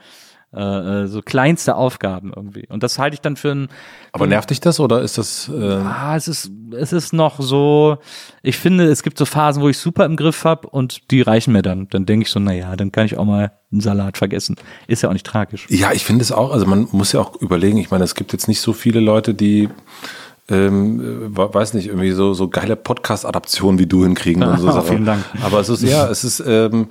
äh, 0.54 1.04
äh, 1.04 1.06
so 1.06 1.22
kleinste 1.22 1.76
Aufgaben 1.76 2.32
irgendwie. 2.34 2.66
Und 2.68 2.82
das 2.82 2.98
halte 2.98 3.14
ich 3.14 3.20
dann 3.20 3.36
für 3.36 3.52
ein, 3.52 3.68
Aber 4.12 4.26
nervt 4.26 4.50
dich 4.50 4.60
das 4.60 4.80
oder 4.80 5.00
ist 5.00 5.16
das? 5.16 5.48
Äh, 5.48 5.76
ah, 5.76 6.14
es 6.14 6.28
ist, 6.28 6.50
es 6.76 6.92
ist 6.92 7.12
noch 7.12 7.40
so, 7.40 7.96
ich 8.42 8.58
finde, 8.58 8.84
es 8.84 9.02
gibt 9.02 9.16
so 9.16 9.24
Phasen, 9.24 9.62
wo 9.62 9.68
ich 9.70 9.78
super 9.78 10.04
im 10.04 10.16
Griff 10.16 10.44
habe 10.44 10.68
und 10.68 11.10
die 11.10 11.22
reichen 11.22 11.52
mir 11.52 11.62
dann. 11.62 11.88
Dann 11.88 12.04
denke 12.04 12.26
ich 12.26 12.30
so, 12.30 12.38
na 12.38 12.52
ja, 12.52 12.76
dann 12.76 12.92
kann 12.92 13.06
ich 13.06 13.16
auch 13.16 13.24
mal 13.24 13.52
einen 13.70 13.80
Salat 13.80 14.18
vergessen. 14.18 14.56
Ist 14.86 15.02
ja 15.02 15.08
auch 15.08 15.14
nicht 15.14 15.26
tragisch. 15.26 15.66
Ja, 15.70 15.92
ich 15.92 16.04
finde 16.04 16.22
es 16.22 16.32
auch, 16.32 16.52
also 16.52 16.66
man 16.66 16.86
muss 16.92 17.12
ja 17.12 17.20
auch 17.20 17.36
überlegen, 17.36 17.78
ich 17.78 17.90
meine, 17.90 18.04
es 18.04 18.14
gibt 18.14 18.34
jetzt 18.34 18.46
nicht 18.46 18.60
so 18.60 18.74
viele 18.74 19.00
Leute, 19.00 19.32
die 19.32 19.70
ähm, 20.50 21.32
äh, 21.34 21.54
weiß 21.54 21.72
nicht, 21.74 21.86
irgendwie 21.86 22.10
so, 22.12 22.34
so 22.34 22.48
geile 22.48 22.76
Podcast-Adaptionen 22.76 23.78
wie 23.78 23.86
du 23.86 24.02
hinkriegen 24.04 24.42
und 24.42 24.58
so 24.58 24.66
Sachen. 24.72 24.88
vielen 24.88 25.06
Dank. 25.06 25.24
Aber 25.42 25.60
es 25.60 25.68
ist, 25.70 25.82
ja, 25.82 26.10
es 26.10 26.24
ist, 26.24 26.42
ähm, 26.46 26.88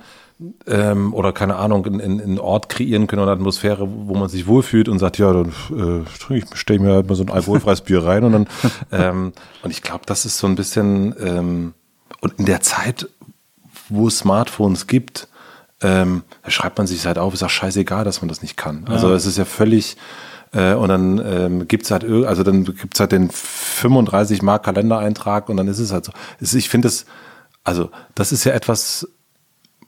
ähm, 0.66 1.14
oder 1.14 1.32
keine 1.32 1.56
Ahnung, 1.56 1.84
in, 1.86 2.00
in, 2.00 2.18
in 2.18 2.20
einen 2.22 2.38
Ort 2.38 2.68
kreieren 2.68 3.06
können 3.06 3.22
oder 3.22 3.32
eine 3.32 3.40
Atmosphäre, 3.40 3.88
wo 3.88 4.14
man 4.14 4.28
sich 4.28 4.46
wohlfühlt 4.46 4.88
und 4.88 4.98
sagt, 4.98 5.18
ja, 5.18 5.32
dann 5.32 5.52
äh, 5.70 6.34
ich, 6.34 6.44
stelle 6.54 6.80
mir 6.80 6.94
halt 6.94 7.08
mal 7.08 7.14
so 7.14 7.22
ein 7.22 7.30
alkoholfreies 7.30 7.82
Bier 7.82 8.04
rein 8.04 8.24
und 8.24 8.32
dann, 8.32 8.46
ähm, 8.92 9.32
und 9.62 9.70
ich 9.70 9.82
glaube, 9.82 10.04
das 10.06 10.24
ist 10.24 10.38
so 10.38 10.46
ein 10.46 10.54
bisschen, 10.54 11.14
ähm, 11.20 11.74
und 12.20 12.34
in 12.38 12.46
der 12.46 12.60
Zeit, 12.60 13.08
wo 13.88 14.08
es 14.08 14.18
Smartphones 14.18 14.86
gibt, 14.86 15.28
ähm, 15.82 16.22
da 16.42 16.50
schreibt 16.50 16.78
man 16.78 16.86
sich 16.86 17.04
halt 17.06 17.18
auf, 17.18 17.34
ist 17.34 17.42
auch 17.42 17.50
scheißegal, 17.50 18.04
dass 18.04 18.22
man 18.22 18.28
das 18.28 18.42
nicht 18.42 18.56
kann. 18.56 18.84
Also 18.86 19.12
es 19.12 19.26
ist 19.26 19.36
ja 19.36 19.44
völlig, 19.44 19.96
äh, 20.52 20.74
und 20.74 20.88
dann 20.88 21.18
ähm, 21.24 21.68
gibt's 21.68 21.90
halt, 21.90 22.04
also 22.04 22.42
dann 22.42 22.64
gibt's 22.64 23.00
halt 23.00 23.12
den 23.12 23.30
35 23.30 24.42
Mark 24.42 24.64
Kalendereintrag 24.64 25.48
und 25.48 25.56
dann 25.56 25.66
ist 25.66 25.78
es 25.78 25.92
halt 25.92 26.04
so. 26.04 26.12
Es, 26.40 26.54
ich 26.54 26.68
finde 26.68 26.88
es, 26.88 27.06
also 27.64 27.90
das 28.14 28.32
ist 28.32 28.44
ja 28.44 28.52
etwas, 28.52 29.08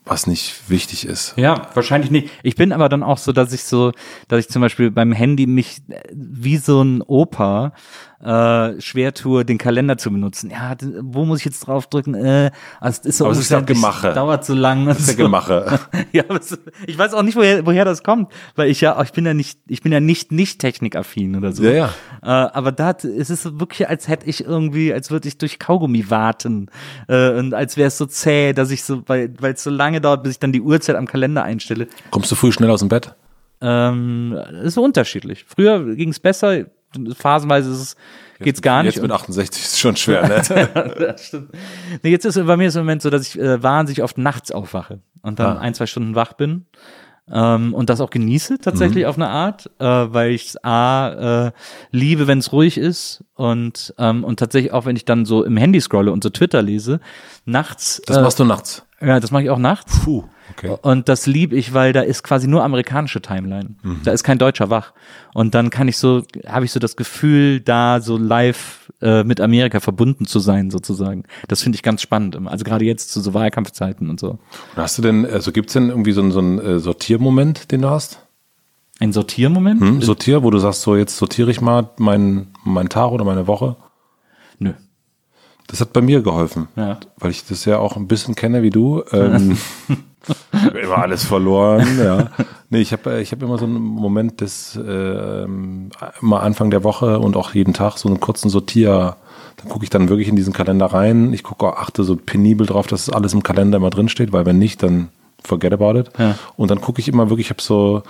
was 0.04 0.26
nicht 0.26 0.68
wichtig 0.68 1.06
ist. 1.06 1.34
Ja, 1.36 1.68
wahrscheinlich 1.74 2.10
nicht. 2.10 2.30
Ich 2.42 2.56
bin 2.56 2.72
aber 2.72 2.88
dann 2.88 3.02
auch 3.02 3.18
so, 3.18 3.32
dass 3.32 3.52
ich 3.52 3.64
so, 3.64 3.92
dass 4.28 4.40
ich 4.40 4.48
zum 4.48 4.60
Beispiel 4.60 4.90
beim 4.90 5.12
Handy 5.12 5.46
mich 5.46 5.82
äh, 5.88 6.02
wie 6.12 6.58
so 6.58 6.82
ein 6.82 7.02
Opa 7.02 7.72
äh, 8.22 8.80
schwer 8.80 9.14
tue, 9.14 9.44
den 9.44 9.58
Kalender 9.58 9.96
zu 9.96 10.10
benutzen. 10.10 10.50
Ja, 10.50 10.74
wo 11.00 11.24
muss 11.24 11.40
ich 11.40 11.44
jetzt 11.44 11.60
draufdrücken? 11.60 12.14
Äh, 12.14 12.50
also 12.80 13.00
es 13.00 13.06
ist 13.06 13.18
so 13.18 13.30
es 13.30 13.38
ist 13.38 13.50
ja 13.50 13.58
umständlich, 13.58 13.78
Gemache. 13.78 14.12
dauert 14.12 14.44
so 14.44 14.54
lang. 14.54 14.86
Das 14.86 15.00
ist 15.00 15.08
ja 15.10 15.14
Gemache. 15.14 15.78
ja, 16.12 16.24
aber 16.28 16.40
es, 16.40 16.58
ich 16.86 16.96
weiß 16.96 17.14
auch 17.14 17.22
nicht, 17.22 17.36
woher, 17.36 17.66
woher 17.66 17.84
das 17.84 18.02
kommt, 18.02 18.32
weil 18.56 18.70
ich 18.70 18.80
ja, 18.80 19.00
ich 19.02 19.12
bin 19.12 19.26
ja 19.26 19.34
nicht, 19.34 19.58
ich 19.66 19.82
bin 19.82 19.92
ja 19.92 20.00
nicht 20.00 20.32
nicht 20.32 20.60
technikaffin 20.60 21.36
oder 21.36 21.52
so. 21.52 21.64
Ja, 21.64 21.70
ja. 21.70 21.86
Äh, 22.22 22.50
aber 22.52 22.72
da 22.72 22.90
es 22.90 23.30
ist 23.30 23.42
so 23.42 23.60
wirklich, 23.60 23.88
als 23.88 24.08
hätte 24.08 24.26
ich 24.26 24.44
irgendwie, 24.44 24.92
als 24.92 25.10
würde 25.10 25.28
ich 25.28 25.38
durch 25.38 25.58
Kaugummi 25.58 26.10
warten 26.10 26.70
äh, 27.08 27.30
und 27.30 27.54
als 27.54 27.76
wäre 27.76 27.88
es 27.88 27.98
so 27.98 28.06
zäh, 28.06 28.52
dass 28.52 28.70
ich 28.70 28.84
so, 28.84 29.02
weil 29.06 29.34
weil 29.38 29.54
es 29.54 29.62
so 29.62 29.70
lange 29.70 30.00
dauert, 30.00 30.22
bis 30.22 30.32
ich 30.32 30.38
dann 30.38 30.52
die 30.52 30.60
Uhrzeit 30.60 30.96
am 30.96 31.06
Kalender 31.06 31.42
einstelle. 31.44 31.88
Kommst 32.10 32.30
du 32.30 32.34
früh 32.34 32.52
schnell 32.52 32.70
aus 32.70 32.80
dem 32.80 32.88
Bett? 32.88 33.14
Ähm, 33.60 34.38
ist 34.62 34.74
so 34.74 34.82
unterschiedlich. 34.82 35.44
Früher 35.48 35.94
ging 35.94 36.10
es 36.10 36.20
besser, 36.20 36.66
phasenweise 37.16 37.70
ist 37.70 37.78
es, 37.78 37.96
geht's 38.40 38.62
gar 38.62 38.82
nicht. 38.82 38.94
Jetzt 38.96 39.02
mit 39.02 39.10
68 39.12 39.62
ist 39.62 39.72
es 39.74 39.78
schon 39.78 39.96
schwer, 39.96 40.26
ne? 40.28 40.94
das 40.98 41.26
stimmt. 41.26 41.50
Nee, 42.02 42.10
jetzt 42.10 42.24
ist 42.24 42.44
bei 42.46 42.56
mir 42.56 42.68
ist 42.68 42.76
im 42.76 42.82
Moment 42.82 43.02
so, 43.02 43.10
dass 43.10 43.22
ich 43.26 43.38
äh, 43.38 43.62
wahnsinnig 43.62 44.02
oft 44.02 44.18
nachts 44.18 44.50
aufwache 44.52 45.00
und 45.22 45.38
dann 45.38 45.56
Ah. 45.56 45.60
ein, 45.60 45.74
zwei 45.74 45.86
Stunden 45.86 46.14
wach 46.14 46.32
bin. 46.34 46.66
Ähm, 47.32 47.72
und 47.72 47.88
das 47.88 48.02
auch 48.02 48.10
genieße 48.10 48.58
tatsächlich 48.58 49.06
auf 49.06 49.16
eine 49.16 49.30
Art, 49.30 49.70
äh, 49.78 49.84
weil 49.86 50.32
ich 50.32 50.62
A 50.62 51.46
äh, 51.46 51.52
liebe, 51.90 52.26
wenn 52.26 52.38
es 52.38 52.52
ruhig 52.52 52.76
ist 52.76 53.24
und 53.34 53.94
ähm, 53.96 54.24
und 54.24 54.38
tatsächlich 54.38 54.72
auch, 54.74 54.84
wenn 54.84 54.94
ich 54.94 55.06
dann 55.06 55.24
so 55.24 55.42
im 55.42 55.56
Handy 55.56 55.80
scrolle 55.80 56.12
und 56.12 56.22
so 56.22 56.28
Twitter 56.28 56.60
lese, 56.60 57.00
nachts. 57.46 58.02
Das 58.04 58.18
äh, 58.18 58.20
machst 58.20 58.38
du 58.40 58.44
nachts. 58.44 58.84
Ja, 59.06 59.20
das 59.20 59.30
mache 59.30 59.42
ich 59.44 59.50
auch 59.50 59.58
nachts. 59.58 60.00
Puh, 60.00 60.24
okay. 60.50 60.76
Und 60.82 61.08
das 61.08 61.26
liebe 61.26 61.56
ich, 61.56 61.74
weil 61.74 61.92
da 61.92 62.00
ist 62.00 62.22
quasi 62.22 62.46
nur 62.46 62.64
amerikanische 62.64 63.20
Timeline. 63.20 63.76
Mhm. 63.82 64.00
Da 64.04 64.12
ist 64.12 64.24
kein 64.24 64.38
Deutscher 64.38 64.70
wach. 64.70 64.92
Und 65.32 65.54
dann 65.54 65.70
kann 65.70 65.88
ich 65.88 65.98
so, 65.98 66.22
habe 66.46 66.64
ich 66.64 66.72
so 66.72 66.80
das 66.80 66.96
Gefühl, 66.96 67.60
da 67.60 68.00
so 68.00 68.16
live 68.16 68.92
äh, 69.00 69.24
mit 69.24 69.40
Amerika 69.40 69.80
verbunden 69.80 70.26
zu 70.26 70.38
sein, 70.38 70.70
sozusagen. 70.70 71.24
Das 71.48 71.62
finde 71.62 71.76
ich 71.76 71.82
ganz 71.82 72.02
spannend. 72.02 72.38
Also 72.46 72.64
gerade 72.64 72.84
jetzt 72.84 73.12
zu 73.12 73.20
so 73.20 73.34
Wahlkampfzeiten 73.34 74.10
und 74.10 74.20
so. 74.20 74.30
Und 74.30 74.38
hast 74.76 74.98
du 74.98 75.02
denn, 75.02 75.26
also 75.26 75.52
gibt's 75.52 75.72
denn 75.72 75.90
irgendwie 75.90 76.12
so 76.12 76.20
einen, 76.20 76.32
so 76.32 76.38
einen 76.38 76.58
äh, 76.58 76.78
Sortiermoment, 76.78 77.70
den 77.72 77.82
du 77.82 77.90
hast? 77.90 78.20
Ein 79.00 79.12
Sortiermoment? 79.12 79.80
Hm? 79.80 80.02
Sortier, 80.02 80.42
wo 80.42 80.50
du 80.50 80.58
sagst, 80.58 80.82
so 80.82 80.96
jetzt 80.96 81.16
sortiere 81.16 81.50
ich 81.50 81.60
mal 81.60 81.90
meinen 81.98 82.52
mein 82.64 82.88
Tag 82.88 83.10
oder 83.10 83.24
meine 83.24 83.46
Woche. 83.46 83.76
Nö. 84.58 84.72
Das 85.66 85.80
hat 85.80 85.92
bei 85.92 86.00
mir 86.02 86.22
geholfen, 86.22 86.68
Ja. 86.76 86.98
weil 87.18 87.30
ich 87.30 87.44
das 87.46 87.64
ja 87.64 87.78
auch 87.78 87.96
ein 87.96 88.06
bisschen 88.06 88.34
kenne 88.34 88.62
wie 88.62 88.70
du. 88.70 89.02
Ähm, 89.12 89.56
immer 90.82 90.98
alles 90.98 91.24
verloren. 91.24 91.86
Ja. 92.02 92.30
Nee, 92.70 92.80
ich 92.80 92.92
habe 92.92 93.20
ich 93.20 93.32
hab 93.32 93.42
immer 93.42 93.58
so 93.58 93.64
einen 93.64 93.80
Moment 93.80 94.40
des 94.40 94.78
ähm, 94.86 95.90
immer 96.20 96.42
Anfang 96.42 96.70
der 96.70 96.84
Woche 96.84 97.18
und 97.18 97.36
auch 97.36 97.54
jeden 97.54 97.72
Tag 97.74 97.98
so 97.98 98.08
einen 98.08 98.20
kurzen 98.20 98.48
Sortier. 98.50 99.16
Dann 99.56 99.68
gucke 99.68 99.84
ich 99.84 99.90
dann 99.90 100.08
wirklich 100.08 100.28
in 100.28 100.36
diesen 100.36 100.52
Kalender 100.52 100.86
rein. 100.86 101.32
Ich 101.32 101.42
gucke, 101.42 101.76
achte 101.76 102.04
so 102.04 102.16
penibel 102.16 102.66
drauf, 102.66 102.86
dass 102.86 103.08
alles 103.08 103.32
im 103.34 103.42
Kalender 103.42 103.78
immer 103.78 103.90
drin 103.90 104.08
steht, 104.08 104.32
weil 104.32 104.44
wenn 104.46 104.58
nicht, 104.58 104.82
dann 104.82 105.08
forget 105.42 105.72
about 105.72 105.98
it. 105.98 106.10
Ja. 106.18 106.34
Und 106.56 106.70
dann 106.70 106.80
gucke 106.80 107.00
ich 107.00 107.08
immer 107.08 107.30
wirklich, 107.30 107.46
ich 107.46 107.50
habe 107.50 107.62
so 107.62 108.02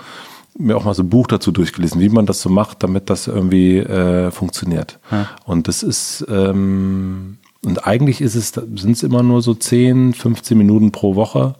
mir 0.57 0.77
auch 0.77 0.85
mal 0.85 0.93
so 0.93 1.03
ein 1.03 1.09
Buch 1.09 1.27
dazu 1.27 1.51
durchgelesen, 1.51 1.99
wie 1.99 2.07
man 2.09 2.25
das 2.25 2.41
so 2.41 2.49
macht, 2.49 2.81
damit 2.81 3.09
das 3.09 3.27
irgendwie 3.27 3.77
äh, 3.79 4.31
funktioniert. 4.31 4.99
Und 5.43 5.67
das 5.67 5.83
ist 5.83 6.25
ähm, 6.29 7.37
und 7.65 7.87
eigentlich 7.87 8.21
ist 8.21 8.35
es 8.35 8.49
sind 8.49 8.91
es 8.91 9.03
immer 9.03 9.23
nur 9.23 9.41
so 9.41 9.53
10, 9.53 10.13
15 10.13 10.57
Minuten 10.57 10.91
pro 10.91 11.15
Woche, 11.15 11.55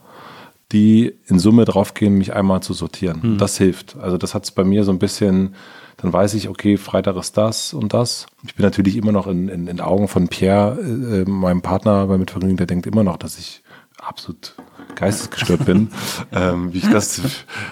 die 0.71 1.13
in 1.27 1.39
Summe 1.39 1.65
draufgehen, 1.65 2.17
mich 2.17 2.33
einmal 2.33 2.61
zu 2.61 2.73
sortieren. 2.73 3.37
Das 3.37 3.57
hilft. 3.57 3.97
Also 3.97 4.17
das 4.17 4.33
hat 4.33 4.43
es 4.43 4.51
bei 4.51 4.63
mir 4.63 4.83
so 4.83 4.91
ein 4.91 4.99
bisschen, 4.99 5.55
dann 5.97 6.13
weiß 6.13 6.33
ich, 6.35 6.49
okay, 6.49 6.77
Freitag 6.77 7.15
ist 7.17 7.37
das 7.37 7.73
und 7.73 7.93
das. 7.93 8.27
Ich 8.45 8.55
bin 8.55 8.63
natürlich 8.63 8.95
immer 8.97 9.11
noch 9.11 9.27
in, 9.27 9.49
in, 9.49 9.67
in 9.67 9.81
Augen 9.81 10.07
von 10.07 10.27
Pierre, 10.27 10.79
äh, 10.79 11.29
meinem 11.29 11.61
Partner 11.61 12.07
bei 12.07 12.17
Mitvergnügen, 12.17 12.57
der 12.57 12.67
denkt 12.67 12.87
immer 12.87 13.03
noch, 13.03 13.17
dass 13.17 13.37
ich 13.37 13.63
absolut 13.97 14.55
geistesgestört 14.95 15.65
bin, 15.65 15.89
ähm, 16.31 16.73
wie 16.73 16.79
ich 16.79 16.89
das 16.89 17.21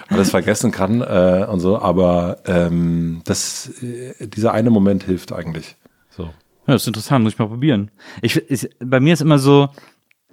alles 0.08 0.30
vergessen 0.30 0.72
kann 0.72 1.00
äh, 1.00 1.46
und 1.48 1.60
so. 1.60 1.78
Aber 1.78 2.38
ähm, 2.46 3.22
das, 3.24 3.70
äh, 3.82 4.26
dieser 4.26 4.52
eine 4.52 4.70
Moment 4.70 5.04
hilft 5.04 5.32
eigentlich. 5.32 5.76
So. 6.10 6.30
Ja, 6.66 6.72
das 6.72 6.82
ist 6.82 6.88
interessant, 6.88 7.24
muss 7.24 7.34
ich 7.34 7.38
mal 7.38 7.48
probieren. 7.48 7.90
Ich, 8.22 8.36
ich, 8.50 8.70
bei 8.80 9.00
mir 9.00 9.12
ist 9.12 9.20
immer 9.20 9.38
so, 9.38 9.68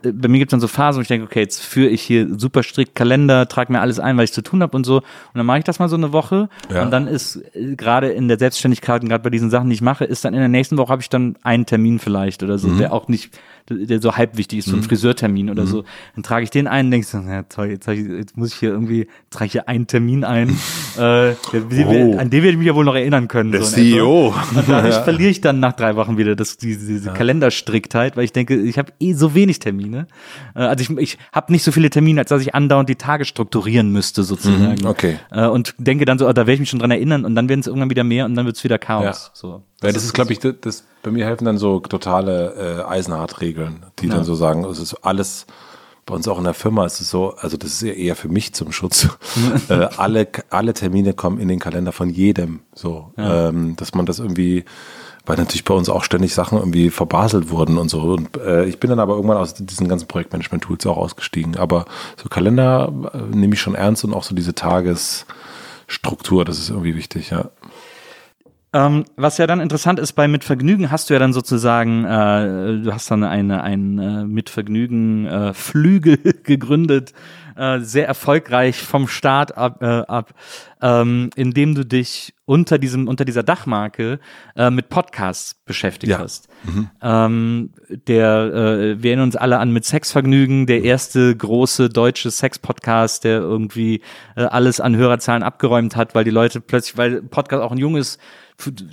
bei 0.03 0.27
mir 0.27 0.39
gibt 0.39 0.49
es 0.49 0.51
dann 0.51 0.59
so 0.59 0.67
Phasen, 0.67 0.99
wo 0.99 1.01
ich 1.01 1.07
denke, 1.07 1.25
okay, 1.25 1.39
jetzt 1.41 1.61
führe 1.61 1.89
ich 1.89 2.01
hier 2.01 2.27
super 2.39 2.63
strikt 2.63 2.95
Kalender, 2.95 3.47
trage 3.47 3.71
mir 3.71 3.81
alles 3.81 3.99
ein, 3.99 4.17
was 4.17 4.25
ich 4.25 4.33
zu 4.33 4.41
tun 4.41 4.61
habe 4.61 4.75
und 4.75 4.85
so. 4.85 4.97
Und 4.97 5.03
dann 5.35 5.45
mache 5.45 5.59
ich 5.59 5.63
das 5.63 5.79
mal 5.79 5.89
so 5.89 5.95
eine 5.95 6.11
Woche. 6.13 6.49
Ja. 6.73 6.83
Und 6.83 6.91
dann 6.91 7.07
ist 7.07 7.37
äh, 7.55 7.75
gerade 7.75 8.09
in 8.09 8.27
der 8.27 8.39
Selbstständigkeit 8.39 9.01
und 9.03 9.09
gerade 9.09 9.23
bei 9.23 9.29
diesen 9.29 9.49
Sachen, 9.49 9.69
die 9.69 9.75
ich 9.75 9.81
mache, 9.81 10.05
ist 10.05 10.25
dann 10.25 10.33
in 10.33 10.39
der 10.39 10.49
nächsten 10.49 10.77
Woche 10.77 10.91
habe 10.91 11.01
ich 11.01 11.09
dann 11.09 11.35
einen 11.43 11.65
Termin 11.65 11.99
vielleicht 11.99 12.43
oder 12.43 12.57
so, 12.57 12.67
Mhm. 12.67 12.77
der 12.79 12.93
auch 12.93 13.07
nicht, 13.07 13.37
der 13.69 14.01
so 14.01 14.15
halb 14.15 14.37
wichtig 14.37 14.59
ist, 14.59 14.67
so 14.69 14.75
ein 14.75 14.83
Friseurtermin 14.83 15.49
oder 15.49 15.63
Mhm. 15.63 15.67
so. 15.67 15.83
Dann 16.15 16.23
trage 16.23 16.43
ich 16.43 16.49
den 16.49 16.67
ein 16.67 16.85
und 16.85 16.91
denke 16.91 17.07
so, 17.07 17.17
ja 17.19 17.43
toll, 17.43 17.67
jetzt, 17.67 17.87
ich, 17.87 18.07
jetzt 18.07 18.37
muss 18.37 18.49
ich 18.53 18.59
hier 18.59 18.69
irgendwie, 18.69 19.07
trage 19.29 19.45
ich 19.45 19.51
hier 19.53 19.67
einen 19.67 19.87
Termin 19.87 20.23
ein. 20.23 20.49
äh, 20.97 20.99
der, 20.99 21.35
Oh. 21.87 22.17
An 22.17 22.29
den 22.29 22.43
werde 22.43 22.49
ich 22.51 22.57
mich 22.57 22.67
ja 22.67 22.75
wohl 22.75 22.85
noch 22.85 22.95
erinnern 22.95 23.27
können. 23.27 23.51
Der 23.51 23.61
so 23.63 23.75
in 23.77 23.87
etwa. 23.87 23.97
CEO. 23.97 24.27
Und 24.55 24.67
dadurch 24.69 24.95
verliere 25.03 25.29
ich 25.29 25.41
dann 25.41 25.59
nach 25.59 25.73
drei 25.73 25.95
Wochen 25.95 26.17
wieder 26.17 26.35
das, 26.35 26.57
diese, 26.57 26.85
diese 26.87 27.11
Kalenderstriktheit, 27.11 28.17
weil 28.17 28.23
ich 28.23 28.33
denke, 28.33 28.55
ich 28.55 28.77
habe 28.77 28.91
eh 28.99 29.13
so 29.13 29.33
wenig 29.35 29.59
Termine. 29.59 29.90
Äh, 29.99 30.59
Also 30.59 30.81
ich, 30.83 30.89
ich 30.97 31.17
habe 31.31 31.51
nicht 31.51 31.63
so 31.63 31.71
viele 31.71 31.89
Termine, 31.89 32.21
als 32.21 32.29
dass 32.29 32.41
ich 32.41 32.55
andauernd 32.55 32.89
die 32.89 32.95
Tage 32.95 33.25
strukturieren 33.25 33.91
müsste 33.91 34.23
sozusagen. 34.23 34.81
Mhm, 34.81 34.87
okay. 34.87 35.19
Äh, 35.31 35.47
Und 35.47 35.75
denke 35.77 36.05
dann 36.05 36.17
so, 36.19 36.27
oh, 36.27 36.33
da 36.33 36.41
werde 36.41 36.53
ich 36.53 36.59
mich 36.61 36.69
schon 36.69 36.79
dran 36.79 36.91
erinnern 36.91 37.25
und 37.25 37.35
dann 37.35 37.49
werden 37.49 37.61
es 37.61 37.67
irgendwann 37.67 37.89
wieder 37.89 38.03
mehr 38.03 38.25
und 38.25 38.35
dann 38.35 38.45
wird 38.45 38.55
es 38.57 38.63
wieder 38.63 38.77
Chaos. 38.79 39.03
Ja. 39.03 39.31
So. 39.33 39.63
Ja, 39.83 39.91
das 39.91 40.03
ist, 40.03 40.13
glaube 40.13 40.31
ich, 40.33 40.39
das, 40.39 40.55
das, 40.61 40.83
bei 41.03 41.11
mir 41.11 41.25
helfen 41.25 41.45
dann 41.45 41.57
so 41.57 41.79
totale 41.79 42.83
äh, 42.87 42.89
Eisenhart-Regeln, 42.89 43.85
die 43.99 44.09
dann 44.09 44.23
so 44.23 44.35
sagen, 44.35 44.63
es 44.65 44.79
ist 44.79 44.93
alles, 45.03 45.47
bei 46.05 46.13
uns 46.15 46.27
auch 46.27 46.37
in 46.37 46.43
der 46.43 46.53
Firma 46.53 46.85
ist 46.85 47.01
es 47.01 47.09
so, 47.09 47.35
also 47.35 47.57
das 47.57 47.71
ist 47.73 47.81
ja 47.81 47.93
eher 47.93 48.15
für 48.15 48.27
mich 48.27 48.53
zum 48.53 48.71
Schutz, 48.71 49.07
äh, 49.69 49.73
alle, 49.97 50.27
alle 50.51 50.73
Termine 50.73 51.13
kommen 51.13 51.39
in 51.39 51.47
den 51.47 51.59
Kalender 51.59 51.91
von 51.91 52.09
jedem, 52.09 52.59
so, 52.75 53.11
ähm, 53.17 53.75
dass 53.75 53.93
man 53.95 54.05
das 54.05 54.19
irgendwie, 54.19 54.65
weil 55.25 55.37
natürlich 55.37 55.63
bei 55.63 55.73
uns 55.73 55.89
auch 55.89 56.03
ständig 56.03 56.33
Sachen 56.33 56.57
irgendwie 56.57 56.89
verbaselt 56.89 57.49
wurden 57.49 57.77
und 57.77 57.89
so. 57.89 58.01
Und 58.01 58.37
äh, 58.37 58.65
ich 58.65 58.79
bin 58.79 58.89
dann 58.89 58.99
aber 58.99 59.15
irgendwann 59.15 59.37
aus 59.37 59.53
diesen 59.53 59.87
ganzen 59.87 60.07
Projektmanagement-Tools 60.07 60.85
auch 60.87 60.97
ausgestiegen. 60.97 61.57
Aber 61.57 61.85
so 62.17 62.29
Kalender 62.29 62.91
äh, 63.13 63.35
nehme 63.35 63.53
ich 63.53 63.61
schon 63.61 63.75
ernst 63.75 64.03
und 64.03 64.13
auch 64.13 64.23
so 64.23 64.35
diese 64.35 64.55
Tagesstruktur, 64.55 66.45
das 66.45 66.59
ist 66.59 66.69
irgendwie 66.69 66.95
wichtig, 66.95 67.29
ja. 67.29 67.49
Ähm, 68.73 69.03
was 69.17 69.37
ja 69.37 69.47
dann 69.47 69.59
interessant 69.59 69.99
ist, 69.99 70.13
bei 70.13 70.29
Mit 70.29 70.45
Vergnügen 70.45 70.91
hast 70.91 71.09
du 71.09 71.13
ja 71.13 71.19
dann 71.19 71.33
sozusagen, 71.33 72.05
äh, 72.05 72.81
du 72.81 72.93
hast 72.93 73.11
dann 73.11 73.25
eine, 73.25 73.63
ein 73.63 73.99
äh, 73.99 74.23
Mit 74.23 74.49
Vergnügen 74.49 75.25
äh, 75.25 75.53
Flügel 75.53 76.17
gegründet, 76.43 77.11
äh, 77.57 77.79
sehr 77.79 78.07
erfolgreich 78.07 78.81
vom 78.81 79.09
Start 79.09 79.57
ab, 79.57 79.81
äh, 79.81 79.85
ab 79.85 80.33
ähm, 80.81 81.31
indem 81.35 81.75
du 81.75 81.85
dich 81.85 82.33
unter 82.51 82.77
diesem, 82.77 83.07
unter 83.07 83.23
dieser 83.23 83.43
Dachmarke 83.43 84.19
äh, 84.57 84.69
mit 84.69 84.89
Podcasts 84.89 85.55
beschäftigt 85.65 86.11
Ja. 86.11 86.19
hast. 86.19 86.49
Ähm, 87.01 87.69
der, 88.07 88.27
äh, 88.53 89.01
wir 89.01 89.11
erinnern 89.11 89.27
uns 89.27 89.37
alle 89.37 89.57
an 89.59 89.71
mit 89.71 89.85
Sexvergnügen, 89.85 90.65
der 90.65 90.83
erste 90.83 91.33
große 91.33 91.87
deutsche 91.87 92.29
Sex-Podcast, 92.29 93.23
der 93.23 93.39
irgendwie 93.39 94.01
äh, 94.35 94.41
alles 94.43 94.81
an 94.81 94.97
Hörerzahlen 94.97 95.43
abgeräumt 95.43 95.95
hat, 95.95 96.13
weil 96.13 96.25
die 96.25 96.29
Leute 96.29 96.59
plötzlich, 96.59 96.97
weil 96.97 97.21
Podcast 97.21 97.63
auch 97.63 97.71
ein 97.71 97.77
junges, 97.77 98.17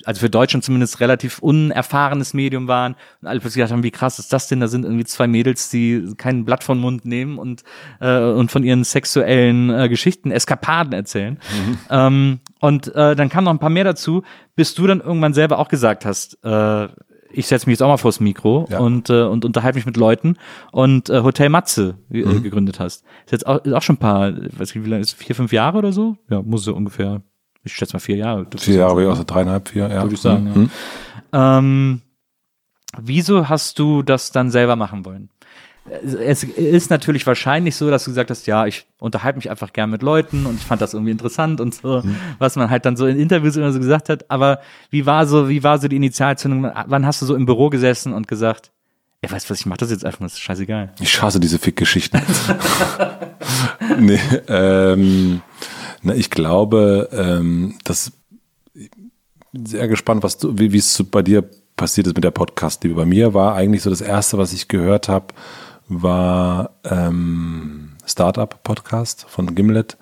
also 0.05 0.21
für 0.21 0.31
Deutschland 0.31 0.65
zumindest 0.65 1.01
relativ 1.01 1.41
unerfahrenes 1.41 2.33
Medium 2.33 2.69
waren 2.69 2.95
und 3.21 3.29
alle 3.29 3.41
plötzlich 3.41 3.57
gedacht 3.61 3.73
haben, 3.73 3.83
wie 3.83 3.91
krass 3.91 4.19
ist 4.21 4.33
das 4.33 4.47
denn? 4.49 4.61
Da 4.61 4.69
sind 4.69 4.85
irgendwie 4.85 5.05
zwei 5.05 5.27
Mädels, 5.27 5.69
die 5.69 6.15
kein 6.17 6.45
Blatt 6.45 6.63
von 6.65 6.79
Mund 6.79 7.05
nehmen 7.05 7.39
und 7.39 7.65
äh, 8.01 8.19
und 8.21 8.51
von 8.53 8.63
ihren 8.63 8.85
sexuellen 8.85 9.69
äh, 9.69 9.89
Geschichten, 9.91 10.31
Eskapaden 10.31 10.93
erzählen. 10.95 11.39
Ähm, 11.91 12.39
und 12.61 12.95
äh, 12.95 13.15
dann 13.17 13.29
kam 13.29 13.45
noch 13.45 13.53
ein 13.53 13.59
paar 13.59 13.71
mehr 13.71 13.85
dazu, 13.85 14.23
bis 14.57 14.75
du 14.75 14.87
dann 14.87 15.01
irgendwann 15.01 15.35
selber 15.35 15.59
auch 15.59 15.69
gesagt 15.69 16.05
hast, 16.05 16.39
äh, 16.45 16.89
ich 17.31 17.47
setze 17.47 17.67
mich 17.67 17.75
jetzt 17.75 17.83
auch 17.83 17.89
mal 17.89 17.99
vors 17.99 18.21
Mikro 18.21 18.67
Ja. 18.71 18.79
und, 18.79 19.11
äh, 19.11 19.23
und 19.25 19.45
unterhalte 19.45 19.77
mich 19.77 19.85
mit 19.87 19.99
Leuten 19.99 20.37
und 20.73 21.11
äh, 21.11 21.23
Hotel 21.23 21.51
Matze 21.51 21.99
äh, 22.11 22.23
Mhm. 22.25 22.43
gegründet 22.43 22.81
hast. 22.81 23.05
Ist 23.27 23.33
jetzt 23.33 23.47
auch, 23.47 23.59
ist 23.65 23.73
auch 23.75 23.83
schon 23.83 23.97
ein 23.97 23.99
paar, 24.01 24.33
weiß 24.35 24.75
ich, 24.75 24.83
wie 24.83 24.89
lange 24.89 25.03
ist 25.03 25.13
vier, 25.13 25.35
fünf 25.37 25.53
Jahre 25.53 25.77
oder 25.79 25.93
so? 25.93 26.17
Ja, 26.31 26.41
muss 26.43 26.65
so 26.65 26.75
ungefähr. 26.75 27.21
Ich 27.65 27.75
schätze 27.75 27.93
mal 27.95 28.01
vier 28.01 28.17
Jahre. 28.17 28.47
Vier 28.57 28.77
Jahre, 28.77 29.05
ja, 29.05 29.15
so 29.15 29.25
dreieinhalb, 29.25 29.69
vier, 29.69 29.89
ja. 29.89 30.03
Würde 30.03 30.15
ich 30.15 30.21
sagen, 30.23 30.51
Mhm. 30.55 30.71
ja. 31.35 31.59
Ähm, 31.59 32.01
wieso 32.99 33.49
hast 33.49 33.79
du 33.79 34.03
das 34.03 34.31
dann 34.33 34.51
selber 34.51 34.77
machen 34.77 35.05
wollen? 35.05 35.29
Es 36.03 36.45
ist 36.45 36.91
natürlich 36.91 37.27
wahrscheinlich 37.27 37.77
so, 37.77 37.91
dass 37.91 38.05
du 38.05 38.11
gesagt 38.11 38.31
hast, 38.31 38.47
ja, 38.47 38.67
ich 38.67 38.87
unterhalte 38.99 39.37
mich 39.39 39.51
einfach 39.51 39.73
gern 39.73 39.91
mit 39.91 40.03
Leuten 40.03 40.47
und 40.47 40.57
ich 40.57 40.65
fand 40.65 40.81
das 40.81 40.95
irgendwie 40.95 41.13
interessant 41.13 41.61
und 41.61 41.75
so, 41.75 42.03
was 42.39 42.57
man 42.57 42.71
halt 42.71 42.85
dann 42.85 42.97
so 42.97 43.07
in 43.07 43.19
Interviews 43.19 43.57
immer 43.57 43.73
so 43.73 43.79
gesagt 43.79 44.09
hat. 44.09 44.31
Aber 44.31 44.61
wie 44.91 45.07
war 45.07 45.27
so, 45.27 45.49
wie 45.49 45.63
war 45.63 45.79
so 45.79 45.89
die 45.89 45.97
Initialzündung? 45.97 46.71
Wann 46.87 47.07
hast 47.07 47.23
du 47.23 47.27
so 47.27 47.35
im 47.35 47.47
Büro 47.47 47.71
gesessen 47.71 48.13
und 48.13 48.29
gesagt, 48.29 48.71
Ja, 49.23 49.31
weißt 49.31 49.47
du 49.47 49.51
was, 49.51 49.61
ich 49.61 49.67
mach 49.67 49.77
das 49.77 49.91
jetzt 49.91 50.05
einfach, 50.05 50.21
das 50.21 50.35
ist 50.35 50.41
scheißegal. 50.41 50.93
Ich 51.01 51.21
hasse 51.21 51.41
diese 51.41 51.59
Fick-Geschichten. 51.59 52.21
nee, 53.99 54.21
ähm, 54.49 55.43
na, 56.03 56.15
ich 56.15 56.31
glaube, 56.31 57.09
ähm, 57.13 57.79
das 57.85 58.13
sehr 59.67 59.89
gespannt, 59.89 60.23
was 60.23 60.39
du, 60.39 60.59
wie 60.59 60.73
wie 60.73 60.79
es 60.79 61.05
bei 61.11 61.23
dir 61.23 61.49
passiert 61.77 62.09
ist 62.09 62.15
mit 62.15 62.25
der 62.25 62.33
Podcast-Liebe. 62.33 62.95
Bei 62.95 63.07
mir 63.07 63.33
war 63.33 63.55
eigentlich 63.55 63.83
so 63.83 63.91
das 63.91 64.03
erste, 64.03 64.37
was 64.37 64.53
ich 64.53 64.69
gehört 64.69 65.09
habe, 65.09 65.29
war 65.89 66.71
ähm, 66.85 67.93
Startup-Podcast 68.07 69.27
von 69.29 69.55
Gimlet. 69.55 69.97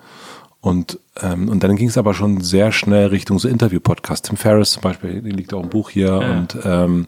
Und, 0.60 0.98
ähm, 1.22 1.48
und 1.48 1.62
dann 1.62 1.76
ging 1.76 1.88
es 1.88 1.96
aber 1.96 2.12
schon 2.12 2.40
sehr 2.40 2.72
schnell 2.72 3.06
Richtung 3.08 3.38
so 3.38 3.48
Interview-Podcast. 3.48 4.26
Tim 4.26 4.36
Ferriss 4.36 4.72
zum 4.72 4.82
Beispiel, 4.82 5.20
liegt 5.20 5.54
auch 5.54 5.62
im 5.62 5.68
Buch 5.68 5.90
hier. 5.90 6.06
Ja. 6.08 6.32
Und 6.32 6.58
ähm, 6.64 7.06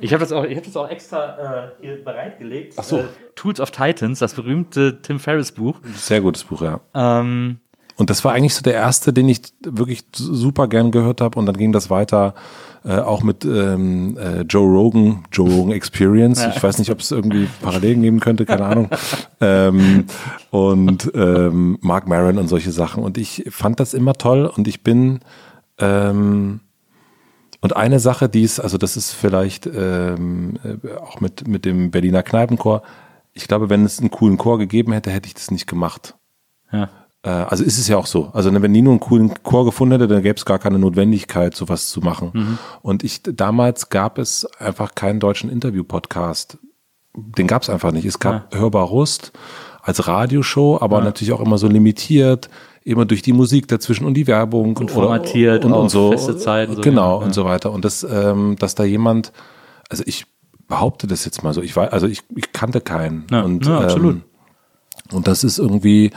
Ich 0.00 0.12
habe 0.14 0.20
das 0.20 0.32
auch, 0.32 0.44
ich 0.44 0.56
habe 0.56 0.64
das 0.66 0.76
auch 0.76 0.88
extra 0.88 1.68
äh, 1.80 1.82
hier 1.82 2.02
bereitgelegt. 2.02 2.74
Ach 2.78 2.84
so. 2.84 2.98
Äh, 3.00 3.04
Tools 3.34 3.60
of 3.60 3.70
Titans, 3.72 4.20
das 4.20 4.34
berühmte 4.34 5.02
Tim 5.02 5.20
Ferriss 5.20 5.52
Buch. 5.52 5.78
sehr 5.94 6.20
gutes 6.20 6.44
Buch, 6.44 6.62
ja. 6.62 6.80
Ähm, 6.94 7.58
Und 7.96 8.10
das 8.10 8.24
war 8.24 8.32
eigentlich 8.32 8.54
so 8.54 8.62
der 8.62 8.74
erste, 8.74 9.12
den 9.12 9.28
ich 9.28 9.42
wirklich 9.62 10.04
super 10.14 10.66
gern 10.66 10.90
gehört 10.90 11.20
habe. 11.20 11.38
Und 11.38 11.46
dann 11.46 11.56
ging 11.56 11.72
das 11.72 11.90
weiter 11.90 12.34
äh, 12.84 12.98
auch 12.98 13.22
mit 13.22 13.44
ähm, 13.44 14.16
äh, 14.18 14.42
Joe 14.42 14.66
Rogan, 14.66 15.24
Joe 15.32 15.50
Rogan 15.50 15.72
Experience. 15.72 16.46
Ich 16.54 16.62
weiß 16.62 16.78
nicht, 16.78 16.90
ob 16.90 17.00
es 17.00 17.10
irgendwie 17.10 17.48
Parallelen 17.62 18.02
geben 18.02 18.20
könnte, 18.20 18.46
keine 18.46 18.64
Ahnung. 18.64 18.88
ähm, 19.40 20.04
und 20.50 21.10
ähm, 21.14 21.78
Mark 21.80 22.06
Maron 22.06 22.38
und 22.38 22.48
solche 22.48 22.72
Sachen. 22.72 23.02
Und 23.02 23.18
ich 23.18 23.44
fand 23.50 23.80
das 23.80 23.94
immer 23.94 24.14
toll. 24.14 24.46
Und 24.46 24.68
ich 24.68 24.82
bin 24.82 25.20
ähm, 25.78 26.60
und 27.60 27.76
eine 27.76 27.98
Sache, 27.98 28.28
die 28.28 28.42
ist, 28.42 28.60
also 28.60 28.78
das 28.78 28.96
ist 28.96 29.12
vielleicht 29.12 29.66
ähm, 29.66 30.58
äh, 30.62 30.94
auch 30.96 31.20
mit, 31.20 31.48
mit 31.48 31.64
dem 31.64 31.90
Berliner 31.90 32.22
Kneipenchor. 32.22 32.82
Ich 33.32 33.48
glaube, 33.48 33.68
wenn 33.68 33.84
es 33.84 33.98
einen 33.98 34.10
coolen 34.10 34.38
Chor 34.38 34.58
gegeben 34.58 34.92
hätte, 34.92 35.10
hätte 35.10 35.26
ich 35.26 35.34
das 35.34 35.50
nicht 35.50 35.66
gemacht. 35.66 36.14
ja. 36.72 36.88
Äh, 37.28 37.30
also 37.30 37.62
ist 37.62 37.78
es 37.78 37.88
ja 37.88 37.98
auch 37.98 38.06
so. 38.06 38.30
Also 38.32 38.50
wenn 38.50 38.72
nur 38.72 38.92
einen 38.92 39.00
coolen 39.00 39.34
Chor 39.42 39.66
gefunden 39.66 39.92
hätte, 39.92 40.08
dann 40.08 40.22
gäbe 40.22 40.36
es 40.36 40.46
gar 40.46 40.58
keine 40.58 40.78
Notwendigkeit, 40.78 41.54
sowas 41.54 41.90
zu 41.90 42.00
machen. 42.00 42.58
Und 42.80 43.04
ich 43.04 43.22
damals 43.22 43.90
gab 43.90 44.18
es 44.18 44.46
einfach 44.58 44.94
keinen 44.94 45.20
deutschen 45.20 45.50
Interview-Podcast. 45.50 46.58
Den 47.14 47.46
gab 47.46 47.62
es 47.62 47.70
einfach 47.70 47.92
nicht. 47.92 48.06
Es 48.06 48.18
gab 48.18 48.54
Hörbar 48.54 48.86
Rust 48.86 49.32
als 49.82 50.06
Radioshow, 50.06 50.78
aber 50.80 51.00
natürlich 51.02 51.32
auch 51.32 51.40
immer 51.40 51.58
so 51.58 51.68
limitiert, 51.68 52.48
immer 52.82 53.04
durch 53.04 53.22
die 53.22 53.32
Musik 53.32 53.68
dazwischen 53.68 54.06
und 54.06 54.14
die 54.14 54.26
Werbung 54.26 54.76
Und 54.76 54.90
formatiert 54.90 55.64
und, 55.64 55.72
und 55.72 55.90
so. 55.90 56.10
feste 56.12 56.36
Zeiten, 56.36 56.76
so, 56.76 56.80
genau 56.80 57.20
ja. 57.20 57.26
und 57.26 57.34
so 57.34 57.44
weiter. 57.44 57.72
Und 57.72 57.84
das, 57.84 58.06
ähm, 58.10 58.56
dass 58.58 58.74
da 58.74 58.84
jemand, 58.84 59.32
also 59.90 60.02
ich 60.06 60.26
behaupte 60.66 61.06
das 61.06 61.24
jetzt 61.24 61.42
mal 61.42 61.52
so. 61.52 61.62
Ich 61.62 61.74
war, 61.76 61.92
also 61.92 62.06
ich, 62.06 62.22
ich 62.36 62.52
kannte 62.52 62.80
keinen. 62.80 63.26
Ja, 63.30 63.42
und, 63.42 63.66
ja, 63.66 63.80
absolut. 63.80 64.16
Ähm, 64.16 64.22
und 65.12 65.26
das 65.26 65.42
ist 65.44 65.58
irgendwie, 65.58 66.10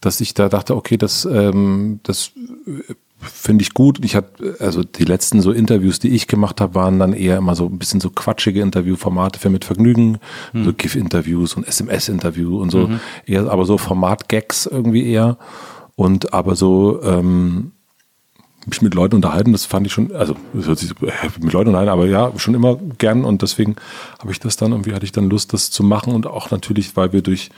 dass 0.00 0.20
ich 0.20 0.34
da 0.34 0.48
dachte, 0.48 0.76
okay, 0.76 0.96
das, 0.96 1.24
ähm, 1.24 2.00
das 2.02 2.32
äh, 2.66 2.94
finde 3.20 3.62
ich 3.62 3.74
gut. 3.74 4.02
Ich 4.02 4.16
hatte, 4.16 4.56
also 4.60 4.82
die 4.82 5.04
letzten 5.04 5.42
so 5.42 5.52
Interviews, 5.52 5.98
die 5.98 6.08
ich 6.08 6.26
gemacht 6.26 6.60
habe, 6.60 6.74
waren 6.74 6.98
dann 6.98 7.12
eher 7.12 7.36
immer 7.36 7.54
so 7.54 7.66
ein 7.66 7.78
bisschen 7.78 8.00
so 8.00 8.10
quatschige 8.10 8.62
Interviewformate 8.62 9.38
für 9.38 9.50
mit 9.50 9.64
Vergnügen, 9.64 10.18
Hm. 10.52 10.64
so 10.64 10.72
GIF-Interviews 10.72 11.54
und 11.54 11.68
SMS-Interview 11.68 12.58
und 12.60 12.70
so, 12.70 12.90
eher, 13.26 13.50
aber 13.50 13.66
so 13.66 13.76
Format-Gags 13.76 14.66
irgendwie 14.66 15.06
eher. 15.06 15.36
Und 15.96 16.32
aber 16.32 16.56
so, 16.56 17.02
ähm, 17.02 17.72
mich 18.66 18.82
mit 18.82 18.94
Leuten 18.94 19.16
unterhalten, 19.16 19.52
das 19.52 19.64
fand 19.64 19.86
ich 19.86 19.92
schon, 19.92 20.12
also 20.12 20.36
das 20.52 20.66
hört 20.66 20.78
sich 20.78 20.88
so, 20.88 20.94
mit 21.40 21.52
Leuten 21.52 21.68
unterhalten, 21.68 21.90
aber 21.90 22.06
ja, 22.06 22.32
schon 22.36 22.54
immer 22.54 22.76
gern 22.98 23.24
und 23.24 23.42
deswegen 23.42 23.76
habe 24.18 24.32
ich 24.32 24.40
das 24.40 24.56
dann 24.56 24.72
irgendwie 24.72 24.94
hatte 24.94 25.04
ich 25.04 25.12
dann 25.12 25.30
Lust, 25.30 25.52
das 25.52 25.70
zu 25.70 25.82
machen 25.82 26.14
und 26.14 26.26
auch 26.26 26.50
natürlich, 26.50 26.96
weil 26.96 27.12
wir 27.12 27.22
durch 27.22 27.50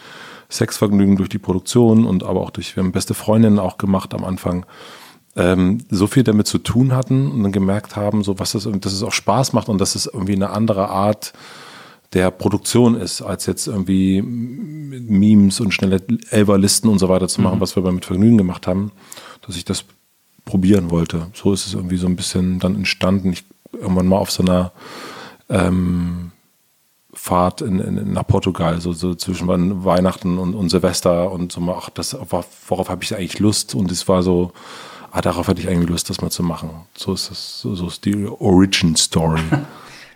Sexvergnügen, 0.53 1.16
durch 1.16 1.28
die 1.28 1.38
Produktion 1.38 2.05
und 2.05 2.22
aber 2.22 2.40
auch 2.40 2.50
durch, 2.50 2.76
wir 2.76 2.82
haben 2.82 2.92
beste 2.92 3.14
Freundinnen 3.14 3.59
auch 3.59 3.78
gemacht 3.78 4.14
am 4.14 4.24
Anfang, 4.24 4.66
ähm, 5.34 5.78
so 5.90 6.07
viel 6.07 6.24
damit 6.24 6.46
zu 6.46 6.59
tun 6.59 6.94
hatten 6.94 7.30
und 7.30 7.42
dann 7.42 7.53
gemerkt 7.53 7.96
haben, 7.96 8.22
so 8.22 8.38
was 8.38 8.53
das, 8.53 8.68
dass 8.70 8.92
es 8.92 9.03
auch 9.03 9.12
Spaß 9.12 9.55
macht 9.55 9.68
und 9.68 9.80
dass 9.80 9.94
es 9.94 10.07
irgendwie 10.07 10.34
eine 10.34 10.50
andere 10.50 10.88
Art 10.88 11.32
der 12.12 12.30
Produktion 12.30 12.94
ist, 12.94 13.22
als 13.22 13.46
jetzt 13.46 13.66
irgendwie 13.66 14.20
Memes 14.20 15.61
und 15.61 15.72
schnelle 15.72 16.03
Elverlisten 16.28 16.90
und 16.90 16.98
so 16.98 17.09
weiter 17.09 17.28
zu 17.28 17.40
machen, 17.40 17.61
was 17.61 17.74
wir 17.74 17.82
bei 17.82 17.90
mit 17.90 18.05
Vergnügen 18.05 18.36
gemacht 18.36 18.66
haben, 18.66 18.92
dass 19.46 19.57
ich 19.57 19.64
das 19.64 19.86
probieren 20.44 20.90
wollte. 20.90 21.28
So 21.32 21.55
ist 21.55 21.66
es 21.66 21.72
irgendwie 21.72 21.96
so 21.96 22.07
ein 22.07 22.16
bisschen 22.16 22.59
dann 22.59 22.74
entstanden. 22.74 23.32
Ich 23.32 23.44
irgendwann 23.72 24.09
mal 24.09 24.18
auf 24.18 24.30
so 24.30 24.42
einer 24.42 24.72
ähm, 25.48 26.32
Fahrt 27.14 27.60
in, 27.60 27.78
in, 27.78 28.12
nach 28.12 28.26
Portugal, 28.26 28.80
so, 28.80 28.92
so 28.92 29.14
zwischen 29.14 29.84
Weihnachten 29.84 30.38
und, 30.38 30.54
und 30.54 30.70
Silvester 30.70 31.30
und 31.30 31.52
so 31.52 31.60
mal, 31.60 31.76
ach, 31.78 31.90
das, 31.90 32.14
worauf, 32.14 32.46
worauf 32.68 32.88
habe 32.88 33.04
ich 33.04 33.14
eigentlich 33.14 33.38
Lust? 33.38 33.74
Und 33.74 33.90
es 33.90 34.08
war 34.08 34.22
so, 34.22 34.52
ah, 35.10 35.20
darauf 35.20 35.48
hatte 35.48 35.60
ich 35.60 35.68
eigentlich 35.68 35.90
Lust, 35.90 36.08
das 36.08 36.22
mal 36.22 36.30
zu 36.30 36.42
machen. 36.42 36.70
So 36.96 37.12
ist 37.12 37.30
das, 37.30 37.60
so, 37.60 37.74
so 37.74 37.86
ist 37.88 38.04
die 38.04 38.26
Origin 38.26 38.96
Story. 38.96 39.40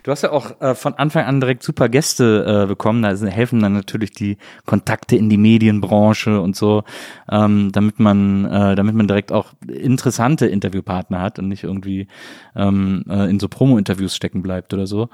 Du 0.03 0.11
hast 0.11 0.21
ja 0.21 0.31
auch 0.31 0.61
äh, 0.61 0.73
von 0.73 0.93
Anfang 0.93 1.25
an 1.25 1.41
direkt 1.41 1.63
super 1.63 1.89
Gäste 1.89 2.63
äh, 2.63 2.65
bekommen. 2.65 3.01
Da 3.01 3.13
sind- 3.17 3.27
helfen 3.27 3.59
dann 3.59 3.73
natürlich 3.73 4.11
die 4.11 4.37
Kontakte 4.65 5.17
in 5.17 5.29
die 5.29 5.35
Medienbranche 5.37 6.39
und 6.39 6.55
so, 6.55 6.85
ähm, 7.29 7.73
damit 7.73 7.99
man, 7.99 8.45
äh, 8.45 8.75
damit 8.75 8.95
man 8.95 9.09
direkt 9.09 9.33
auch 9.33 9.51
interessante 9.67 10.45
Interviewpartner 10.45 11.19
hat 11.19 11.39
und 11.39 11.49
nicht 11.49 11.65
irgendwie 11.65 12.07
ähm, 12.55 13.03
äh, 13.09 13.29
in 13.29 13.37
so 13.41 13.49
Promo-Interviews 13.49 14.15
stecken 14.15 14.41
bleibt 14.43 14.73
oder 14.73 14.87
so. 14.87 15.09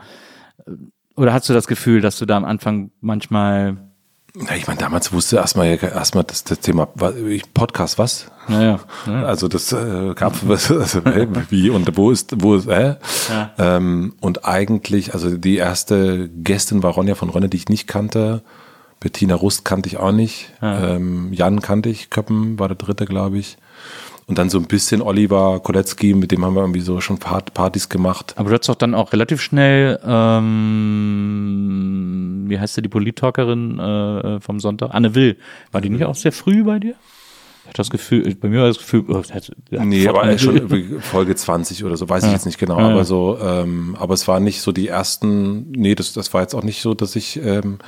Oder 1.16 1.34
hast 1.34 1.48
du 1.50 1.54
das 1.54 1.68
Gefühl, 1.68 2.02
dass 2.02 2.18
du 2.18 2.26
da 2.26 2.38
am 2.38 2.46
Anfang 2.46 2.92
manchmal, 3.02 3.78
Ja, 4.36 4.56
ich 4.56 4.68
meine, 4.68 4.80
damals 4.80 5.14
wusste 5.14 5.36
erstmal 5.36 5.68
erstmal 5.68 6.24
das, 6.24 6.44
das 6.44 6.60
Thema 6.60 6.88
Podcast 7.54 8.00
was. 8.00 8.32
naja, 8.48 8.80
ne? 9.06 9.26
Also 9.26 9.48
das 9.48 9.72
äh, 9.72 10.14
gab 10.16 10.34
was, 10.48 10.72
also, 10.72 11.02
wie 11.50 11.70
und 11.70 11.96
wo 11.96 12.12
ist 12.12 12.42
wo 12.42 12.56
ist 12.56 12.68
hä? 12.68 12.96
Ja. 13.30 13.52
Ähm, 13.58 14.16
und 14.22 14.46
eigentlich, 14.46 15.14
also 15.14 15.38
die 15.38 15.58
erste 15.58 16.30
Gästin 16.30 16.82
war 16.84 16.94
Ronja 16.94 17.16
von 17.16 17.30
Ronne, 17.30 17.50
die 17.50 17.58
ich 17.58 17.70
nicht 17.70 17.88
kannte. 17.88 18.42
Bettina 19.00 19.36
Rust 19.36 19.66
kannte 19.66 19.88
ich 19.88 19.98
auch 19.98 20.14
nicht. 20.14 20.52
Ähm, 20.62 21.34
Jan 21.34 21.62
kannte 21.62 21.90
ich, 21.90 22.10
Köppen 22.10 22.58
war 22.58 22.70
der 22.70 22.78
dritte, 22.78 23.06
glaube 23.06 23.38
ich. 23.38 23.58
Und 24.26 24.38
dann 24.38 24.50
so 24.50 24.58
ein 24.58 24.66
bisschen 24.68 25.02
Oliver 25.02 25.60
Kolecki, 25.60 26.14
mit 26.14 26.32
dem 26.32 26.46
haben 26.46 26.54
wir 26.56 26.62
irgendwie 26.62 26.80
so 26.80 27.02
schon 27.02 27.18
Part 27.18 27.54
Partys 27.54 27.90
gemacht. 27.90 28.34
Aber 28.38 28.50
du 28.50 28.56
hast 28.58 28.70
doch 28.70 28.76
dann 28.76 28.96
auch 28.96 29.12
relativ 29.12 29.42
schnell, 29.42 30.00
ähm, 31.14 32.46
wie 32.48 32.60
heißt 32.60 32.76
sie, 32.76 32.82
die 32.82 32.90
Polit-Talkerin 32.90 33.80
äh, 33.80 34.40
vom 34.40 34.60
Sonntag? 34.60 34.92
Anne 34.94 35.16
Will. 35.16 35.38
War 35.72 35.82
die 35.82 35.90
nicht 35.90 36.06
auch 36.06 36.16
sehr 36.16 36.32
früh 36.32 36.64
bei 36.64 36.80
dir? 36.80 36.96
Ich 37.64 37.68
hatte 37.70 37.78
das 37.78 37.90
Gefühl, 37.90 38.36
bei 38.36 38.50
mir 38.50 38.60
war 38.60 38.68
das 38.68 38.78
Gefühl, 38.78 39.06
oh, 39.08 39.14
das 39.14 39.34
hat- 39.34 39.52
Nee, 39.70 40.06
hat 40.08 40.16
aber 40.18 40.38
schon 40.38 41.00
Folge 41.02 41.34
20 41.36 41.84
oder 41.86 41.96
so, 41.96 42.10
weiß 42.10 42.26
ich 42.26 42.32
jetzt 42.34 42.46
nicht 42.46 42.60
genau. 42.60 42.78
Ja, 42.78 42.88
ja. 42.88 42.92
aber 42.94 43.06
so, 43.06 43.38
ähm, 43.42 43.96
aber 43.98 44.14
es 44.16 44.28
war 44.28 44.42
nicht 44.42 44.62
so 44.62 44.74
die 44.74 44.90
ersten, 44.90 45.72
nee, 45.72 45.96
das, 45.96 46.12
das 46.12 46.34
war 46.34 46.42
jetzt 46.42 46.56
auch 46.56 46.64
nicht 46.64 46.82
so, 46.82 46.94
dass 46.94 47.16
ich 47.16 47.38
ähm, 47.42 47.80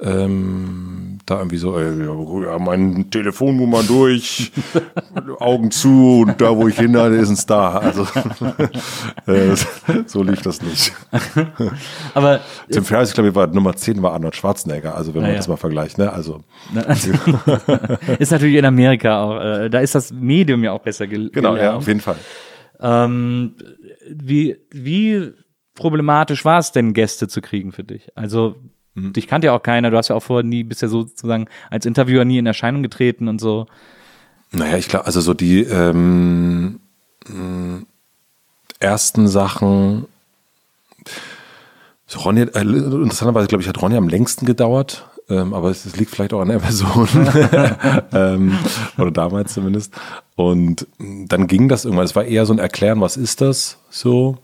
ähm, 0.00 1.18
da 1.26 1.38
irgendwie 1.38 1.56
so, 1.56 1.78
äh, 1.78 2.04
ja, 2.04 2.58
mein 2.58 3.10
Telefonnummer 3.10 3.82
durch, 3.82 4.52
Augen 5.40 5.70
zu 5.70 6.24
und 6.26 6.40
da, 6.40 6.56
wo 6.56 6.68
ich 6.68 6.76
hin 6.76 6.94
ist 6.94 7.28
ein 7.28 7.36
Star. 7.36 7.82
Also 7.82 8.06
äh, 9.26 9.54
so 10.06 10.22
lief 10.22 10.42
das 10.42 10.62
nicht. 10.62 10.92
Aber 12.14 12.40
Tim 12.70 12.84
Ferriss, 12.84 13.10
ich 13.10 13.14
glaube, 13.14 13.34
war 13.34 13.46
Nummer 13.48 13.74
10 13.74 14.00
war 14.02 14.12
Arnold 14.12 14.36
Schwarzenegger, 14.36 14.94
also 14.94 15.14
wenn 15.14 15.22
man 15.22 15.32
Ja, 15.32 15.36
das 15.36 15.48
mal 15.48 15.56
vergleicht, 15.56 15.98
ne? 15.98 16.12
Also 16.12 16.44
ist 18.18 18.30
natürlich 18.32 18.56
in 18.56 18.64
Amerika 18.64 19.22
auch, 19.22 19.40
äh, 19.40 19.68
da 19.68 19.80
ist 19.80 19.94
das 19.94 20.12
Medium 20.12 20.62
ja 20.62 20.72
auch 20.72 20.82
besser 20.82 21.06
gel 21.06 21.30
genau, 21.30 21.50
ja, 21.50 21.56
gelernt. 21.56 21.76
auf 21.78 21.88
jeden 21.88 22.00
Fall. 22.00 22.16
Ähm, 22.80 23.56
wie, 24.08 24.56
wie 24.70 25.32
problematisch 25.74 26.44
war 26.44 26.58
es 26.58 26.72
denn, 26.72 26.92
Gäste 26.92 27.28
zu 27.28 27.40
kriegen 27.40 27.72
für 27.72 27.84
dich? 27.84 28.08
Also, 28.16 28.56
Mhm. 28.98 29.12
dich 29.12 29.26
kannte 29.26 29.46
ja 29.46 29.52
auch 29.52 29.62
keiner, 29.62 29.90
du 29.90 29.96
hast 29.96 30.08
ja 30.08 30.16
auch 30.16 30.22
vorher 30.22 30.44
nie, 30.44 30.64
bist 30.64 30.82
ja 30.82 30.88
sozusagen 30.88 31.46
als 31.70 31.86
Interviewer 31.86 32.24
nie 32.24 32.38
in 32.38 32.46
Erscheinung 32.46 32.82
getreten 32.82 33.28
und 33.28 33.40
so. 33.40 33.66
Naja, 34.50 34.78
ich 34.78 34.88
glaube, 34.88 35.06
also 35.06 35.20
so 35.20 35.34
die 35.34 35.62
ähm, 35.62 36.80
mh, 37.28 37.82
ersten 38.80 39.28
Sachen. 39.28 40.06
So 42.06 42.20
Ronny, 42.20 42.42
äh, 42.42 42.60
interessanterweise, 42.60 43.48
glaube 43.48 43.62
ich, 43.62 43.68
hat 43.68 43.80
Ronny 43.82 43.96
am 43.96 44.08
längsten 44.08 44.46
gedauert. 44.46 45.06
Ähm, 45.30 45.52
aber 45.52 45.68
es, 45.68 45.84
es 45.84 45.96
liegt 45.96 46.10
vielleicht 46.10 46.32
auch 46.32 46.40
an 46.40 46.48
der 46.48 46.58
Person. 46.58 47.06
ähm, 48.12 48.58
oder 48.96 49.10
damals 49.10 49.52
zumindest. 49.52 49.92
Und 50.36 50.86
mh, 50.98 51.26
dann 51.28 51.46
ging 51.46 51.68
das 51.68 51.84
irgendwann. 51.84 52.06
Es 52.06 52.16
war 52.16 52.24
eher 52.24 52.46
so 52.46 52.54
ein 52.54 52.58
Erklären, 52.58 53.00
was 53.02 53.18
ist 53.18 53.42
das 53.42 53.78
so. 53.90 54.38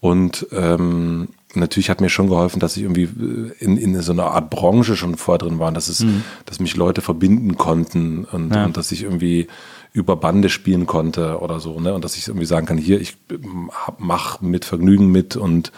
Und 0.00 0.46
ähm, 0.52 1.28
natürlich 1.56 1.90
hat 1.90 2.00
mir 2.00 2.08
schon 2.08 2.28
geholfen, 2.28 2.60
dass 2.60 2.76
ich 2.76 2.82
irgendwie 2.84 3.04
äh, 3.04 3.52
in, 3.58 3.76
in 3.76 4.00
so 4.02 4.12
einer 4.12 4.26
Art 4.32 4.50
Branche 4.50 4.96
schon 4.96 5.16
vorher 5.16 5.38
drin 5.38 5.58
war, 5.58 5.72
dass 5.72 5.88
es, 5.88 6.04
dass 6.44 6.60
mich 6.60 6.76
Leute 6.76 7.00
verbinden 7.02 7.56
konnten 7.56 8.24
und, 8.24 8.54
Ja. 8.54 8.64
und 8.64 8.76
dass 8.76 8.92
ich 8.92 9.02
irgendwie 9.02 9.48
über 9.92 10.16
Bande 10.16 10.48
spielen 10.50 10.86
konnte 10.86 11.38
oder 11.40 11.58
so, 11.58 11.80
ne? 11.80 11.94
Und 11.94 12.04
dass 12.04 12.16
ich 12.16 12.28
irgendwie 12.28 12.46
sagen 12.46 12.66
kann, 12.66 12.76
hier, 12.78 13.00
ich 13.00 13.16
ähm, 13.30 13.70
mach 13.98 14.40
mit 14.42 14.64
Vergnügen 14.66 15.10
mit 15.10 15.36
und 15.36 15.72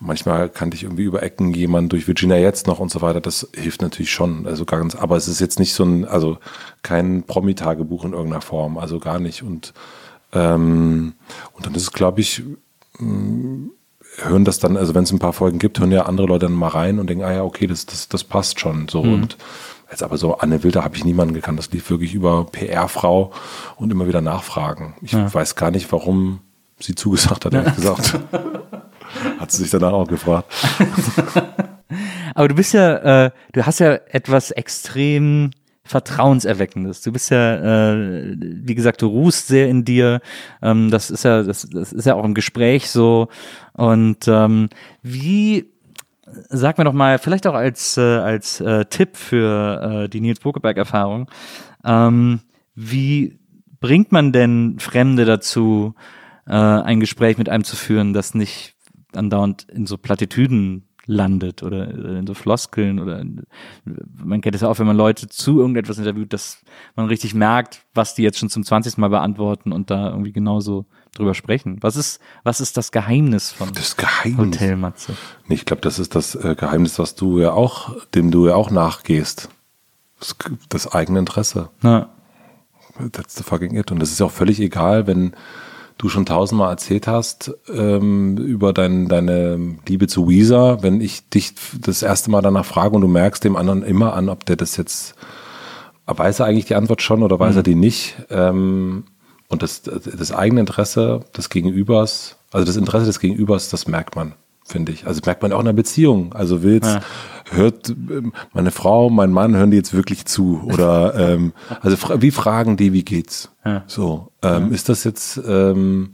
manchmal 0.00 0.50
kannte 0.50 0.76
ich 0.76 0.82
irgendwie 0.82 1.04
über 1.04 1.22
Ecken 1.22 1.54
jemanden 1.54 1.88
durch 1.88 2.06
Virginia 2.06 2.36
jetzt 2.36 2.66
noch 2.66 2.78
und 2.78 2.90
so 2.90 3.00
weiter. 3.00 3.22
Das 3.22 3.48
hilft 3.54 3.80
natürlich 3.80 4.12
schon. 4.12 4.46
Also 4.46 4.66
ganz, 4.66 4.94
aber 4.94 5.16
es 5.16 5.28
ist 5.28 5.40
jetzt 5.40 5.58
nicht 5.58 5.72
so 5.72 5.82
ein, 5.84 6.04
also 6.04 6.36
kein 6.82 7.22
Promi-Tagebuch 7.22 8.04
in 8.04 8.12
irgendeiner 8.12 8.42
Form, 8.42 8.76
also 8.76 8.98
gar 8.98 9.18
nicht. 9.18 9.42
Und, 9.42 9.72
ähm, 10.34 11.14
und 11.54 11.64
dann 11.64 11.74
ist 11.74 11.82
es, 11.82 11.92
glaube 11.92 12.20
ich, 12.20 12.42
mh, 12.98 13.70
hören 14.18 14.44
das 14.44 14.58
dann, 14.58 14.76
also 14.76 14.94
wenn 14.94 15.04
es 15.04 15.12
ein 15.12 15.18
paar 15.18 15.32
Folgen 15.32 15.58
gibt, 15.58 15.78
hören 15.80 15.90
ja 15.92 16.06
andere 16.06 16.26
Leute 16.26 16.46
dann 16.46 16.54
mal 16.54 16.68
rein 16.68 16.98
und 16.98 17.08
denken, 17.08 17.24
ah 17.24 17.32
ja, 17.32 17.42
okay, 17.42 17.66
das, 17.66 17.86
das, 17.86 18.08
das 18.08 18.24
passt 18.24 18.60
schon 18.60 18.88
so. 18.88 19.02
Mhm. 19.02 19.14
Und 19.14 19.36
jetzt 19.90 20.02
aber 20.02 20.18
so 20.18 20.38
Anne 20.38 20.62
Wilder 20.62 20.84
habe 20.84 20.96
ich 20.96 21.04
niemanden 21.04 21.34
gekannt. 21.34 21.58
Das 21.58 21.70
lief 21.70 21.90
wirklich 21.90 22.14
über 22.14 22.44
PR-Frau 22.44 23.32
und 23.76 23.90
immer 23.90 24.06
wieder 24.06 24.20
nachfragen. 24.20 24.94
Ich 25.02 25.12
ja. 25.12 25.32
weiß 25.32 25.56
gar 25.56 25.70
nicht, 25.70 25.90
warum 25.92 26.40
sie 26.78 26.94
zugesagt 26.94 27.44
hat, 27.44 27.54
ehrlich 27.54 27.74
gesagt. 27.76 28.18
hat 29.38 29.52
sie 29.52 29.62
sich 29.62 29.70
danach 29.70 29.92
auch 29.92 30.08
gefragt. 30.08 30.52
aber 32.34 32.48
du 32.48 32.54
bist 32.54 32.74
ja, 32.74 33.26
äh, 33.26 33.30
du 33.52 33.66
hast 33.66 33.80
ja 33.80 33.94
etwas 34.08 34.50
extrem 34.50 35.50
Vertrauenserweckendes. 35.84 37.02
Du 37.02 37.12
bist 37.12 37.30
ja, 37.30 37.92
äh, 37.92 38.36
wie 38.38 38.74
gesagt, 38.74 39.02
du 39.02 39.06
ruhst 39.06 39.48
sehr 39.48 39.68
in 39.68 39.84
dir. 39.84 40.20
Ähm, 40.62 40.90
das 40.90 41.10
ist 41.10 41.24
ja, 41.24 41.42
das, 41.42 41.68
das 41.70 41.92
ist 41.92 42.06
ja 42.06 42.14
auch 42.14 42.24
im 42.24 42.34
Gespräch 42.34 42.90
so. 42.90 43.28
Und 43.74 44.26
ähm, 44.28 44.70
wie 45.02 45.74
sag 46.48 46.78
mir 46.78 46.84
doch 46.84 46.92
mal, 46.92 47.18
vielleicht 47.18 47.46
auch 47.46 47.54
als, 47.54 47.96
äh, 47.96 48.00
als 48.00 48.60
äh, 48.60 48.84
Tipp 48.86 49.16
für 49.16 50.04
äh, 50.04 50.08
die 50.08 50.20
Nils 50.20 50.40
Bokeberg-Erfahrung, 50.40 51.30
ähm, 51.84 52.40
wie 52.74 53.38
bringt 53.80 54.12
man 54.12 54.32
denn 54.32 54.76
Fremde 54.78 55.24
dazu, 55.24 55.94
äh, 56.46 56.52
ein 56.52 57.00
Gespräch 57.00 57.38
mit 57.38 57.48
einem 57.48 57.64
zu 57.64 57.76
führen, 57.76 58.12
das 58.12 58.34
nicht 58.34 58.74
andauernd 59.14 59.66
in 59.70 59.86
so 59.86 59.96
Plattitüden 59.96 60.88
landet 61.06 61.62
oder 61.62 61.90
in 61.90 62.26
so 62.26 62.34
Floskeln 62.34 62.98
oder 62.98 63.22
man 64.22 64.40
kennt 64.40 64.54
es 64.54 64.62
ja 64.62 64.68
auch, 64.68 64.78
wenn 64.78 64.86
man 64.86 64.96
Leute 64.96 65.28
zu 65.28 65.60
irgendetwas 65.60 65.98
interviewt, 65.98 66.32
dass 66.32 66.58
man 66.96 67.06
richtig 67.06 67.34
merkt, 67.34 67.84
was 67.94 68.14
die 68.14 68.22
jetzt 68.22 68.38
schon 68.38 68.48
zum 68.48 68.64
20. 68.64 68.98
Mal 68.98 69.08
beantworten 69.08 69.72
und 69.72 69.90
da 69.90 70.10
irgendwie 70.10 70.32
genauso 70.32 70.86
drüber 71.14 71.34
sprechen. 71.34 71.78
Was 71.80 71.96
ist, 71.96 72.20
was 72.42 72.60
ist 72.60 72.76
das 72.76 72.92
Geheimnis 72.92 73.52
von 73.52 73.72
das 73.72 73.96
Geheimnis. 73.96 74.38
Hotel 74.38 74.76
Matze? 74.76 75.16
Nee, 75.46 75.54
ich 75.54 75.64
glaube, 75.64 75.82
das 75.82 75.98
ist 75.98 76.14
das 76.14 76.34
äh, 76.34 76.54
Geheimnis, 76.58 76.98
was 76.98 77.14
du 77.14 77.38
ja 77.38 77.52
auch, 77.52 77.94
dem 78.14 78.30
du 78.30 78.48
ja 78.48 78.54
auch 78.54 78.70
nachgehst. 78.70 79.48
Das, 80.18 80.36
das 80.68 80.92
eigene 80.92 81.18
Interesse. 81.18 81.70
Ja. 81.82 82.10
That's 83.12 83.34
the 83.34 83.42
fucking 83.42 83.76
it. 83.76 83.90
Und 83.90 83.98
das 84.00 84.12
ist 84.12 84.22
auch 84.22 84.30
völlig 84.30 84.60
egal, 84.60 85.06
wenn 85.06 85.34
du 85.98 86.08
schon 86.08 86.26
tausendmal 86.26 86.70
erzählt 86.70 87.06
hast 87.06 87.54
ähm, 87.72 88.36
über 88.36 88.72
dein, 88.72 89.08
deine 89.08 89.76
Liebe 89.86 90.06
zu 90.06 90.28
Weezer, 90.28 90.82
wenn 90.82 91.00
ich 91.00 91.28
dich 91.28 91.54
das 91.80 92.02
erste 92.02 92.30
Mal 92.30 92.42
danach 92.42 92.64
frage 92.64 92.96
und 92.96 93.02
du 93.02 93.08
merkst 93.08 93.44
dem 93.44 93.56
anderen 93.56 93.82
immer 93.82 94.14
an, 94.14 94.28
ob 94.28 94.44
der 94.44 94.56
das 94.56 94.76
jetzt, 94.76 95.14
weiß 96.06 96.40
er 96.40 96.46
eigentlich 96.46 96.66
die 96.66 96.74
Antwort 96.74 97.02
schon 97.02 97.22
oder 97.22 97.38
weiß 97.38 97.52
mhm. 97.52 97.58
er 97.58 97.62
die 97.62 97.74
nicht. 97.74 98.16
Ähm, 98.30 99.04
und 99.48 99.62
das, 99.62 99.82
das 99.82 100.32
eigene 100.32 100.60
Interesse 100.60 101.20
des 101.36 101.48
Gegenübers, 101.48 102.36
also 102.50 102.66
das 102.66 102.76
Interesse 102.76 103.06
des 103.06 103.20
Gegenübers, 103.20 103.68
das 103.68 103.86
merkt 103.86 104.16
man 104.16 104.34
finde 104.64 104.92
ich. 104.92 105.06
Also 105.06 105.20
merkt 105.24 105.42
man 105.42 105.52
auch 105.52 105.60
in 105.60 105.66
einer 105.66 105.74
Beziehung. 105.74 106.32
Also 106.32 106.62
willst, 106.62 106.88
ja. 106.88 107.00
hört 107.50 107.90
ähm, 107.90 108.32
meine 108.52 108.70
Frau, 108.70 109.10
mein 109.10 109.30
Mann, 109.30 109.54
hören 109.56 109.70
die 109.70 109.76
jetzt 109.76 109.94
wirklich 109.94 110.24
zu? 110.24 110.62
Oder 110.64 111.14
ähm, 111.34 111.52
also 111.80 111.96
wie 112.20 112.30
fragen 112.30 112.76
die, 112.76 112.92
wie 112.92 113.04
geht's? 113.04 113.50
Ja. 113.64 113.84
So, 113.86 114.32
ähm, 114.42 114.68
ja. 114.68 114.74
ist 114.74 114.88
das 114.88 115.04
jetzt, 115.04 115.40
ähm, 115.46 116.10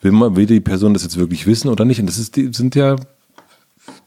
will 0.00 0.12
man, 0.12 0.36
will 0.36 0.46
die 0.46 0.60
Person 0.60 0.94
das 0.94 1.02
jetzt 1.02 1.18
wirklich 1.18 1.46
wissen 1.46 1.68
oder 1.68 1.84
nicht? 1.84 2.00
Und 2.00 2.06
das 2.06 2.18
ist, 2.18 2.36
die 2.36 2.52
sind 2.52 2.74
ja 2.74 2.96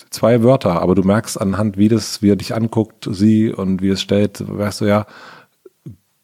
zwei 0.10 0.42
Wörter, 0.42 0.82
aber 0.82 0.96
du 0.96 1.04
merkst 1.04 1.40
anhand, 1.40 1.78
wie 1.78 1.90
das, 1.90 2.22
wie 2.22 2.32
er 2.32 2.36
dich 2.36 2.56
anguckt, 2.56 3.08
sie 3.12 3.52
und 3.52 3.82
wie 3.82 3.90
es 3.90 4.02
stellt, 4.02 4.44
weißt 4.48 4.82
du 4.82 4.86
ja, 4.86 5.06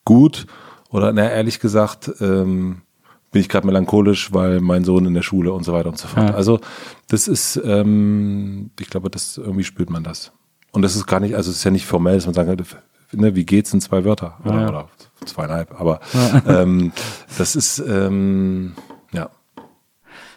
gut 0.05 0.47
oder 0.89 1.11
na, 1.11 1.29
ehrlich 1.29 1.59
gesagt, 1.59 2.11
ähm, 2.21 2.81
bin 3.33 3.41
ich 3.41 3.49
gerade 3.49 3.67
melancholisch, 3.67 4.31
weil 4.31 4.61
mein 4.61 4.85
Sohn 4.85 5.05
in 5.05 5.13
der 5.13 5.23
Schule 5.23 5.51
und 5.51 5.63
so 5.63 5.73
weiter 5.73 5.89
und 5.89 5.97
so 5.97 6.07
fort. 6.07 6.29
Ja. 6.29 6.35
Also 6.35 6.59
das 7.09 7.27
ist, 7.27 7.59
ähm, 7.65 8.69
ich 8.79 8.89
glaube, 8.89 9.09
das 9.09 9.37
irgendwie 9.37 9.63
spürt 9.63 9.89
man 9.89 10.03
das. 10.03 10.31
Und 10.71 10.83
das 10.83 10.95
ist 10.95 11.07
gar 11.07 11.19
nicht, 11.19 11.35
also 11.35 11.49
es 11.49 11.57
ist 11.57 11.63
ja 11.63 11.71
nicht 11.71 11.85
formell, 11.85 12.15
dass 12.15 12.25
man 12.25 12.35
sagen 12.35 12.55
ne, 13.11 13.35
wie 13.35 13.45
geht's 13.45 13.73
in 13.73 13.81
zwei 13.81 14.05
Wörter 14.05 14.37
oder, 14.45 14.61
ja. 14.61 14.69
oder 14.69 14.89
zweieinhalb, 15.25 15.79
aber 15.79 15.99
ähm, 16.47 16.91
das 17.37 17.55
ist, 17.55 17.79
ähm, 17.79 18.73
ja. 19.11 19.29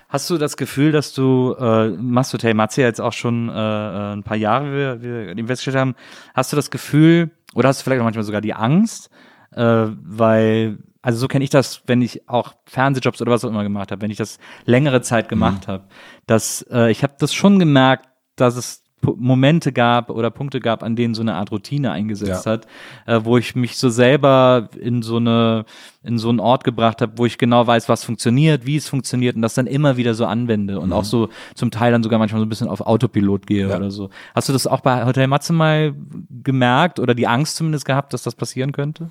Hast 0.09 0.31
du 0.31 0.39
das 0.39 0.57
Gefühl, 0.57 0.91
dass 0.93 1.13
du, 1.13 1.55
äh, 1.59 1.89
machst 1.91 2.33
du 2.33 2.55
Matze 2.55 2.81
jetzt 2.81 3.01
auch 3.01 3.13
schon 3.13 3.51
äh, 3.51 3.53
äh, 3.53 4.13
ein 4.15 4.23
paar 4.23 4.37
Jahre, 4.37 5.03
wie 5.03 5.05
wir, 5.05 5.37
wir 5.37 5.47
festgestellt 5.47 5.77
haben, 5.77 5.95
hast 6.35 6.53
du 6.53 6.57
das 6.57 6.71
Gefühl, 6.71 7.31
oder 7.55 7.69
hast 7.69 7.81
du 7.81 7.85
vielleicht 7.85 8.01
auch 8.01 8.05
manchmal 8.05 8.25
sogar 8.25 8.41
die 8.41 8.55
Angst, 8.55 9.11
äh, 9.57 9.87
weil 10.03 10.79
also 11.03 11.21
so 11.21 11.29
kenne 11.29 11.45
ich 11.45 11.51
das, 11.51 11.83
wenn 11.87 12.03
ich 12.03 12.29
auch 12.29 12.55
Fernsehjobs 12.65 13.23
oder 13.23 13.31
was 13.31 13.45
auch 13.45 13.49
immer 13.49 13.63
gemacht 13.63 13.93
habe, 13.93 14.03
wenn 14.03 14.11
ich 14.11 14.17
das 14.17 14.39
längere 14.65 15.03
Zeit 15.03 15.29
gemacht 15.29 15.69
mhm. 15.69 15.73
habe, 15.73 15.85
dass 16.27 16.67
äh, 16.69 16.91
ich 16.91 17.05
habe 17.05 17.15
das 17.21 17.33
schon 17.33 17.61
gemerkt, 17.61 18.09
dass 18.35 18.57
es 18.57 18.83
Momente 19.03 19.73
gab 19.73 20.11
oder 20.11 20.31
Punkte 20.31 20.59
gab, 20.59 20.83
an 20.83 20.97
denen 20.97 21.15
so 21.15 21.23
eine 21.23 21.35
Art 21.35 21.53
Routine 21.53 21.93
eingesetzt 21.93 22.47
ja. 22.47 22.53
hat, 22.53 22.67
äh, 23.07 23.21
wo 23.23 23.39
ich 23.39 23.55
mich 23.55 23.77
so 23.77 23.89
selber 23.89 24.69
in 24.79 25.03
so 25.03 25.19
eine 25.19 25.65
in 26.03 26.19
so 26.19 26.29
einen 26.29 26.41
Ort 26.41 26.65
gebracht 26.65 27.01
habe, 27.03 27.13
wo 27.17 27.27
ich 27.27 27.39
genau 27.39 27.67
weiß, 27.67 27.89
was 27.89 28.05
funktioniert, 28.05 28.67
wie 28.67 28.77
es 28.77 28.89
funktioniert 28.89 29.37
und 29.37 29.43
das 29.43 29.55
dann 29.55 29.67
immer 29.67 29.97
wieder 29.97 30.15
so 30.15 30.27
anwende 30.27 30.81
und 30.81 30.89
mhm. 30.89 30.93
auch 30.93 31.05
so 31.05 31.29
zum 31.55 31.71
Teil 31.71 31.93
dann 31.93 32.03
sogar 32.03 32.19
manchmal 32.19 32.41
so 32.41 32.47
ein 32.47 32.49
bisschen 32.49 32.69
auf 32.69 32.81
Autopilot 32.81 33.47
gehe 33.47 33.69
ja. 33.69 33.77
oder 33.77 33.91
so. 33.91 34.11
Hast 34.35 34.49
du 34.49 34.53
das 34.53 34.67
auch 34.67 34.81
bei 34.81 35.05
Hotel 35.05 35.29
Matze 35.29 35.53
mal 35.53 35.95
gemerkt 36.43 36.99
oder 36.99 37.15
die 37.15 37.29
Angst 37.29 37.57
zumindest 37.57 37.85
gehabt, 37.85 38.13
dass 38.13 38.23
das 38.23 38.35
passieren 38.35 38.73
könnte? 38.73 39.11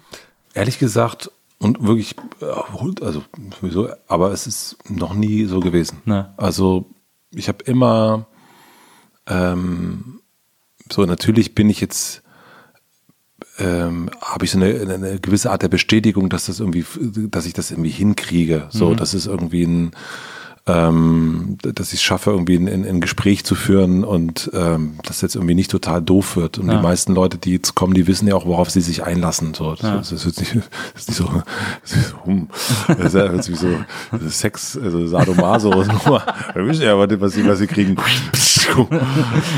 Ehrlich 0.55 0.79
gesagt, 0.79 1.29
und 1.59 1.85
wirklich, 1.85 2.15
äh, 2.41 3.03
also 3.03 3.23
sowieso, 3.59 3.89
aber 4.07 4.31
es 4.31 4.47
ist 4.47 4.77
noch 4.89 5.13
nie 5.13 5.45
so 5.45 5.59
gewesen. 5.59 6.01
Ne. 6.05 6.33
Also 6.37 6.89
ich 7.31 7.47
habe 7.47 7.63
immer, 7.65 8.27
ähm, 9.27 10.21
so 10.91 11.05
natürlich 11.05 11.55
bin 11.55 11.69
ich 11.69 11.81
jetzt, 11.81 12.23
ähm, 13.57 14.09
habe 14.21 14.45
ich 14.45 14.51
so 14.51 14.59
eine, 14.59 14.93
eine, 14.93 15.19
gewisse 15.19 15.51
Art 15.51 15.61
der 15.61 15.69
Bestätigung, 15.69 16.29
dass 16.29 16.45
das 16.45 16.59
irgendwie, 16.59 16.85
dass 17.29 17.45
ich 17.45 17.53
das 17.53 17.71
irgendwie 17.71 17.89
hinkriege. 17.89 18.67
So, 18.69 18.91
mhm. 18.91 18.97
das 18.97 19.13
ist 19.13 19.25
irgendwie 19.25 19.63
ein 19.63 19.91
ähm, 20.67 21.57
dass 21.61 21.93
ich 21.93 21.99
es 21.99 22.03
schaffe, 22.03 22.31
irgendwie 22.31 22.55
ein, 22.55 22.67
ein, 22.67 22.99
Gespräch 22.99 23.45
zu 23.45 23.53
führen 23.53 24.03
und 24.03 24.49
ähm, 24.53 24.97
das 25.03 25.21
jetzt 25.21 25.35
irgendwie 25.35 25.53
nicht 25.53 25.69
total 25.69 26.01
doof 26.01 26.37
wird. 26.37 26.57
Und 26.57 26.67
ja. 26.67 26.77
die 26.77 26.81
meisten 26.81 27.13
Leute, 27.13 27.37
die 27.37 27.51
jetzt 27.51 27.75
kommen, 27.75 27.93
die 27.93 28.07
wissen 28.07 28.27
ja 28.27 28.33
auch, 28.33 28.47
worauf 28.47 28.71
sie 28.71 28.81
sich 28.81 29.03
einlassen. 29.03 29.53
So, 29.53 29.75
das, 29.75 29.81
ja. 29.81 29.97
das, 29.97 30.11
ist, 30.11 30.39
nicht, 30.39 30.55
das 30.55 31.01
ist 31.03 31.09
nicht 31.09 31.17
so, 31.17 31.43
das 31.83 31.91
ist 31.91 32.09
so, 32.09 32.25
hm, 32.25 32.47
das 32.87 33.13
ist 33.13 33.49
wie 33.49 33.55
so 33.55 34.29
Sex, 34.29 34.75
also 34.81 35.05
Sadomaso. 35.05 35.71
Wir 35.71 36.65
wissen 36.65 36.81
ja, 36.81 36.97
was 36.97 37.33
sie, 37.33 37.47
was 37.47 37.59
sie 37.59 37.67
kriegen. 37.67 37.95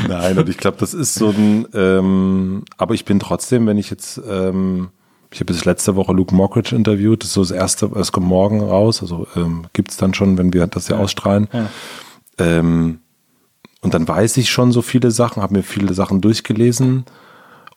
Nein, 0.08 0.38
und 0.38 0.48
ich 0.50 0.58
glaube, 0.58 0.76
das 0.78 0.92
ist 0.92 1.14
so 1.14 1.30
ein, 1.30 1.66
ähm, 1.72 2.64
aber 2.76 2.92
ich 2.92 3.06
bin 3.06 3.18
trotzdem, 3.18 3.66
wenn 3.66 3.78
ich 3.78 3.88
jetzt 3.88 4.20
ähm, 4.28 4.90
ich 5.30 5.40
habe 5.40 5.46
bis 5.46 5.64
letzte 5.64 5.96
Woche 5.96 6.12
Luke 6.12 6.34
Mockridge 6.34 6.74
interviewt. 6.74 7.22
Das 7.22 7.28
ist 7.28 7.34
so 7.34 7.42
das 7.42 7.50
erste, 7.50 7.90
es 7.96 8.12
kommt 8.12 8.26
morgen 8.26 8.60
raus. 8.60 9.02
Also 9.02 9.26
ähm, 9.36 9.66
gibt 9.72 9.90
es 9.90 9.96
dann 9.96 10.14
schon, 10.14 10.38
wenn 10.38 10.52
wir 10.52 10.66
das 10.66 10.88
ja, 10.88 10.96
ja. 10.96 11.02
ausstrahlen. 11.02 11.48
Ja. 11.52 11.68
Ähm, 12.38 13.00
und 13.80 13.94
dann 13.94 14.08
weiß 14.08 14.36
ich 14.38 14.50
schon 14.50 14.72
so 14.72 14.82
viele 14.82 15.10
Sachen, 15.10 15.42
habe 15.42 15.54
mir 15.54 15.62
viele 15.62 15.94
Sachen 15.94 16.20
durchgelesen 16.20 17.04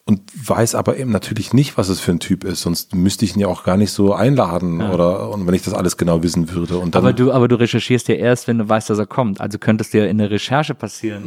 und 0.06 0.22
weiß 0.48 0.76
aber 0.76 0.98
eben 0.98 1.12
natürlich 1.12 1.54
nicht, 1.54 1.78
was 1.78 1.90
es 1.90 2.00
für 2.00 2.12
ein 2.12 2.20
Typ 2.20 2.44
ist. 2.44 2.62
Sonst 2.62 2.96
müsste 2.96 3.26
ich 3.26 3.36
ihn 3.36 3.40
ja 3.40 3.48
auch 3.48 3.64
gar 3.64 3.78
nicht 3.78 3.92
so 3.92 4.14
einladen 4.14 4.80
ja. 4.80 4.92
oder 4.92 5.30
und 5.30 5.46
wenn 5.46 5.54
ich 5.54 5.62
das 5.62 5.74
alles 5.74 5.98
genau 5.98 6.24
wissen 6.24 6.50
würde. 6.52 6.78
Und 6.78 6.96
dann, 6.96 7.04
aber 7.04 7.14
du, 7.14 7.32
aber 7.32 7.48
du 7.48 7.60
recherchierst 7.60 8.08
ja 8.08 8.16
erst, 8.16 8.48
wenn 8.48 8.58
du 8.58 8.68
weißt, 8.68 8.90
dass 8.90 8.98
er 8.98 9.06
kommt. 9.06 9.42
Also 9.42 9.60
könnte 9.60 9.84
es 9.84 9.92
dir 9.92 10.10
in 10.10 10.18
der 10.18 10.32
Recherche 10.32 10.74
passieren. 10.74 11.24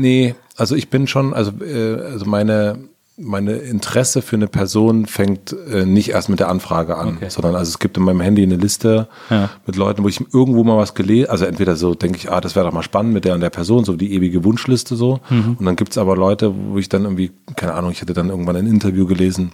Nee, 0.00 0.34
also 0.56 0.74
ich 0.76 0.88
bin 0.88 1.06
schon, 1.06 1.34
also, 1.34 1.52
äh, 1.62 2.00
also 2.00 2.24
meine 2.24 2.78
meine 3.18 3.52
Interesse 3.52 4.20
für 4.20 4.36
eine 4.36 4.46
Person 4.46 5.06
fängt 5.06 5.54
äh, 5.70 5.86
nicht 5.86 6.10
erst 6.10 6.28
mit 6.28 6.40
der 6.40 6.48
Anfrage 6.48 6.98
an, 6.98 7.16
okay. 7.16 7.30
sondern 7.30 7.54
also 7.54 7.70
es 7.70 7.78
gibt 7.78 7.96
in 7.96 8.04
meinem 8.04 8.20
Handy 8.20 8.42
eine 8.42 8.56
Liste 8.56 9.08
ja. 9.30 9.48
mit 9.66 9.76
Leuten, 9.76 10.04
wo 10.04 10.08
ich 10.08 10.20
irgendwo 10.34 10.64
mal 10.64 10.76
was 10.76 10.94
gelesen, 10.94 11.30
also 11.30 11.46
entweder 11.46 11.76
so 11.76 11.94
denke 11.94 12.18
ich, 12.18 12.30
ah, 12.30 12.40
das 12.40 12.56
wäre 12.56 12.66
doch 12.66 12.72
mal 12.72 12.82
spannend 12.82 13.14
mit 13.14 13.24
der 13.24 13.34
und 13.34 13.40
der 13.40 13.50
Person, 13.50 13.84
so 13.84 13.96
die 13.96 14.12
ewige 14.12 14.44
Wunschliste 14.44 14.96
so. 14.96 15.20
Mhm. 15.30 15.56
Und 15.58 15.64
dann 15.64 15.76
gibt's 15.76 15.96
aber 15.96 16.14
Leute, 16.14 16.52
wo 16.54 16.78
ich 16.78 16.88
dann 16.88 17.04
irgendwie, 17.04 17.32
keine 17.56 17.72
Ahnung, 17.72 17.90
ich 17.90 18.02
hatte 18.02 18.12
dann 18.12 18.28
irgendwann 18.28 18.56
ein 18.56 18.66
Interview 18.66 19.06
gelesen 19.06 19.52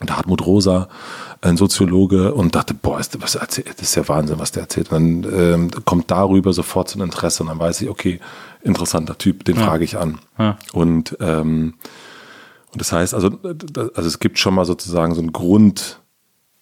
und 0.00 0.14
Hartmut 0.14 0.44
Rosa, 0.44 0.88
ein 1.40 1.56
Soziologe, 1.56 2.34
und 2.34 2.54
dachte, 2.54 2.74
boah, 2.74 3.00
ist, 3.00 3.20
was 3.22 3.34
erzählt, 3.34 3.74
das 3.78 3.88
ist 3.88 3.94
ja 3.94 4.06
Wahnsinn, 4.08 4.38
was 4.38 4.52
der 4.52 4.64
erzählt. 4.64 4.92
Und 4.92 5.22
dann 5.22 5.32
ähm, 5.32 5.70
kommt 5.84 6.10
darüber 6.10 6.52
sofort 6.52 6.90
so 6.90 6.98
ein 6.98 7.02
Interesse 7.02 7.42
und 7.42 7.48
dann 7.48 7.58
weiß 7.58 7.80
ich, 7.80 7.88
okay, 7.88 8.20
interessanter 8.62 9.16
Typ, 9.16 9.44
den 9.44 9.56
ja. 9.56 9.64
frage 9.64 9.84
ich 9.84 9.96
an. 9.96 10.18
Ja. 10.38 10.58
Und 10.72 11.16
ähm, 11.20 11.74
und 12.72 12.80
das 12.80 12.92
heißt, 12.92 13.14
also, 13.14 13.30
also 13.42 14.06
es 14.08 14.18
gibt 14.18 14.38
schon 14.38 14.54
mal 14.54 14.64
sozusagen 14.64 15.14
so 15.14 15.20
einen 15.20 15.32
Grund, 15.32 16.00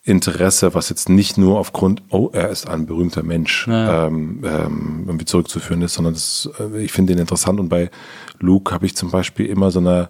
Interesse, 0.08 0.72
was 0.72 0.88
jetzt 0.88 1.08
nicht 1.08 1.36
nur 1.36 1.58
aufgrund, 1.58 2.00
oh, 2.10 2.30
er 2.32 2.50
ist 2.50 2.68
ein 2.68 2.86
berühmter 2.86 3.24
Mensch, 3.24 3.66
Ja. 3.66 4.06
ähm, 4.06 4.40
ähm, 4.44 5.02
irgendwie 5.08 5.24
zurückzuführen 5.24 5.82
ist, 5.82 5.94
sondern 5.94 6.14
das, 6.14 6.48
äh, 6.60 6.80
ich 6.80 6.92
finde 6.92 7.12
ihn 7.12 7.18
interessant 7.18 7.58
und 7.58 7.68
bei 7.68 7.90
Luke 8.38 8.72
habe 8.72 8.86
ich 8.86 8.94
zum 8.94 9.10
Beispiel 9.10 9.46
immer 9.46 9.72
so 9.72 9.80
eine 9.80 10.08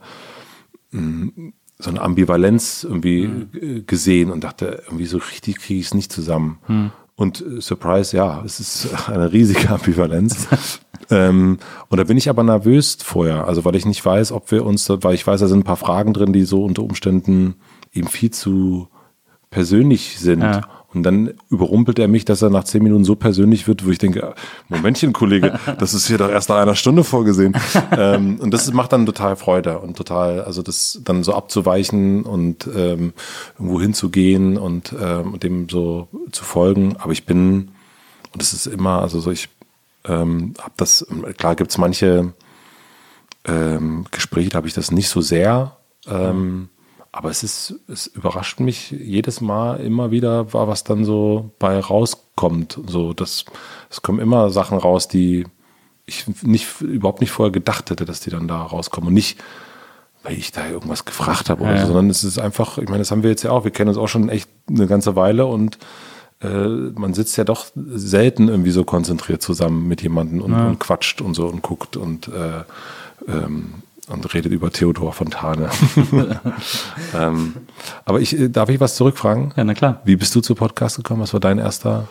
mh, 0.91 1.53
so 1.79 1.89
eine 1.91 2.03
Ambivalenz 2.03 2.85
irgendwie 2.85 3.25
äh, 3.59 3.83
gesehen 3.87 4.31
und 4.31 4.45
dachte, 4.45 4.83
irgendwie 4.85 5.07
so 5.07 5.17
richtig 5.17 5.61
kriege 5.61 5.81
ich 5.81 5.87
es 5.87 5.95
nicht 5.95 6.13
zusammen. 6.13 6.93
Und 7.17 7.41
äh, 7.41 7.61
Surprise, 7.61 8.17
ja, 8.17 8.43
es 8.45 8.61
ist 8.61 8.89
eine 9.09 9.33
riesige 9.33 9.71
Ambivalenz. 9.71 10.47
ähm, 11.11 11.59
und 11.89 11.99
da 11.99 12.05
bin 12.05 12.19
ich 12.19 12.29
aber 12.29 12.45
nervös 12.45 12.99
vorher, 13.03 13.47
also 13.49 13.65
weil 13.65 13.75
ich 13.75 13.87
nicht 13.87 14.05
weiß, 14.05 14.33
ob 14.33 14.51
wir 14.51 14.65
uns, 14.65 14.89
weil 14.89 15.15
ich 15.15 15.27
weiß, 15.27 15.41
da 15.41 15.49
sind 15.49 15.61
ein 15.61 15.65
paar 15.65 15.77
Fragen 15.77 16.13
drin, 16.13 16.33
die 16.33 16.45
so 16.45 16.65
unter 16.65 16.83
Umständen 16.83 17.57
eben 17.93 18.09
viel 18.09 18.31
zu 18.31 18.89
persönlich 19.51 20.19
sind. 20.19 20.43
Ja. 20.43 20.63
Und 20.97 21.03
dann 21.03 21.35
überrumpelt 21.51 21.99
er 21.99 22.09
mich, 22.09 22.25
dass 22.25 22.41
er 22.41 22.49
nach 22.49 22.65
zehn 22.65 22.83
Minuten 22.83 23.05
so 23.05 23.17
persönlich 23.17 23.69
wird, 23.69 23.85
wo 23.85 23.91
ich 23.91 23.99
denke, 23.99 24.35
Momentchen, 24.71 25.13
Kollege, 25.13 25.61
das 25.79 25.93
ist 25.93 26.07
hier 26.07 26.17
doch 26.17 26.31
erst 26.31 26.49
nach 26.49 26.57
einer 26.57 26.75
Stunde 26.75 27.05
vorgesehen. 27.05 27.55
ähm, 27.93 28.41
und 28.41 28.51
das 28.51 28.73
macht 28.73 28.95
dann 28.95 29.05
total 29.05 29.37
Freude 29.37 29.79
und 29.79 29.99
total, 29.99 30.41
also 30.41 30.63
das 30.63 30.99
dann 31.05 31.23
so 31.23 31.35
abzuweichen 31.35 32.23
und 32.23 32.67
ähm, 32.75 33.13
irgendwo 33.59 33.79
hinzugehen 33.79 34.57
und 34.57 34.95
ähm, 34.99 35.39
dem 35.39 35.69
so 35.69 36.09
zu 36.33 36.45
folgen. 36.45 36.97
Aber 36.99 37.13
ich 37.13 37.27
bin, 37.27 37.73
und 38.33 38.41
das 38.41 38.55
ist 38.55 38.67
immer, 38.67 39.03
also 39.03 39.21
so 39.21 39.31
ich 39.31 39.51
ähm, 40.07 40.55
habe 40.59 40.73
das, 40.79 41.07
klar 41.37 41.57
gibt's 41.57 41.77
manche 41.77 42.33
ähm, 43.45 44.07
Gespräche, 44.13 44.49
da 44.49 44.57
habe 44.57 44.69
ich 44.69 44.75
das 44.75 44.91
nicht 44.91 45.11
so 45.11 45.21
sehr. 45.21 45.77
Ähm, 46.09 46.71
aber 47.17 47.31
es 47.31 47.43
ist, 47.43 47.75
es 47.89 48.07
überrascht 48.07 48.61
mich 48.61 48.91
jedes 48.91 49.41
Mal 49.41 49.81
immer 49.81 50.11
wieder, 50.11 50.53
was 50.53 50.85
dann 50.85 51.07
so 51.07 51.51
bei 51.59 51.81
rauskommt. 51.81 52.79
So, 52.87 53.15
das, 53.15 53.47
es 53.89 54.03
kommen 54.03 54.19
immer 54.19 54.51
Sachen 54.51 54.77
raus, 54.77 55.09
die 55.09 55.47
ich 56.05 56.27
nicht, 56.43 56.83
überhaupt 56.83 57.23
nicht 57.23 57.31
vorher 57.31 57.53
gedacht 57.53 57.89
hätte, 57.89 58.05
dass 58.05 58.21
die 58.21 58.29
dann 58.29 58.49
da 58.49 58.61
rauskommen. 58.61 59.09
Und 59.09 59.15
nicht, 59.15 59.43
weil 60.25 60.37
ich 60.37 60.53
da 60.53 60.69
irgendwas 60.69 61.07
gefragt 61.07 61.49
habe 61.49 61.63
oder 61.63 61.71
Ja, 61.71 61.77
so, 61.79 61.81
ja. 61.81 61.87
sondern 61.87 62.11
es 62.11 62.23
ist 62.23 62.39
einfach, 62.39 62.77
ich 62.77 62.89
meine, 62.89 62.99
das 62.99 63.11
haben 63.11 63.23
wir 63.23 63.31
jetzt 63.31 63.45
ja 63.45 63.51
auch. 63.51 63.65
Wir 63.65 63.71
kennen 63.71 63.89
uns 63.89 63.99
auch 63.99 64.09
schon 64.09 64.29
echt 64.29 64.51
eine 64.69 64.87
ganze 64.87 65.17
Weile 65.17 65.47
und 65.47 65.79
äh, 66.43 66.49
man 66.49 67.15
sitzt 67.15 67.39
ja 67.39 67.45
doch 67.45 67.65
selten 67.75 68.49
irgendwie 68.49 68.73
so 68.73 68.85
konzentriert 68.85 69.41
zusammen 69.41 69.89
mit 69.89 70.03
jemandem 70.03 70.43
und, 70.43 70.53
und 70.53 70.81
quatscht 70.81 71.23
und 71.23 71.33
so 71.33 71.47
und 71.47 71.63
guckt 71.63 71.97
und 71.97 72.29
äh, 72.29 72.63
ähm, 73.27 73.73
und 74.09 74.35
redet 74.35 74.53
über 74.53 74.71
Theodor 74.71 75.13
Fontane. 75.13 75.71
ähm, 77.15 77.55
aber 78.05 78.21
ich, 78.21 78.39
äh, 78.39 78.49
darf 78.49 78.69
ich 78.69 78.81
was 78.81 78.97
zurückfragen? 78.97 79.53
Ja, 79.57 79.65
na 79.65 79.75
klar. 79.75 80.01
Wie 80.05 80.17
bist 80.17 80.35
du 80.35 80.41
zu 80.41 80.55
Podcast 80.55 80.97
gekommen? 80.97 81.23
Was 81.23 81.33
war 81.33 81.41
dein 81.41 81.59
erster? 81.59 82.09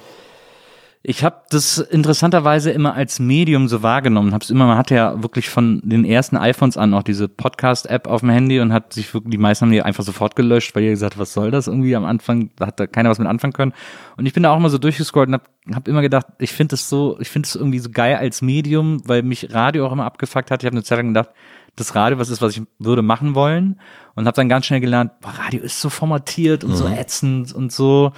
Ich 1.07 1.23
habe 1.23 1.35
das 1.51 1.77
interessanterweise 1.77 2.71
immer 2.71 2.95
als 2.95 3.19
Medium 3.19 3.67
so 3.67 3.83
wahrgenommen. 3.83 4.33
Hab's 4.33 4.49
immer, 4.49 4.65
man 4.65 4.77
hatte 4.77 4.95
ja 4.95 5.21
wirklich 5.21 5.49
von 5.49 5.79
den 5.83 6.03
ersten 6.03 6.35
iPhones 6.35 6.77
an 6.77 6.95
auch 6.95 7.03
diese 7.03 7.27
Podcast-App 7.27 8.07
auf 8.07 8.21
dem 8.21 8.31
Handy 8.31 8.59
und 8.59 8.73
hat 8.73 8.91
sich 8.91 9.13
wirklich, 9.13 9.29
die 9.29 9.37
meisten 9.37 9.65
haben 9.65 9.71
die 9.71 9.83
einfach 9.83 10.03
sofort 10.03 10.35
gelöscht, 10.35 10.75
weil 10.75 10.81
ihr 10.81 10.89
gesagt, 10.89 11.19
was 11.19 11.31
soll 11.31 11.51
das 11.51 11.67
irgendwie 11.67 11.95
am 11.95 12.05
Anfang, 12.05 12.49
da 12.55 12.65
hat 12.65 12.79
da 12.79 12.87
keiner 12.87 13.11
was 13.11 13.19
mit 13.19 13.27
anfangen 13.27 13.53
können. 13.53 13.73
Und 14.17 14.25
ich 14.25 14.33
bin 14.33 14.41
da 14.41 14.51
auch 14.51 14.57
immer 14.57 14.71
so 14.71 14.79
durchgescrollt 14.79 15.27
und 15.27 15.35
hab, 15.35 15.47
hab 15.75 15.87
immer 15.87 16.01
gedacht, 16.01 16.25
ich 16.39 16.51
finde 16.51 16.71
das 16.71 16.89
so, 16.89 17.19
ich 17.19 17.29
finde 17.29 17.45
es 17.45 17.53
irgendwie 17.53 17.79
so 17.79 17.91
geil 17.91 18.15
als 18.15 18.41
Medium, 18.41 19.07
weil 19.07 19.21
mich 19.21 19.53
Radio 19.53 19.85
auch 19.85 19.91
immer 19.91 20.05
abgefuckt 20.05 20.49
hat. 20.49 20.63
Ich 20.63 20.65
habe 20.65 20.75
eine 20.75 20.83
Zeit 20.83 20.97
lang 20.97 21.09
gedacht, 21.09 21.29
das 21.75 21.95
Radio, 21.95 22.17
was 22.17 22.29
ist, 22.29 22.41
was 22.41 22.55
ich 22.55 22.63
würde 22.79 23.01
machen 23.01 23.35
wollen 23.35 23.79
und 24.15 24.25
habe 24.25 24.35
dann 24.35 24.49
ganz 24.49 24.65
schnell 24.65 24.79
gelernt, 24.79 25.11
boah, 25.21 25.33
Radio 25.37 25.61
ist 25.61 25.81
so 25.81 25.89
formatiert 25.89 26.63
und 26.63 26.75
so 26.75 26.87
ätzend 26.87 27.53
und 27.53 27.71
so 27.71 28.13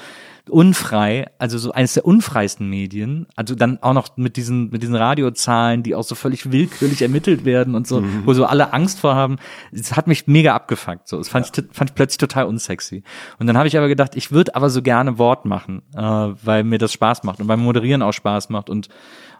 unfrei, 0.49 1.27
also 1.39 1.57
so 1.57 1.71
eines 1.71 1.93
der 1.93 2.05
unfreisten 2.05 2.69
Medien, 2.69 3.27
also 3.35 3.55
dann 3.55 3.81
auch 3.81 3.93
noch 3.93 4.15
mit 4.17 4.37
diesen 4.37 4.69
mit 4.69 4.81
diesen 4.81 4.95
Radiozahlen, 4.95 5.83
die 5.83 5.95
auch 5.95 6.03
so 6.03 6.15
völlig 6.15 6.51
willkürlich 6.51 7.01
ermittelt 7.01 7.45
werden 7.45 7.75
und 7.75 7.87
so, 7.87 8.03
wo 8.25 8.33
so 8.33 8.45
alle 8.45 8.73
Angst 8.73 8.99
vor 8.99 9.15
haben. 9.15 9.37
Es 9.71 9.95
hat 9.95 10.07
mich 10.07 10.27
mega 10.27 10.55
abgefuckt, 10.55 11.07
so, 11.07 11.17
das 11.17 11.29
fand 11.29 11.45
ich 11.45 11.65
fand 11.71 11.89
ich 11.89 11.95
plötzlich 11.95 12.17
total 12.17 12.45
unsexy. 12.45 13.03
Und 13.39 13.47
dann 13.47 13.57
habe 13.57 13.67
ich 13.67 13.77
aber 13.77 13.87
gedacht, 13.87 14.15
ich 14.15 14.31
würde 14.31 14.55
aber 14.55 14.69
so 14.69 14.81
gerne 14.81 15.17
Wort 15.17 15.45
machen, 15.45 15.81
äh, 15.95 16.01
weil 16.01 16.63
mir 16.63 16.77
das 16.77 16.93
Spaß 16.93 17.23
macht 17.23 17.39
und 17.39 17.47
beim 17.47 17.59
Moderieren 17.59 18.01
auch 18.01 18.13
Spaß 18.13 18.49
macht 18.49 18.69
und 18.69 18.89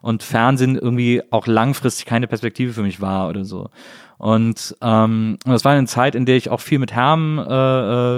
und 0.01 0.23
Fernsehen 0.23 0.77
irgendwie 0.77 1.23
auch 1.31 1.47
langfristig 1.47 2.05
keine 2.05 2.27
Perspektive 2.27 2.73
für 2.73 2.83
mich 2.83 3.01
war 3.01 3.29
oder 3.29 3.45
so. 3.45 3.69
Und 4.17 4.75
ähm, 4.81 5.37
das 5.45 5.63
war 5.63 5.73
eine 5.73 5.85
Zeit, 5.85 6.15
in 6.15 6.25
der 6.25 6.37
ich 6.37 6.49
auch 6.49 6.59
viel 6.61 6.79
mit 6.79 6.91
Herm 6.91 7.37
äh, 7.37 7.43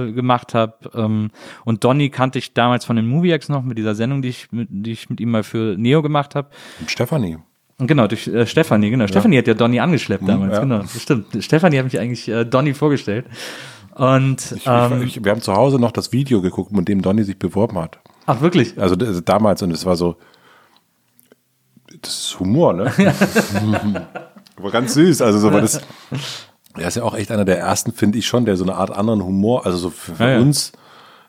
äh, 0.08 0.12
gemacht 0.14 0.54
habe. 0.54 0.74
Ähm, 0.94 1.30
und 1.66 1.84
Donny 1.84 2.10
kannte 2.10 2.40
ich 2.40 2.54
damals 2.54 2.86
von 2.86 2.96
den 2.96 3.08
Moviex 3.08 3.50
noch 3.50 3.64
mit 3.64 3.78
dieser 3.78 3.96
Sendung, 3.96 4.22
die 4.22 4.30
ich 4.30 4.52
mit, 4.52 4.70
die 4.72 4.92
ich 4.94 5.10
mit 5.10 5.20
ihm 5.20 5.32
mal 5.32 5.44
für 5.44 5.76
Neo 5.78 6.02
gemacht 6.02 6.36
habe. 6.36 6.48
Stefanie. 6.88 7.38
Genau, 7.80 8.08
durch 8.08 8.28
äh, 8.28 8.46
Stefanie, 8.46 8.90
genau. 8.90 9.08
Stefanie 9.08 9.38
hat 9.38 9.48
ja 9.48 9.54
Donny 9.54 9.80
angeschleppt 9.80 10.28
damals, 10.28 10.54
ja. 10.54 10.60
genau. 10.62 10.80
Das 10.80 11.02
stimmt. 11.02 11.28
Stefanie 11.44 11.78
hat 11.78 11.86
mich 11.86 12.00
eigentlich 12.00 12.28
äh, 12.30 12.46
Donny 12.46 12.74
vorgestellt. 12.74 13.26
Und 13.96 14.54
Ich, 14.54 14.64
ähm, 14.66 15.02
ich, 15.04 15.24
wir 15.24 15.32
haben 15.32 15.42
zu 15.42 15.54
Hause 15.54 15.80
noch 15.80 15.92
das 15.92 16.12
Video 16.14 16.42
geguckt, 16.42 16.72
mit 16.72 16.88
dem 16.88 17.02
Donny 17.02 17.24
sich 17.24 17.38
beworben 17.40 17.78
hat. 17.78 18.00
ach 18.26 18.40
wirklich? 18.42 18.80
Also 18.80 18.96
d- 18.96 19.22
damals 19.26 19.62
und 19.64 19.72
es 19.72 19.86
war 19.86 19.96
so, 19.98 20.16
das 22.02 22.12
ist 22.20 22.40
Humor, 22.40 22.74
ne? 22.74 22.92
Aber 24.60 24.72
ganz 24.72 24.94
süß. 24.94 25.22
Also 25.22 25.40
so 25.40 25.52
war 25.54 25.62
das. 25.62 25.82
Er 26.78 26.88
ist 26.88 26.96
ja 26.96 27.04
auch 27.04 27.16
echt 27.16 27.32
einer 27.32 27.46
der 27.46 27.58
ersten, 27.60 27.92
finde 27.92 28.20
ich 28.20 28.28
schon, 28.28 28.46
der 28.46 28.56
so 28.56 28.64
eine 28.64 28.76
Art 28.76 28.92
anderen 28.92 29.24
Humor, 29.24 29.66
also 29.66 29.78
so 29.78 29.90
für, 29.90 30.14
für 30.14 30.24
Ja, 30.24 30.30
ja. 30.34 30.40
uns 30.40 30.72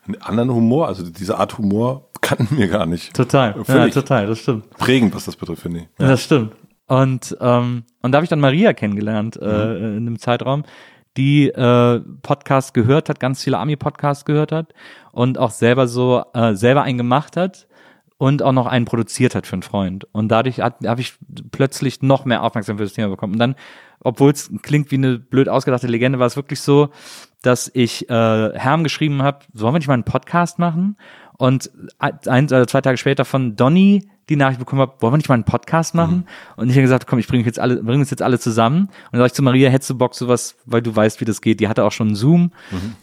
einen 0.06 0.20
anderen 0.20 0.50
Humor, 0.52 0.86
also 0.86 1.02
diese 1.08 1.38
Art 1.38 1.56
Humor 1.56 2.10
kannten 2.20 2.58
wir 2.58 2.68
gar 2.68 2.84
nicht. 2.84 3.14
Total. 3.16 3.54
Ja, 3.66 3.88
total, 3.88 4.26
das 4.26 4.38
stimmt. 4.40 4.68
prägend, 4.76 5.14
was 5.14 5.24
das 5.24 5.36
betrifft, 5.36 5.62
finde 5.62 5.80
ich. 5.80 5.84
Ja. 5.98 6.08
Das 6.08 6.22
stimmt. 6.22 6.52
Und, 6.86 7.36
ähm, 7.40 7.84
und 8.02 8.12
da 8.12 8.16
habe 8.16 8.24
ich 8.24 8.28
dann 8.30 8.38
Maria 8.38 8.74
kennengelernt 8.74 9.38
Mhm. 9.40 9.48
äh, 9.48 9.76
in 9.76 9.96
einem 10.06 10.18
Zeitraum, 10.18 10.62
die 11.16 11.48
äh, 11.48 12.00
Podcast 12.22 12.74
gehört 12.74 13.08
hat, 13.08 13.18
ganz 13.18 13.42
viele 13.42 13.58
Ami-Podcasts 13.58 14.26
gehört 14.26 14.52
hat 14.52 14.74
und 15.10 15.38
auch 15.38 15.50
selber 15.50 15.88
so 15.88 16.22
äh, 16.34 16.54
selber 16.54 16.82
einen 16.82 16.98
gemacht 16.98 17.36
hat 17.36 17.66
und 18.20 18.42
auch 18.42 18.52
noch 18.52 18.66
einen 18.66 18.84
produziert 18.84 19.34
hat 19.34 19.46
für 19.46 19.54
einen 19.54 19.62
Freund. 19.62 20.06
Und 20.12 20.28
dadurch 20.28 20.60
habe 20.60 21.00
ich 21.00 21.14
plötzlich 21.52 22.02
noch 22.02 22.26
mehr 22.26 22.42
Aufmerksamkeit 22.42 22.80
für 22.80 22.84
das 22.84 22.92
Thema 22.92 23.08
bekommen. 23.08 23.32
Und 23.32 23.38
dann, 23.38 23.54
obwohl 24.00 24.30
es 24.30 24.50
klingt 24.60 24.90
wie 24.90 24.96
eine 24.96 25.18
blöd 25.18 25.48
ausgedachte 25.48 25.86
Legende, 25.86 26.18
war 26.18 26.26
es 26.26 26.36
wirklich 26.36 26.60
so, 26.60 26.90
dass 27.40 27.70
ich 27.72 28.10
äh, 28.10 28.50
Herm 28.58 28.84
geschrieben 28.84 29.22
habe, 29.22 29.38
sollen 29.54 29.72
wir 29.72 29.78
nicht 29.78 29.88
mal 29.88 29.94
einen 29.94 30.04
Podcast 30.04 30.58
machen? 30.58 30.98
Und 31.38 31.70
ein 31.98 32.44
oder 32.44 32.66
zwei 32.66 32.82
Tage 32.82 32.98
später 32.98 33.24
von 33.24 33.56
Donny 33.56 34.06
die 34.30 34.36
Nachricht 34.36 34.58
bekommen 34.58 34.80
habe, 34.80 34.94
wollen 35.00 35.12
wir 35.12 35.16
nicht 35.18 35.28
mal 35.28 35.34
einen 35.34 35.44
Podcast 35.44 35.94
machen? 35.94 36.26
Und 36.56 36.68
ich 36.70 36.74
habe 36.74 36.82
gesagt, 36.82 37.06
komm, 37.06 37.18
ich 37.18 37.26
bringe 37.26 37.44
jetzt 37.44 37.58
alle, 37.58 37.82
bringe 37.82 37.98
uns 37.98 38.10
jetzt 38.10 38.22
alle 38.22 38.38
zusammen. 38.38 38.84
Und 38.84 38.90
dann 39.12 39.20
sag 39.20 39.26
ich 39.26 39.32
zu 39.34 39.42
Maria, 39.42 39.68
hättest 39.68 39.90
du 39.90 39.98
Bock 39.98 40.14
sowas, 40.14 40.56
weil 40.64 40.80
du 40.80 40.94
weißt, 40.94 41.20
wie 41.20 41.24
das 41.24 41.40
geht. 41.40 41.60
Die 41.60 41.68
hatte 41.68 41.84
auch 41.84 41.92
schon 41.92 42.08
einen 42.08 42.16
Zoom. 42.16 42.52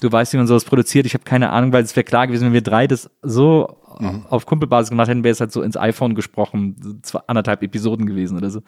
Du 0.01 0.11
weißt, 0.11 0.33
wie 0.33 0.37
man 0.37 0.47
sowas 0.47 0.65
produziert. 0.65 1.05
Ich 1.05 1.13
habe 1.13 1.23
keine 1.25 1.51
Ahnung, 1.51 1.73
weil 1.73 1.83
es 1.83 1.95
wäre 1.95 2.05
klar 2.05 2.27
gewesen, 2.27 2.45
wenn 2.45 2.53
wir 2.53 2.61
drei 2.61 2.87
das 2.87 3.09
so 3.21 3.77
auf 4.29 4.45
Kumpelbasis 4.45 4.89
gemacht 4.89 5.07
hätten, 5.07 5.23
wäre 5.23 5.31
es 5.31 5.39
halt 5.39 5.51
so 5.51 5.61
ins 5.61 5.77
iPhone 5.77 6.15
gesprochen, 6.15 7.01
zwei, 7.01 7.19
anderthalb 7.27 7.63
Episoden 7.63 8.05
gewesen 8.05 8.37
oder 8.37 8.49
so. 8.49 8.61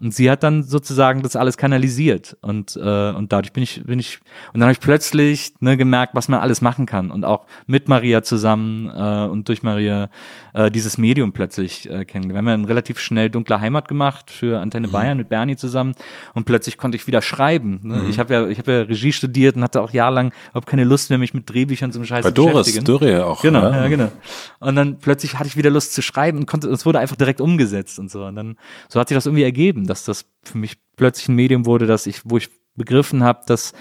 Und 0.00 0.14
sie 0.14 0.30
hat 0.30 0.42
dann 0.42 0.62
sozusagen 0.62 1.22
das 1.22 1.36
alles 1.36 1.56
kanalisiert 1.56 2.36
und 2.42 2.76
äh, 2.76 3.10
und 3.10 3.32
dadurch 3.32 3.52
bin 3.52 3.62
ich 3.62 3.82
bin 3.84 3.98
ich 3.98 4.20
und 4.52 4.60
dann 4.60 4.64
habe 4.64 4.72
ich 4.72 4.80
plötzlich 4.80 5.54
ne, 5.60 5.76
gemerkt, 5.76 6.14
was 6.14 6.28
man 6.28 6.40
alles 6.40 6.60
machen 6.60 6.86
kann 6.86 7.10
und 7.10 7.24
auch 7.24 7.46
mit 7.66 7.88
Maria 7.88 8.22
zusammen 8.22 8.90
äh, 8.94 9.30
und 9.30 9.48
durch 9.48 9.62
Maria 9.62 10.10
äh, 10.54 10.70
dieses 10.70 10.98
Medium 10.98 11.32
plötzlich 11.32 11.90
äh, 11.90 12.04
kennengelernt. 12.04 12.32
Wir 12.32 12.38
haben 12.38 12.46
ja 12.46 12.52
dann 12.52 12.64
relativ 12.64 12.98
schnell 12.98 13.28
dunkle 13.28 13.60
Heimat 13.60 13.88
gemacht 13.88 14.30
für 14.30 14.60
Antenne 14.60 14.88
Bayern 14.88 15.18
mit 15.18 15.28
Bernie 15.28 15.56
zusammen 15.56 15.94
und 16.32 16.44
plötzlich 16.44 16.78
konnte 16.78 16.96
ich 16.96 17.06
wieder 17.06 17.20
schreiben. 17.22 17.80
Ne? 17.82 18.06
Ich 18.08 18.18
habe 18.18 18.32
ja 18.32 18.48
ich 18.48 18.58
habe 18.58 18.72
ja 18.72 18.82
Regie 18.82 19.12
studiert 19.12 19.56
und 19.56 19.62
hatte 19.62 19.82
auch 19.82 19.90
jahrelang 19.90 20.32
überhaupt 20.50 20.68
keine 20.68 20.84
Lust 20.84 21.10
mehr, 21.10 21.18
mich 21.18 21.34
mit 21.34 21.50
Drehbüchern 21.50 21.92
zum 21.92 22.04
Scheiß 22.04 22.22
Bei 22.22 22.30
zu 22.30 22.34
Doris 22.34 22.66
beschäftigen. 22.66 22.84
Dürre 22.84 23.26
auch. 23.26 23.42
Genau, 23.42 23.70
ne? 23.70 23.76
ja, 23.76 23.88
genau. 23.88 24.12
Und 24.60 24.76
dann 24.76 24.98
plötzlich 24.98 25.38
hatte 25.38 25.48
ich 25.48 25.56
wieder 25.56 25.70
Lust 25.70 25.92
zu 25.92 26.02
schreiben 26.02 26.38
und 26.38 26.46
konnte, 26.46 26.68
es 26.68 26.86
wurde 26.86 27.00
einfach 27.00 27.16
direkt 27.16 27.40
umgesetzt 27.40 27.98
und 27.98 28.10
so. 28.10 28.24
Und 28.24 28.36
dann, 28.36 28.56
so 28.88 29.00
hat 29.00 29.08
sich 29.08 29.16
das 29.16 29.26
irgendwie 29.26 29.44
ergeben, 29.44 29.86
dass 29.86 30.04
das 30.04 30.26
für 30.44 30.58
mich 30.58 30.76
plötzlich 30.96 31.28
ein 31.28 31.34
Medium 31.34 31.66
wurde, 31.66 31.86
dass 31.86 32.06
ich, 32.06 32.20
wo 32.24 32.36
ich 32.36 32.48
begriffen 32.76 33.22
habe, 33.22 33.40
dass 33.46 33.72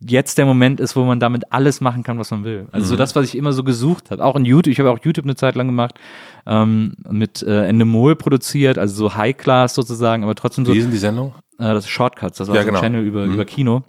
jetzt 0.00 0.38
der 0.38 0.46
Moment 0.46 0.78
ist, 0.80 0.94
wo 0.96 1.04
man 1.04 1.18
damit 1.20 1.52
alles 1.52 1.80
machen 1.80 2.02
kann, 2.04 2.18
was 2.18 2.30
man 2.30 2.44
will. 2.44 2.68
Also 2.72 2.86
so 2.88 2.94
Mhm. 2.94 2.98
das, 2.98 3.16
was 3.16 3.24
ich 3.24 3.36
immer 3.36 3.52
so 3.52 3.64
gesucht 3.64 4.10
habe. 4.10 4.24
Auch 4.24 4.36
in 4.36 4.44
YouTube, 4.44 4.72
ich 4.72 4.78
habe 4.78 4.90
auch 4.90 4.98
YouTube 5.02 5.24
eine 5.24 5.34
Zeit 5.36 5.54
lang 5.56 5.66
gemacht, 5.66 5.94
ähm, 6.46 6.94
mit 7.10 7.42
äh, 7.42 7.66
Endemol 7.66 8.14
produziert, 8.16 8.78
also 8.78 8.94
so 8.94 9.14
High 9.16 9.36
Class 9.36 9.74
sozusagen, 9.74 10.22
aber 10.22 10.34
trotzdem 10.34 10.64
so 10.64 10.72
Wie 10.72 10.78
ist 10.78 10.84
denn 10.84 10.92
die 10.92 10.98
Sendung? 10.98 11.34
äh, 11.58 11.64
das 11.74 11.84
ist 11.84 11.90
Shortcuts, 11.90 12.38
das 12.38 12.48
war 12.48 12.54
Ja, 12.54 12.62
so 12.62 12.68
ein 12.68 12.74
genau. 12.74 12.80
Channel 12.82 13.02
über, 13.04 13.24
über 13.24 13.44
Kino. 13.44 13.82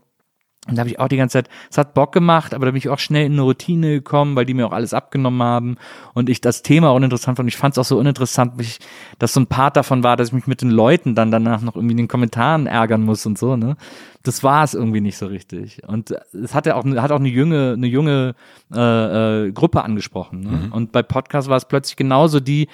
Und 0.68 0.76
da 0.76 0.82
habe 0.82 0.90
ich 0.90 1.00
auch 1.00 1.08
die 1.08 1.18
ganze 1.18 1.34
Zeit, 1.34 1.50
es 1.72 1.78
hat 1.78 1.94
Bock 1.94 2.12
gemacht, 2.12 2.54
aber 2.54 2.66
da 2.66 2.72
bin 2.72 2.78
ich 2.78 2.90
auch 2.90 3.00
schnell 3.00 3.26
in 3.26 3.34
eine 3.34 3.42
Routine 3.42 3.92
gekommen, 3.92 4.36
weil 4.36 4.46
die 4.46 4.54
mir 4.54 4.68
auch 4.68 4.74
alles 4.74 4.94
abgenommen 4.94 5.42
haben 5.42 5.78
und 6.14 6.30
ich 6.30 6.42
das 6.42 6.64
Thema 6.64 6.90
uninteressant 6.92 7.38
fand. 7.38 7.46
Und 7.46 7.48
ich 7.48 7.58
fand 7.58 7.74
es 7.74 7.78
auch 7.80 7.86
so 7.86 7.98
uninteressant, 7.98 8.58
mich, 8.58 8.80
dass 9.20 9.34
so 9.34 9.40
ein 9.40 9.48
Part 9.48 9.78
davon 9.78 10.04
war, 10.04 10.18
dass 10.18 10.28
ich 10.28 10.34
mich 10.34 10.48
mit 10.48 10.62
den 10.62 10.70
Leuten 10.70 11.16
dann 11.16 11.32
danach 11.32 11.62
noch 11.62 11.76
irgendwie 11.76 11.94
in 11.94 11.98
den 11.98 12.08
Kommentaren 12.10 12.68
ärgern 12.68 13.02
muss 13.02 13.26
und 13.26 13.38
so, 13.38 13.56
ne? 13.56 13.78
Das 14.22 14.44
war 14.44 14.66
es 14.66 14.74
irgendwie 14.74 15.00
nicht 15.00 15.18
so 15.18 15.28
richtig. 15.28 15.82
Und 15.88 16.14
es 16.34 16.54
hat 16.54 16.66
ja 16.66 16.76
auch, 16.76 16.86
hat 16.86 17.12
auch 17.12 17.20
eine 17.20 17.30
junge, 17.30 17.74
eine 17.74 17.88
junge 17.88 18.36
äh, 18.72 19.46
äh, 19.48 19.52
Gruppe 19.54 19.82
angesprochen. 19.82 20.42
Ne? 20.42 20.50
Mhm. 20.50 20.74
Und 20.74 20.92
bei 20.92 21.04
Podcast 21.04 21.48
war 21.48 21.56
es 21.56 21.64
plötzlich 21.64 21.96
genauso 21.96 22.42
die, 22.42 22.68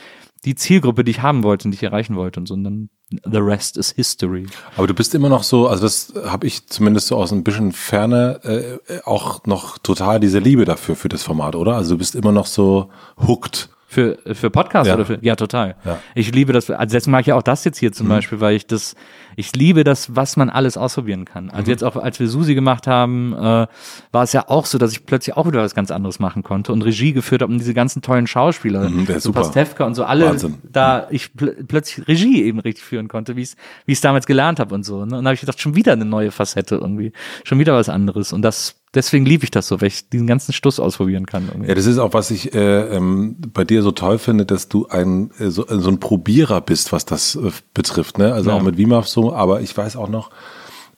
die 0.46 0.56
Zielgruppe, 0.56 1.04
die 1.04 1.12
ich 1.12 1.22
haben 1.22 1.44
wollte 1.44 1.68
und 1.68 1.72
die 1.72 1.76
ich 1.76 1.84
erreichen 1.84 2.16
wollte 2.16 2.40
und 2.40 2.48
so. 2.48 2.54
Und 2.54 2.64
dann 2.64 2.90
the 3.10 3.38
rest 3.38 3.78
is 3.78 3.92
history. 3.92 4.48
Aber 4.78 4.88
du 4.88 4.94
bist 4.94 5.14
immer 5.16 5.30
noch 5.30 5.44
so, 5.44 5.68
also 5.68 5.84
das 5.84 6.14
habe 6.26 6.48
ich 6.48 6.68
zumindest 6.68 7.08
so 7.08 7.18
aus 7.18 7.32
ein 7.32 7.44
bisschen 7.44 7.72
Ferne 7.72 8.40
äh, 8.44 9.00
auch 9.04 9.46
noch 9.46 9.78
total 9.78 10.20
diese 10.20 10.40
Liebe 10.40 10.66
dafür 10.66 10.96
für 10.96 11.10
das 11.10 11.24
Format, 11.24 11.56
oder? 11.56 11.76
Also 11.76 11.96
du 11.96 11.98
bist 11.98 12.16
immer 12.16 12.32
noch 12.32 12.46
so 12.46 12.90
hooked 13.28 13.70
für, 13.96 14.18
für 14.34 14.50
Podcasts 14.50 14.90
ja. 14.90 14.96
oder 14.96 15.06
für, 15.06 15.20
ja, 15.22 15.38
total. 15.38 15.76
Ja. 15.86 16.00
Ich 16.16 16.34
liebe 16.36 16.52
das, 16.52 16.70
also 16.70 16.94
deswegen 16.94 17.12
mag 17.12 17.26
ich 17.26 17.32
auch 17.32 17.42
das 17.42 17.64
jetzt 17.64 17.78
hier 17.78 17.94
zum 17.94 18.08
mhm. 18.08 18.12
Beispiel, 18.12 18.42
weil 18.42 18.56
ich 18.58 18.68
das, 18.68 18.96
ich 19.38 19.56
liebe 19.56 19.86
das, 19.86 20.18
was 20.18 20.36
man 20.36 20.50
alles 20.50 20.76
ausprobieren 20.76 21.24
kann. 21.24 21.50
Also 21.50 21.64
mhm. 21.64 21.70
jetzt 21.70 21.84
auch, 21.86 21.96
als 21.96 22.20
wir 22.20 22.28
Susi 22.28 22.56
gemacht 22.56 22.88
haben, 22.88 23.32
äh, 23.34 23.68
war 24.12 24.24
es 24.24 24.34
ja 24.34 24.50
auch 24.50 24.66
so, 24.66 24.78
dass 24.78 24.92
ich 24.92 25.06
plötzlich 25.06 25.38
auch 25.38 25.48
wieder 25.48 25.62
was 25.62 25.74
ganz 25.74 25.92
anderes 25.92 26.20
machen 26.20 26.44
konnte 26.44 26.74
und 26.74 26.82
Regie 26.82 27.14
geführt 27.14 27.42
habe 27.42 27.54
und 27.54 27.60
diese 27.60 27.74
ganzen 27.74 28.02
tollen 28.02 28.28
Schauspieler, 28.28 28.90
mhm, 28.90 29.08
so 29.18 29.32
Pastewka 29.32 29.86
und 29.86 29.96
so 29.96 30.04
alle, 30.04 30.28
Wahnsinn. 30.28 30.58
da 30.64 31.08
ich 31.10 31.34
pl 31.34 31.64
plötzlich 31.66 32.06
Regie 32.06 32.44
eben 32.44 32.60
richtig 32.60 32.84
führen 32.84 33.08
konnte, 33.08 33.38
wie 33.38 33.44
ich 33.44 33.54
wie 33.86 33.94
ich 33.94 34.00
es 34.00 34.02
damals 34.02 34.26
gelernt 34.26 34.60
habe 34.60 34.76
und 34.76 34.84
so. 34.84 35.06
Ne? 35.06 35.18
Und 35.18 35.24
da 35.24 35.30
habe 35.30 35.34
ich 35.36 35.40
gedacht, 35.40 35.62
schon 35.62 35.76
wieder 35.76 35.94
eine 35.94 36.06
neue 36.06 36.32
Facette 36.32 36.76
irgendwie, 36.76 37.14
schon 37.46 37.60
wieder 37.60 37.74
was 37.74 37.88
anderes 37.88 38.34
und 38.34 38.42
das 38.42 38.76
deswegen 38.96 39.26
liebe 39.26 39.44
ich 39.44 39.52
das 39.52 39.68
so, 39.68 39.82
weil 39.82 39.90
ich 39.90 40.10
diesen 40.10 40.28
ganzen 40.28 40.54
Stuss 40.54 40.80
ausprobieren 40.80 41.26
kann. 41.26 41.48
Irgendwie. 41.48 41.70
Ja, 41.70 41.76
das 41.76 41.86
ist 41.86 41.98
auch, 41.98 42.14
was 42.14 42.32
ich 42.32 42.54
äh, 42.54 42.96
ähm, 42.96 43.36
bei 43.54 43.64
dir 43.64 43.84
so 43.84 43.92
toll 43.92 44.18
finde, 44.18 44.46
dass 44.46 44.70
du 44.70 44.88
ein 44.88 45.32
äh, 45.38 45.50
so, 45.50 45.66
so 45.68 45.90
ein 45.90 46.00
Probierer 46.00 46.62
bist, 46.62 46.92
was 46.92 47.06
das 47.06 47.36
äh, 47.36 47.52
betrifft. 47.74 48.18
Ne? 48.18 48.34
Also 48.34 48.50
ja. 48.50 48.56
auch 48.56 48.62
mit 48.62 48.78
WIMAF 48.78 49.08
so, 49.08 49.34
aber 49.34 49.62
ich 49.62 49.76
weiß 49.76 49.96
auch 49.98 50.10
noch, 50.10 50.32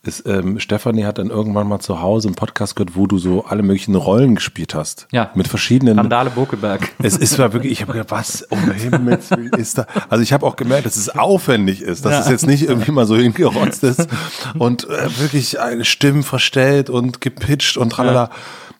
ist, 0.07 0.25
ähm, 0.25 0.59
Stefanie 0.59 1.05
hat 1.05 1.17
dann 1.17 1.29
irgendwann 1.29 1.67
mal 1.67 1.79
zu 1.79 2.01
Hause 2.01 2.29
einen 2.29 2.35
Podcast 2.35 2.75
gehört, 2.75 2.95
wo 2.95 3.05
du 3.05 3.17
so 3.17 3.45
alle 3.45 3.61
möglichen 3.61 3.95
Rollen 3.95 4.35
gespielt 4.35 4.73
hast. 4.73 5.07
Ja. 5.11 5.31
Mit 5.35 5.47
verschiedenen. 5.47 5.99
Randale 5.99 6.29
Bokeberg. 6.29 6.89
Es 7.03 7.17
ist 7.17 7.33
zwar 7.33 7.53
wirklich, 7.53 7.73
ich 7.73 7.81
habe 7.81 7.93
gedacht, 7.93 8.11
was 8.11 8.41
um 8.43 8.71
Himmels 8.71 9.29
Willen 9.31 9.53
ist 9.53 9.77
da? 9.77 9.85
Also 10.09 10.23
ich 10.23 10.33
habe 10.33 10.45
auch 10.45 10.55
gemerkt, 10.55 10.85
dass 10.85 10.97
es 10.97 11.09
aufwendig 11.09 11.81
ist, 11.81 12.05
dass 12.05 12.13
ja. 12.13 12.19
es 12.21 12.29
jetzt 12.29 12.47
nicht 12.47 12.63
irgendwie 12.63 12.91
mal 12.91 13.05
so 13.05 13.15
hingerotzt 13.15 13.83
ist 13.83 14.07
und 14.57 14.89
äh, 14.89 15.19
wirklich 15.19 15.59
eine 15.59 15.85
Stimmen 15.85 16.23
verstellt 16.23 16.89
und 16.89 17.21
gepitcht 17.21 17.77
und 17.77 17.89
tralala. 17.91 18.23
Ja. 18.23 18.29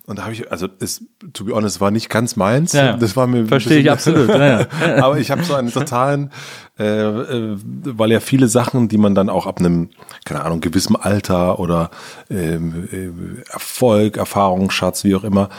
Und 0.07 0.19
da 0.19 0.23
habe 0.23 0.33
ich, 0.33 0.49
also 0.49 0.69
es, 0.79 1.03
to 1.33 1.43
be 1.43 1.53
honest, 1.53 1.81
war 1.81 1.91
nicht 1.91 2.07
ganz 2.09 2.37
meins. 2.37 2.71
Ja, 2.71 2.95
das 2.95 3.17
war 3.17 3.27
mir 3.27 3.45
verstehe 3.45 3.79
ich 3.79 3.91
absolut. 3.91 4.29
Ja, 4.29 4.65
aber 5.01 5.19
ich 5.19 5.31
habe 5.31 5.43
so 5.43 5.53
einen 5.53 5.69
totalen, 5.69 6.31
äh, 6.79 6.85
äh, 6.85 7.57
weil 7.57 8.13
ja 8.13 8.21
viele 8.21 8.47
Sachen, 8.47 8.87
die 8.87 8.97
man 8.97 9.15
dann 9.15 9.29
auch 9.29 9.45
ab 9.45 9.59
einem, 9.59 9.89
keine 10.23 10.45
Ahnung, 10.45 10.61
gewissem 10.61 10.95
Alter 10.95 11.59
oder 11.59 11.91
ähm, 12.29 12.87
äh, 12.89 13.51
Erfolg, 13.51 14.15
Erfahrungsschatz, 14.15 15.03
wie 15.03 15.13
auch 15.13 15.25
immer, 15.25 15.49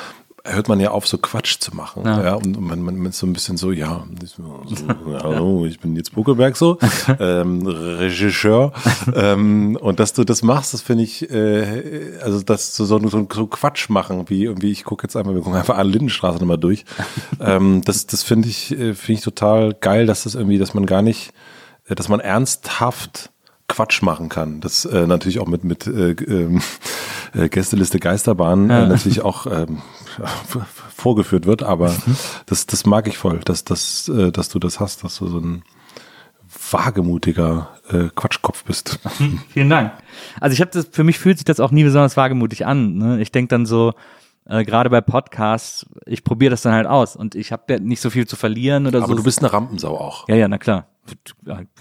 hört 0.44 0.69
man 0.69 0.81
ja 0.81 0.90
auf, 0.90 1.06
so 1.06 1.19
Quatsch 1.19 1.59
zu 1.59 1.74
machen. 1.74 2.02
Ja. 2.05 2.24
ja 2.24 2.35
und 2.35 2.60
man, 2.60 2.81
man 2.82 3.06
ist 3.06 3.19
so 3.19 3.27
ein 3.27 3.32
bisschen 3.32 3.56
so, 3.56 3.73
ja, 3.73 4.05
so, 4.24 4.62
hallo, 5.23 5.66
ich 5.66 5.81
bin 5.81 5.97
jetzt 5.97 6.15
Buckelberg 6.15 6.56
so, 6.56 6.78
ähm, 7.20 7.66
Regisseur. 7.66 8.73
ähm, 9.15 9.77
und 9.81 10.01
dass 10.01 10.12
du 10.12 10.24
das 10.24 10.43
machst, 10.43 10.74
das 10.74 10.82
finde 10.82 11.05
ich, 11.05 11.31
äh, 11.31 12.19
also 12.23 12.43
dass 12.43 12.77
du 12.77 12.85
so, 12.85 12.98
so, 13.09 13.27
so 13.32 13.47
Quatsch 13.47 13.89
machen, 13.89 14.28
wie 14.28 14.44
irgendwie, 14.44 14.70
ich 14.70 14.85
gucke 14.85 15.05
jetzt 15.05 15.16
einmal, 15.16 15.35
wir 15.35 15.43
gucken 15.43 15.59
einfach 15.59 15.77
alle 15.77 15.90
Lindenstraße 15.90 16.39
nochmal 16.39 16.59
durch. 16.59 16.85
ähm, 17.40 17.82
das 17.85 18.06
das 18.06 18.23
finde 18.23 18.48
ich, 18.48 18.73
äh, 18.73 18.94
finde 18.94 19.19
ich 19.19 19.20
total 19.23 19.74
geil, 19.74 20.06
dass 20.06 20.24
das 20.24 20.35
irgendwie, 20.35 20.59
dass 20.59 20.74
man 20.74 20.86
gar 20.86 21.02
nicht, 21.02 21.32
äh, 21.89 21.94
dass 21.94 22.09
man 22.09 22.20
ernsthaft 22.20 23.31
Quatsch 23.69 24.02
machen 24.02 24.31
kann. 24.31 24.60
Das 24.60 24.86
äh, 24.86 25.06
natürlich 25.06 25.40
auch 25.40 25.47
mit 25.47 25.62
mit 25.62 25.86
äh, 25.86 26.12
äh, 26.12 27.48
Gästeliste 27.48 28.01
Geisterbahn 28.01 28.70
ja. 28.70 28.85
äh, 28.85 28.89
natürlich 28.89 29.23
auch 29.23 29.47
ähm, 29.47 29.82
vorgeführt 30.97 31.47
wird, 31.47 31.62
aber 31.62 31.90
mhm. 31.90 32.16
das, 32.47 32.66
das 32.66 32.86
mag 32.86 33.07
ich 33.09 33.19
voll, 33.19 33.40
dass, 33.45 33.65
dass, 33.65 34.09
äh, 34.09 34.31
dass 34.32 34.49
du 34.49 34.59
das 34.59 34.81
hast, 34.81 35.05
dass 35.05 35.19
du 35.19 35.27
so 35.27 35.39
ein 35.39 35.62
wagemutiger 36.70 37.70
äh, 37.90 38.09
Quatschkopf 38.15 38.65
bist. 38.65 38.99
Vielen 39.51 39.70
Dank. 39.70 39.93
Also 40.40 40.55
ich 40.55 40.61
habe 40.61 40.70
das, 40.70 40.89
für 40.90 41.05
mich 41.05 41.19
fühlt 41.19 41.39
sich 41.39 41.45
das 41.45 41.61
auch 41.61 41.70
nie 41.70 41.85
besonders 41.85 42.16
wagemutig 42.16 42.66
an. 42.66 42.97
Ne? 42.97 43.20
Ich 43.20 43.32
denke 43.32 43.49
dann 43.49 43.66
so, 43.66 43.93
äh, 44.47 44.65
gerade 44.65 44.90
bei 44.90 45.01
Podcasts, 45.01 45.86
ich 46.07 46.24
probiere 46.24 46.51
das 46.51 46.62
dann 46.62 46.73
halt 46.73 46.86
aus 46.86 47.16
und 47.16 47.35
ich 47.35 47.53
habe 47.53 47.74
ja 47.74 47.78
nicht 47.78 48.01
so 48.01 48.11
viel 48.11 48.27
zu 48.27 48.36
verlieren 48.36 48.86
oder 48.86 48.99
Aber 48.99 49.07
so. 49.07 49.12
Aber 49.12 49.20
du 49.20 49.24
bist 49.24 49.40
eine 49.40 49.53
Rampensau 49.53 49.99
auch. 49.99 50.28
Ja, 50.28 50.36
ja, 50.36 50.49
na 50.49 50.59
klar. 50.59 50.86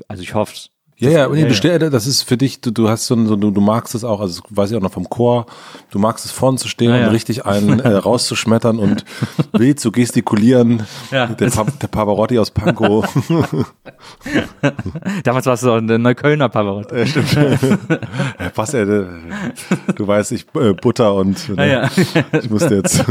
Also 0.08 0.24
ich 0.24 0.34
hoffe 0.34 0.54
es. 0.54 0.70
Ja, 1.00 1.12
ja, 1.12 1.28
nee, 1.28 1.48
ja, 1.48 1.72
ja. 1.78 1.90
das 1.92 2.08
ist 2.08 2.24
für 2.24 2.38
dich, 2.38 2.60
du, 2.60 2.72
du 2.72 2.90
hast 2.90 3.06
so, 3.06 3.16
so 3.28 3.36
du, 3.36 3.52
du 3.52 3.62
magst 3.62 3.94
es 3.94 4.04
auch, 4.04 4.20
also 4.20 4.42
weiß 4.50 4.72
ich 4.72 4.78
auch 4.78 4.82
noch 4.82 4.92
vom 4.92 5.08
Chor, 5.08 5.46
du 5.92 6.00
magst 6.00 6.26
es 6.26 6.32
vorn 6.32 6.58
zu 6.58 6.68
stehen 6.68 6.90
ja, 6.90 7.06
und 7.06 7.14
richtig 7.14 7.46
einen 7.46 7.80
äh, 7.82 7.88
rauszuschmettern 7.88 8.80
und 8.80 9.06
wild 9.54 9.80
zu 9.80 9.92
gestikulieren. 9.92 10.88
Ja. 11.12 11.28
Der, 11.28 11.52
pa 11.52 11.66
der 11.66 11.88
Pavarotti 11.88 12.40
aus 12.40 12.50
Pankow. 12.50 13.06
Damals 15.24 15.46
warst 15.46 15.62
du 15.62 15.72
auch 15.72 15.82
der 15.82 16.00
Neuköllner 16.00 16.50
Pavarotti. 16.50 16.98
Ja, 16.98 17.06
stimmt. 17.06 17.38
ja, 18.40 18.50
passt 18.56 18.74
ja, 18.74 18.84
du 18.86 19.06
weißt, 20.00 20.32
ich 20.32 20.48
äh, 20.56 20.74
Butter 20.74 21.14
und 21.14 21.48
ne, 21.56 21.72
ja, 21.72 21.90
ich 22.42 22.50
musste 22.50 22.74
jetzt. 22.74 23.06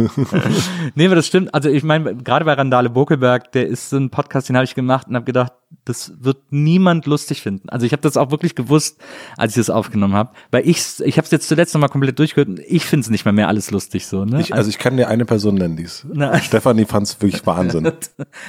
nee, 0.97 1.07
aber 1.07 1.15
das 1.15 1.29
stimmt. 1.29 1.55
Also 1.55 1.69
ich 1.69 1.85
meine, 1.85 2.17
gerade 2.17 2.45
bei 2.45 2.55
Randale 2.55 2.91
Bokelberg, 2.91 3.53
der 3.53 3.69
ist 3.69 3.91
so 3.91 3.97
ein 3.97 4.11
Podcast, 4.11 4.49
den 4.49 4.57
habe 4.57 4.65
ich 4.65 4.75
gemacht 4.75 5.07
und 5.07 5.15
habe 5.15 5.25
gedacht, 5.25 5.53
das 5.87 6.13
wird 6.19 6.39
niemand 6.51 7.07
lustig 7.07 7.43
finden. 7.43 7.69
Also 7.71 7.87
ich 7.87 7.93
habe 7.93 8.03
das 8.03 8.17
auch 8.17 8.33
wirklich 8.33 8.57
gewusst, 8.57 8.99
als 9.37 9.53
ich 9.53 9.61
das 9.61 9.71
aufgenommen 9.71 10.15
habe, 10.15 10.31
weil 10.51 10.69
ich 10.69 11.01
ich 11.01 11.17
habe 11.17 11.25
es 11.25 11.31
jetzt 11.31 11.49
zuletzt 11.49 11.73
nochmal 11.75 11.89
komplett 11.89 12.19
durchgehört 12.19 12.49
und 12.49 12.61
ich 12.61 12.85
finde 12.85 13.05
es 13.05 13.11
nicht 13.11 13.25
mehr 13.25 13.33
mehr 13.33 13.49
alles 13.49 13.71
lustig 13.71 14.07
so. 14.07 14.25
Ne? 14.25 14.41
Ich, 14.41 14.53
also 14.53 14.69
ich 14.69 14.79
kann 14.79 14.97
dir 14.97 15.09
eine 15.09 15.25
Person 15.25 15.55
nennen, 15.55 15.77
dies. 15.77 16.05
Na, 16.13 16.39
Stefanie 16.43 16.85
fand 16.85 17.07
es 17.07 17.21
wirklich 17.23 17.47
Wahnsinn. 17.47 17.91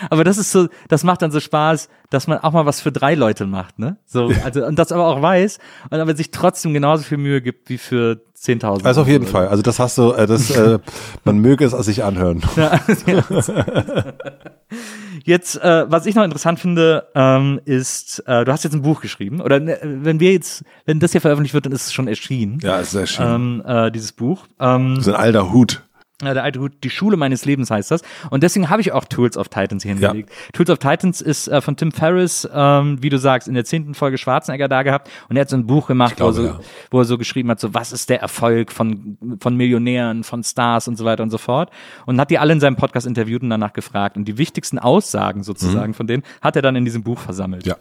aber 0.10 0.24
das 0.24 0.40
ist 0.40 0.52
so, 0.52 0.68
das 0.88 1.04
macht 1.04 1.22
dann 1.22 1.32
so 1.32 1.40
Spaß, 1.40 1.90
dass 2.10 2.26
man 2.26 2.40
auch 2.40 2.54
mal 2.54 2.66
was 2.66 2.82
für 2.82 2.92
drei 2.92 3.14
Leute 3.14 3.46
macht, 3.46 3.78
ne? 3.78 3.98
So, 4.06 4.32
also 4.44 4.66
und 4.66 4.80
das 4.80 4.92
aber 4.92 5.06
auch 5.06 5.22
weiß 5.22 5.60
und 5.92 6.00
aber 6.00 6.16
sich 6.16 6.32
trotzdem 6.32 6.74
genauso 6.74 7.04
viel 7.04 7.20
Mühe 7.20 7.42
gibt 7.42 7.70
wie 7.70 7.78
für 7.78 8.20
10.000. 8.40 8.86
Also 8.86 9.02
auf 9.02 9.08
jeden 9.08 9.24
oder. 9.26 9.32
Fall. 9.32 9.48
Also 9.48 9.64
das 9.64 9.80
hast 9.80 9.98
du, 9.98 10.12
äh, 10.14 10.28
das, 10.28 10.52
äh, 10.52 10.80
man 11.24 11.40
möge 11.40 11.66
es 11.66 11.72
sich 11.72 12.04
anhören. 12.04 12.42
Jetzt, 15.24 15.62
äh, 15.62 15.90
was 15.90 16.06
ich 16.06 16.16
noch 16.16 16.24
interessant 16.24 16.60
finde, 16.60 17.08
ähm, 17.36 17.62
ist, 17.66 18.20
äh, 18.28 18.46
du 18.46 18.52
hast 18.52 18.64
jetzt 18.64 18.74
ein 18.74 18.82
Buch 18.82 19.02
geschrieben. 19.02 19.42
Oder 19.42 19.60
ne, 19.60 19.78
wenn 19.82 20.20
wir 20.20 20.32
jetzt, 20.34 20.64
wenn 20.86 21.00
das 21.00 21.12
hier 21.12 21.22
veröffentlicht 21.22 21.54
wird, 21.54 21.66
dann 21.66 21.74
ist 21.74 21.88
es 21.88 21.94
schon 21.94 22.08
erschienen. 22.08 22.60
Ja, 22.62 22.80
es 22.80 22.90
ist 22.90 22.96
erschienen. 22.96 23.64
Ähm, 23.66 23.86
äh, 23.86 23.92
dieses 23.92 24.12
Buch. 24.12 24.48
Ähm, 24.60 24.96
das 24.96 25.08
ist 25.08 25.14
ein 25.14 25.20
alter 25.20 25.52
Hut. 25.52 25.84
Ja, 26.24 26.34
der 26.34 26.44
alte 26.44 26.60
Hut, 26.60 26.72
die 26.84 26.90
Schule 26.90 27.16
meines 27.16 27.46
Lebens 27.46 27.70
heißt 27.70 27.92
das. 27.92 28.02
Und 28.32 28.42
deswegen 28.42 28.72
habe 28.72 28.82
ich 28.82 28.92
auch 28.92 29.06
Tools 29.06 29.38
of 29.38 29.50
Titans 29.50 29.84
hier 29.84 29.94
hingelegt. 29.94 30.30
Ja. 30.30 30.36
Tools 30.54 30.72
of 30.72 30.80
Titans 30.80 31.22
ist 31.22 31.48
äh, 31.48 31.62
von 31.62 31.78
Tim 31.78 31.92
Ferriss, 31.92 32.50
ähm, 32.52 32.98
wie 33.04 33.10
du 33.10 33.20
sagst, 33.20 33.48
in 33.48 33.54
der 33.54 33.66
zehnten 33.66 33.94
Folge 33.94 34.18
Schwarzenegger 34.18 34.68
da 34.68 34.82
gehabt. 34.82 35.12
Und 35.30 35.36
er 35.36 35.42
hat 35.42 35.50
so 35.50 35.58
ein 35.58 35.68
Buch 35.68 35.86
gemacht, 35.86 36.16
glaube, 36.16 36.36
wo, 36.36 36.42
er 36.42 36.44
so, 36.44 36.50
ja. 36.50 36.60
wo 36.90 37.00
er 37.00 37.06
so 37.06 37.20
geschrieben 37.20 37.52
hat, 37.52 37.60
so 37.60 37.76
was 37.76 37.92
ist 37.92 38.10
der 38.10 38.20
Erfolg 38.20 38.72
von, 38.72 39.18
von 39.40 39.56
Millionären, 39.56 40.24
von 40.24 40.44
Stars 40.44 40.88
und 40.88 40.96
so 40.96 41.06
weiter 41.06 41.22
und 41.22 41.30
so 41.30 41.38
fort. 41.38 41.70
Und 42.08 42.20
hat 42.20 42.32
die 42.32 42.40
alle 42.40 42.54
in 42.54 42.60
seinem 42.60 42.78
Podcast 42.78 43.06
interviewt 43.06 43.44
und 43.44 43.52
danach 43.52 43.74
gefragt. 43.74 44.18
Und 44.18 44.26
die 44.26 44.40
wichtigsten 44.40 44.80
Aussagen 44.80 45.44
sozusagen 45.44 45.90
mhm. 45.90 45.96
von 45.96 46.08
denen 46.08 46.24
hat 46.42 46.56
er 46.56 46.64
dann 46.64 46.76
in 46.76 46.84
diesem 46.84 47.04
Buch 47.04 47.20
versammelt. 47.20 47.68
Ja. 47.68 47.76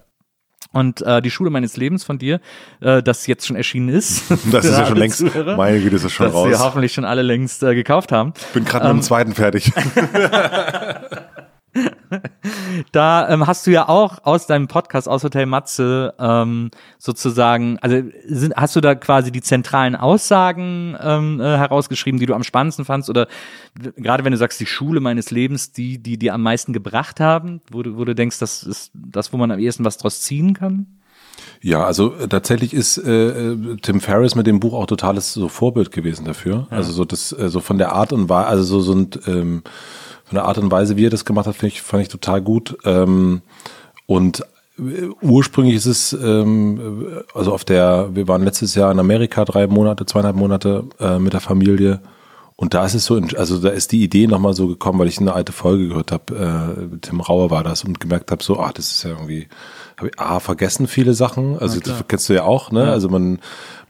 Und 0.72 1.02
äh, 1.02 1.22
die 1.22 1.30
Schule 1.30 1.50
meines 1.50 1.76
Lebens 1.76 2.04
von 2.04 2.18
dir, 2.18 2.40
äh, 2.80 3.02
das 3.02 3.26
jetzt 3.26 3.46
schon 3.46 3.56
erschienen 3.56 3.88
ist. 3.88 4.24
Das 4.50 4.64
ist 4.64 4.78
ja 4.78 4.86
schon 4.86 4.96
längst, 4.96 5.18
Zuhörer, 5.18 5.56
meine 5.56 5.80
Güte, 5.80 5.96
ist 5.96 6.04
das 6.04 6.12
schon 6.12 6.26
dass 6.26 6.34
raus. 6.34 6.48
wir 6.48 6.58
hoffentlich 6.58 6.92
schon 6.92 7.04
alle 7.04 7.22
längst 7.22 7.62
äh, 7.62 7.74
gekauft 7.74 8.12
haben. 8.12 8.32
Bin 8.54 8.64
gerade 8.64 8.84
ähm, 8.86 8.96
mit 8.96 8.96
dem 8.96 8.98
ähm, 8.98 9.02
zweiten 9.02 9.34
fertig. 9.34 9.72
da 12.92 13.28
ähm, 13.28 13.46
hast 13.46 13.66
du 13.66 13.70
ja 13.70 13.88
auch 13.88 14.24
aus 14.24 14.46
deinem 14.46 14.68
Podcast 14.68 15.08
aus 15.08 15.24
Hotel 15.24 15.46
Matze 15.46 16.14
ähm, 16.18 16.70
sozusagen, 16.98 17.78
also 17.80 18.02
sind, 18.26 18.54
hast 18.56 18.76
du 18.76 18.80
da 18.80 18.94
quasi 18.94 19.32
die 19.32 19.42
zentralen 19.42 19.96
Aussagen 19.96 20.96
ähm, 21.00 21.40
äh, 21.40 21.44
herausgeschrieben, 21.44 22.20
die 22.20 22.26
du 22.26 22.34
am 22.34 22.42
spannendsten 22.42 22.84
fandst 22.84 23.10
oder 23.10 23.28
gerade 23.96 24.24
wenn 24.24 24.32
du 24.32 24.38
sagst, 24.38 24.60
die 24.60 24.66
Schule 24.66 25.00
meines 25.00 25.30
Lebens, 25.30 25.72
die, 25.72 25.98
die 25.98 26.18
dir 26.18 26.34
am 26.34 26.42
meisten 26.42 26.72
gebracht 26.72 27.20
haben, 27.20 27.60
wo 27.70 27.82
du, 27.82 27.96
wo 27.96 28.04
du 28.04 28.14
denkst, 28.14 28.38
das 28.38 28.62
ist 28.62 28.90
das, 28.94 29.32
wo 29.32 29.36
man 29.36 29.50
am 29.50 29.58
ehesten 29.58 29.84
was 29.84 29.98
draus 29.98 30.22
ziehen 30.22 30.54
kann? 30.54 30.86
Ja, 31.60 31.84
also 31.84 32.14
äh, 32.14 32.28
tatsächlich 32.28 32.74
ist 32.74 32.98
äh, 32.98 33.52
äh, 33.52 33.76
Tim 33.82 34.00
Ferriss 34.00 34.34
mit 34.34 34.46
dem 34.46 34.60
Buch 34.60 34.74
auch 34.74 34.86
totales 34.86 35.32
so 35.32 35.48
Vorbild 35.48 35.90
gewesen 35.90 36.24
dafür. 36.24 36.66
Ja. 36.70 36.76
Also 36.76 36.92
so 36.92 37.04
das, 37.04 37.32
äh, 37.32 37.48
so 37.48 37.60
von 37.60 37.78
der 37.78 37.92
Art 37.92 38.12
und 38.12 38.28
Weise, 38.28 38.46
also 38.48 38.64
so, 38.64 38.80
so 38.80 38.94
ein 38.94 39.10
ähm, 39.26 39.62
von 40.26 40.34
der 40.34 40.44
Art 40.44 40.58
und 40.58 40.70
Weise, 40.70 40.96
wie 40.96 41.06
er 41.06 41.10
das 41.10 41.24
gemacht 41.24 41.46
hat, 41.46 41.56
finde 41.56 41.74
ich, 41.74 41.82
fand 41.82 42.02
ich 42.02 42.08
total 42.08 42.42
gut. 42.42 42.76
Ähm, 42.84 43.42
und 44.06 44.44
ursprünglich 45.22 45.76
ist 45.76 45.86
es, 45.86 46.12
ähm, 46.12 47.22
also 47.34 47.52
auf 47.52 47.64
der, 47.64 48.10
wir 48.14 48.28
waren 48.28 48.44
letztes 48.44 48.74
Jahr 48.74 48.92
in 48.92 48.98
Amerika 48.98 49.44
drei 49.44 49.66
Monate, 49.66 50.04
zweieinhalb 50.04 50.36
Monate 50.36 50.84
äh, 51.00 51.18
mit 51.18 51.32
der 51.32 51.40
Familie. 51.40 52.00
Und 52.56 52.72
da 52.72 52.86
ist 52.86 52.94
es 52.94 53.04
so, 53.04 53.20
also 53.36 53.58
da 53.58 53.68
ist 53.68 53.92
die 53.92 54.02
Idee 54.02 54.26
nochmal 54.26 54.54
so 54.54 54.66
gekommen, 54.66 54.98
weil 54.98 55.08
ich 55.08 55.20
eine 55.20 55.34
alte 55.34 55.52
Folge 55.52 55.88
gehört 55.88 56.10
habe, 56.10 56.78
äh, 56.90 56.98
Tim 57.02 57.20
Rauer 57.20 57.50
war 57.50 57.62
das 57.62 57.84
und 57.84 58.00
gemerkt 58.00 58.30
habe, 58.30 58.42
so, 58.42 58.58
ah, 58.58 58.72
das 58.74 58.92
ist 58.92 59.02
ja 59.02 59.10
irgendwie, 59.10 59.46
habe 59.98 60.08
ich 60.08 60.18
A, 60.18 60.40
vergessen 60.40 60.86
viele 60.86 61.12
Sachen, 61.12 61.58
also 61.58 61.80
das 61.80 62.02
kennst 62.08 62.28
du 62.30 62.34
ja 62.34 62.44
auch, 62.44 62.70
ne? 62.70 62.84
Ja. 62.84 62.92
Also 62.92 63.10
man, 63.10 63.40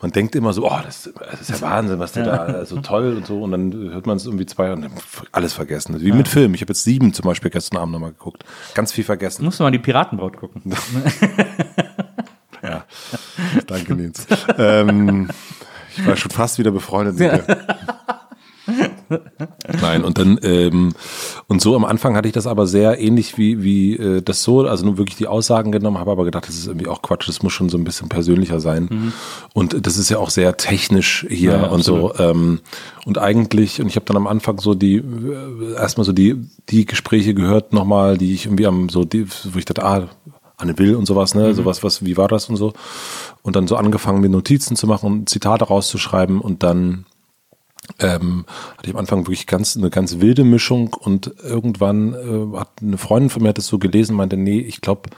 man 0.01 0.11
denkt 0.11 0.35
immer 0.35 0.53
so, 0.53 0.67
oh, 0.67 0.79
das, 0.85 1.11
das 1.31 1.41
ist 1.41 1.51
ja 1.51 1.61
Wahnsinn, 1.63 1.99
was 1.99 2.13
der 2.13 2.27
ja. 2.27 2.47
da 2.47 2.67
so 2.67 2.81
toll 2.81 3.17
und 3.17 3.27
so. 3.27 3.43
Und 3.43 3.53
dann 3.53 3.73
hört 3.73 4.07
man 4.07 4.19
es 4.19 4.27
irgendwie 4.27 4.47
zwei 4.47 4.73
und 4.73 4.83
dann 4.83 4.93
alles 5.33 5.55
vergessen. 5.55 5.99
Wie 6.01 6.09
ja. 6.09 6.15
mit 6.15 6.29
Film. 6.29 6.55
Ich 6.55 6.61
habe 6.61 6.71
jetzt 6.71 6.85
sieben 6.85 7.15
zum 7.15 7.25
Beispiel 7.25 7.51
gestern 7.51 7.79
Abend 7.79 7.93
nochmal 7.93 8.13
geguckt. 8.13 8.45
Ganz 8.75 8.93
viel 8.93 9.05
vergessen. 9.05 9.45
Musst 9.45 9.59
du 9.59 9.65
mal 9.65 9.71
die 9.71 9.79
Piratenbraut 9.79 10.37
gucken. 10.37 10.63
ja, 12.63 12.85
danke 13.67 13.95
Nils. 13.95 14.27
ähm, 14.59 15.31
ich 15.97 16.07
war 16.07 16.17
schon 16.17 16.31
fast 16.31 16.59
wieder 16.59 16.73
befreundet 16.73 17.19
mit 17.19 17.49
dir. 17.49 17.67
Nein, 19.81 20.05
und 20.05 20.19
dann, 20.19 20.39
ähm, 20.43 20.93
und 21.47 21.61
so 21.61 21.77
am 21.77 21.85
Anfang 21.85 22.17
hatte 22.17 22.29
ich 22.29 22.35
das 22.35 22.47
aber 22.47 22.67
sehr 22.67 23.01
ähnlich 23.01 23.39
wie, 23.39 23.63
wie 23.63 23.97
äh, 23.97 24.23
das 24.23 24.43
so, 24.43 24.67
also 24.67 24.85
nur 24.85 24.99
wirklich 24.99 25.17
die 25.17 25.29
Aussagen 25.29 25.73
genommen, 25.73 25.99
habe 25.99 26.11
aber 26.11 26.25
gedacht, 26.25 26.49
das 26.49 26.57
ist 26.57 26.67
irgendwie 26.67 26.89
auch 26.89 27.03
Quatsch, 27.03 27.29
das 27.29 27.43
muss 27.43 27.53
schon 27.53 27.69
so 27.69 27.79
ein 27.79 27.85
bisschen 27.85 28.09
persönlicher 28.09 28.61
sein. 28.61 28.89
Mhm. 28.91 29.13
Und 29.55 29.87
das 29.87 29.97
ist 29.97 30.11
ja 30.11 30.19
auch 30.19 30.31
sehr 30.31 30.57
technisch 30.57 31.27
hier 31.29 31.53
ja, 31.53 31.67
und 31.67 31.85
so. 31.85 32.15
Ähm, 32.19 32.61
und 33.05 33.19
eigentlich, 33.19 33.81
und 33.81 33.87
ich 33.87 33.97
habe 33.97 34.07
dann 34.07 34.17
am 34.17 34.27
Anfang 34.27 34.59
so 34.59 34.75
die, 34.75 34.97
äh, 34.97 35.75
erstmal 35.75 36.05
so 36.05 36.13
die, 36.13 36.37
die 36.69 36.87
Gespräche 36.87 37.35
gehört 37.35 37.73
nochmal, 37.73 38.19
die 38.19 38.35
ich 38.35 38.47
irgendwie 38.47 38.67
am 38.67 38.89
so, 38.89 39.05
die, 39.05 39.27
wo 39.29 39.59
ich 39.59 39.65
dachte, 39.65 39.85
ah, 39.85 40.09
Anne 40.57 40.79
Will 40.79 40.97
und 40.97 41.07
sowas, 41.07 41.35
ne, 41.35 41.49
mhm. 41.49 41.55
sowas, 41.55 41.83
was, 41.83 42.05
wie 42.05 42.17
war 42.17 42.29
das 42.29 42.49
und 42.49 42.57
so. 42.57 42.73
Und 43.43 43.57
dann 43.57 43.69
so 43.69 43.77
angefangen, 43.77 44.21
mir 44.21 44.29
Notizen 44.29 44.75
zu 44.75 44.87
machen 44.87 45.07
und 45.07 45.29
Zitate 45.29 45.67
rauszuschreiben 45.67 46.41
und 46.41 46.63
dann 46.63 47.05
ähm, 47.99 48.45
hatte 48.77 48.89
ich 48.89 48.95
am 48.95 49.01
Anfang 49.01 49.21
wirklich 49.21 49.47
ganz 49.47 49.77
eine 49.77 49.91
ganz 49.91 50.21
wilde 50.21 50.45
Mischung 50.45 50.95
und 50.95 51.33
irgendwann 51.43 52.15
äh, 52.15 52.59
hat 52.59 52.71
eine 52.81 52.99
Freundin 52.99 53.31
von 53.31 53.43
mir 53.43 53.51
hat 53.51 53.59
das 53.59 53.67
so 53.67 53.79
gelesen, 53.79 54.17
meinte, 54.17 54.37
nee, 54.37 54.61
ich 54.61 54.81
glaube, 54.81 55.11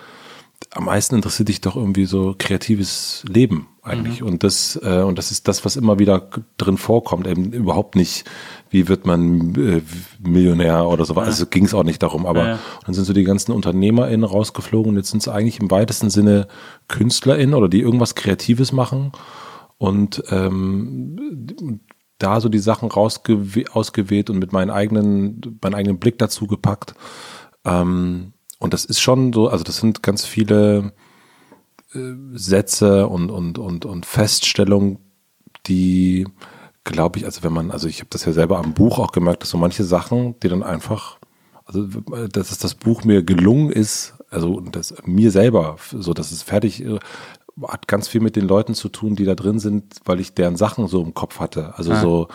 am 0.73 0.85
meisten 0.85 1.15
interessiert 1.15 1.49
dich 1.49 1.61
doch 1.61 1.77
irgendwie 1.77 2.05
so 2.05 2.35
kreatives 2.37 3.25
Leben 3.29 3.69
eigentlich. 3.83 4.21
Mhm. 4.21 4.27
Und 4.27 4.45
das, 4.45 4.79
äh, 4.83 5.03
und 5.03 5.17
das 5.17 5.31
ist 5.31 5.49
das, 5.49 5.65
was 5.65 5.77
immer 5.77 5.99
wieder 5.99 6.29
drin 6.59 6.77
vorkommt, 6.77 7.27
eben 7.27 7.53
überhaupt 7.53 7.97
nicht, 7.97 8.25
wie 8.71 8.89
wird 8.89 9.07
man 9.07 9.55
äh, 9.55 9.83
Millionär 10.21 10.87
oder 10.87 11.05
so. 11.05 11.15
Ja. 11.15 11.23
Also 11.23 11.47
ging 11.47 11.65
es 11.65 11.75
auch 11.75 11.85
nicht 11.85 12.03
darum, 12.03 12.27
aber 12.27 12.47
ja. 12.47 12.59
dann 12.85 12.95
sind 12.95 13.05
so 13.05 13.13
die 13.13 13.25
ganzen 13.25 13.53
UnternehmerInnen 13.53 14.25
rausgeflogen 14.25 14.91
und 14.91 14.97
jetzt 14.97 15.11
sind 15.11 15.21
es 15.21 15.29
eigentlich 15.29 15.61
im 15.61 15.71
weitesten 15.71 16.11
Sinne 16.11 16.49
KünstlerInnen 16.89 17.55
oder 17.55 17.69
die 17.69 17.81
irgendwas 17.81 18.15
Kreatives 18.15 18.73
machen. 18.73 19.13
Und 19.79 20.25
ähm, 20.31 21.81
da 22.19 22.41
so 22.41 22.49
die 22.49 22.59
Sachen 22.59 22.91
ausgewählt 22.91 24.31
und 24.31 24.39
mit 24.39 24.53
meinen 24.53 24.71
eigenen, 24.71 25.59
meinen 25.63 25.75
eigenen 25.75 25.99
Blick 25.99 26.19
dazu 26.19 26.47
gepackt. 26.47 26.95
Ähm, 27.65 28.33
und 28.59 28.75
das 28.75 28.85
ist 28.85 29.01
schon 29.01 29.33
so, 29.33 29.49
also 29.49 29.65
das 29.65 29.79
sind 29.79 30.03
ganz 30.03 30.25
viele 30.25 30.93
äh, 31.95 32.13
Sätze 32.33 33.07
und, 33.07 33.31
und, 33.31 33.59
und, 33.59 33.85
und 33.85 34.05
Feststellungen, 34.05 34.99
die, 35.67 36.27
glaube 36.85 37.19
ich, 37.19 37.25
also 37.25 37.43
wenn 37.45 37.53
man, 37.53 37.71
also 37.71 37.87
ich 37.89 38.01
habe 38.01 38.11
das 38.11 38.25
ja 38.25 38.33
selber 38.33 38.59
am 38.59 38.75
Buch 38.75 38.99
auch 38.99 39.13
gemerkt, 39.13 39.43
dass 39.43 39.51
so 39.51 39.59
manche 39.59 39.85
Sachen, 39.85 40.39
die 40.41 40.49
dann 40.49 40.63
einfach, 40.63 41.19
also 41.65 41.87
dass 41.87 42.59
das 42.59 42.75
Buch 42.75 43.05
mir 43.05 43.23
gelungen 43.23 43.71
ist, 43.71 44.15
also 44.31 44.61
das 44.61 44.95
mir 45.05 45.31
selber, 45.31 45.77
so 45.93 46.13
dass 46.15 46.33
es 46.33 46.43
fertig 46.43 46.85
hat 47.67 47.89
ganz 47.89 48.09
viel 48.09 48.21
mit 48.21 48.37
den 48.37 48.47
Leuten 48.47 48.75
zu 48.75 48.89
tun, 48.89 49.17
die 49.17 49.25
da 49.25 49.35
drin 49.35 49.59
sind, 49.59 49.97
weil 50.05 50.21
ich 50.21 50.35
deren 50.35 50.57
Sachen 50.57 50.87
so 50.87 51.03
im 51.03 51.15
Kopf 51.15 51.41
hatte. 51.41 51.75
Also 51.77 51.93
ah. 51.93 52.01
so, 52.01 52.29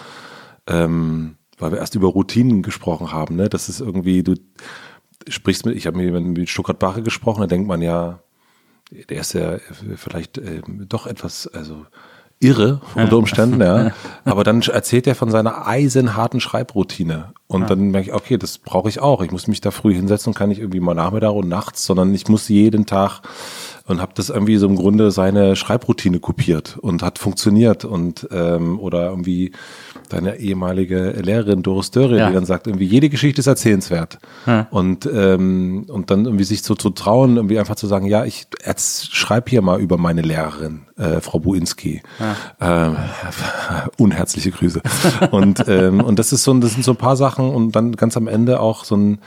ähm, 0.68 1.36
weil 1.58 1.72
wir 1.72 1.80
erst 1.80 1.96
über 1.96 2.08
Routinen 2.10 2.62
gesprochen 2.62 3.12
haben, 3.12 3.36
ne? 3.36 3.50
Das 3.50 3.70
ist 3.70 3.80
irgendwie, 3.80 4.24
du 4.24 4.36
sprichst 5.28 5.66
mit, 5.66 5.76
ich 5.76 5.88
habe 5.88 5.98
mit, 5.98 6.38
mit 6.38 6.50
Stuttgart 6.50 6.80
Bache 6.80 7.04
gesprochen, 7.04 7.42
da 7.42 7.48
denkt 7.48 7.68
man 7.68 7.82
ja, 7.82 8.20
der 9.10 9.22
ist 9.22 9.34
ja 9.34 9.58
vielleicht 9.96 10.38
äh, 10.38 10.62
doch 10.68 11.08
etwas, 11.08 11.48
also 11.48 11.86
irre 12.40 12.82
unter 12.96 13.18
Umständen, 13.18 13.62
ja. 13.62 13.92
Aber 14.26 14.44
dann 14.44 14.62
erzählt 14.62 15.08
er 15.08 15.16
von 15.16 15.32
seiner 15.32 15.68
eisenharten 15.68 16.40
Schreibroutine. 16.40 17.34
Und 17.54 17.62
ja. 17.62 17.68
dann 17.68 17.92
merke 17.92 18.10
ich, 18.10 18.14
okay, 18.14 18.38
das 18.38 18.58
brauche 18.58 18.90
ich 18.90 19.00
auch. 19.00 19.22
Ich 19.22 19.32
muss 19.32 19.48
mich 19.48 19.62
da 19.62 19.72
früh 19.72 19.94
hinsetzen 19.94 20.32
und 20.32 20.34
kann 20.38 20.50
nicht 20.50 20.60
irgendwie 20.60 20.80
mal 20.80 20.96
Nachmittag 20.96 21.34
und 21.34 21.48
nachts, 21.48 21.86
sondern 21.86 22.14
ich 22.14 22.28
muss 22.28 22.50
jeden 22.50 22.86
Tag 22.86 23.22
und 23.86 24.00
habe 24.00 24.14
das 24.16 24.30
irgendwie 24.30 24.56
so 24.56 24.66
im 24.66 24.76
Grunde 24.76 25.12
seine 25.12 25.56
Schreibroutine 25.56 26.20
kopiert 26.20 26.78
und 26.80 27.04
hat 27.04 27.20
funktioniert 27.20 27.84
und 27.84 28.28
ähm, 28.32 28.80
oder 28.80 29.10
irgendwie 29.10 29.52
deine 30.08 30.38
ehemalige 30.38 31.12
Lehrerin 31.12 31.64
Doris 31.64 31.92
Dörre, 31.92 32.18
ja. 32.18 32.28
die 32.28 32.34
dann 32.34 32.46
sagt, 32.46 32.68
irgendwie 32.68 32.86
jede 32.86 33.10
Geschichte 33.10 33.42
ist 33.42 33.48
erzählenswert 33.48 34.20
ja. 34.46 34.68
und 34.72 35.06
ähm, 35.06 35.86
und 35.90 36.12
dann 36.12 36.26
irgendwie 36.26 36.46
sich 36.46 36.64
so 36.64 36.76
zu 36.76 36.92
trauen, 36.92 37.36
irgendwie 37.36 37.60
einfach 37.60 37.76
zu 37.76 37.88
sagen, 37.88 38.06
ja, 38.06 38.24
ich 38.24 38.48
schreibe 38.78 39.50
hier 39.50 39.62
mal 39.62 39.82
über 39.82 39.98
meine 39.98 40.22
Lehrerin, 40.22 40.84
äh, 40.98 41.20
Frau 41.20 41.40
Buinski, 41.40 42.02
ja. 42.60 42.92
äh, 42.92 42.96
unherzliche 44.02 44.52
Grüße 44.52 44.82
und 45.32 45.66
ähm, 45.68 46.00
und 46.00 46.20
das 46.20 46.32
ist 46.32 46.44
so, 46.44 46.54
das 46.54 46.74
sind 46.74 46.86
so 46.86 46.92
ein 46.92 46.98
paar 46.98 47.18
Sachen 47.18 47.43
und 47.50 47.76
dann 47.76 47.96
ganz 47.96 48.18
am 48.18 48.28
Ende 48.28 48.60
auch 48.60 48.86
so 48.86 48.96
ein 48.96 49.20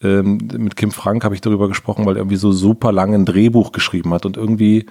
ähm, 0.00 0.48
mit 0.56 0.76
Kim 0.76 0.92
Frank 0.92 1.24
habe 1.24 1.34
ich 1.34 1.40
darüber 1.40 1.68
gesprochen, 1.68 2.06
weil 2.06 2.14
er 2.14 2.20
irgendwie 2.20 2.36
so 2.36 2.52
super 2.52 2.92
lange 2.92 3.16
ein 3.16 3.24
Drehbuch 3.24 3.72
geschrieben 3.72 4.14
hat 4.14 4.26
und 4.26 4.36
irgendwie 4.36 4.86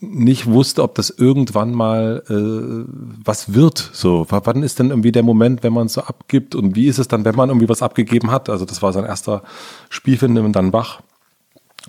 nicht 0.00 0.46
wusste, 0.46 0.82
ob 0.82 0.94
das 0.94 1.10
irgendwann 1.10 1.72
mal 1.72 2.22
äh, 2.28 2.90
was 3.24 3.54
wird. 3.54 3.90
So, 3.92 4.26
wann 4.28 4.62
ist 4.62 4.78
denn 4.78 4.90
irgendwie 4.90 5.12
der 5.12 5.22
Moment, 5.22 5.62
wenn 5.62 5.72
man 5.72 5.86
es 5.86 5.92
so 5.92 6.02
abgibt 6.02 6.54
und 6.54 6.74
wie 6.74 6.86
ist 6.86 6.98
es 6.98 7.08
dann, 7.08 7.24
wenn 7.24 7.36
man 7.36 7.50
irgendwie 7.50 7.68
was 7.68 7.82
abgegeben 7.82 8.30
hat? 8.30 8.48
Also 8.48 8.64
das 8.64 8.82
war 8.82 8.92
sein 8.92 9.04
erster 9.04 9.42
Spielfilm 9.90 10.36
und 10.44 10.56
dann 10.56 10.72
wach. 10.72 11.02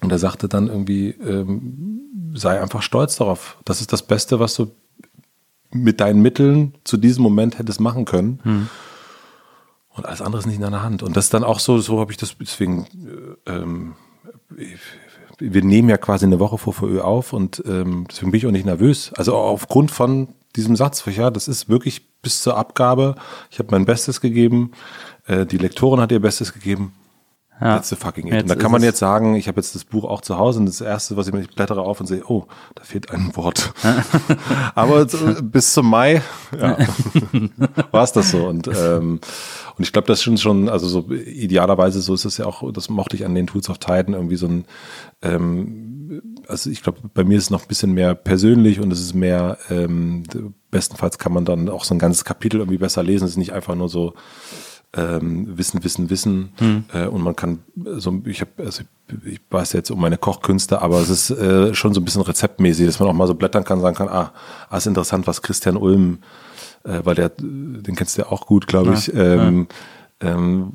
Und 0.01 0.11
er 0.11 0.19
sagte 0.19 0.47
dann 0.47 0.67
irgendwie, 0.67 1.09
ähm, 1.09 2.33
sei 2.33 2.61
einfach 2.61 2.81
stolz 2.81 3.15
darauf. 3.15 3.57
Das 3.65 3.81
ist 3.81 3.93
das 3.93 4.03
Beste, 4.03 4.39
was 4.39 4.55
du 4.55 4.71
mit 5.71 6.01
deinen 6.01 6.21
Mitteln 6.21 6.75
zu 6.83 6.97
diesem 6.97 7.23
Moment 7.23 7.57
hättest 7.57 7.79
machen 7.79 8.05
können. 8.05 8.39
Hm. 8.43 8.69
Und 9.93 10.05
alles 10.05 10.21
andere 10.21 10.39
ist 10.39 10.45
nicht 10.45 10.55
in 10.55 10.61
deiner 10.61 10.83
Hand. 10.83 11.03
Und 11.03 11.17
das 11.17 11.25
ist 11.25 11.33
dann 11.33 11.43
auch 11.43 11.59
so, 11.59 11.77
so 11.79 11.99
habe 11.99 12.11
ich 12.11 12.17
das, 12.17 12.35
deswegen, 12.39 12.87
äh, 13.45 13.51
ähm, 13.51 13.95
wir 15.39 15.63
nehmen 15.63 15.89
ja 15.89 15.97
quasi 15.97 16.25
eine 16.25 16.39
Woche 16.39 16.57
vor 16.57 16.73
VÖ 16.73 17.01
auf 17.01 17.33
und 17.33 17.63
ähm, 17.65 18.05
deswegen 18.09 18.31
bin 18.31 18.37
ich 18.37 18.45
auch 18.45 18.51
nicht 18.51 18.65
nervös. 18.65 19.11
Also 19.13 19.35
aufgrund 19.35 19.91
von 19.91 20.29
diesem 20.55 20.75
Satz, 20.75 21.03
ja, 21.05 21.29
das 21.29 21.47
ist 21.47 21.67
wirklich 21.67 22.07
bis 22.21 22.41
zur 22.41 22.57
Abgabe. 22.57 23.15
Ich 23.49 23.59
habe 23.59 23.69
mein 23.71 23.85
Bestes 23.85 24.21
gegeben, 24.21 24.71
äh, 25.25 25.45
die 25.45 25.57
Lektorin 25.57 25.99
hat 25.99 26.11
ihr 26.11 26.19
Bestes 26.19 26.53
gegeben. 26.53 26.93
Ja. 27.61 27.75
That's 27.75 27.89
the 27.89 27.95
fucking 27.95 28.25
it. 28.25 28.33
Jetzt 28.33 28.41
und 28.43 28.49
da 28.49 28.55
kann 28.55 28.71
man 28.71 28.81
jetzt 28.81 28.97
sagen, 28.97 29.35
ich 29.35 29.47
habe 29.47 29.59
jetzt 29.59 29.75
das 29.75 29.85
Buch 29.85 30.03
auch 30.03 30.21
zu 30.21 30.37
Hause 30.39 30.59
und 30.59 30.65
das 30.65 30.81
erste, 30.81 31.15
was 31.15 31.27
ich 31.27 31.33
mir, 31.33 31.41
ich 31.41 31.53
blättere 31.53 31.81
auf 31.81 31.99
und 31.99 32.07
sehe, 32.07 32.23
oh, 32.27 32.47
da 32.73 32.83
fehlt 32.83 33.11
ein 33.11 33.35
Wort. 33.35 33.71
Aber 34.75 35.05
bis 35.05 35.73
zum 35.73 35.87
Mai 35.87 36.23
ja, 36.59 36.75
war 37.91 38.03
es 38.03 38.13
das 38.13 38.31
so. 38.31 38.47
Und, 38.47 38.67
ähm, 38.67 39.19
und 39.77 39.83
ich 39.83 39.93
glaube, 39.93 40.07
das 40.07 40.25
ist 40.25 40.41
schon, 40.41 40.69
also 40.69 40.87
so 40.87 41.11
idealerweise, 41.11 42.01
so 42.01 42.15
ist 42.15 42.25
es 42.25 42.37
ja 42.37 42.47
auch, 42.47 42.71
das 42.73 42.89
mochte 42.89 43.15
ich 43.15 43.25
an 43.25 43.35
den 43.35 43.45
Tools 43.45 43.69
of 43.69 43.77
Titan, 43.77 44.15
irgendwie 44.15 44.37
so 44.37 44.47
ein, 44.47 44.65
ähm, 45.21 46.21
also 46.47 46.67
ich 46.71 46.81
glaube, 46.81 46.99
bei 47.13 47.23
mir 47.23 47.37
ist 47.37 47.45
es 47.45 47.49
noch 47.51 47.61
ein 47.61 47.67
bisschen 47.67 47.93
mehr 47.93 48.15
persönlich 48.15 48.79
und 48.79 48.91
es 48.91 48.99
ist 48.99 49.13
mehr, 49.13 49.59
ähm, 49.69 50.23
bestenfalls 50.71 51.19
kann 51.19 51.31
man 51.31 51.45
dann 51.45 51.69
auch 51.69 51.83
so 51.83 51.93
ein 51.93 51.99
ganzes 51.99 52.25
Kapitel 52.25 52.59
irgendwie 52.59 52.79
besser 52.79 53.03
lesen. 53.03 53.25
Es 53.25 53.31
ist 53.31 53.37
nicht 53.37 53.53
einfach 53.53 53.75
nur 53.75 53.87
so, 53.87 54.15
ähm, 54.93 55.57
Wissen, 55.57 55.83
Wissen, 55.83 56.09
Wissen. 56.09 56.53
Hm. 56.57 56.83
Äh, 56.93 57.05
und 57.05 57.21
man 57.21 57.35
kann 57.35 57.59
so, 57.97 58.21
ich 58.25 58.41
habe, 58.41 58.51
also 58.57 58.83
ich 59.25 59.39
weiß 59.49 59.73
jetzt 59.73 59.89
um 59.91 59.99
meine 59.99 60.17
Kochkünste, 60.17 60.81
aber 60.81 60.99
es 60.99 61.09
ist 61.09 61.29
äh, 61.31 61.73
schon 61.73 61.93
so 61.93 62.01
ein 62.01 62.05
bisschen 62.05 62.21
rezeptmäßig, 62.21 62.85
dass 62.85 62.99
man 62.99 63.09
auch 63.09 63.13
mal 63.13 63.27
so 63.27 63.35
blättern 63.35 63.63
kann, 63.63 63.81
sagen 63.81 63.95
kann, 63.95 64.09
ah, 64.09 64.33
ah 64.69 64.77
ist 64.77 64.87
interessant, 64.87 65.27
was 65.27 65.41
Christian 65.41 65.77
Ulm, 65.77 66.19
äh, 66.83 66.99
weil 67.03 67.15
der, 67.15 67.31
den 67.37 67.95
kennst 67.95 68.17
du 68.17 68.23
ja 68.23 68.27
auch 68.29 68.45
gut, 68.45 68.67
glaube 68.67 68.93
ich. 68.93 69.07
Ja, 69.07 69.13
ähm, 69.13 69.67
ja. 70.21 70.33
Ähm, 70.33 70.73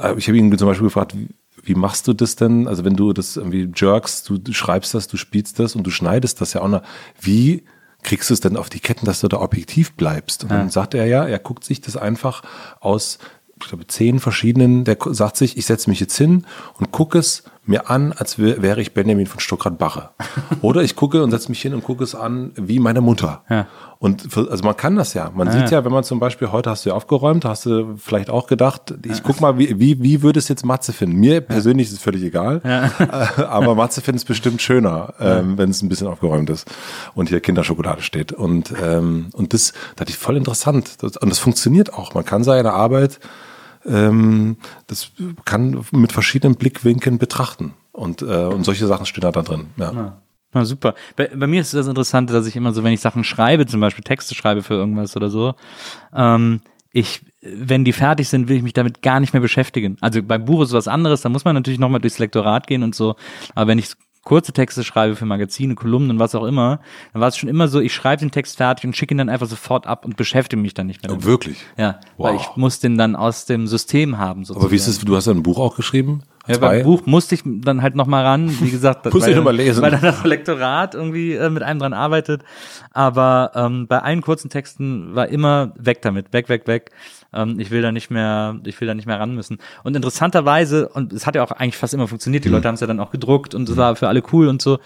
äh, 0.00 0.14
ich 0.16 0.28
habe 0.28 0.38
ihn 0.38 0.56
zum 0.56 0.68
Beispiel 0.68 0.86
gefragt, 0.86 1.16
wie, 1.16 1.28
wie 1.62 1.74
machst 1.74 2.08
du 2.08 2.12
das 2.12 2.36
denn? 2.36 2.68
Also 2.68 2.84
wenn 2.84 2.96
du 2.96 3.12
das 3.12 3.36
irgendwie 3.36 3.70
jerkst, 3.74 4.28
du, 4.28 4.38
du 4.38 4.52
schreibst 4.52 4.94
das, 4.94 5.08
du 5.08 5.16
spielst 5.16 5.58
das 5.58 5.74
und 5.74 5.84
du 5.84 5.90
schneidest 5.90 6.40
das 6.40 6.52
ja 6.54 6.62
auch 6.62 6.68
noch. 6.68 6.82
Wie 7.20 7.64
kriegst 8.02 8.30
du 8.30 8.34
es 8.34 8.40
denn 8.40 8.56
auf 8.56 8.70
die 8.70 8.80
Ketten, 8.80 9.04
dass 9.04 9.20
du 9.20 9.28
da 9.28 9.40
objektiv 9.40 9.92
bleibst? 9.92 10.44
Und 10.44 10.50
ja. 10.50 10.58
dann 10.58 10.70
sagt 10.70 10.94
er 10.94 11.06
ja, 11.06 11.26
er 11.26 11.38
guckt 11.38 11.64
sich 11.64 11.80
das 11.80 11.96
einfach 11.96 12.42
aus 12.80 13.18
ich 13.62 13.68
glaube, 13.68 13.86
zehn 13.86 14.20
verschiedenen, 14.20 14.84
der 14.84 14.96
sagt 15.10 15.36
sich, 15.36 15.56
ich 15.56 15.66
setze 15.66 15.90
mich 15.90 16.00
jetzt 16.00 16.16
hin 16.16 16.46
und 16.78 16.92
gucke 16.92 17.18
es 17.18 17.44
mir 17.66 17.88
an, 17.88 18.12
als 18.12 18.38
wär, 18.38 18.62
wäre 18.62 18.80
ich 18.80 18.94
Benjamin 18.94 19.26
von 19.26 19.38
Stuckrad-Bache. 19.38 20.10
Oder 20.62 20.82
ich 20.82 20.96
gucke 20.96 21.22
und 21.22 21.30
setze 21.30 21.48
mich 21.48 21.62
hin 21.62 21.72
und 21.72 21.84
gucke 21.84 22.02
es 22.02 22.14
an 22.14 22.52
wie 22.56 22.78
meine 22.78 23.00
Mutter. 23.00 23.42
Ja. 23.48 23.66
Und 23.98 24.32
für, 24.32 24.50
also 24.50 24.64
man 24.64 24.76
kann 24.76 24.96
das 24.96 25.12
ja. 25.12 25.30
Man 25.34 25.52
sieht 25.52 25.70
ja, 25.70 25.84
wenn 25.84 25.92
man 25.92 26.04
zum 26.04 26.20
Beispiel 26.20 26.50
heute 26.50 26.70
hast 26.70 26.86
du 26.86 26.88
ja 26.88 26.96
aufgeräumt, 26.96 27.44
hast 27.44 27.66
du 27.66 27.96
vielleicht 27.98 28.30
auch 28.30 28.46
gedacht, 28.46 28.94
ich 29.04 29.22
guck 29.22 29.42
mal, 29.42 29.58
wie, 29.58 29.78
wie, 29.78 30.02
wie 30.02 30.22
würde 30.22 30.38
es 30.38 30.48
jetzt 30.48 30.64
Matze 30.64 30.94
finden? 30.94 31.16
Mir 31.16 31.42
persönlich 31.42 31.88
ist 31.88 31.92
es 31.92 31.98
völlig 32.00 32.22
egal. 32.22 32.62
Aber 33.36 33.74
Matze 33.74 34.00
findet 34.00 34.22
es 34.22 34.24
bestimmt 34.24 34.62
schöner, 34.62 35.12
ähm, 35.20 35.58
wenn 35.58 35.68
es 35.68 35.82
ein 35.82 35.90
bisschen 35.90 36.06
aufgeräumt 36.06 36.48
ist 36.48 36.66
und 37.14 37.28
hier 37.28 37.40
Kinderschokolade 37.40 38.00
steht. 38.00 38.32
Und, 38.32 38.72
ähm, 38.82 39.28
und 39.34 39.52
das, 39.52 39.74
das 39.96 40.08
ist 40.08 40.18
voll 40.18 40.38
interessant. 40.38 41.02
Das, 41.02 41.18
und 41.18 41.28
das 41.28 41.38
funktioniert 41.38 41.92
auch. 41.92 42.14
Man 42.14 42.24
kann 42.24 42.42
seine 42.42 42.72
Arbeit 42.72 43.20
ähm, 43.86 44.56
das 44.86 45.12
kann 45.44 45.84
mit 45.92 46.12
verschiedenen 46.12 46.56
Blickwinkeln 46.56 47.18
betrachten. 47.18 47.74
Und, 47.92 48.22
äh, 48.22 48.24
und 48.24 48.64
solche 48.64 48.86
Sachen 48.86 49.06
stehen 49.06 49.22
da, 49.22 49.32
da 49.32 49.42
drin. 49.42 49.66
Ja. 49.76 50.20
Na 50.52 50.64
super. 50.64 50.94
Bei, 51.16 51.28
bei 51.28 51.46
mir 51.46 51.60
ist 51.60 51.74
das 51.74 51.86
Interessante, 51.86 52.32
dass 52.32 52.46
ich 52.46 52.56
immer 52.56 52.72
so, 52.72 52.82
wenn 52.82 52.92
ich 52.92 53.00
Sachen 53.00 53.24
schreibe, 53.24 53.66
zum 53.66 53.80
Beispiel 53.80 54.04
Texte 54.04 54.34
schreibe 54.34 54.62
für 54.62 54.74
irgendwas 54.74 55.16
oder 55.16 55.30
so, 55.30 55.54
ähm, 56.14 56.60
ich, 56.92 57.20
wenn 57.40 57.84
die 57.84 57.92
fertig 57.92 58.28
sind, 58.28 58.48
will 58.48 58.56
ich 58.56 58.62
mich 58.62 58.72
damit 58.72 59.00
gar 59.00 59.20
nicht 59.20 59.32
mehr 59.32 59.40
beschäftigen. 59.40 59.96
Also 60.00 60.22
beim 60.22 60.44
Buch 60.44 60.62
ist 60.62 60.72
was 60.72 60.88
anderes, 60.88 61.20
da 61.20 61.28
muss 61.28 61.44
man 61.44 61.54
natürlich 61.54 61.78
nochmal 61.78 62.00
durchs 62.00 62.18
Lektorat 62.18 62.66
gehen 62.66 62.82
und 62.82 62.96
so. 62.96 63.14
Aber 63.54 63.68
wenn 63.68 63.78
ich 63.78 63.92
kurze 64.24 64.52
Texte 64.52 64.84
schreibe 64.84 65.16
für 65.16 65.24
Magazine, 65.24 65.74
Kolumnen, 65.74 66.18
was 66.18 66.34
auch 66.34 66.44
immer, 66.44 66.80
dann 67.12 67.22
war 67.22 67.28
es 67.28 67.36
schon 67.36 67.48
immer 67.48 67.68
so, 67.68 67.80
ich 67.80 67.94
schreibe 67.94 68.20
den 68.20 68.30
Text 68.30 68.58
fertig 68.58 68.84
und 68.84 68.94
schicke 68.96 69.14
ihn 69.14 69.18
dann 69.18 69.28
einfach 69.28 69.46
sofort 69.46 69.86
ab 69.86 70.04
und 70.04 70.16
beschäftige 70.16 70.60
mich 70.60 70.74
dann 70.74 70.86
nicht 70.86 71.02
mehr 71.02 71.08
damit. 71.10 71.24
Oh, 71.24 71.26
wirklich? 71.28 71.58
Ja, 71.76 72.00
weil 72.18 72.34
Wow. 72.34 72.40
ich 72.50 72.56
muss 72.56 72.80
den 72.80 72.98
dann 72.98 73.16
aus 73.16 73.46
dem 73.46 73.66
System 73.66 74.18
haben. 74.18 74.44
Sozusagen. 74.44 74.64
Aber 74.64 74.70
wie 74.72 74.76
ist 74.76 74.86
es, 74.88 74.98
du 74.98 75.16
hast 75.16 75.28
ein 75.28 75.42
Buch 75.42 75.58
auch 75.58 75.74
geschrieben? 75.76 76.22
Ja, 76.50 76.58
Zwei? 76.58 76.76
beim 76.78 76.82
Buch 76.84 77.06
musste 77.06 77.34
ich 77.34 77.42
dann 77.44 77.80
halt 77.82 77.94
noch 77.94 78.06
mal 78.06 78.24
ran, 78.24 78.50
wie 78.60 78.70
gesagt, 78.70 79.04
weil, 79.12 79.12
du 79.30 79.36
noch 79.36 79.44
mal 79.44 79.54
lesen. 79.56 79.82
weil 79.82 79.90
dann 79.92 80.02
das 80.02 80.24
Lektorat 80.24 80.94
irgendwie 80.94 81.34
äh, 81.34 81.48
mit 81.48 81.62
einem 81.62 81.78
dran 81.80 81.92
arbeitet. 81.92 82.42
Aber 82.92 83.52
ähm, 83.54 83.86
bei 83.86 84.00
allen 84.00 84.20
kurzen 84.20 84.50
Texten 84.50 85.14
war 85.14 85.28
immer 85.28 85.72
weg 85.76 86.02
damit, 86.02 86.32
weg, 86.32 86.48
weg, 86.48 86.66
weg. 86.66 86.90
Ähm, 87.32 87.60
ich 87.60 87.70
will 87.70 87.82
da 87.82 87.92
nicht 87.92 88.10
mehr, 88.10 88.58
ich 88.64 88.80
will 88.80 88.88
da 88.88 88.94
nicht 88.94 89.06
mehr 89.06 89.20
ran 89.20 89.34
müssen. 89.34 89.58
Und 89.84 89.94
interessanterweise, 89.96 90.88
und 90.88 91.12
es 91.12 91.26
hat 91.26 91.36
ja 91.36 91.44
auch 91.44 91.52
eigentlich 91.52 91.76
fast 91.76 91.94
immer 91.94 92.08
funktioniert, 92.08 92.44
die 92.44 92.48
Mhm. 92.48 92.56
Leute 92.56 92.68
haben 92.68 92.74
es 92.74 92.80
ja 92.80 92.86
dann 92.88 93.00
auch 93.00 93.10
gedruckt 93.12 93.54
und 93.54 93.68
es 93.68 93.76
war 93.76 93.94
für 93.96 94.08
alle 94.08 94.22
cool 94.32 94.48
und 94.48 94.60
so. 94.60 94.78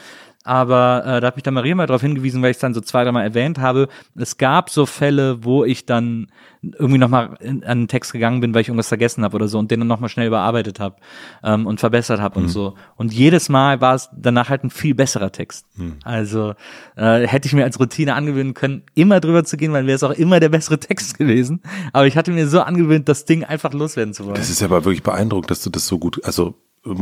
Aber 0.45 1.03
äh, 1.07 1.21
da 1.21 1.27
hat 1.29 1.37
mich 1.37 1.43
dann 1.43 1.55
Maria 1.55 1.75
mal 1.75 1.87
darauf 1.87 2.03
hingewiesen, 2.03 2.43
weil 2.43 2.51
ich 2.51 2.57
es 2.57 2.61
dann 2.61 2.75
so 2.75 2.81
zwei, 2.83 3.03
dreimal 3.03 3.25
erwähnt 3.25 3.59
habe. 3.59 3.89
Es 4.15 4.37
gab 4.37 4.69
so 4.71 4.85
Fälle, 4.87 5.43
wo 5.43 5.65
ich 5.65 5.87
dann 5.87 6.27
irgendwie 6.63 6.99
nochmal 6.99 7.37
an 7.43 7.63
einen 7.65 7.89
Text 7.89 8.13
gegangen 8.13 8.41
bin, 8.41 8.55
weil 8.55 8.61
ich 8.63 8.69
irgendwas 8.69 8.89
vergessen 8.89 9.25
habe 9.25 9.35
oder 9.37 9.49
so 9.49 9.59
und 9.59 9.71
den 9.71 9.81
dann 9.81 9.87
nochmal 9.89 10.09
schnell 10.09 10.27
überarbeitet 10.29 10.81
habe 10.81 10.97
ähm, 11.43 11.67
und 11.67 11.81
verbessert 11.81 12.21
habe 12.21 12.39
Mhm. 12.39 12.45
und 12.47 12.51
so. 12.51 12.75
Und 12.97 13.13
jedes 13.13 13.49
Mal 13.49 13.81
war 13.81 13.95
es 13.95 14.09
danach 14.17 14.49
halt 14.51 14.65
ein 14.65 14.71
viel 14.71 14.95
besserer 14.95 15.33
Text. 15.33 15.67
Mhm. 15.77 15.97
Also 16.05 16.55
äh, 16.97 17.27
hätte 17.27 17.47
ich 17.49 17.53
mir 17.55 17.65
als 17.65 17.81
Routine 17.81 18.15
angewöhnen 18.15 18.55
können, 18.55 18.83
immer 18.95 19.21
drüber 19.21 19.45
zu 19.45 19.57
gehen, 19.57 19.73
weil 19.73 19.87
wäre 19.87 19.97
es 19.97 20.03
auch 20.03 20.11
immer 20.13 20.41
der 20.41 20.49
bessere 20.51 20.79
Text 20.79 21.19
gewesen. 21.19 21.63
Aber 21.93 22.07
ich 22.07 22.17
hatte 22.17 22.31
mir 22.33 22.49
so 22.49 22.61
angewöhnt, 22.61 23.09
das 23.09 23.25
Ding 23.25 23.45
einfach 23.45 23.73
loswerden 23.73 24.15
zu 24.15 24.25
wollen. 24.25 24.37
Das 24.37 24.51
ist 24.51 24.61
ja 24.61 24.67
aber 24.67 24.85
wirklich 24.85 25.03
beeindruckend, 25.03 25.51
dass 25.51 25.63
du 25.63 25.71
das 25.71 25.87
so 25.87 25.99
gut, 25.99 26.23
also 26.25 26.55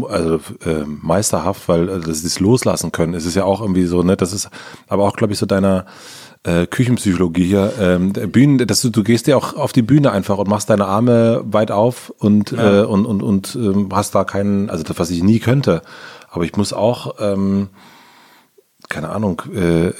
also 0.09 0.41
äh, 0.65 0.85
meisterhaft, 0.87 1.69
weil 1.69 1.89
äh, 1.89 2.01
dass 2.01 2.21
sie 2.21 2.27
es 2.27 2.41
loslassen 2.41 2.93
können. 2.93 3.15
Es 3.15 3.27
ist 3.27 3.35
ja 3.35 3.45
auch 3.45 3.61
irgendwie 3.61 3.87
so, 3.87 4.03
ne, 4.03 4.17
das 4.17 4.33
ist 4.33 4.49
aber 4.89 5.05
auch, 5.05 5.17
glaube 5.17 5.33
ich, 5.33 5.39
so 5.39 5.47
deiner 5.47 5.87
äh, 6.45 6.67
Küchenpsychologie 6.67 7.45
hier, 7.45 7.73
ähm, 7.79 8.13
Bühnen, 8.13 8.59
dass 8.67 8.83
du, 8.83 8.91
du 8.91 9.03
gehst 9.03 9.27
ja 9.27 9.37
auch 9.37 9.55
auf 9.55 9.73
die 9.73 9.83
Bühne 9.83 10.11
einfach 10.13 10.39
und 10.39 10.49
machst 10.49 10.71
deine 10.71 10.87
Arme 10.87 11.43
weit 11.45 11.71
auf 11.71 12.11
und 12.19 12.53
äh, 12.53 12.83
und 12.83 13.07
und 13.07 13.23
und 13.23 13.55
ähm, 13.55 13.89
hast 13.93 14.15
da 14.15 14.25
keinen, 14.25 14.71
also 14.71 14.83
das, 14.83 14.99
was 14.99 15.11
ich 15.11 15.23
nie 15.23 15.39
könnte. 15.39 15.83
Aber 16.31 16.45
ich 16.45 16.57
muss 16.57 16.73
auch 16.73 17.17
ähm, 17.21 17.69
keine 18.89 19.11
Ahnung, 19.11 19.43
äh, 19.55 19.91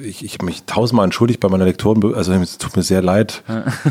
ich, 0.00 0.24
ich 0.24 0.34
habe 0.34 0.44
mich 0.44 0.64
tausendmal 0.64 1.04
entschuldigt 1.04 1.40
bei 1.40 1.48
meiner 1.48 1.64
Lektoren, 1.64 2.14
also 2.14 2.32
es 2.34 2.58
tut 2.58 2.76
mir 2.76 2.82
sehr 2.82 3.00
leid. 3.00 3.42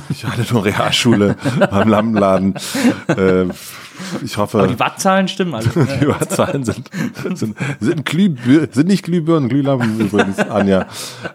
Ich 0.09 0.23
hatte 0.23 0.53
nur 0.53 0.65
Realschule 0.65 1.35
beim 1.71 1.89
Lampenladen. 1.89 2.55
Äh, 3.07 3.45
ich 4.23 4.37
hoffe, 4.37 4.59
Aber 4.59 4.67
die 4.67 4.79
Wattzahlen 4.79 5.27
stimmen 5.27 5.55
alle. 5.55 5.65
die 6.01 6.07
Uhrzahlen 6.07 6.63
sind, 6.63 6.89
sind, 7.35 7.55
sind, 7.79 8.05
Glühbir 8.05 8.67
sind 8.71 8.87
nicht 8.87 9.03
Glühbirnen, 9.03 9.49
Glühlampen 9.49 9.99
übrigens, 9.99 10.39
Anja. 10.39 10.87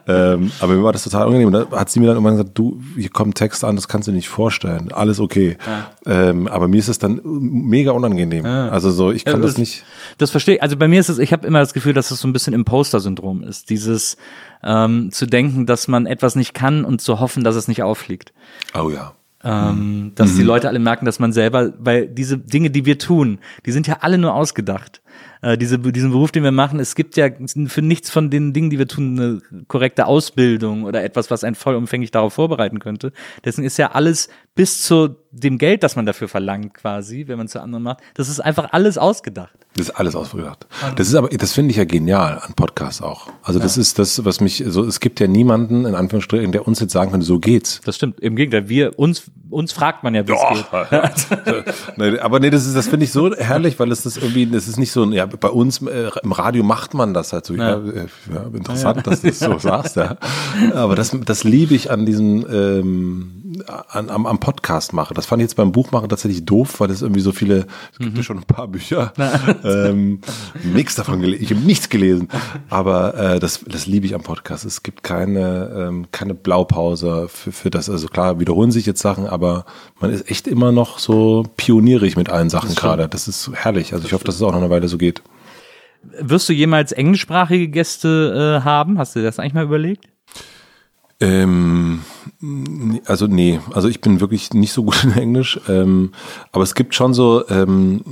Ähm, 0.07 0.51
aber 0.61 0.74
mir 0.74 0.83
war 0.83 0.93
das 0.93 1.05
total 1.05 1.27
unangenehm. 1.27 1.55
Und 1.55 1.73
da 1.73 1.78
hat 1.78 1.91
sie 1.91 2.01
mir 2.01 2.07
dann 2.07 2.16
irgendwann 2.16 2.37
gesagt, 2.37 2.59
du, 2.59 2.81
hier 2.97 3.11
kommt 3.11 3.37
Text 3.37 3.65
an, 3.65 3.77
das 3.77 3.89
kannst 3.89 4.09
du 4.09 4.12
dir 4.12 4.16
nicht 4.16 4.28
vorstellen. 4.28 4.93
Alles 4.93 5.20
okay. 5.20 5.57
Ähm, 6.05 6.49
aber 6.49 6.69
mir 6.69 6.78
ist 6.78 6.89
es 6.89 6.99
dann 6.99 7.20
mega 7.24 7.93
unangenehm. 7.93 8.45
Also 8.47 8.91
so, 8.91 9.11
ich 9.12 9.24
kann 9.24 9.41
Ja, 9.41 9.47
das 9.47 9.59
nicht. 9.59 9.85
Das 10.19 10.31
verstehe 10.31 10.57
ich. 10.57 10.62
Also 10.62 10.77
bei 10.77 10.89
mir 10.89 11.01
ist 11.01 11.09
es, 11.09 11.19
ich 11.19 11.33
habe 11.33 11.47
immer 11.47 11.61
das 11.61 11.74
Gefühl, 11.74 11.93
dass 11.93 12.11
es 12.11 12.20
so 12.20 12.28
ein 12.28 12.33
bisschen 12.33 12.55
Imposter-Syndrom 12.55 13.43
ist. 13.43 13.70
Dieses 13.70 14.16
ähm, 14.62 15.11
zu 15.12 15.27
denken, 15.27 15.66
dass 15.66 15.89
man 15.89 16.07
etwas 16.07 16.37
nicht 16.37 16.55
kann 16.55 16.85
und 16.85 17.01
zu 17.01 17.20
hoffen, 17.20 17.45
dass 17.45 17.57
es 17.57 17.69
nicht 17.69 17.83
auffliegt. 17.83 18.33
Oh 18.74 18.91
ja. 18.91 19.16
Ähm, 19.48 20.10
dass 20.16 20.35
die 20.35 20.43
Leute 20.43 20.68
alle 20.68 20.81
merken, 20.81 21.05
dass 21.05 21.20
man 21.20 21.32
selber, 21.32 21.73
weil 21.78 22.09
diese 22.09 22.36
Dinge, 22.36 22.70
die 22.70 22.85
wir 22.85 22.98
tun, 22.98 23.39
die 23.64 23.70
sind 23.70 23.86
ja 23.86 23.98
alle 24.01 24.18
nur 24.18 24.35
ausgedacht. 24.35 25.02
Äh, 25.40 25.56
diese, 25.56 25.78
diesen 25.78 26.10
Beruf, 26.10 26.32
den 26.32 26.43
wir 26.43 26.51
machen, 26.51 26.81
es 26.81 26.97
gibt 26.97 27.16
ja 27.16 27.28
für 27.68 27.82
nichts 27.82 28.10
von 28.10 28.28
den 28.28 28.52
Dingen, 28.52 28.70
die 28.70 28.78
wir 28.78 28.89
tun, 28.89 29.20
eine 29.20 29.64
korrekte 29.68 30.06
Ausbildung 30.06 30.82
oder 30.82 31.05
etwas, 31.05 31.31
was 31.31 31.44
einen 31.44 31.55
vollumfänglich 31.55 32.10
darauf 32.10 32.35
vorbereiten 32.35 32.81
könnte. 32.81 33.12
Deswegen 33.44 33.66
ist 33.66 33.77
ja 33.77 33.93
alles 33.93 34.31
bis 34.56 34.82
zu 34.82 35.16
dem 35.39 35.59
Geld, 35.59 35.83
das 35.83 35.97
man 35.97 36.07
dafür 36.07 36.29
verlangt, 36.29 36.75
quasi, 36.75 37.25
wenn 37.29 37.37
man 37.37 37.47
es 37.47 37.53
zu 37.53 37.61
anderen 37.61 37.83
macht, 37.83 37.99
das 38.15 38.29
ist 38.29 38.41
einfach 38.41 38.73
alles 38.73 38.99
ausgedacht. 38.99 39.55
Das 39.77 39.89
ist 39.91 39.95
alles 39.95 40.17
ausgedacht. 40.17 40.67
Das 40.97 41.07
ist 41.09 41.15
aber, 41.15 41.29
das 41.29 41.53
finde 41.53 41.71
ich 41.71 41.77
ja 41.77 41.85
genial 41.85 42.41
an 42.43 42.55
Podcasts 42.55 43.03
auch. 43.03 43.29
Also 43.43 43.59
das 43.59 43.77
ist 43.77 43.99
das, 43.99 44.25
was 44.25 44.41
mich, 44.41 44.65
so, 44.67 44.85
es 44.85 45.01
gibt 45.01 45.21
ja 45.21 45.27
niemanden, 45.27 45.85
in 45.85 45.95
Anführungsstrichen, 45.95 46.51
der 46.53 46.67
uns 46.67 46.81
jetzt 46.81 46.93
sagen 46.93 47.11
könnte, 47.11 47.27
so 47.27 47.39
geht's. 47.39 47.83
Das 47.85 47.97
stimmt. 47.97 48.19
Im 48.21 48.37
Gegenteil, 48.37 48.71
wir, 48.71 48.99
uns, 48.99 49.25
uns 49.51 49.73
fragt 49.73 50.03
man 50.03 50.15
ja, 50.15 50.27
wie 50.27 50.33
es 50.33 50.41
geht. 50.49 51.67
nee, 51.99 52.19
aber 52.19 52.41
nee, 52.41 52.49
das 52.49 52.65
ist, 52.67 52.75
das 52.75 52.89
finde 52.89 53.05
ich 53.05 53.13
so 53.13 53.35
herrlich, 53.37 53.79
weil 53.79 53.93
es 53.93 54.03
das 54.03 54.17
irgendwie, 54.17 54.47
das 54.47 54.67
ist 54.67 54.79
nicht 54.79 54.93
so, 54.93 55.03
ein- 55.03 55.13
ja, 55.13 55.27
bei 55.27 55.49
uns 55.49 55.83
äh, 55.83 56.11
im 56.23 56.33
Radio 56.33 56.63
macht 56.65 56.95
man 56.95 57.13
das 57.13 57.35
halt 57.35 57.45
so. 57.45 57.55
Ja, 57.55 57.75
äh, 57.77 58.07
ja 58.33 58.45
interessant, 58.55 59.07
dass 59.07 59.21
du 59.21 59.29
das 59.29 59.39
so 59.41 59.59
sagst, 59.59 59.97
ja. 59.97 60.17
Aber 60.75 60.95
das, 60.95 61.15
das 61.27 61.45
liebe 61.45 61.75
ich 61.75 61.91
an 61.91 62.07
diesem, 62.07 62.47
ähm, 62.51 63.43
an, 63.89 64.11
am, 64.11 64.27
am 64.27 64.39
Podcast 64.39 64.93
machen. 64.93 65.15
Das 65.15 65.27
fand 65.27 65.41
ich 65.41 65.45
jetzt 65.45 65.55
beim 65.55 65.73
Buchmachen 65.73 66.09
tatsächlich 66.09 66.45
doof, 66.45 66.81
weil 66.81 66.91
es 66.91 67.03
irgendwie 67.03 67.20
so 67.20 67.33
viele, 67.33 67.66
es 67.93 67.99
gibt 67.99 68.16
ja 68.16 68.23
schon 68.23 68.39
ein 68.39 68.45
paar 68.45 68.69
Bücher, 68.69 69.12
ähm, 69.65 70.20
nichts 70.65 70.95
davon 70.95 71.20
gelesen, 71.20 71.43
ich 71.43 71.51
habe 71.51 71.61
nichts 71.61 71.89
gelesen, 71.89 72.28
aber 72.69 73.15
äh, 73.15 73.41
das, 73.41 73.65
das 73.66 73.87
liebe 73.87 74.07
ich 74.07 74.15
am 74.15 74.23
Podcast. 74.23 74.65
Es 74.65 74.83
gibt 74.83 75.03
keine, 75.03 75.70
ähm, 75.77 76.07
keine 76.12 76.35
Blaupause 76.35 77.28
für, 77.28 77.53
für 77.53 77.70
das. 77.70 77.89
Also 77.89 78.09
klar, 78.09 78.41
wiederholen 78.41 78.70
sich 78.70 78.87
jetzt 78.87 79.01
Sachen, 79.01 79.27
aber 79.27 79.65
man 80.01 80.11
ist 80.11 80.31
echt 80.31 80.47
immer 80.47 80.73
noch 80.73 80.99
so 80.99 81.45
pionierig 81.57 82.16
mit 82.16 82.28
allen 82.28 82.51
Sachen 82.51 82.74
gerade. 82.74 83.09
Das 83.09 83.28
ist 83.28 83.51
herrlich. 83.55 83.93
Also 83.93 84.07
ich 84.07 84.12
hoffe, 84.12 84.24
dass 84.24 84.37
es 84.37 84.43
auch 84.43 84.53
noch 84.53 84.61
eine 84.61 84.70
Weile 84.70 84.89
so 84.89 84.99
geht. 84.99 85.23
Wirst 86.20 86.49
du 86.49 86.53
jemals 86.53 86.93
englischsprachige 86.93 87.69
Gäste 87.69 88.61
äh, 88.61 88.65
haben? 88.65 88.99
Hast 88.99 89.15
du 89.15 89.20
dir 89.20 89.27
das 89.27 89.39
eigentlich 89.39 89.55
mal 89.55 89.65
überlegt? 89.65 90.07
Ähm, 91.19 92.03
also 93.07 93.27
nee, 93.27 93.59
also 93.73 93.89
ich 93.89 94.03
bin 94.03 94.21
wirklich 94.21 94.53
nicht 94.53 94.73
so 94.73 94.85
gut 94.85 95.03
in 95.05 95.13
Englisch, 95.13 95.59
ähm, 95.69 96.13
aber 96.53 96.63
es 96.63 96.75
gibt 96.75 96.95
schon 96.95 97.15
so, 97.15 97.49
ähm, 97.49 98.03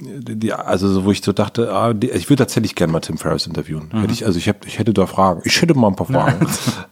die, 0.00 0.52
also 0.52 0.88
so, 0.88 1.04
wo 1.04 1.12
ich 1.12 1.22
so 1.22 1.32
dachte, 1.32 1.72
ah, 1.72 1.92
die, 1.92 2.10
ich 2.10 2.28
würde 2.28 2.42
tatsächlich 2.42 2.74
gerne 2.74 2.92
mal 2.92 3.00
Tim 3.00 3.18
Ferriss 3.18 3.46
interviewen. 3.46 3.90
Hätte 3.92 4.12
ich, 4.12 4.26
also 4.26 4.38
ich, 4.38 4.48
hab, 4.48 4.66
ich 4.66 4.78
hätte 4.78 4.92
da 4.92 5.06
Fragen, 5.06 5.42
ich 5.44 5.62
hätte 5.62 5.74
mal 5.74 5.88
ein 5.88 5.96
paar 5.96 6.06
Fragen. 6.08 6.46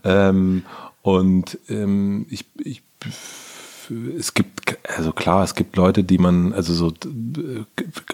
ähm, 0.05 0.63
und 1.03 1.59
ähm, 1.69 2.27
ich, 2.31 2.47
ich 2.59 2.83
es 4.19 4.35
gibt, 4.35 4.79
also 4.97 5.13
klar, 5.13 5.45
es 5.45 5.55
gibt 5.55 5.77
Leute, 5.77 6.05
die 6.05 6.19
man, 6.19 6.53
also 6.53 6.75
so, 6.75 6.93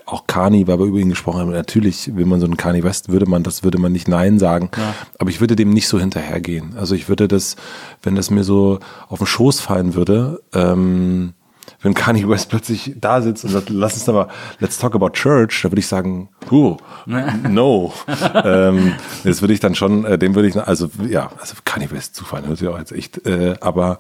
auch 0.07 0.27
Kani, 0.27 0.67
weil 0.67 0.79
wir 0.79 0.87
über 0.87 0.99
ihn 0.99 1.09
gesprochen 1.09 1.41
haben, 1.41 1.51
natürlich 1.51 2.15
will 2.15 2.27
man 2.27 2.41
so 2.41 2.47
einen 2.47 2.57
Kani 2.57 2.83
West, 2.83 3.11
würde 3.11 3.27
man, 3.27 3.43
das 3.43 3.63
würde 3.63 3.79
man 3.79 3.93
nicht 3.93 4.09
Nein 4.09 4.39
sagen, 4.39 4.71
aber 5.19 5.31
ich 5.31 5.41
würde 5.41 5.57
dem 5.57 5.71
nicht 5.71 5.89
so 5.89 5.99
hinterhergehen. 5.99 6.77
Also 6.77 6.95
ich 6.95 7.09
würde 7.09 7.29
das, 7.29 7.57
wenn 8.03 8.15
das 8.15 8.31
mir 8.31 8.45
so 8.45 8.81
auf 9.09 9.19
den 9.19 9.27
Schoß 9.27 9.61
fallen 9.61 9.95
würde, 9.95 10.43
ähm, 10.53 11.35
wenn 11.81 11.95
Kanye 11.95 12.29
West 12.29 12.49
plötzlich 12.49 12.95
da 12.97 13.21
sitzt 13.21 13.45
und 13.45 13.51
sagt, 13.51 13.71
lass 13.71 13.95
uns 13.95 14.09
aber, 14.09 14.29
let's 14.61 14.79
talk 14.79 14.95
about 14.95 15.11
church, 15.11 15.63
da 15.63 15.71
würde 15.71 15.81
ich 15.81 15.87
sagen, 15.87 16.29
oh, 16.51 16.77
no. 17.49 17.93
ähm, 18.45 18.95
das 19.25 19.43
würde 19.43 19.55
ich 19.55 19.61
dann 19.61 19.75
schon, 19.75 20.05
äh, 20.05 20.19
dem 20.19 20.35
würde 20.35 20.49
ich, 20.49 20.57
also 20.57 20.91
ja, 21.09 21.31
also 21.41 21.55
Kanye 21.65 21.91
West 21.91 22.15
zufallen, 22.15 22.47
hört 22.47 22.59
sich 22.59 22.69
auch 22.69 22.79
jetzt 22.79 22.93
echt, 22.93 23.27
äh, 23.27 23.57
aber 23.61 23.99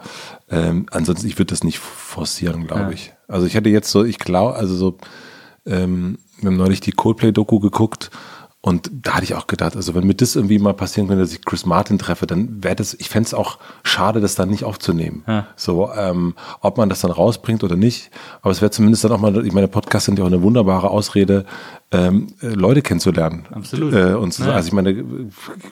ähm, 0.51 0.87
ansonsten, 0.91 1.27
ich 1.27 1.39
würde 1.39 1.51
das 1.51 1.65
nicht 1.65 1.79
forcieren, 1.79 2.67
glaube 2.67 2.95
ich. 2.95 3.13
Also 3.29 3.47
ich 3.47 3.55
hätte 3.55 3.71
jetzt 3.71 3.91
so, 3.91 4.05
ich 4.05 4.19
glaube, 4.19 4.55
also 4.57 4.75
so, 4.75 4.99
ähm, 5.67 6.19
wir 6.41 6.51
haben 6.51 6.57
neulich 6.57 6.81
die 6.81 6.93
Coldplay-Doku 6.93 7.61
geguckt 7.61 8.11
Und 8.65 8.93
da 8.93 9.15
hatte 9.15 9.25
ich 9.25 9.35
auch 9.35 9.49
gedacht, 9.49 9.75
also 9.75 9.93
wenn 9.97 10.07
mir 10.07 10.15
das 10.15 10.37
irgendwie 10.37 10.61
mal 10.61 10.73
passieren 10.73 11.09
könnte, 11.09 11.23
dass 11.25 11.33
ich 11.33 11.45
Chris 11.45 11.67
Martin 11.67 11.99
treffe, 11.99 12.29
dann 12.29 12.63
wäre 12.63 12.77
das, 12.77 12.95
ich 12.95 13.09
fände 13.09 13.27
es 13.27 13.35
auch 13.35 13.59
schade, 13.83 14.21
das 14.21 14.37
dann 14.37 14.51
nicht 14.51 14.63
aufzunehmen. 14.63 15.25
Ja. 15.27 15.49
So, 15.57 15.91
ähm, 15.93 16.35
ob 16.61 16.79
man 16.79 16.89
das 16.89 17.01
dann 17.01 17.11
rausbringt 17.11 17.65
oder 17.65 17.75
nicht. 17.75 18.13
Aber 18.41 18.53
es 18.53 18.61
wäre 18.63 18.71
zumindest 18.71 19.03
dann 19.03 19.11
auch 19.11 19.19
mal, 19.19 19.45
ich 19.45 19.53
meine, 19.53 19.67
Podcasts 19.67 20.07
sind 20.07 20.17
ja 20.17 20.25
auch 20.25 20.29
eine 20.29 20.43
wunderbare 20.43 20.91
Ausrede, 20.91 21.45
ähm, 21.91 22.29
äh, 22.41 22.51
Leute 22.51 22.83
kennenzulernen. 22.83 23.47
Absolut. 23.51 23.95
Äh, 23.95 24.15
und 24.15 24.33
so, 24.33 24.45
Ja. 24.45 24.53
also 24.53 24.69
ich 24.69 24.73
meine, 24.73 25.05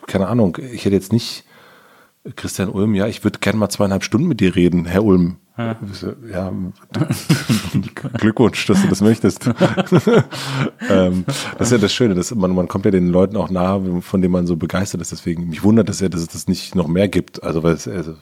keine 0.09 0.27
Ahnung, 0.27 0.59
ich 0.73 0.85
hätte 0.85 0.97
jetzt 0.97 1.13
nicht 1.13 1.45
Christian 2.35 2.71
Ulm, 2.71 2.97
ja, 2.97 3.07
ich 3.07 3.23
würde 3.23 3.39
gerne 3.39 3.59
mal 3.61 3.69
zweieinhalb 3.71 4.03
Stunden 4.03 4.27
mit 4.27 4.41
dir 4.41 4.57
reden, 4.57 4.85
Herr 4.85 5.05
Ulm. 5.05 5.37
Ja, 6.31 6.53
Glückwunsch, 8.19 8.67
dass 8.67 8.83
du 8.83 8.89
das 8.89 9.01
möchtest. 9.01 9.47
ähm, 10.89 11.25
das 11.59 11.69
ist 11.69 11.73
ja 11.73 11.79
das 11.79 11.93
Schöne, 11.93 12.15
dass 12.15 12.35
man, 12.35 12.55
man 12.55 12.69
kommt 12.69 12.85
ja 12.85 12.91
den 12.91 13.09
Leuten 13.09 13.37
auch 13.37 13.51
nahe, 13.51 14.03
von 14.03 14.23
denen 14.23 14.33
man 14.33 14.47
so 14.47 14.57
begeistert 14.57 15.01
ist. 15.01 15.13
Deswegen, 15.13 15.49
mich 15.49 15.63
wundert 15.63 15.89
es 15.89 16.01
ja, 16.01 16.09
dass 16.09 16.21
es 16.21 16.29
das 16.29 16.49
nicht 16.49 16.75
noch 16.75 16.89
mehr 16.89 17.09
gibt. 17.09 17.43
Also, 17.43 17.63
weil 17.63 17.75
es, 17.75 17.87
also, 17.87 18.13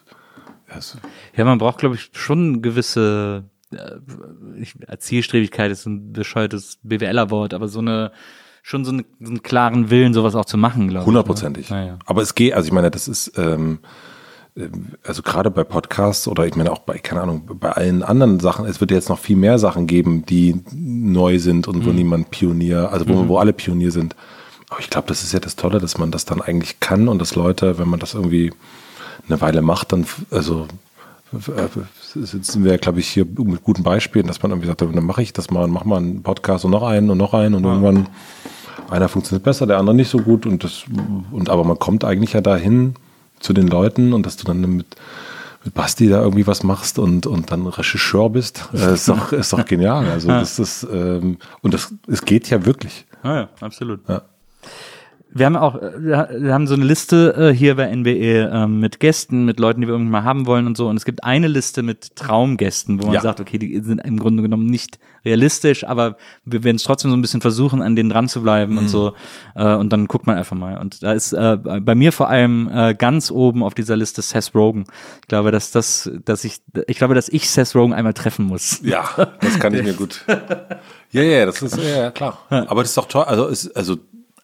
ja, 0.70 0.78
es 0.78 0.96
Ja, 1.36 1.44
man 1.44 1.58
braucht, 1.58 1.78
glaube 1.78 1.94
ich, 1.94 2.10
schon 2.12 2.48
eine 2.48 2.60
gewisse 2.60 3.44
äh, 3.70 4.96
Zielstrebigkeit 4.98 5.70
ist 5.70 5.86
ein 5.86 6.12
bescheuertes 6.12 6.78
BWLer-Wort, 6.82 7.54
aber 7.54 7.68
so 7.68 7.80
eine 7.80 8.12
schon 8.62 8.84
so, 8.84 8.92
eine, 8.92 9.04
so 9.20 9.30
einen 9.30 9.42
klaren 9.42 9.88
Willen, 9.90 10.12
sowas 10.12 10.34
auch 10.34 10.44
zu 10.44 10.58
machen, 10.58 10.88
glaube 10.88 11.02
ich. 11.02 11.06
Hundertprozentig. 11.06 11.70
Ne? 11.70 11.86
Ja, 11.86 11.98
Aber 12.04 12.22
es 12.22 12.34
geht, 12.34 12.52
also 12.52 12.66
ich 12.66 12.72
meine, 12.72 12.90
das 12.90 13.08
ist, 13.08 13.32
ähm, 13.38 13.78
also 15.04 15.22
gerade 15.22 15.50
bei 15.50 15.64
Podcasts 15.64 16.26
oder 16.26 16.46
ich 16.46 16.56
meine 16.56 16.72
auch 16.72 16.80
bei, 16.80 16.98
keine 16.98 17.22
Ahnung, 17.22 17.48
bei 17.60 17.70
allen 17.70 18.02
anderen 18.02 18.40
Sachen, 18.40 18.66
es 18.66 18.80
wird 18.80 18.90
jetzt 18.90 19.08
noch 19.08 19.18
viel 19.18 19.36
mehr 19.36 19.58
Sachen 19.58 19.86
geben, 19.86 20.24
die 20.26 20.60
neu 20.72 21.38
sind 21.38 21.68
und 21.68 21.78
Mhm. 21.78 21.86
wo 21.86 21.90
niemand 21.90 22.30
Pionier, 22.30 22.90
also 22.92 23.08
wo, 23.08 23.28
wo 23.28 23.38
alle 23.38 23.52
Pionier 23.52 23.92
sind. 23.92 24.16
Aber 24.70 24.80
ich 24.80 24.90
glaube, 24.90 25.08
das 25.08 25.22
ist 25.22 25.32
ja 25.32 25.40
das 25.40 25.56
Tolle, 25.56 25.78
dass 25.78 25.96
man 25.98 26.10
das 26.10 26.24
dann 26.24 26.42
eigentlich 26.42 26.80
kann 26.80 27.08
und 27.08 27.20
dass 27.20 27.34
Leute, 27.34 27.78
wenn 27.78 27.88
man 27.88 28.00
das 28.00 28.14
irgendwie 28.14 28.52
eine 29.28 29.40
Weile 29.40 29.62
macht, 29.62 29.92
dann, 29.92 30.06
also 30.30 30.66
sitzen 32.14 32.64
wir, 32.64 32.78
glaube 32.78 33.00
ich, 33.00 33.08
hier 33.08 33.26
mit 33.26 33.62
guten 33.62 33.82
Beispielen, 33.82 34.26
dass 34.26 34.42
man 34.42 34.50
irgendwie 34.50 34.66
sagt, 34.68 34.80
dann 34.80 35.04
mache 35.04 35.22
ich 35.22 35.32
das 35.32 35.50
mal 35.50 35.64
und 35.64 35.70
mach 35.70 35.84
mal 35.84 35.98
einen 35.98 36.22
Podcast 36.22 36.64
und 36.64 36.70
noch 36.70 36.82
einen 36.82 37.10
und 37.10 37.18
noch 37.18 37.34
einen 37.34 37.54
und 37.54 37.64
irgendwann 37.64 38.06
einer 38.90 39.08
funktioniert 39.08 39.44
besser, 39.44 39.66
der 39.66 39.78
andere 39.78 39.94
nicht 39.94 40.08
so 40.08 40.18
gut 40.18 40.46
und 40.46 40.64
das 40.64 40.84
und 41.30 41.50
aber 41.50 41.64
man 41.64 41.78
kommt 41.78 42.04
eigentlich 42.04 42.32
ja 42.32 42.40
dahin 42.40 42.94
zu 43.40 43.52
den 43.52 43.68
Leuten 43.68 44.12
und 44.12 44.26
dass 44.26 44.36
du 44.36 44.44
dann 44.44 44.60
mit 44.60 44.96
mit 45.64 45.74
Basti 45.74 46.08
da 46.08 46.22
irgendwie 46.22 46.46
was 46.46 46.62
machst 46.62 46.98
und 46.98 47.26
und 47.26 47.50
dann 47.50 47.66
Regisseur 47.66 48.30
bist, 48.30 48.68
äh, 48.72 48.94
ist 48.94 49.08
doch 49.08 49.32
ist 49.32 49.52
doch 49.52 49.64
genial. 49.64 50.08
Also 50.08 50.28
das 50.42 50.58
ist 50.58 50.86
ähm, 50.90 51.38
und 51.62 51.74
das 51.74 51.92
es 52.06 52.24
geht 52.24 52.48
ja 52.50 52.64
wirklich. 52.64 53.06
Ah 53.22 53.34
ja, 53.34 53.48
absolut. 53.60 54.00
Ja. 54.08 54.22
Wir 55.30 55.44
haben 55.46 55.56
auch, 55.56 55.74
äh, 55.76 55.92
wir 56.42 56.54
haben 56.54 56.66
so 56.66 56.74
eine 56.74 56.84
Liste 56.84 57.34
äh, 57.36 57.54
hier 57.54 57.76
bei 57.76 57.94
NBE 57.94 58.50
ähm, 58.52 58.80
mit 58.80 58.98
Gästen, 58.98 59.44
mit 59.44 59.60
Leuten, 59.60 59.80
die 59.82 59.86
wir 59.86 59.92
irgendwann 59.92 60.22
mal 60.22 60.24
haben 60.24 60.46
wollen 60.46 60.66
und 60.66 60.76
so. 60.76 60.88
Und 60.88 60.96
es 60.96 61.04
gibt 61.04 61.22
eine 61.22 61.48
Liste 61.48 61.82
mit 61.82 62.16
Traumgästen, 62.16 63.00
wo 63.02 63.06
man 63.06 63.14
Ja. 63.14 63.20
sagt, 63.20 63.38
okay, 63.40 63.58
die 63.58 63.78
sind 63.80 63.98
im 64.00 64.18
Grunde 64.18 64.42
genommen 64.42 64.66
nicht 64.66 64.98
realistisch, 65.24 65.84
aber 65.84 66.16
wir 66.44 66.64
werden 66.64 66.76
es 66.76 66.82
trotzdem 66.84 67.10
so 67.10 67.16
ein 67.16 67.20
bisschen 67.20 67.40
versuchen, 67.42 67.82
an 67.82 67.94
denen 67.94 68.08
dran 68.08 68.28
zu 68.28 68.42
bleiben 68.42 68.72
Mhm. 68.72 68.78
und 68.78 68.88
so. 68.88 69.12
Äh, 69.54 69.74
und 69.74 69.92
dann 69.92 70.06
guckt 70.06 70.26
man 70.26 70.36
einfach 70.38 70.56
mal. 70.56 70.78
Und 70.78 71.02
da 71.02 71.12
ist 71.12 71.32
äh, 71.34 71.56
bei 71.58 71.94
mir 71.94 72.12
vor 72.12 72.28
allem 72.30 72.70
äh, 72.72 72.94
ganz 72.94 73.30
oben 73.30 73.62
auf 73.62 73.74
dieser 73.74 73.96
Liste 73.96 74.22
Seth 74.22 74.54
Rogen. 74.54 74.84
Ich 75.22 75.28
glaube, 75.28 75.50
dass 75.50 75.70
das, 75.72 76.10
dass 76.24 76.44
ich, 76.44 76.60
ich 76.86 76.96
glaube, 76.96 77.14
dass 77.14 77.28
ich 77.28 77.50
Seth 77.50 77.74
Rogen 77.74 77.92
einmal 77.92 78.14
treffen 78.14 78.46
muss. 78.46 78.80
Ja, 78.82 79.04
das 79.40 79.58
kann 79.58 79.74
ich 79.74 79.82
mir 79.82 79.94
gut. 79.94 80.24
Ja, 81.10 81.22
ja, 81.22 81.46
das 81.46 81.62
ist 81.62 81.74
ja, 81.78 81.84
ja 82.02 82.10
klar. 82.10 82.38
Aber 82.50 82.82
das 82.82 82.90
ist 82.90 82.98
doch 82.98 83.06
toll. 83.08 83.24
Also 83.24 83.46
ist, 83.46 83.74
also 83.74 83.96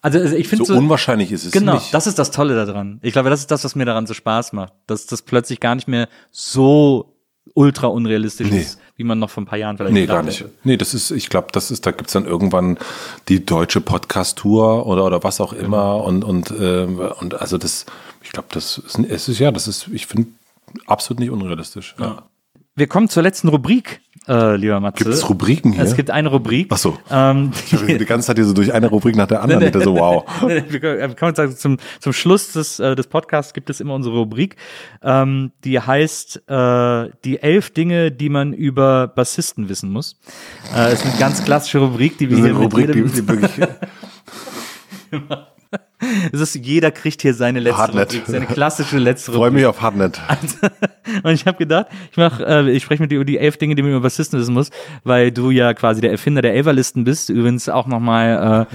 Also, 0.04 0.18
also 0.18 0.36
ich 0.36 0.48
finde 0.48 0.66
so, 0.66 0.74
unwahrscheinlich 0.76 1.32
ist 1.32 1.44
es 1.46 1.52
Genau, 1.52 1.74
nicht. 1.74 1.94
das 1.94 2.06
ist 2.06 2.18
das 2.18 2.30
Tolle 2.30 2.54
daran. 2.66 2.98
Ich 3.02 3.12
glaube, 3.14 3.30
das 3.30 3.40
ist 3.40 3.50
das, 3.50 3.64
was 3.64 3.74
mir 3.74 3.86
daran 3.86 4.06
so 4.06 4.12
Spaß 4.12 4.52
macht. 4.52 4.72
Dass 4.86 5.06
das 5.06 5.22
plötzlich 5.22 5.60
gar 5.60 5.74
nicht 5.74 5.88
mehr 5.88 6.08
so 6.30 7.14
ultra 7.54 7.86
unrealistisch 7.86 8.50
Nee. 8.50 8.60
ist, 8.60 8.78
wie 8.96 9.04
man 9.04 9.18
noch 9.18 9.30
vor 9.30 9.42
ein 9.42 9.46
paar 9.46 9.58
Jahren 9.58 9.76
vielleicht 9.78 9.94
Nee, 9.94 10.04
gar 10.06 10.22
nicht. 10.22 10.40
hätte. 10.40 10.50
Nee, 10.62 10.76
das 10.76 10.92
ist, 10.92 11.10
ich 11.10 11.30
glaube, 11.30 11.48
das 11.52 11.70
ist, 11.70 11.86
da 11.86 11.90
gibt's 11.90 12.12
dann 12.12 12.26
irgendwann 12.26 12.76
die 13.28 13.46
deutsche 13.46 13.80
Podcast-Tour 13.80 14.86
oder, 14.86 15.04
oder 15.06 15.22
was 15.24 15.40
auch 15.40 15.52
immer 15.54 16.04
und, 16.04 16.22
und, 16.22 16.52
ähm, 16.58 16.98
und 17.20 17.40
also 17.40 17.56
das, 17.58 17.86
ich 18.22 18.30
glaube, 18.32 18.48
das 18.52 18.78
ist, 18.78 18.98
es 18.98 19.28
ist 19.28 19.38
ja, 19.38 19.50
das 19.52 19.68
ist, 19.68 19.88
ich 19.92 20.06
finde, 20.06 20.28
absolut 20.86 21.20
nicht 21.20 21.30
unrealistisch. 21.30 21.94
Ja. 21.98 22.22
Wir 22.76 22.88
kommen 22.88 23.08
zur 23.08 23.22
letzten 23.22 23.48
Rubrik, 23.48 24.00
äh, 24.28 24.56
lieber 24.56 24.80
Matze. 24.80 25.04
Gibt 25.04 25.14
es 25.14 25.28
Rubriken 25.28 25.72
hier? 25.72 25.82
Es 25.82 25.96
gibt 25.96 26.10
eine 26.10 26.28
Rubrik. 26.28 26.68
Ach 26.70 26.78
so. 26.78 26.98
Ähm, 27.10 27.52
habe 27.72 27.98
die 27.98 28.04
ganze 28.04 28.28
Zeit 28.28 28.36
hier 28.36 28.46
so 28.46 28.54
durch 28.54 28.72
eine 28.72 28.88
Rubrik 28.88 29.16
nach 29.16 29.26
der 29.26 29.42
anderen. 29.42 29.64
Dachte 29.64 29.82
so, 29.82 29.96
wow. 29.96 30.24
wir 30.46 30.80
können 30.80 31.16
können 31.16 31.34
sagen, 31.34 31.56
zum, 31.56 31.78
zum 32.00 32.12
Schluss 32.12 32.52
des, 32.52 32.78
äh, 32.80 32.94
des 32.94 33.06
Podcasts 33.06 33.52
gibt 33.52 33.70
es 33.70 33.80
immer 33.80 33.94
unsere 33.94 34.16
Rubrik, 34.16 34.56
ähm, 35.02 35.52
die 35.64 35.78
heißt 35.78 36.48
äh, 36.48 37.10
die 37.24 37.40
elf 37.40 37.70
Dinge, 37.70 38.12
die 38.12 38.28
man 38.28 38.52
über 38.52 39.08
Bassisten 39.08 39.68
wissen 39.68 39.90
muss. 39.90 40.18
Äh, 40.74 40.92
ist 40.92 41.04
eine 41.04 41.18
ganz 41.18 41.44
klassische 41.44 41.78
Rubrik, 41.78 42.18
die 42.18 42.30
wir 42.30 42.36
hier 42.38 42.54
mit 42.54 42.56
Rubrik, 42.56 42.92
die, 42.92 42.98
jedem, 42.98 43.12
die 43.12 43.28
wirklich, 43.28 43.50
es 46.32 46.40
ist, 46.40 46.54
jeder 46.54 46.90
kriegt 46.90 47.22
hier 47.22 47.34
seine 47.34 47.60
letzte 47.60 47.78
Hardnet. 47.78 48.12
Rubrik, 48.12 48.26
seine 48.26 48.46
klassische 48.46 48.98
letzte 48.98 49.32
freue 49.32 49.50
mich 49.50 49.66
auf 49.66 49.80
Hardnet. 49.80 50.20
Und 51.22 51.32
ich 51.32 51.46
habe 51.46 51.58
gedacht, 51.58 51.86
ich 52.10 52.16
mach, 52.16 52.40
äh, 52.40 52.70
ich 52.70 52.82
spreche 52.82 53.02
mit 53.02 53.10
dir 53.10 53.16
über 53.16 53.24
die 53.24 53.38
elf 53.38 53.56
Dinge, 53.56 53.74
die 53.74 53.82
man 53.82 53.92
über 53.92 54.00
Bassisten 54.00 54.38
wissen 54.38 54.54
muss, 54.54 54.70
weil 55.04 55.30
du 55.32 55.50
ja 55.50 55.74
quasi 55.74 56.00
der 56.00 56.10
Erfinder 56.10 56.42
der 56.42 56.54
Elferlisten 56.54 57.04
bist. 57.04 57.30
Übrigens 57.30 57.68
auch 57.68 57.86
nochmal, 57.86 58.28
äh, 58.36 58.40
mal- 58.40 58.66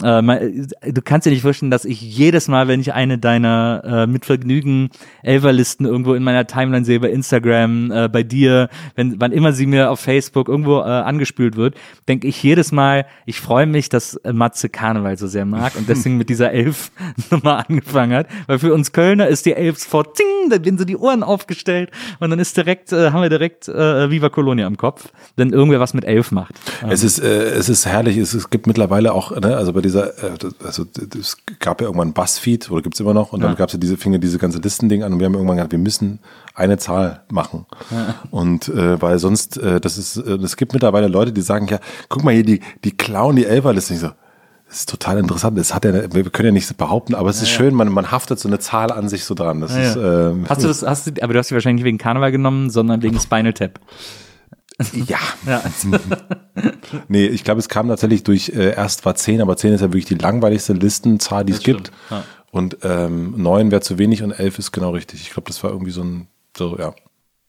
du 0.00 1.02
kannst 1.04 1.26
dir 1.26 1.30
nicht 1.30 1.42
vorstellen, 1.42 1.70
dass 1.70 1.84
ich 1.84 2.00
jedes 2.00 2.48
Mal, 2.48 2.66
wenn 2.66 2.80
ich 2.80 2.92
eine 2.92 3.18
deiner 3.18 3.82
äh, 3.84 4.06
mit 4.06 4.24
Vergnügen 4.24 4.90
Elferlisten 5.22 5.86
irgendwo 5.86 6.14
in 6.14 6.24
meiner 6.24 6.46
Timeline 6.46 6.84
sehe, 6.84 6.98
bei 6.98 7.10
Instagram, 7.10 7.90
äh, 7.92 8.08
bei 8.08 8.24
dir, 8.24 8.68
wenn 8.96 9.20
wann 9.20 9.30
immer 9.32 9.52
sie 9.52 9.66
mir 9.66 9.90
auf 9.90 10.00
Facebook 10.00 10.48
irgendwo 10.48 10.80
äh, 10.80 10.84
angespült 10.84 11.56
wird, 11.56 11.76
denke 12.08 12.26
ich 12.26 12.42
jedes 12.42 12.72
Mal, 12.72 13.06
ich 13.24 13.40
freue 13.40 13.66
mich, 13.66 13.88
dass 13.88 14.16
äh, 14.16 14.32
Matze 14.32 14.68
Karneval 14.68 15.16
so 15.16 15.28
sehr 15.28 15.44
mag 15.44 15.76
und 15.76 15.88
deswegen 15.88 16.16
mit 16.16 16.28
dieser 16.28 16.50
Elf 16.50 16.90
Nummer 17.30 17.64
angefangen 17.68 18.14
hat, 18.14 18.26
weil 18.46 18.58
für 18.58 18.74
uns 18.74 18.92
Kölner 18.92 19.28
ist 19.28 19.46
die 19.46 19.52
Elf 19.52 19.78
sofort, 19.78 20.16
ting, 20.16 20.50
da 20.50 20.64
werden 20.64 20.78
so 20.78 20.84
die 20.84 20.96
Ohren 20.96 21.22
aufgestellt 21.22 21.90
und 22.18 22.30
dann 22.30 22.40
ist 22.40 22.56
direkt, 22.56 22.92
äh, 22.92 23.10
haben 23.12 23.22
wir 23.22 23.30
direkt 23.30 23.68
äh, 23.68 24.10
Viva 24.10 24.28
Colonia 24.28 24.66
im 24.66 24.76
Kopf, 24.76 25.08
wenn 25.36 25.50
irgendwer 25.50 25.78
was 25.78 25.94
mit 25.94 26.04
Elf 26.04 26.32
macht. 26.32 26.54
Es 26.88 27.04
ist, 27.04 27.20
äh, 27.20 27.44
es 27.50 27.68
ist 27.68 27.86
herrlich. 27.86 28.16
Es, 28.16 28.34
es 28.34 28.50
gibt 28.50 28.66
mittlerweile 28.66 29.12
auch, 29.12 29.30
ne, 29.38 29.56
also 29.56 29.72
bei 29.72 29.83
dieser, 29.84 30.18
äh, 30.24 30.36
also 30.64 30.84
es 31.18 31.36
gab 31.60 31.80
ja 31.80 31.86
irgendwann 31.86 32.12
Buzzfeed 32.12 32.70
oder 32.70 32.82
gibt's 32.82 32.98
immer 33.00 33.14
noch 33.14 33.32
und 33.32 33.40
dann 33.40 33.52
Ja. 33.52 33.56
gab's 33.56 33.72
ja 33.74 33.78
diese, 33.78 33.96
fing 33.96 34.12
ja 34.12 34.18
diese 34.18 34.38
ganze 34.38 34.58
Listending 34.58 35.02
an 35.04 35.12
und 35.12 35.18
wir 35.20 35.26
haben 35.26 35.34
irgendwann 35.34 35.56
gesagt, 35.58 35.72
wir 35.72 35.78
müssen 35.78 36.18
eine 36.54 36.78
Zahl 36.78 37.22
machen. 37.30 37.66
Und 38.30 38.68
äh, 38.68 39.00
weil 39.00 39.18
sonst, 39.18 39.56
äh, 39.58 39.80
das 39.80 39.98
ist, 39.98 40.16
äh, 40.16 40.32
es 40.42 40.56
gibt 40.56 40.72
mittlerweile 40.72 41.08
Leute, 41.08 41.32
die 41.32 41.42
sagen, 41.42 41.66
ja, 41.68 41.78
guck 42.08 42.24
mal 42.24 42.34
hier, 42.34 42.44
die, 42.44 42.60
die 42.84 42.90
klauen 42.96 43.36
die 43.36 43.44
Elferliste. 43.46 43.94
Ich 43.94 44.00
so, 44.00 44.10
das 44.68 44.78
ist 44.80 44.88
total 44.88 45.18
interessant. 45.18 45.56
Das 45.58 45.74
hat 45.74 45.84
ja, 45.84 45.92
wir 45.92 46.24
können 46.30 46.46
ja 46.46 46.52
nicht 46.52 46.76
behaupten, 46.76 47.14
aber 47.14 47.30
es 47.30 47.40
ist 47.42 47.50
schön, 47.50 47.74
man, 47.74 47.88
man 47.92 48.10
haftet 48.10 48.38
so 48.40 48.48
eine 48.48 48.58
Zahl 48.58 48.90
an 48.90 49.08
sich 49.08 49.24
so 49.24 49.34
dran. 49.34 49.60
Das 49.60 49.72
Ja, 49.74 49.82
ist, 49.82 49.96
ja. 49.96 50.30
ähm, 50.30 50.46
Hast 50.48 50.62
du 50.62 50.68
das, 50.68 50.82
hast 50.82 51.06
du, 51.06 51.22
aber 51.22 51.32
du 51.34 51.38
hast 51.38 51.48
sie 51.48 51.54
wahrscheinlich 51.54 51.82
nicht 51.82 51.86
wegen 51.88 51.98
Karneval 51.98 52.32
genommen, 52.32 52.70
sondern 52.70 53.02
wegen 53.02 53.18
Spinal 53.20 53.52
Tap. 53.52 53.78
Ja. 54.92 55.18
Ja. 55.46 55.62
Nee, 57.08 57.26
ich 57.26 57.44
glaube, 57.44 57.60
es 57.60 57.68
kam 57.68 57.88
tatsächlich 57.88 58.24
durch, 58.24 58.50
äh, 58.50 58.74
erst 58.74 59.04
war 59.04 59.14
10, 59.14 59.40
aber 59.40 59.56
10 59.56 59.74
ist 59.74 59.80
ja 59.80 59.88
wirklich 59.88 60.04
die 60.06 60.14
langweiligste 60.14 60.72
Listenzahl, 60.72 61.44
die 61.44 61.52
es 61.52 61.60
gibt. 61.60 61.90
Ja. 62.10 62.24
Und 62.50 62.78
ähm, 62.82 63.34
9 63.36 63.70
wäre 63.70 63.80
zu 63.80 63.98
wenig 63.98 64.22
und 64.22 64.32
11 64.32 64.58
ist 64.58 64.72
genau 64.72 64.90
richtig. 64.90 65.20
Ich 65.22 65.30
glaube, 65.30 65.48
das 65.48 65.62
war 65.62 65.70
irgendwie 65.70 65.90
so 65.90 66.02
ein, 66.02 66.28
so, 66.56 66.78
ja. 66.78 66.94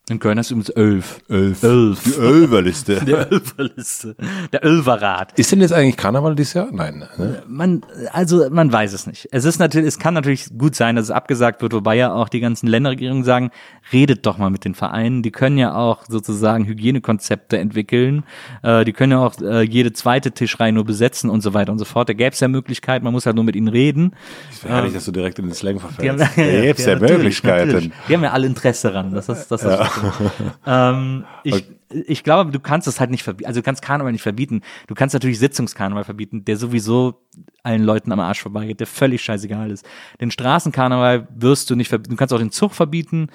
In 0.08 0.20
Köln 0.20 0.38
hast 0.38 0.52
du 0.52 0.54
übrigens 0.54 0.70
Elf. 0.70 1.20
Elf. 1.30 1.64
Elf. 1.64 2.04
Die 2.04 2.12
Ölverliste. 2.22 2.96
Der 3.06 3.32
Elferliste. 3.32 4.16
Der 4.54 4.64
Ölverrat. 4.64 5.34
Ist 5.40 5.52
denn 5.52 5.62
jetzt 5.62 5.74
eigentlich 5.74 5.98
Karneval 5.98 6.36
dieses 6.36 6.54
Jahr? 6.54 6.68
Nein. 6.72 7.04
Ne? 7.18 7.42
Man, 7.48 7.82
also 8.14 8.48
man 8.52 8.72
weiß 8.72 8.94
es 8.94 9.08
nicht. 9.08 9.28
Es 9.32 9.46
ist 9.46 9.58
natürlich, 9.58 9.88
es 9.88 9.98
kann 9.98 10.14
natürlich 10.14 10.56
gut 10.56 10.76
sein, 10.76 10.96
dass 10.96 11.06
es 11.06 11.12
abgesagt 11.12 11.64
wird, 11.64 11.74
wobei 11.74 11.96
ja 11.96 12.14
auch 12.14 12.30
die 12.30 12.40
ganzen 12.40 12.68
Länderregierungen 12.68 13.24
sagen, 13.24 13.50
redet 13.92 14.28
doch 14.28 14.38
mal 14.38 14.52
mit 14.52 14.64
den 14.64 14.76
Vereinen. 14.76 15.24
Die 15.24 15.32
können 15.32 15.58
ja 15.58 15.74
auch 15.74 16.04
sozusagen 16.08 16.66
Hygienekonzepte 16.66 17.58
entwickeln. 17.58 18.26
Äh, 18.62 18.86
die 18.86 18.94
können 18.94 19.14
ja 19.14 19.26
auch 19.26 19.34
äh, 19.42 19.64
jede 19.64 19.92
zweite 19.92 20.32
Tischreihe 20.32 20.72
nur 20.72 20.86
besetzen 20.86 21.32
und 21.32 21.42
so 21.42 21.56
weiter 21.56 21.72
und 21.72 21.80
so 21.80 21.86
fort. 21.86 22.10
Da 22.10 22.14
gäbe 22.14 22.30
es 22.30 22.40
ja 22.40 22.48
Möglichkeiten, 22.48 23.04
man 23.06 23.14
muss 23.14 23.26
halt 23.26 23.36
nur 23.36 23.46
mit 23.46 23.56
ihnen 23.56 23.70
reden. 23.70 24.14
Ich 24.52 24.64
wäre 24.64 24.76
herrlich, 24.76 24.94
dass 24.94 25.06
du 25.06 25.12
direkt 25.12 25.40
in 25.40 25.46
den 25.46 25.56
Slang 25.56 25.76
Die 25.76 25.80
verfällst. 25.80 26.38
Da 26.46 26.62
gibt's 26.62 26.86
ja, 26.86 26.94
natürlich, 26.94 27.18
Möglichkeiten. 27.18 27.68
natürlich. 27.72 27.92
Die 28.08 28.14
haben 28.14 28.24
ja 28.24 28.32
alle 28.32 28.46
Interesse 28.46 28.90
daran. 28.90 29.12
Das 29.12 29.30
ist, 29.30 29.48
das 29.48 29.64
ist 29.64 29.95
ähm, 30.66 31.26
ich, 31.44 31.66
ich 31.90 32.24
glaube, 32.24 32.52
du 32.52 32.60
kannst 32.60 32.88
es 32.88 33.00
halt 33.00 33.12
nicht 33.12 33.24
verbieten. 33.24 33.48
Also 33.48 33.62
du 33.62 33.64
kannst 33.64 33.82
Karneval 33.82 34.12
nicht 34.12 34.22
verbieten. 34.22 34.62
Du 34.88 34.96
kannst 34.96 35.14
natürlich 35.14 35.40
Sitzungskarneval 35.40 36.04
verbieten, 36.04 36.46
der 36.46 36.58
sowieso 36.58 37.22
allen 37.64 37.84
Leuten 37.84 38.12
am 38.12 38.20
Arsch 38.20 38.42
vorbeigeht, 38.42 38.80
der 38.80 38.88
völlig 38.88 39.22
scheißegal 39.24 39.72
ist. 39.72 39.86
Den 40.22 40.32
Straßenkarneval 40.32 41.28
wirst 41.36 41.70
du 41.70 41.76
nicht 41.76 41.90
verbieten. 41.90 42.12
Du 42.12 42.18
kannst 42.18 42.34
auch 42.34 42.40
den 42.40 42.52
Zug 42.52 42.74
verbieten. 42.74 43.30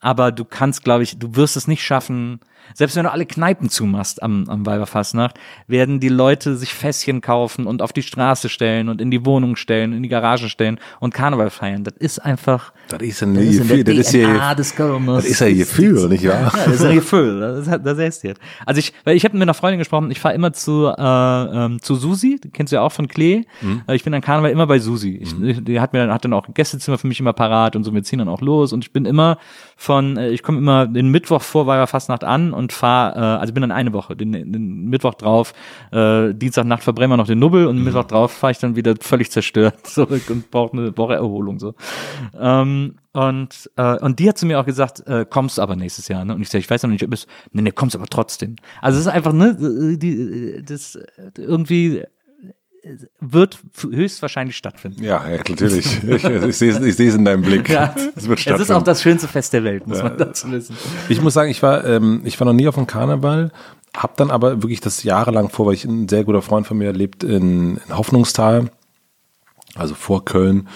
aber 0.00 0.32
du 0.32 0.44
kannst, 0.44 0.84
glaube 0.84 1.02
ich, 1.02 1.18
du 1.18 1.36
wirst 1.36 1.56
es 1.56 1.68
nicht 1.68 1.82
schaffen, 1.82 2.40
selbst 2.74 2.96
wenn 2.96 3.04
du 3.04 3.12
alle 3.12 3.26
Kneipen 3.26 3.68
zumachst 3.68 4.22
am, 4.22 4.44
am 4.48 4.66
Weiberfastnacht, 4.66 5.36
werden 5.66 6.00
die 6.00 6.08
Leute 6.08 6.56
sich 6.56 6.74
Fässchen 6.74 7.20
kaufen 7.20 7.66
und 7.66 7.82
auf 7.82 7.92
die 7.92 8.02
Straße 8.02 8.48
stellen 8.48 8.88
und 8.88 9.00
in 9.00 9.10
die 9.10 9.24
Wohnung 9.24 9.56
stellen, 9.56 9.92
in 9.92 10.02
die 10.02 10.08
Garage 10.08 10.48
stellen 10.48 10.78
und 11.00 11.14
Karneval 11.14 11.50
feiern. 11.50 11.84
Das 11.84 11.94
ist 11.98 12.18
einfach. 12.18 12.72
Das 12.88 13.00
ist 13.02 13.22
ein 13.22 13.34
Gefühl, 13.34 13.84
das 13.84 13.96
ist 13.96 14.12
ja, 14.12 14.54
des 14.54 14.74
Kölners. 14.74 15.24
das 15.24 15.32
ist 15.32 15.40
ja 15.40 15.52
Gefühl, 15.52 16.08
nicht 16.08 16.26
wahr? 16.26 16.52
Ja, 16.56 16.64
das 16.66 16.74
ist 16.76 16.84
ein 16.84 16.94
Gefühl, 16.94 17.40
das, 17.40 17.68
hat- 17.68 17.84
das 17.86 17.98
ist 17.98 18.22
jetzt. 18.22 18.40
Also 18.64 18.78
ich, 18.78 18.92
weil 19.04 19.16
ich 19.16 19.24
habe 19.24 19.34
mit 19.34 19.42
einer 19.42 19.54
Freundin 19.54 19.78
gesprochen, 19.78 20.10
ich 20.10 20.20
fahre 20.20 20.34
immer 20.34 20.52
zu, 20.52 20.86
äh, 20.96 21.02
ähm, 21.64 21.82
zu 21.82 21.94
Susi, 21.96 22.40
kennst 22.52 22.72
du 22.72 22.76
ja 22.76 22.82
auch 22.82 22.92
von 22.92 23.08
Klee. 23.08 23.44
Äh, 23.88 23.94
Ich 23.96 24.04
bin 24.04 24.14
an 24.14 24.20
Karneval 24.20 24.50
immer 24.50 24.66
bei 24.66 24.78
Susi. 24.78 25.16
Ich, 25.22 25.34
Die 25.64 25.80
hat 25.80 25.92
mir 25.92 26.12
hat 26.12 26.24
dann 26.24 26.32
auch 26.32 26.46
ein 26.48 26.54
Gästezimmer 26.54 26.98
für 26.98 27.06
mich 27.06 27.18
immer 27.20 27.32
parat 27.32 27.74
und 27.76 27.84
so, 27.84 27.92
wir 27.94 28.02
ziehen 28.02 28.18
dann 28.18 28.28
auch 28.28 28.40
los 28.40 28.72
und 28.72 28.84
ich 28.84 28.92
bin 28.92 29.04
immer 29.04 29.38
von, 29.76 30.16
äh, 30.16 30.30
ich 30.30 30.42
komme 30.42 30.58
immer 30.58 30.86
den 30.86 31.10
Mittwoch 31.10 31.42
vor 31.42 31.66
Weiberfastnacht 31.66 32.24
an 32.24 32.52
und 32.56 32.72
fahre, 32.72 33.16
äh, 33.16 33.40
also 33.40 33.52
bin 33.52 33.60
dann 33.60 33.72
eine 33.72 33.92
Woche, 33.92 34.16
den, 34.16 34.32
den 34.32 34.86
Mittwoch 34.86 35.14
drauf, 35.14 35.52
äh, 35.92 36.34
Dienstagnacht 36.34 36.82
verbrennen 36.82 37.12
wir 37.12 37.16
noch 37.16 37.26
den 37.26 37.38
Nubbel 37.38 37.66
und 37.66 37.82
Mittwoch 37.82 38.04
drauf 38.04 38.32
fahre 38.32 38.52
ich 38.52 38.58
dann 38.58 38.76
wieder 38.76 38.94
völlig 39.00 39.30
zerstört 39.30 39.74
zurück 39.86 40.30
und 40.30 40.50
brauche 40.50 40.76
eine 40.76 40.96
Woche 40.96 41.14
Erholung 41.14 41.58
so. 41.58 41.74
Ähm, 42.38 42.96
und, 43.12 43.70
äh, 43.76 43.98
und 44.00 44.18
die 44.18 44.28
hat 44.28 44.36
zu 44.36 44.46
mir 44.46 44.60
auch 44.60 44.66
gesagt, 44.66 45.06
äh, 45.06 45.24
kommst 45.28 45.58
aber 45.58 45.74
nächstes 45.74 46.08
Jahr, 46.08 46.24
ne? 46.24 46.34
Und 46.34 46.42
ich 46.42 46.50
sage, 46.50 46.60
ich 46.60 46.68
weiß 46.68 46.82
noch 46.82 46.90
nicht, 46.90 47.04
ob 47.04 47.12
es, 47.14 47.26
nee, 47.52 47.62
nee, 47.62 47.70
kommst 47.70 47.96
aber 47.96 48.06
trotzdem. 48.06 48.56
Also 48.82 48.98
es 48.98 49.06
ist 49.06 49.12
einfach, 49.12 49.32
ne, 49.32 49.96
die, 49.96 50.62
das 50.62 50.98
irgendwie 51.38 52.02
wird 53.20 53.58
höchstwahrscheinlich 53.80 54.56
stattfinden. 54.56 55.02
Ja, 55.02 55.28
ja 55.28 55.38
natürlich. 55.38 56.02
Ich, 56.04 56.24
ich 56.24 56.56
sehe 56.56 56.70
es 56.72 56.80
ich 56.80 56.96
sehe 56.96 57.08
es 57.08 57.14
in 57.14 57.24
deinem 57.24 57.42
Blick. 57.42 57.68
Ja. 57.68 57.94
Es 58.14 58.28
wird 58.28 58.38
Es 58.38 58.46
ist 58.46 58.52
auch 58.52 58.56
stattfinden. 58.56 58.84
das 58.84 59.02
schönste 59.02 59.28
Fest 59.28 59.52
der 59.52 59.64
Welt, 59.64 59.86
muss 59.86 60.02
man 60.02 60.16
dazu 60.16 60.50
wissen. 60.52 60.76
Ich 61.08 61.20
muss 61.20 61.34
sagen, 61.34 61.50
ich 61.50 61.62
war, 61.62 61.84
ähm, 61.84 62.22
ich 62.24 62.38
war 62.40 62.44
noch 62.46 62.52
nie 62.52 62.68
auf 62.68 62.74
dem 62.76 62.86
Karneval, 62.86 63.50
hab 63.96 64.16
dann 64.16 64.30
aber 64.30 64.62
wirklich 64.62 64.80
das 64.80 65.02
jahrelang 65.02 65.48
vor, 65.48 65.66
weil 65.66 65.74
ich 65.74 65.84
ein 65.84 66.08
sehr 66.08 66.24
guter 66.24 66.42
Freund 66.42 66.66
von 66.66 66.78
mir 66.78 66.92
lebt 66.92 67.24
in, 67.24 67.78
in 67.78 67.96
Hoffnungstal, 67.96 68.70
also 69.74 69.94
vor 69.94 70.24
Köln. 70.24 70.68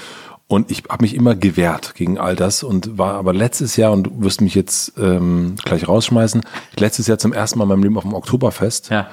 Und 0.47 0.73
ich 0.73 0.82
habe 0.89 1.03
mich 1.05 1.15
immer 1.15 1.37
gewehrt 1.37 1.95
gegen 1.95 2.19
all 2.19 2.35
das 2.35 2.65
und 2.65 2.99
war 2.99 3.15
aber 3.15 3.32
letztes 3.32 3.77
Jahr, 3.77 3.93
und 3.93 4.05
du 4.05 4.11
wirst 4.23 4.41
mich 4.41 4.57
jetzt 4.57 4.95
ähm, 4.99 5.55
gleich 5.65 5.87
rausschmeißen, 5.87 6.41
letztes 6.77 7.07
Jahr 7.07 7.19
zum 7.19 7.32
ersten 7.32 7.59
Mal 7.59 7.65
in 7.65 7.69
meinem 7.69 7.82
Leben 7.85 7.97
auf 7.97 8.03
dem 8.03 8.15
Oktoberfest 8.15 8.91
Ja. 8.91 9.09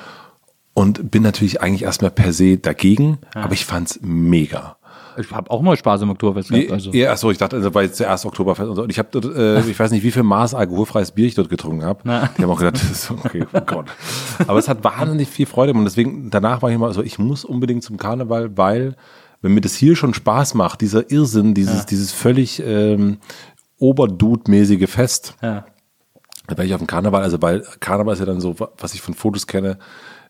Und 0.78 1.10
bin 1.10 1.24
natürlich 1.24 1.60
eigentlich 1.60 1.82
erstmal 1.82 2.12
per 2.12 2.32
se 2.34 2.60
dagegen, 2.60 3.18
aber 3.34 3.54
ich 3.54 3.66
fand's 3.66 4.00
mega. 4.04 4.78
Ich 5.18 5.32
habe 5.32 5.50
auch 5.50 5.64
mal 5.64 5.76
Spaß 5.76 6.04
im 6.04 6.12
Oktoberfest 6.12 6.50
gehabt. 6.52 6.72
Also. 6.72 6.92
Ja, 6.92 7.12
achso, 7.14 7.32
ich 7.32 7.40
dachte, 7.40 7.56
also 7.56 7.74
weil 7.74 7.92
zuerst 7.92 8.28
Oktoberfest 8.28 8.70
und 8.70 8.76
so. 8.76 8.84
Und 8.84 8.92
ich 8.92 9.00
habe 9.00 9.10
dort, 9.12 9.26
äh, 9.36 9.60
ich 9.72 9.80
weiß 9.80 9.90
nicht, 9.90 10.04
wie 10.04 10.12
viel 10.12 10.22
Maß 10.22 10.54
alkoholfreies 10.54 11.14
Bier 11.14 11.26
ich 11.26 11.34
dort 11.34 11.50
getrunken 11.50 11.84
habe. 11.84 12.04
Die 12.38 12.44
haben 12.44 12.52
auch 12.52 12.60
gedacht, 12.60 12.76
das 12.76 12.92
ist 12.92 13.10
okay, 13.10 13.44
oh 13.52 13.60
Gott. 13.66 13.88
Aber 14.46 14.60
es 14.60 14.68
hat 14.70 14.84
wahnsinnig 14.84 15.30
viel 15.30 15.48
Freude 15.48 15.72
gemacht. 15.72 15.80
und 15.80 15.86
deswegen, 15.86 16.30
danach 16.30 16.62
war 16.62 16.70
ich 16.70 16.76
immer 16.76 16.94
so, 16.94 17.02
ich 17.02 17.18
muss 17.18 17.44
unbedingt 17.44 17.82
zum 17.82 17.98
Karneval, 17.98 18.56
weil, 18.56 18.96
wenn 19.42 19.56
mir 19.56 19.62
das 19.62 19.74
hier 19.74 19.96
schon 19.96 20.14
Spaß 20.14 20.54
macht, 20.54 20.82
dieser 20.82 21.10
Irrsinn, 21.10 21.56
dieses, 21.56 21.88
dieses 21.88 22.12
völlig 22.12 22.62
ähm, 22.64 23.18
Oberdude-mäßige 23.80 24.88
Fest, 24.88 25.34
Ja. 25.42 25.66
da 26.46 26.56
war 26.56 26.66
ich 26.66 26.76
auf 26.76 26.82
dem 26.82 26.88
Karneval, 26.88 27.24
also 27.24 27.42
weil 27.42 27.66
Karneval 27.80 28.14
ist 28.14 28.20
ja 28.20 28.28
dann 28.28 28.42
so, 28.42 28.56
was 28.78 28.94
ich 28.94 29.02
von 29.02 29.16
Fotos 29.16 29.48
kenne, 29.48 29.80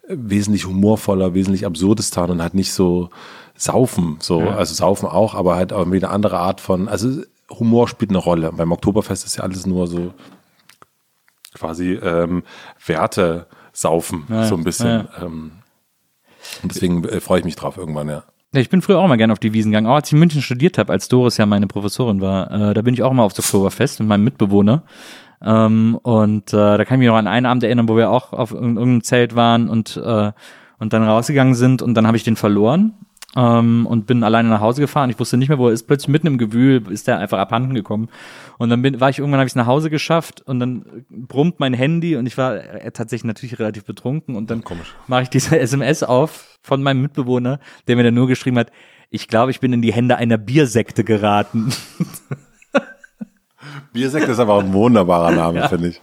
wesentlich 0.07 0.65
humorvoller, 0.65 1.33
wesentlich 1.33 1.65
absurdistan 1.65 2.29
und 2.29 2.41
halt 2.41 2.53
nicht 2.53 2.73
so 2.73 3.09
saufen, 3.55 4.17
so, 4.19 4.39
also 4.39 4.73
saufen 4.73 5.07
auch, 5.07 5.33
aber 5.33 5.55
halt 5.55 5.71
irgendwie 5.71 5.97
eine 5.97 6.09
andere 6.09 6.39
Art 6.39 6.61
von, 6.61 6.87
also 6.87 7.23
Humor 7.49 7.87
spielt 7.87 8.11
eine 8.11 8.19
Rolle. 8.19 8.51
Beim 8.51 8.71
Oktoberfest 8.71 9.25
ist 9.25 9.37
ja 9.37 9.43
alles 9.43 9.65
nur 9.65 9.87
so 9.87 10.13
quasi 11.53 11.93
ähm, 11.93 12.43
Werte 12.85 13.47
saufen, 13.73 14.25
so 14.27 14.55
ein 14.55 14.63
bisschen. 14.63 15.07
Ähm, 15.21 15.51
und 16.63 16.73
deswegen 16.73 17.03
äh, 17.05 17.19
freue 17.19 17.39
ich 17.39 17.45
mich 17.45 17.55
drauf 17.55 17.77
irgendwann, 17.77 18.09
ja. 18.09 18.23
Ja, 18.53 18.61
ich 18.61 18.69
bin 18.69 18.81
früher 18.81 18.99
auch 18.99 19.07
mal 19.07 19.17
gerne 19.17 19.33
auf 19.33 19.39
die 19.39 19.53
Wiesen 19.53 19.71
gegangen. 19.71 19.87
Auch 19.87 19.95
als 19.95 20.07
ich 20.07 20.13
in 20.13 20.19
München 20.19 20.41
studiert 20.41 20.77
habe, 20.77 20.93
als 20.93 21.09
Doris 21.09 21.37
ja 21.37 21.45
meine 21.45 21.67
Professorin 21.67 22.21
war, 22.21 22.49
äh, 22.51 22.73
da 22.73 22.81
bin 22.81 22.93
ich 22.93 23.03
auch 23.03 23.11
mal 23.11 23.23
aufs 23.23 23.37
Oktoberfest 23.39 23.99
mit 23.99 24.07
meinem 24.07 24.23
Mitbewohner. 24.23 24.83
Ähm, 25.43 25.99
und 26.01 26.51
äh, 26.53 26.77
da 26.77 26.85
kann 26.85 26.95
ich 26.95 26.99
mich 26.99 27.07
noch 27.07 27.15
an 27.15 27.27
einen 27.27 27.45
Abend 27.45 27.63
erinnern, 27.63 27.87
wo 27.87 27.95
wir 27.95 28.09
auch 28.09 28.33
auf 28.33 28.51
irg- 28.51 28.55
irgendeinem 28.57 29.03
Zelt 29.03 29.35
waren 29.35 29.69
und, 29.69 29.97
äh, 30.03 30.31
und 30.79 30.93
dann 30.93 31.03
rausgegangen 31.03 31.53
sind 31.55 31.81
und 31.81 31.93
dann 31.93 32.07
habe 32.07 32.17
ich 32.17 32.23
den 32.23 32.35
verloren. 32.35 32.93
Ähm, 33.35 33.85
und 33.85 34.07
bin 34.07 34.23
alleine 34.23 34.49
nach 34.49 34.61
Hause 34.61 34.81
gefahren. 34.81 35.09
Ich 35.11 35.19
wusste 35.19 35.37
nicht 35.37 35.49
mehr, 35.49 35.59
wo 35.59 35.67
er 35.67 35.73
ist. 35.73 35.83
Plötzlich 35.83 36.07
mitten 36.07 36.25
im 36.25 36.37
Gewühl 36.39 36.81
ist 36.89 37.07
der 37.07 37.19
einfach 37.19 37.37
abhanden 37.37 37.75
gekommen. 37.75 38.09
Und 38.57 38.69
dann 38.69 38.81
bin, 38.81 38.99
war 38.99 39.09
ich 39.09 39.19
irgendwann, 39.19 39.39
habe 39.39 39.45
ich 39.47 39.51
es 39.51 39.55
nach 39.55 39.67
Hause 39.67 39.91
geschafft 39.91 40.41
und 40.41 40.59
dann 40.59 41.05
brummt 41.11 41.59
mein 41.59 41.73
Handy 41.73 42.15
und 42.15 42.25
ich 42.25 42.37
war 42.37 42.55
äh, 42.55 42.89
tatsächlich 42.91 43.25
natürlich 43.25 43.59
relativ 43.59 43.83
betrunken 43.85 44.35
und 44.35 44.49
dann 44.49 44.63
mache 45.07 45.23
ich 45.23 45.29
diese 45.29 45.59
SMS 45.59 46.01
auf 46.01 46.57
von 46.63 46.81
meinem 46.81 47.01
Mitbewohner, 47.01 47.59
der 47.87 47.95
mir 47.97 48.03
dann 48.03 48.15
nur 48.15 48.27
geschrieben 48.27 48.57
hat, 48.57 48.71
ich 49.09 49.27
glaube, 49.27 49.51
ich 49.51 49.59
bin 49.59 49.71
in 49.71 49.81
die 49.81 49.93
Hände 49.93 50.17
einer 50.17 50.37
Biersekte 50.37 51.03
geraten. 51.03 51.71
Biersekt 53.93 54.27
ist 54.27 54.39
aber 54.39 54.53
auch 54.53 54.63
ein 54.63 54.73
wunderbarer 54.73 55.31
Name, 55.31 55.67
finde 55.69 55.89
ich. 55.89 56.01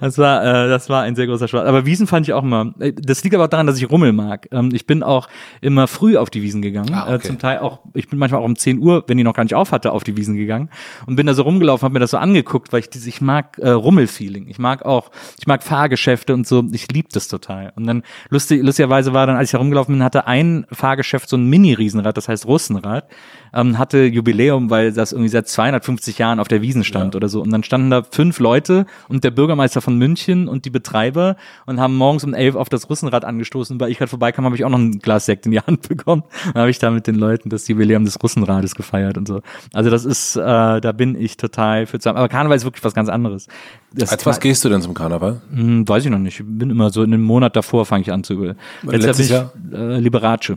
Das 0.00 0.18
war, 0.18 0.42
äh, 0.44 0.68
das 0.68 0.88
war 0.88 1.02
ein 1.02 1.16
sehr 1.16 1.26
großer 1.26 1.48
Spaß. 1.48 1.66
Aber 1.66 1.86
Wiesen 1.86 2.06
fand 2.06 2.26
ich 2.26 2.32
auch 2.32 2.42
immer. 2.42 2.74
äh, 2.78 2.92
Das 2.92 3.22
liegt 3.24 3.34
aber 3.34 3.44
auch 3.44 3.48
daran, 3.48 3.66
dass 3.66 3.78
ich 3.78 3.90
Rummel 3.90 4.12
mag. 4.12 4.48
Ähm, 4.52 4.70
ich 4.72 4.86
bin 4.86 5.02
auch 5.02 5.28
immer 5.60 5.86
früh 5.88 6.16
auf 6.16 6.30
die 6.30 6.42
Wiesen 6.42 6.62
gegangen. 6.62 6.92
Ah, 6.94 7.04
okay. 7.04 7.14
äh, 7.14 7.20
zum 7.20 7.38
Teil 7.38 7.58
auch, 7.58 7.80
ich 7.94 8.08
bin 8.08 8.18
manchmal 8.18 8.40
auch 8.40 8.44
um 8.44 8.56
10 8.56 8.78
Uhr, 8.80 9.04
wenn 9.06 9.16
die 9.18 9.24
noch 9.24 9.34
gar 9.34 9.42
nicht 9.44 9.54
auf 9.54 9.72
hatte, 9.72 9.92
auf 9.92 10.04
die 10.04 10.16
Wiesen 10.16 10.36
gegangen 10.36 10.70
und 11.06 11.16
bin 11.16 11.26
da 11.26 11.34
so 11.34 11.42
rumgelaufen, 11.42 11.84
habe 11.84 11.94
mir 11.94 12.00
das 12.00 12.10
so 12.12 12.18
angeguckt, 12.18 12.72
weil 12.72 12.80
ich 12.80 12.90
dieses, 12.90 13.06
ich 13.06 13.20
mag 13.20 13.58
äh, 13.58 13.70
Rummelfeeling. 13.70 14.48
Ich 14.48 14.58
mag 14.58 14.84
auch, 14.84 15.10
ich 15.38 15.46
mag 15.46 15.62
Fahrgeschäfte 15.62 16.34
und 16.34 16.46
so. 16.46 16.64
Ich 16.72 16.90
lieb 16.92 17.10
das 17.10 17.28
total. 17.28 17.72
Und 17.76 17.86
dann 17.86 18.02
lustig, 18.30 18.62
lustigerweise 18.62 19.12
war 19.12 19.26
dann, 19.26 19.36
als 19.36 19.48
ich 19.50 19.52
herumgelaufen 19.54 19.94
bin, 19.94 20.04
hatte 20.04 20.26
ein 20.26 20.66
Fahrgeschäft 20.70 21.28
so 21.28 21.36
ein 21.36 21.48
Mini-Riesenrad, 21.48 22.16
das 22.16 22.28
heißt 22.28 22.46
Russenrad, 22.46 23.08
ähm, 23.54 23.78
hatte 23.78 24.04
Jubiläum, 24.04 24.70
weil 24.70 24.92
das 24.92 25.12
irgendwie 25.12 25.28
seit 25.28 25.48
250 25.48 26.18
Jahren 26.18 26.40
auf 26.40 26.48
der 26.48 26.61
Wiesen 26.62 26.84
stand 26.84 27.14
oder 27.14 27.28
so. 27.28 27.42
Und 27.42 27.50
dann 27.50 27.62
standen 27.62 27.90
da 27.90 28.02
fünf 28.02 28.38
Leute 28.38 28.86
und 29.08 29.24
der 29.24 29.30
Bürgermeister 29.30 29.80
von 29.82 29.98
München 29.98 30.48
und 30.48 30.64
die 30.64 30.70
Betreiber 30.70 31.36
und 31.66 31.80
haben 31.80 31.96
morgens 31.96 32.24
um 32.24 32.32
elf 32.32 32.54
auf 32.54 32.68
das 32.68 32.88
Russenrad 32.88 33.24
angestoßen. 33.24 33.78
Weil 33.80 33.90
ich 33.90 33.98
gerade 33.98 34.08
vorbeikam, 34.08 34.44
habe 34.44 34.56
ich 34.56 34.64
auch 34.64 34.70
noch 34.70 34.78
ein 34.78 34.98
Glas 35.00 35.26
Sekt 35.26 35.44
in 35.46 35.52
die 35.52 35.60
Hand 35.60 35.88
bekommen. 35.88 36.22
Dann 36.54 36.62
habe 36.62 36.70
ich 36.70 36.78
da 36.78 36.90
mit 36.90 37.06
den 37.06 37.16
Leuten 37.16 37.50
das 37.50 37.68
Jubiläum 37.68 38.04
des 38.04 38.22
Russenrades 38.22 38.74
gefeiert 38.74 39.18
und 39.18 39.28
so. 39.28 39.42
Also 39.72 39.90
das 39.90 40.04
ist, 40.04 40.36
äh, 40.36 40.40
da 40.80 40.92
bin 40.92 41.14
ich 41.14 41.36
total 41.36 41.86
für 41.86 41.98
zusammen. 41.98 42.18
Aber 42.18 42.28
Karneval 42.28 42.56
ist 42.56 42.64
wirklich 42.64 42.84
was 42.84 42.94
ganz 42.94 43.08
anderes. 43.08 43.48
Das 43.92 44.10
Als 44.10 44.24
was 44.24 44.40
gehst 44.40 44.64
du 44.64 44.68
denn 44.68 44.80
zum 44.80 44.94
Karneval? 44.94 45.42
hm, 45.52 45.88
weiß 45.88 46.04
ich 46.04 46.10
noch 46.10 46.18
nicht. 46.18 46.40
Ich 46.40 46.46
bin 46.46 46.70
immer 46.70 46.90
so 46.90 47.02
in 47.02 47.12
einem 47.12 47.22
Monat 47.22 47.56
davor 47.56 47.84
fange 47.84 48.02
ich 48.02 48.12
an 48.12 48.24
zu. 48.24 48.42
Letztes 48.42 48.56
Letztes 48.82 49.28
Jahr 49.28 49.52
äh, 49.72 49.98
Liberace. 49.98 50.54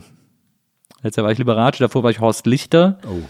Letztes 1.02 1.16
Jahr 1.16 1.24
war 1.24 1.32
ich 1.32 1.38
Liberace, 1.38 1.78
davor 1.78 2.02
war 2.02 2.10
ich 2.10 2.20
Horst 2.20 2.46
Lichter. 2.46 2.98
Oh. 3.06 3.22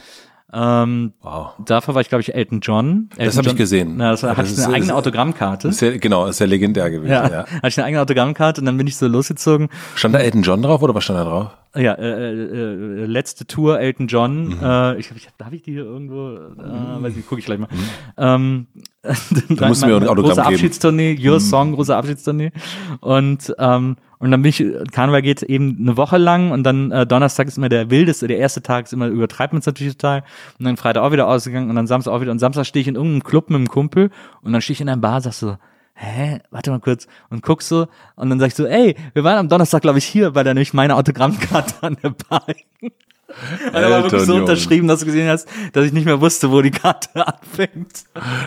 Ähm, 0.59 1.13
Wow. 1.21 1.51
davor 1.67 1.95
war 1.95 2.01
ich, 2.01 2.09
glaube 2.09 2.23
ich, 2.23 2.35
Elton 2.35 2.61
John. 2.61 3.11
Elton 3.19 3.37
hab 3.37 3.43
ich 3.45 3.47
John- 3.51 3.57
gesehen. 3.57 3.95
Na, 3.99 4.13
das 4.13 4.23
Ja, 4.23 4.31
hatte 4.31 4.41
das 4.43 4.53
ich 4.53 4.59
ist- 4.59 4.65
eine 4.65 4.75
eigene 4.77 4.89
das- 4.89 4.97
Autogrammkarte. 4.97 5.69
Ist 5.69 5.81
ja, 5.83 5.97
genau, 5.99 6.27
ist 6.27 6.39
ja 6.39 6.47
legendär 6.47 6.91
gewesen. 6.91 7.11
Ja, 7.13 7.29
Ja. 7.31 7.47
hatte 7.47 7.69
ich 7.69 7.79
eine 7.79 7.87
eigene 7.87 8.01
Autogrammkarte 8.03 8.61
und 8.63 8.65
dann 8.67 8.77
bin 8.79 8.87
ich 8.87 8.97
so 8.97 9.07
losgezogen. 9.07 9.69
Stand 9.97 10.15
da 10.15 10.19
Elton 10.21 10.43
John 10.43 10.63
drauf 10.63 10.81
oder 10.83 10.95
was 10.95 11.05
stand 11.05 11.19
da 11.19 11.25
drauf? 11.25 11.51
Ja, 11.75 11.93
äh, 11.93 12.33
äh, 12.33 13.03
äh, 13.03 13.05
letzte 13.05 13.47
Tour 13.47 13.79
Elton 13.79 14.07
John. 14.07 14.47
Mhm. 14.49 14.59
Äh, 14.63 14.97
ich, 14.97 15.11
ich, 15.15 15.29
darf 15.37 15.53
ich 15.53 15.61
die 15.63 15.73
hier 15.73 15.85
irgendwo? 15.85 16.31
Äh, 16.37 17.03
weiß 17.03 17.15
nicht, 17.17 17.29
gucke 17.29 17.39
ich 17.41 17.45
gleich 17.45 17.59
mal. 17.59 17.69
Ähm, 18.17 18.67
dann 19.49 19.69
musst 19.69 19.85
mir 19.85 19.97
ein 19.97 20.09
Autogramm 20.09 20.37
große. 20.37 20.47
Abschiedstournee, 20.47 21.19
Your 21.21 21.41
Song, 21.41 21.73
große 21.75 21.95
Abschiedstournee. 21.95 22.53
Und 23.01 23.55
ähm, 23.59 23.97
und 24.19 24.31
dann 24.31 24.41
bin 24.41 24.49
ich, 24.49 24.65
Karneval 24.93 25.21
geht 25.21 25.43
eben 25.43 25.77
eine 25.79 25.97
Woche 25.97 26.17
lang 26.17 26.51
und 26.51 26.63
dann 26.63 26.91
äh, 26.91 27.07
Donnerstag 27.07 27.49
ist 27.49 27.59
immer 27.59 27.69
der 27.69 27.91
wildeste, 27.91 28.27
der 28.27 28.39
erste 28.39 28.63
Tag 28.63 28.87
ist 28.87 28.93
immer, 28.93 29.09
übertreibt 29.09 29.53
man 29.53 29.61
es 29.61 29.67
natürlich 29.67 29.95
total. 29.95 30.25
Und 30.59 30.65
dann 30.65 30.79
Freitag 30.79 31.03
auch 31.03 31.13
wieder 31.13 31.29
ausgegangen 31.29 31.69
und 31.69 31.77
dann 31.77 31.87
Samstag 31.87 32.13
auch 32.13 32.21
wieder. 32.23 32.33
Und 32.33 32.39
Samstag 32.39 32.65
stehe 32.65 32.81
ich 32.81 32.89
in 32.89 32.95
irgendeinem 32.95 33.25
Club 33.25 33.51
mit 33.51 33.57
einem 33.57 33.69
Kumpel 33.69 34.11
und 34.41 34.53
dann 34.53 34.63
stehe 34.63 34.75
ich 34.75 34.81
in 34.81 34.89
einer 34.89 35.01
Bar, 35.01 35.21
sagst 35.21 35.41
so, 35.41 35.57
hä, 35.95 36.41
warte 36.51 36.71
mal 36.71 36.81
kurz 36.81 37.07
und 37.31 37.43
guck 37.43 37.63
so 37.63 37.89
und 38.17 38.31
dann 38.31 38.39
sag 38.39 38.49
ich 38.49 38.55
so, 38.55 38.67
ey, 38.67 38.97
wir 39.13 39.25
waren 39.25 39.39
am 39.39 39.49
Donnerstag, 39.49 39.83
glaube 39.83 39.99
ich, 39.99 40.05
hier, 40.05 40.35
weil 40.35 40.45
da 40.45 40.55
nämlich 40.55 40.73
meine 40.73 40.95
Autogrammkarte 40.97 41.75
an 41.83 41.97
der 42.03 42.11
Bar 42.11 42.47
hing. 42.47 42.93
Er 43.73 43.91
war 43.91 44.03
wirklich 44.05 44.23
so 44.23 44.37
unterschrieben, 44.37 44.87
dass 44.89 45.01
du 45.01 45.07
gesehen 45.07 45.29
hast, 45.29 45.49
dass 45.73 45.85
ich 45.85 45.93
nicht 45.93 46.05
mehr 46.05 46.21
wusste, 46.21 46.51
wo 46.51 46.63
die 46.63 46.71
Karte 46.71 47.27
anfängt. 47.27 48.05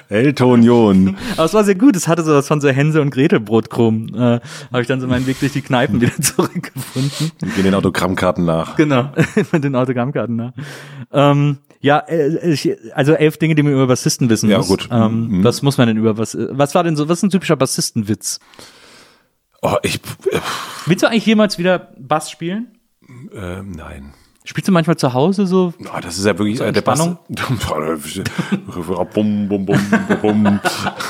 Elton 0.07 0.64
John. 0.64 1.18
Aber 1.35 1.45
es 1.45 1.53
war 1.53 1.64
sehr 1.64 1.76
gut. 1.76 1.95
Es 1.95 2.07
hatte 2.07 2.23
so 2.23 2.34
was 2.34 2.47
von 2.47 2.61
so 2.61 2.69
Hänsel 2.69 3.01
und 3.01 3.11
Gretel 3.11 3.39
Brotkrumm. 3.39 4.07
Äh, 4.15 4.39
Habe 4.72 4.81
ich 4.81 4.88
dann 4.88 5.01
so 5.01 5.07
meinen 5.07 5.27
Weg 5.27 5.39
durch 5.39 5.51
die 5.53 5.61
Kneipen 5.61 5.99
wieder 6.01 6.14
zurückgefunden. 6.22 7.31
Wir 7.39 7.49
gehen 7.51 7.64
den 7.65 7.76
Autogrammkarten 7.76 8.45
nach. 8.45 8.76
Genau, 8.77 9.11
mit 9.51 9.64
den 9.64 9.76
Autogrammkarten. 9.76 10.35
Ne? 10.35 10.53
Ähm, 11.11 11.57
ja, 11.81 11.99
äh, 11.99 12.49
ich, 12.51 12.72
also 12.93 13.14
elf 13.14 13.38
Dinge, 13.38 13.56
die 13.56 13.64
man 13.64 13.73
über 13.73 13.88
Bassisten 13.88 14.30
wissen 14.30 14.49
Ja, 14.49 14.57
muss. 14.60 14.68
gut. 14.68 14.89
Ähm, 14.91 15.27
Mhm. 15.27 15.43
Was 15.43 15.61
muss 15.61 15.77
man 15.77 15.88
denn 15.88 15.97
über 15.97 16.18
was? 16.18 16.38
Was 16.51 16.73
war 16.76 16.84
denn 16.84 16.95
so? 16.95 17.07
Was 17.10 17.19
ist 17.19 17.23
ein 17.23 17.30
typischer 17.30 17.56
Bassistenwitz? 17.56 18.39
Oh, 19.61 19.76
ich, 19.84 19.95
äh, 20.31 20.39
Willst 20.85 21.03
du 21.03 21.07
eigentlich 21.07 21.26
jemals 21.26 21.57
wieder 21.57 21.89
Bass 21.97 22.31
spielen? 22.31 22.77
äh, 23.34 23.61
nein. 23.61 24.14
Spielst 24.49 24.67
du 24.67 24.71
manchmal 24.71 24.97
zu 24.97 25.13
Hause 25.13 25.45
so? 25.45 25.76
Ja, 25.77 26.01
das 26.01 26.17
ist 26.17 26.26
ja 26.26 26.35
wirklich 26.35 26.57
So 26.57 26.63
äh, 26.63 26.71
der 26.71 26.81
Bass. 26.81 26.99
Entspannung? 26.99 28.09
bum, 29.13 29.47
bum, 29.47 29.65
bum, 29.67 29.80
bum. 30.23 30.59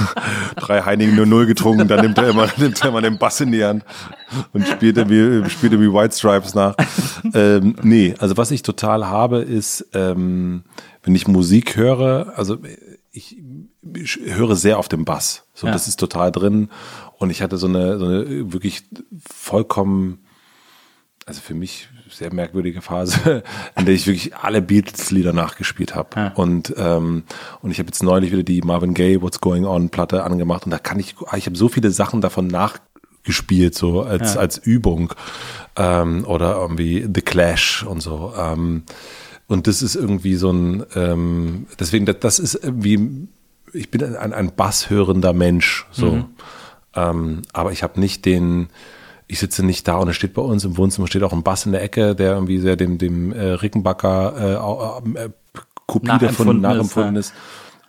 Drei 0.57 0.81
Heinigen 0.81 1.15
00 1.15 1.45
getrunken, 1.45 1.87
dann 1.87 2.01
nimmt 2.01 2.17
er 2.17 2.31
immer, 2.31 2.49
nimmt 2.57 2.83
er 2.83 2.89
immer 2.89 3.01
den 3.01 3.17
Bass 3.17 3.39
in 3.39 3.53
die 3.53 3.63
Hand 3.63 3.85
und 4.51 4.67
spielt 4.67 4.97
irgendwie, 4.97 5.49
spielt 5.49 5.71
irgendwie 5.71 5.89
White 5.93 6.17
Stripes 6.17 6.53
nach. 6.53 6.75
Ähm, 7.33 7.77
nee, 7.81 8.13
also 8.19 8.35
was 8.35 8.51
ich 8.51 8.61
total 8.61 9.07
habe, 9.07 9.37
ist, 9.39 9.87
ähm, 9.93 10.65
wenn 11.03 11.15
ich 11.15 11.25
Musik 11.25 11.77
höre, 11.77 12.33
also 12.35 12.57
ich, 13.13 13.37
ich 13.95 14.19
höre 14.21 14.57
sehr 14.57 14.77
auf 14.79 14.89
den 14.89 15.05
Bass. 15.05 15.45
So, 15.53 15.67
Ja. 15.67 15.71
das 15.71 15.87
ist 15.87 15.97
total 15.97 16.33
drin. 16.33 16.67
Und 17.19 17.29
ich 17.29 17.41
hatte 17.41 17.55
so 17.55 17.67
eine, 17.67 17.99
so 17.99 18.05
eine 18.05 18.51
wirklich 18.51 18.83
vollkommen 19.29 20.19
also 21.29 21.41
für 21.41 21.53
mich 21.53 21.87
sehr 22.10 22.34
merkwürdige 22.34 22.81
Phase, 22.81 23.44
in 23.77 23.86
der 23.86 23.94
ich 23.94 24.07
wirklich 24.07 24.36
alle 24.36 24.61
Beatles-Lieder 24.61 25.34
nachgespielt 25.34 25.95
habe. 25.95 26.10
Ja. 26.15 26.27
Und, 26.36 26.73
ähm, 26.77 27.23
und 27.61 27.72
ich 27.72 27.80
habe 27.80 27.88
jetzt 27.88 28.03
neulich 28.03 28.31
wieder 28.31 28.44
die 28.44 28.61
Marvin 28.61 28.94
Gaye 28.94 29.22
What's 29.22 29.40
Going 29.41 29.65
On 29.65 29.90
Platte 29.90 30.23
angemacht 30.23 30.65
und 30.65 30.72
da 30.72 30.80
kann 30.80 30.99
ich, 30.99 31.15
ich 31.36 31.45
habe 31.45 31.57
so 31.57 31.69
viele 31.69 31.91
Sachen 31.91 32.22
davon 32.22 32.48
nachgespielt, 32.48 33.76
so 33.76 34.02
als, 34.02 34.36
Ja. 34.36 34.40
als 34.41 34.57
Übung 34.57 35.14
ähm, 35.76 36.26
oder 36.26 36.56
irgendwie 36.56 37.07
The 37.14 37.22
Clash 37.22 37.84
und 37.84 38.02
so. 38.02 38.34
Ähm, 38.38 38.84
und 39.48 39.68
das 39.68 39.81
ist 39.81 39.95
irgendwie 39.95 40.36
so 40.36 40.52
ein, 40.52 40.84
ähm, 40.95 41.65
deswegen, 41.80 42.06
das, 42.06 42.19
das 42.19 42.40
ist 42.40 42.56
irgendwie, 42.56 43.27
ich 43.73 43.90
bin 43.91 44.03
ein, 44.15 44.34
ein 44.34 44.52
basshörender 44.56 45.34
Mensch, 45.34 45.88
so. 45.91 46.26
Ähm, 46.95 47.44
aber 47.53 47.72
ich 47.72 47.84
habe 47.84 47.99
nicht 47.99 48.26
den, 48.26 48.69
ich 49.30 49.39
sitze 49.39 49.64
nicht 49.64 49.88
da 49.88 49.97
und 49.97 50.10
es 50.10 50.15
steht 50.15 50.34
bei 50.34 50.41
uns 50.41 50.65
im 50.65 50.76
Wohnzimmer 50.76 51.07
steht 51.07 51.23
auch 51.23 51.34
ein 51.34 51.43
Bass 51.43 51.65
in 51.65 51.72
der 51.72 51.84
Ecke, 51.84 52.15
der 52.15 52.34
irgendwie 52.34 52.57
sehr 52.57 52.76
dem, 52.76 52.97
dem 52.97 53.31
äh, 53.31 53.51
Rickenbacker 53.51 55.01
äh, 55.15 55.19
äh, 55.19 55.30
Kopie 55.85 56.18
davon 56.19 56.60
Nachempfunden 56.60 57.15
ist, 57.15 57.30
ja. 57.30 57.35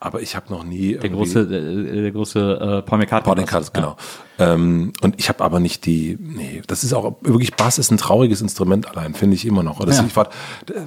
Aber 0.02 0.22
ich 0.22 0.34
habe 0.34 0.50
noch 0.50 0.64
nie 0.64 0.96
Der 0.96 1.10
große, 1.10 1.40
äh, 1.40 2.02
der 2.02 2.10
große 2.10 2.38
äh, 2.38 2.82
Paul 2.88 2.98
McCartney. 2.98 3.26
Paul 3.26 3.42
McCartney, 3.42 3.70
genau. 3.74 3.96
Ähm, 4.38 4.94
und 5.02 5.18
ich 5.18 5.28
habe 5.28 5.44
aber 5.44 5.60
nicht 5.60 5.84
die, 5.84 6.16
nee, 6.18 6.62
das 6.66 6.84
ist 6.84 6.94
auch 6.94 7.16
wirklich, 7.20 7.54
Bass 7.54 7.78
ist 7.78 7.90
ein 7.90 7.98
trauriges 7.98 8.40
Instrument 8.40 8.88
allein, 8.88 9.12
finde 9.12 9.36
ich 9.36 9.44
immer 9.44 9.62
noch. 9.62 9.84
Das, 9.84 9.98
Ja. 9.98 10.04
Ich 10.06 10.16
war 10.16 10.30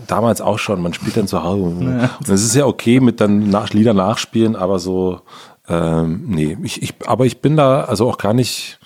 damals 0.07 0.41
auch 0.41 0.57
schon, 0.57 0.81
man 0.81 0.93
spielt 0.93 1.15
dann 1.15 1.27
zu 1.27 1.43
Hause. 1.43 1.63
Und 1.63 2.09
es 2.27 2.43
ist 2.43 2.55
ja 2.55 2.65
okay 2.65 2.99
mit 2.99 3.21
dann 3.21 3.51
nach, 3.51 3.69
Lieder 3.69 3.93
nachspielen, 3.93 4.55
aber 4.55 4.79
so, 4.79 5.21
ähm, 5.67 6.23
nee, 6.27 6.57
ich, 6.63 6.81
ich, 6.81 6.95
aber 7.05 7.27
ich 7.27 7.39
bin 7.39 7.55
da 7.55 7.83
also 7.83 8.09
auch 8.09 8.17
gar 8.17 8.33
nicht, 8.33 8.79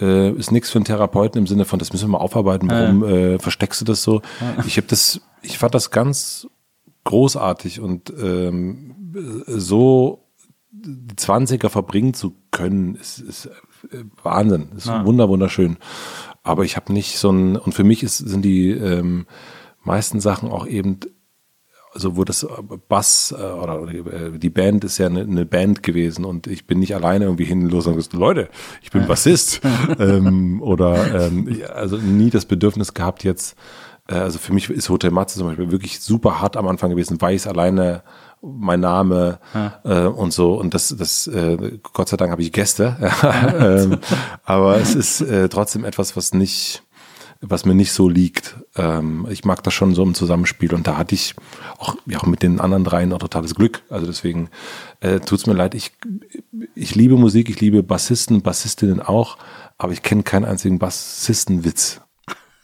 äh, 0.00 0.30
ist 0.32 0.52
nichts 0.52 0.70
für 0.70 0.78
einen 0.78 0.84
Therapeuten 0.84 1.38
im 1.38 1.46
Sinne 1.46 1.64
von, 1.64 1.78
das 1.78 1.92
müssen 1.92 2.06
wir 2.06 2.18
mal 2.18 2.24
aufarbeiten, 2.24 2.70
warum 2.70 3.04
äh, 3.04 3.38
versteckst 3.38 3.80
du 3.80 3.84
das 3.84 4.02
so? 4.02 4.22
Ich 4.66 4.76
habe 4.76 4.86
das, 4.88 5.20
ich 5.42 5.58
fand 5.58 5.74
das 5.74 5.90
ganz 5.90 6.48
großartig 7.04 7.80
und 7.80 8.12
ähm, 8.20 8.94
so 9.46 10.24
die 10.70 11.14
20er 11.14 11.68
verbringen 11.68 12.14
zu 12.14 12.34
können, 12.50 12.96
ist, 12.96 13.18
ist 13.18 13.46
äh, 13.90 14.04
Wahnsinn. 14.22 14.68
Ist 14.76 14.88
wunder, 14.88 15.28
wunderschön. 15.28 15.76
Aber 16.42 16.64
ich 16.64 16.76
habe 16.76 16.92
nicht 16.92 17.18
so 17.18 17.30
ein, 17.30 17.56
und 17.56 17.72
für 17.72 17.84
mich 17.84 18.02
ist, 18.02 18.18
sind 18.18 18.42
die 18.42 18.70
ähm, 18.70 19.26
meisten 19.82 20.20
Sachen 20.20 20.50
auch 20.50 20.66
eben, 20.66 21.00
also 21.94 22.16
wo 22.16 22.24
das 22.24 22.46
Bass 22.88 23.32
äh, 23.36 23.42
oder, 23.42 23.80
oder 23.80 23.92
äh, 23.92 24.38
die 24.38 24.50
Band 24.50 24.84
ist 24.84 24.98
ja 24.98 25.06
eine, 25.06 25.20
eine 25.20 25.46
Band 25.46 25.82
gewesen 25.82 26.24
und 26.24 26.46
ich 26.46 26.66
bin 26.66 26.80
nicht 26.80 26.94
alleine 26.94 27.24
irgendwie 27.24 27.44
hinlos 27.44 27.86
und 27.86 27.94
gesagt, 27.94 28.14
Leute, 28.14 28.48
ich 28.82 28.90
bin 28.90 29.06
Bassist. 29.06 29.60
ähm, 29.98 30.60
oder 30.60 31.26
ähm, 31.26 31.62
also 31.72 31.96
nie 31.96 32.30
das 32.30 32.44
Bedürfnis 32.44 32.94
gehabt 32.94 33.24
jetzt, 33.24 33.56
äh, 34.08 34.14
also 34.14 34.38
für 34.38 34.52
mich 34.52 34.68
ist 34.70 34.88
Hotel 34.90 35.10
Matze 35.10 35.38
zum 35.38 35.48
Beispiel 35.48 35.70
wirklich 35.70 36.00
super 36.00 36.40
hart 36.40 36.56
am 36.56 36.66
Anfang 36.66 36.90
gewesen, 36.90 37.20
weil 37.20 37.34
ich 37.34 37.42
es 37.42 37.46
alleine 37.46 38.02
mein 38.42 38.80
Name 38.80 39.38
äh, 39.84 40.00
und 40.00 40.32
so. 40.32 40.54
Und 40.54 40.74
das 40.74 40.94
das 40.98 41.26
äh, 41.26 41.78
Gott 41.94 42.08
sei 42.08 42.16
Dank 42.16 42.30
habe 42.30 42.42
ich 42.42 42.52
Gäste. 42.52 42.96
Ähm, 43.54 43.98
aber 44.44 44.76
es 44.76 44.94
ist 44.94 45.20
äh, 45.22 45.48
trotzdem 45.48 45.84
etwas 45.84 46.16
was 46.16 46.34
nicht 46.34 46.83
was 47.46 47.64
mir 47.64 47.74
nicht 47.74 47.92
so 47.92 48.08
liegt 48.08 48.56
ähm, 48.76 49.26
ich 49.30 49.44
mag 49.44 49.62
das 49.62 49.74
schon 49.74 49.94
so 49.94 50.02
im 50.02 50.14
Zusammenspiel 50.14 50.74
und 50.74 50.86
da 50.86 50.96
hatte 50.96 51.14
ich 51.14 51.34
auch 51.78 51.96
ja 52.06 52.18
auch 52.18 52.26
mit 52.26 52.42
den 52.42 52.60
anderen 52.60 52.84
dreien 52.84 53.12
auch 53.12 53.18
totales 53.18 53.54
Glück. 53.54 53.82
Also 53.88 54.06
deswegen 54.06 54.48
äh, 55.00 55.20
tut's 55.20 55.46
mir 55.46 55.54
leid. 55.54 55.74
Ich 55.74 55.92
ich 56.74 56.94
liebe 56.94 57.16
Musik 57.16 57.48
ich 57.48 57.60
liebe 57.60 57.82
Bassisten 57.82 58.42
Bassistinnen 58.42 59.00
auch 59.00 59.38
aber 59.78 59.92
ich 59.92 60.02
kenne 60.02 60.22
keinen 60.22 60.44
einzigen 60.44 60.78
Bassistenwitz 60.78 62.00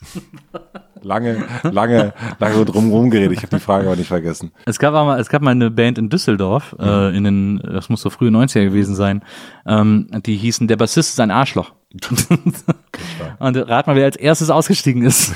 lange 1.02 1.44
lange 1.62 2.12
lange 2.38 2.64
drum 2.64 2.90
rumgeredet 2.90 3.32
ich 3.32 3.42
habe 3.42 3.56
die 3.56 3.62
Frage 3.62 3.86
aber 3.86 3.96
nicht 3.96 4.08
vergessen 4.08 4.52
Es 4.66 4.78
gab 4.78 4.92
mal, 4.92 5.18
es 5.18 5.28
gab 5.28 5.42
mal 5.42 5.50
eine 5.52 5.70
Band 5.70 5.98
in 5.98 6.08
Düsseldorf, 6.08 6.74
Mhm. 6.78 6.84
äh, 6.84 7.16
in 7.16 7.24
den, 7.24 7.58
das 7.58 7.88
muss 7.88 8.02
so 8.02 8.10
frühe 8.10 8.30
90er 8.30 8.64
gewesen 8.64 8.94
sein, 8.94 9.22
ähm, 9.66 10.08
die 10.26 10.36
hießen 10.36 10.68
Der 10.68 10.76
Bassist 10.76 11.10
ist 11.10 11.20
ein 11.20 11.30
Arschloch. 11.30 11.72
Und 13.40 13.56
rat 13.56 13.86
mal, 13.86 13.96
wer 13.96 14.04
als 14.04 14.16
erstes 14.16 14.48
ausgestiegen 14.50 15.02
ist. 15.02 15.32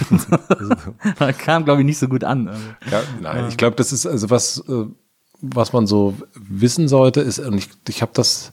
kam, 1.38 1.64
glaube 1.64 1.80
ich, 1.80 1.86
nicht 1.86 1.98
so 1.98 2.06
gut 2.06 2.22
an. 2.22 2.48
Ja, 2.90 3.00
nein, 3.20 3.46
ich 3.48 3.56
glaube, 3.56 3.74
das 3.76 3.92
ist 3.92 4.06
also 4.06 4.30
was, 4.30 4.62
äh, 4.68 4.84
was 5.40 5.72
man 5.72 5.86
so 5.86 6.14
wissen 6.34 6.86
sollte, 6.86 7.20
ist, 7.22 7.40
und 7.40 7.58
ich, 7.58 7.68
ich 7.88 8.02
habe 8.02 8.12
das, 8.14 8.52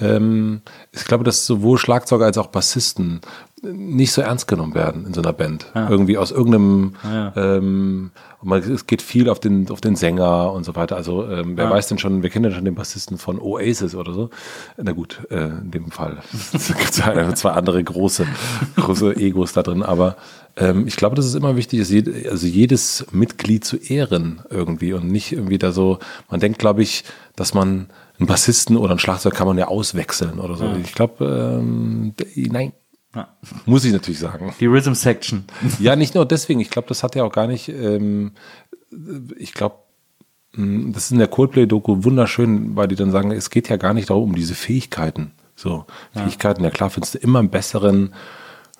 ähm, 0.00 0.62
ich 0.92 1.04
glaube, 1.04 1.24
dass 1.24 1.46
sowohl 1.46 1.78
Schlagzeuger 1.78 2.24
als 2.24 2.38
auch 2.38 2.48
Bassisten 2.48 3.20
nicht 3.62 4.12
so 4.12 4.22
ernst 4.22 4.48
genommen 4.48 4.74
werden 4.74 5.06
in 5.06 5.12
so 5.12 5.20
einer 5.20 5.34
Band. 5.34 5.66
Irgendwie 5.74 6.16
aus 6.16 6.30
irgendeinem, 6.30 6.94
ähm, 7.36 8.10
und 8.40 8.48
man, 8.48 8.60
es 8.60 8.86
geht 8.86 9.02
viel 9.02 9.28
auf 9.28 9.38
den, 9.38 9.70
auf 9.70 9.82
den 9.82 9.96
Sänger 9.96 10.52
und 10.52 10.64
so 10.64 10.76
weiter. 10.76 10.96
Also 10.96 11.28
ähm, 11.28 11.58
wer 11.58 11.68
weiß 11.68 11.88
denn 11.88 11.98
schon, 11.98 12.22
wir 12.22 12.30
kennen 12.30 12.46
ja 12.46 12.52
schon 12.52 12.64
den 12.64 12.74
Bassisten 12.74 13.18
von 13.18 13.38
Oasis 13.38 13.94
oder 13.94 14.14
so. 14.14 14.30
Na 14.78 14.92
gut, 14.92 15.20
äh, 15.30 15.48
in 15.48 15.70
dem 15.70 15.90
Fall. 15.90 16.18
Es 16.54 16.68
gibt 16.68 16.94
zwei, 16.94 17.32
zwei 17.32 17.50
andere 17.50 17.84
große, 17.84 18.26
große 18.76 19.16
Egos 19.16 19.52
da 19.52 19.62
drin, 19.62 19.82
aber 19.82 20.16
ähm, 20.56 20.86
ich 20.86 20.96
glaube, 20.96 21.16
dass 21.16 21.26
es 21.26 21.34
immer 21.34 21.56
wichtig 21.56 21.80
ist, 21.80 21.90
jed 21.90 22.28
also 22.28 22.46
jedes 22.46 23.06
Mitglied 23.12 23.64
zu 23.64 23.76
ehren 23.76 24.40
irgendwie 24.48 24.94
und 24.94 25.10
nicht 25.10 25.32
irgendwie 25.32 25.58
da 25.58 25.70
so, 25.72 25.98
man 26.30 26.40
denkt, 26.40 26.58
glaube 26.58 26.82
ich, 26.82 27.04
dass 27.36 27.52
man 27.52 27.88
einen 28.20 28.26
Bassisten 28.26 28.76
oder 28.76 28.90
einen 28.90 28.98
Schlagzeug 28.98 29.34
kann 29.34 29.46
man 29.46 29.58
ja 29.58 29.68
auswechseln 29.68 30.38
oder 30.38 30.56
so. 30.56 30.72
Ich 30.82 30.94
glaube, 30.94 31.58
ähm, 31.58 32.14
nein. 32.36 32.72
Muss 33.66 33.84
ich 33.84 33.92
natürlich 33.92 34.20
sagen. 34.20 34.54
Die 34.60 34.66
Rhythm 34.66 34.94
Section. 34.94 35.44
Ja, 35.80 35.96
nicht 35.96 36.14
nur 36.14 36.26
deswegen. 36.26 36.60
Ich 36.60 36.70
glaube, 36.70 36.86
das 36.86 37.02
hat 37.02 37.16
ja 37.16 37.24
auch 37.24 37.32
gar 37.32 37.48
nicht. 37.48 37.68
Ähm, 37.68 38.32
ich 39.36 39.52
glaube, 39.52 39.76
mh, 40.52 40.92
das 40.92 41.06
ist 41.06 41.12
in 41.12 41.18
der 41.18 41.26
Coldplay-Doku 41.26 42.04
wunderschön, 42.04 42.76
weil 42.76 42.86
die 42.86 42.94
dann 42.94 43.10
sagen, 43.10 43.32
es 43.32 43.50
geht 43.50 43.68
ja 43.68 43.76
gar 43.78 43.94
nicht 43.94 44.10
darum, 44.10 44.30
um 44.30 44.36
diese 44.36 44.54
Fähigkeiten. 44.54 45.32
So, 45.56 45.86
Fähigkeiten, 46.12 46.62
ja 46.62 46.70
klar, 46.70 46.88
findest 46.90 47.14
du 47.14 47.18
immer 47.18 47.40
einen 47.40 47.50
besseren 47.50 48.14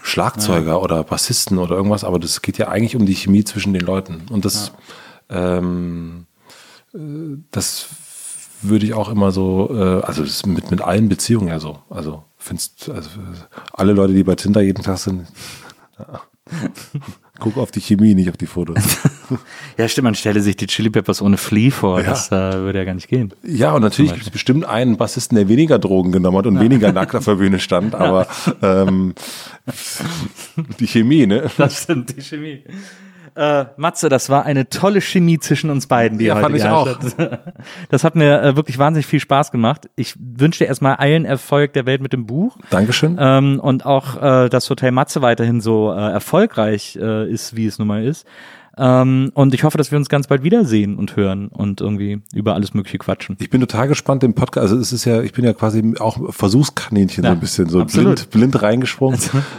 Schlagzeuger 0.03 0.81
oder 0.81 1.05
Bassisten 1.05 1.59
oder 1.59 1.77
irgendwas, 1.77 2.05
aber 2.05 2.19
das 2.19 2.41
geht 2.41 2.57
ja 2.57 2.69
eigentlich 2.69 2.97
um 2.97 3.05
die 3.05 3.15
Chemie 3.15 3.45
zwischen 3.45 3.75
den 3.75 3.83
Leuten. 3.83 4.23
Und 4.31 4.45
das, 4.45 4.73
ähm, 5.29 6.27
äh, 6.95 6.99
das 7.51 7.87
würde 8.63 8.87
ich 8.87 8.95
auch 8.95 9.09
immer 9.09 9.33
so, 9.33 9.71
äh, 9.73 10.03
also 10.03 10.23
das 10.23 10.31
ist 10.31 10.47
mit, 10.47 10.71
mit 10.71 10.81
allen 10.81 11.09
Beziehungen 11.09 11.49
ja 11.49 11.61
so. 11.61 11.79
Also 11.89 12.25
findest 12.37 12.89
also 12.89 13.11
alle 13.73 13.93
Leute, 13.93 14.13
die 14.15 14.25
bei 14.25 14.35
Tinder 14.35 14.61
jeden 14.61 14.83
Tag 14.83 14.99
sind, 14.99 15.27
ja. 15.99 16.21
guck 17.41 17.57
auf 17.57 17.71
die 17.71 17.81
Chemie, 17.81 18.15
nicht 18.15 18.29
auf 18.29 18.37
die 18.37 18.47
Fotos. 18.47 18.77
Ja, 19.79 19.87
stimmt, 19.87 20.07
man 20.07 20.15
stelle 20.17 20.43
sich 20.43 20.57
die 20.57 20.67
Chili 20.67 20.91
Peppers 20.91 21.23
ohne 21.23 21.37
Flea 21.37 21.71
vor. 21.71 22.01
Ja. 22.01 22.11
Das 22.11 22.33
äh, 22.33 22.53
würde 22.55 22.81
ja 22.81 22.85
gar 22.85 22.95
nicht 22.95 23.07
gehen. 23.07 23.33
Ja, 23.45 23.73
und 23.73 23.81
natürlich 23.81 24.13
gibt 24.13 24.25
es 24.25 24.31
bestimmt 24.31 24.65
einen 24.65 24.97
Bassisten, 24.97 25.37
der 25.37 25.49
weniger 25.49 25.79
Drogen 25.79 26.11
genommen 26.11 26.37
hat 26.37 26.47
und 26.47 26.59
weniger 26.59 26.93
nackt 26.93 27.15
auf 27.15 27.25
der 27.27 27.37
Bühne 27.37 27.61
stand, 27.61 27.95
aber 27.95 28.27
ähm, 28.61 29.15
die 30.81 30.89
Chemie, 30.89 31.29
ne? 31.29 31.49
Das 31.57 31.85
stimmt, 31.85 32.17
die 32.17 32.23
Chemie. 32.23 32.65
Äh, 33.35 33.67
Matze, 33.77 34.09
das 34.09 34.31
war 34.31 34.45
eine 34.45 34.69
tolle 34.69 35.01
Chemie 35.01 35.39
zwischen 35.39 35.71
uns 35.71 35.87
beiden, 35.87 36.19
die 36.19 36.27
Ja, 36.27 36.35
heute 36.35 36.43
fand 36.43 36.57
ich 36.57 36.63
geherrscht 36.63 37.19
hat. 37.19 37.41
Das 37.91 38.05
hat 38.05 38.15
mir 38.15 38.43
äh, 38.43 38.57
wirklich 38.57 38.79
wahnsinnig 38.79 39.07
viel 39.07 39.21
Spaß 39.21 39.51
gemacht. 39.51 39.89
Ich 39.97 40.15
wünsche 40.19 40.61
dir 40.61 40.67
erstmal 40.67 40.97
allen 40.97 41.25
Erfolg 41.25 41.73
der 41.73 41.87
Welt 41.87 42.01
mit 42.01 42.13
dem 42.13 42.27
Buch. 42.27 42.57
Dankeschön. 42.71 43.17
Ähm, 43.21 43.61
und 43.61 43.87
auch, 43.87 44.17
äh, 44.21 44.49
dass 44.49 44.69
Hotel 44.71 44.93
Matze 44.93 45.23
weiterhin 45.23 45.61
so 45.61 45.93
äh, 45.93 45.97
erfolgreich 45.97 46.97
äh, 47.01 47.31
ist, 47.31 47.57
wie 47.57 47.67
es 47.67 47.79
nun 47.79 47.89
mal 47.89 48.05
ist. 48.05 48.27
Ähm, 48.79 49.31
und 49.35 49.53
ich 49.55 49.65
hoffe, 49.65 49.77
dass 49.79 49.91
wir 49.91 49.99
uns 49.99 50.09
ganz 50.09 50.27
bald 50.27 50.43
wiedersehen 50.43 50.97
und 50.97 51.17
hören 51.17 51.49
und 51.49 51.81
irgendwie 51.81 52.23
über 52.35 52.55
alles 52.55 52.73
Mögliche 52.73 52.99
quatschen. 52.99 53.37
Ich 53.41 53.51
bin 53.51 53.61
total 53.61 53.89
gespannt, 53.89 54.23
den 54.23 54.35
Podcast, 54.35 54.63
also 54.71 54.77
es 54.79 54.93
ist 54.93 55.05
ja, 55.05 55.23
ich 55.23 55.33
bin 55.33 55.45
ja 55.45 55.53
quasi 55.53 55.95
auch 55.99 56.33
Versuchskaninchen 56.33 57.25
so 57.25 57.29
Ja, 57.29 57.33
ein 57.35 57.41
bisschen, 57.41 57.69
so 57.69 57.81
absolut. 57.81 58.31
blind, 58.31 58.53
blind 58.53 58.63
reingesprungen. 58.63 59.19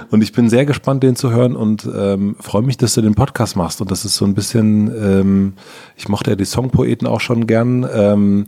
Und 0.09 0.21
ich 0.21 0.31
bin 0.31 0.49
sehr 0.49 0.65
gespannt, 0.65 1.03
den 1.03 1.15
zu 1.15 1.31
hören 1.31 1.55
und 1.55 1.87
ähm, 1.93 2.35
freue 2.39 2.61
mich, 2.61 2.77
dass 2.77 2.93
du 2.93 3.01
den 3.01 3.15
Podcast 3.15 3.55
machst. 3.55 3.81
Und 3.81 3.91
das 3.91 4.05
ist 4.05 4.15
so 4.15 4.25
ein 4.25 4.33
bisschen, 4.33 4.87
ähm, 4.95 5.53
ich 5.97 6.07
mochte 6.09 6.31
ja 6.31 6.35
die 6.35 6.45
Songpoeten 6.45 7.07
auch 7.07 7.19
schon 7.21 7.47
gern. 7.47 7.87
Ähm, 7.93 8.47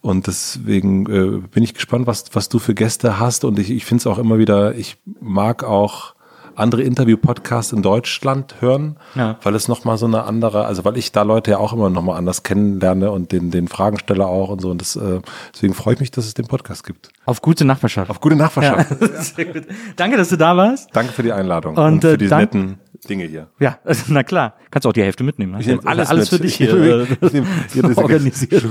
und 0.00 0.26
deswegen 0.26 1.06
äh, 1.06 1.40
bin 1.48 1.62
ich 1.62 1.74
gespannt, 1.74 2.06
was, 2.06 2.24
was 2.34 2.48
du 2.48 2.58
für 2.58 2.74
Gäste 2.74 3.18
hast. 3.18 3.44
Und 3.44 3.58
ich, 3.58 3.70
ich 3.70 3.84
finde 3.84 4.02
es 4.02 4.06
auch 4.06 4.18
immer 4.18 4.38
wieder, 4.38 4.74
ich 4.76 4.96
mag 5.20 5.64
auch 5.64 6.14
andere 6.56 6.82
Interview-Podcasts 6.82 7.72
in 7.72 7.82
Deutschland 7.82 8.56
hören, 8.60 8.96
Ja. 9.14 9.36
weil 9.42 9.54
es 9.54 9.68
nochmal 9.68 9.98
so 9.98 10.06
eine 10.06 10.24
andere, 10.24 10.64
also 10.66 10.84
weil 10.84 10.96
ich 10.96 11.12
da 11.12 11.22
Leute 11.22 11.52
ja 11.52 11.58
auch 11.58 11.72
immer 11.72 11.90
nochmal 11.90 12.16
anders 12.18 12.42
kennenlerne 12.42 13.10
und 13.10 13.32
den, 13.32 13.50
den 13.50 13.68
Fragensteller 13.68 14.26
auch 14.26 14.48
und 14.48 14.60
so. 14.60 14.70
Und 14.70 14.80
das, 14.80 14.96
äh, 14.96 15.20
deswegen 15.52 15.74
freue 15.74 15.94
ich 15.94 16.00
mich, 16.00 16.10
dass 16.10 16.26
es 16.26 16.34
den 16.34 16.46
Podcast 16.46 16.84
gibt. 16.84 17.10
Auf 17.26 17.42
gute 17.42 17.64
Nachbarschaft. 17.64 18.10
Auf 18.10 18.20
gute 18.20 18.36
Nachbarschaft. 18.36 18.88
Sehr 19.36 19.44
gut. 19.46 19.64
Danke, 19.96 20.16
dass 20.16 20.28
du 20.28 20.36
da 20.36 20.56
warst. 20.56 20.88
Danke 20.92 21.12
für 21.12 21.22
die 21.22 21.32
Einladung 21.32 21.76
Und, 21.76 21.84
und, 21.94 22.00
für 22.02 22.12
äh, 22.14 22.18
die 22.18 22.26
netten 22.28 22.78
Dinge 23.08 23.24
hier. 23.24 23.48
Ja, 23.58 23.78
na 24.08 24.22
klar. 24.22 24.54
Kannst 24.70 24.86
auch 24.86 24.92
die 24.92 25.02
Hälfte 25.02 25.24
mitnehmen. 25.24 25.52
ne? 25.52 25.60
Ich 25.60 25.66
nehme 25.66 25.80
alles, 25.84 26.08
alles 26.08 26.30
mit. 26.32 26.40
für 26.40 26.46
dich 26.46 26.60
Ich 26.60 26.68
hier. 26.70 26.74
nehme- 26.74 27.02
äh, 27.20 27.26
ich 27.26 27.32
nehme- 27.32 27.46
hier 27.72 27.82
diese- 27.88 27.98
organisiert. 27.98 28.64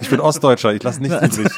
Ich 0.00 0.10
bin 0.10 0.20
Ostdeutscher, 0.20 0.72
ich 0.74 0.82
lasse 0.82 1.00
nichts 1.02 1.38
übrig. 1.38 1.52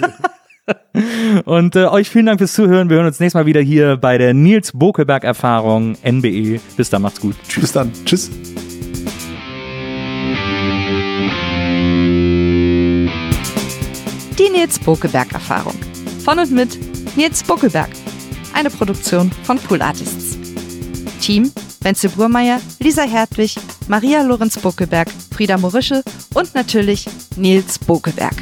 Und 1.45 1.77
äh, 1.77 1.87
euch 1.87 2.09
vielen 2.11 2.27
Dank 2.27 2.39
fürs 2.39 2.53
Zuhören. 2.53 2.89
Wir 2.89 2.97
hören 2.97 3.07
uns 3.07 3.19
nächstes 3.19 3.35
Mal 3.35 3.47
wieder 3.47 3.61
hier 3.61 3.97
bei 3.97 4.19
der 4.19 4.35
Nils 4.35 4.73
Bokelberg 4.73 5.25
Erfahrung 5.25 5.97
NBE. 6.05 6.61
Bis 6.77 6.91
dann, 6.91 7.03
macht's 7.03 7.21
gut. 7.21 7.35
Tschüss. 7.49 7.63
Bis 7.63 7.73
dann. 7.73 7.93
Tschüss. 8.05 8.31
Die 14.39 14.51
Nils 14.51 14.79
Bokelberg 14.79 15.33
Erfahrung. 15.33 15.75
Von 16.25 16.39
und 16.39 16.51
mit 16.51 16.79
Nils 17.17 17.43
Bokelberg. 17.43 17.91
Eine 18.55 18.71
Produktion 18.71 19.31
von 19.45 19.59
Pool 19.59 19.83
Artists. 19.83 20.39
Team 21.21 21.51
Wenzel 21.83 22.11
Burmeier, 22.11 22.61
Lisa 22.79 23.03
Hertwig, 23.03 23.57
Maria 23.89 24.23
Lorenz 24.23 24.59
Bokeberg, 24.59 25.09
Frieda 25.35 25.59
Morische 25.59 26.03
und 26.35 26.55
natürlich 26.55 27.07
Nils 27.37 27.79
Bokeberg. 27.79 28.35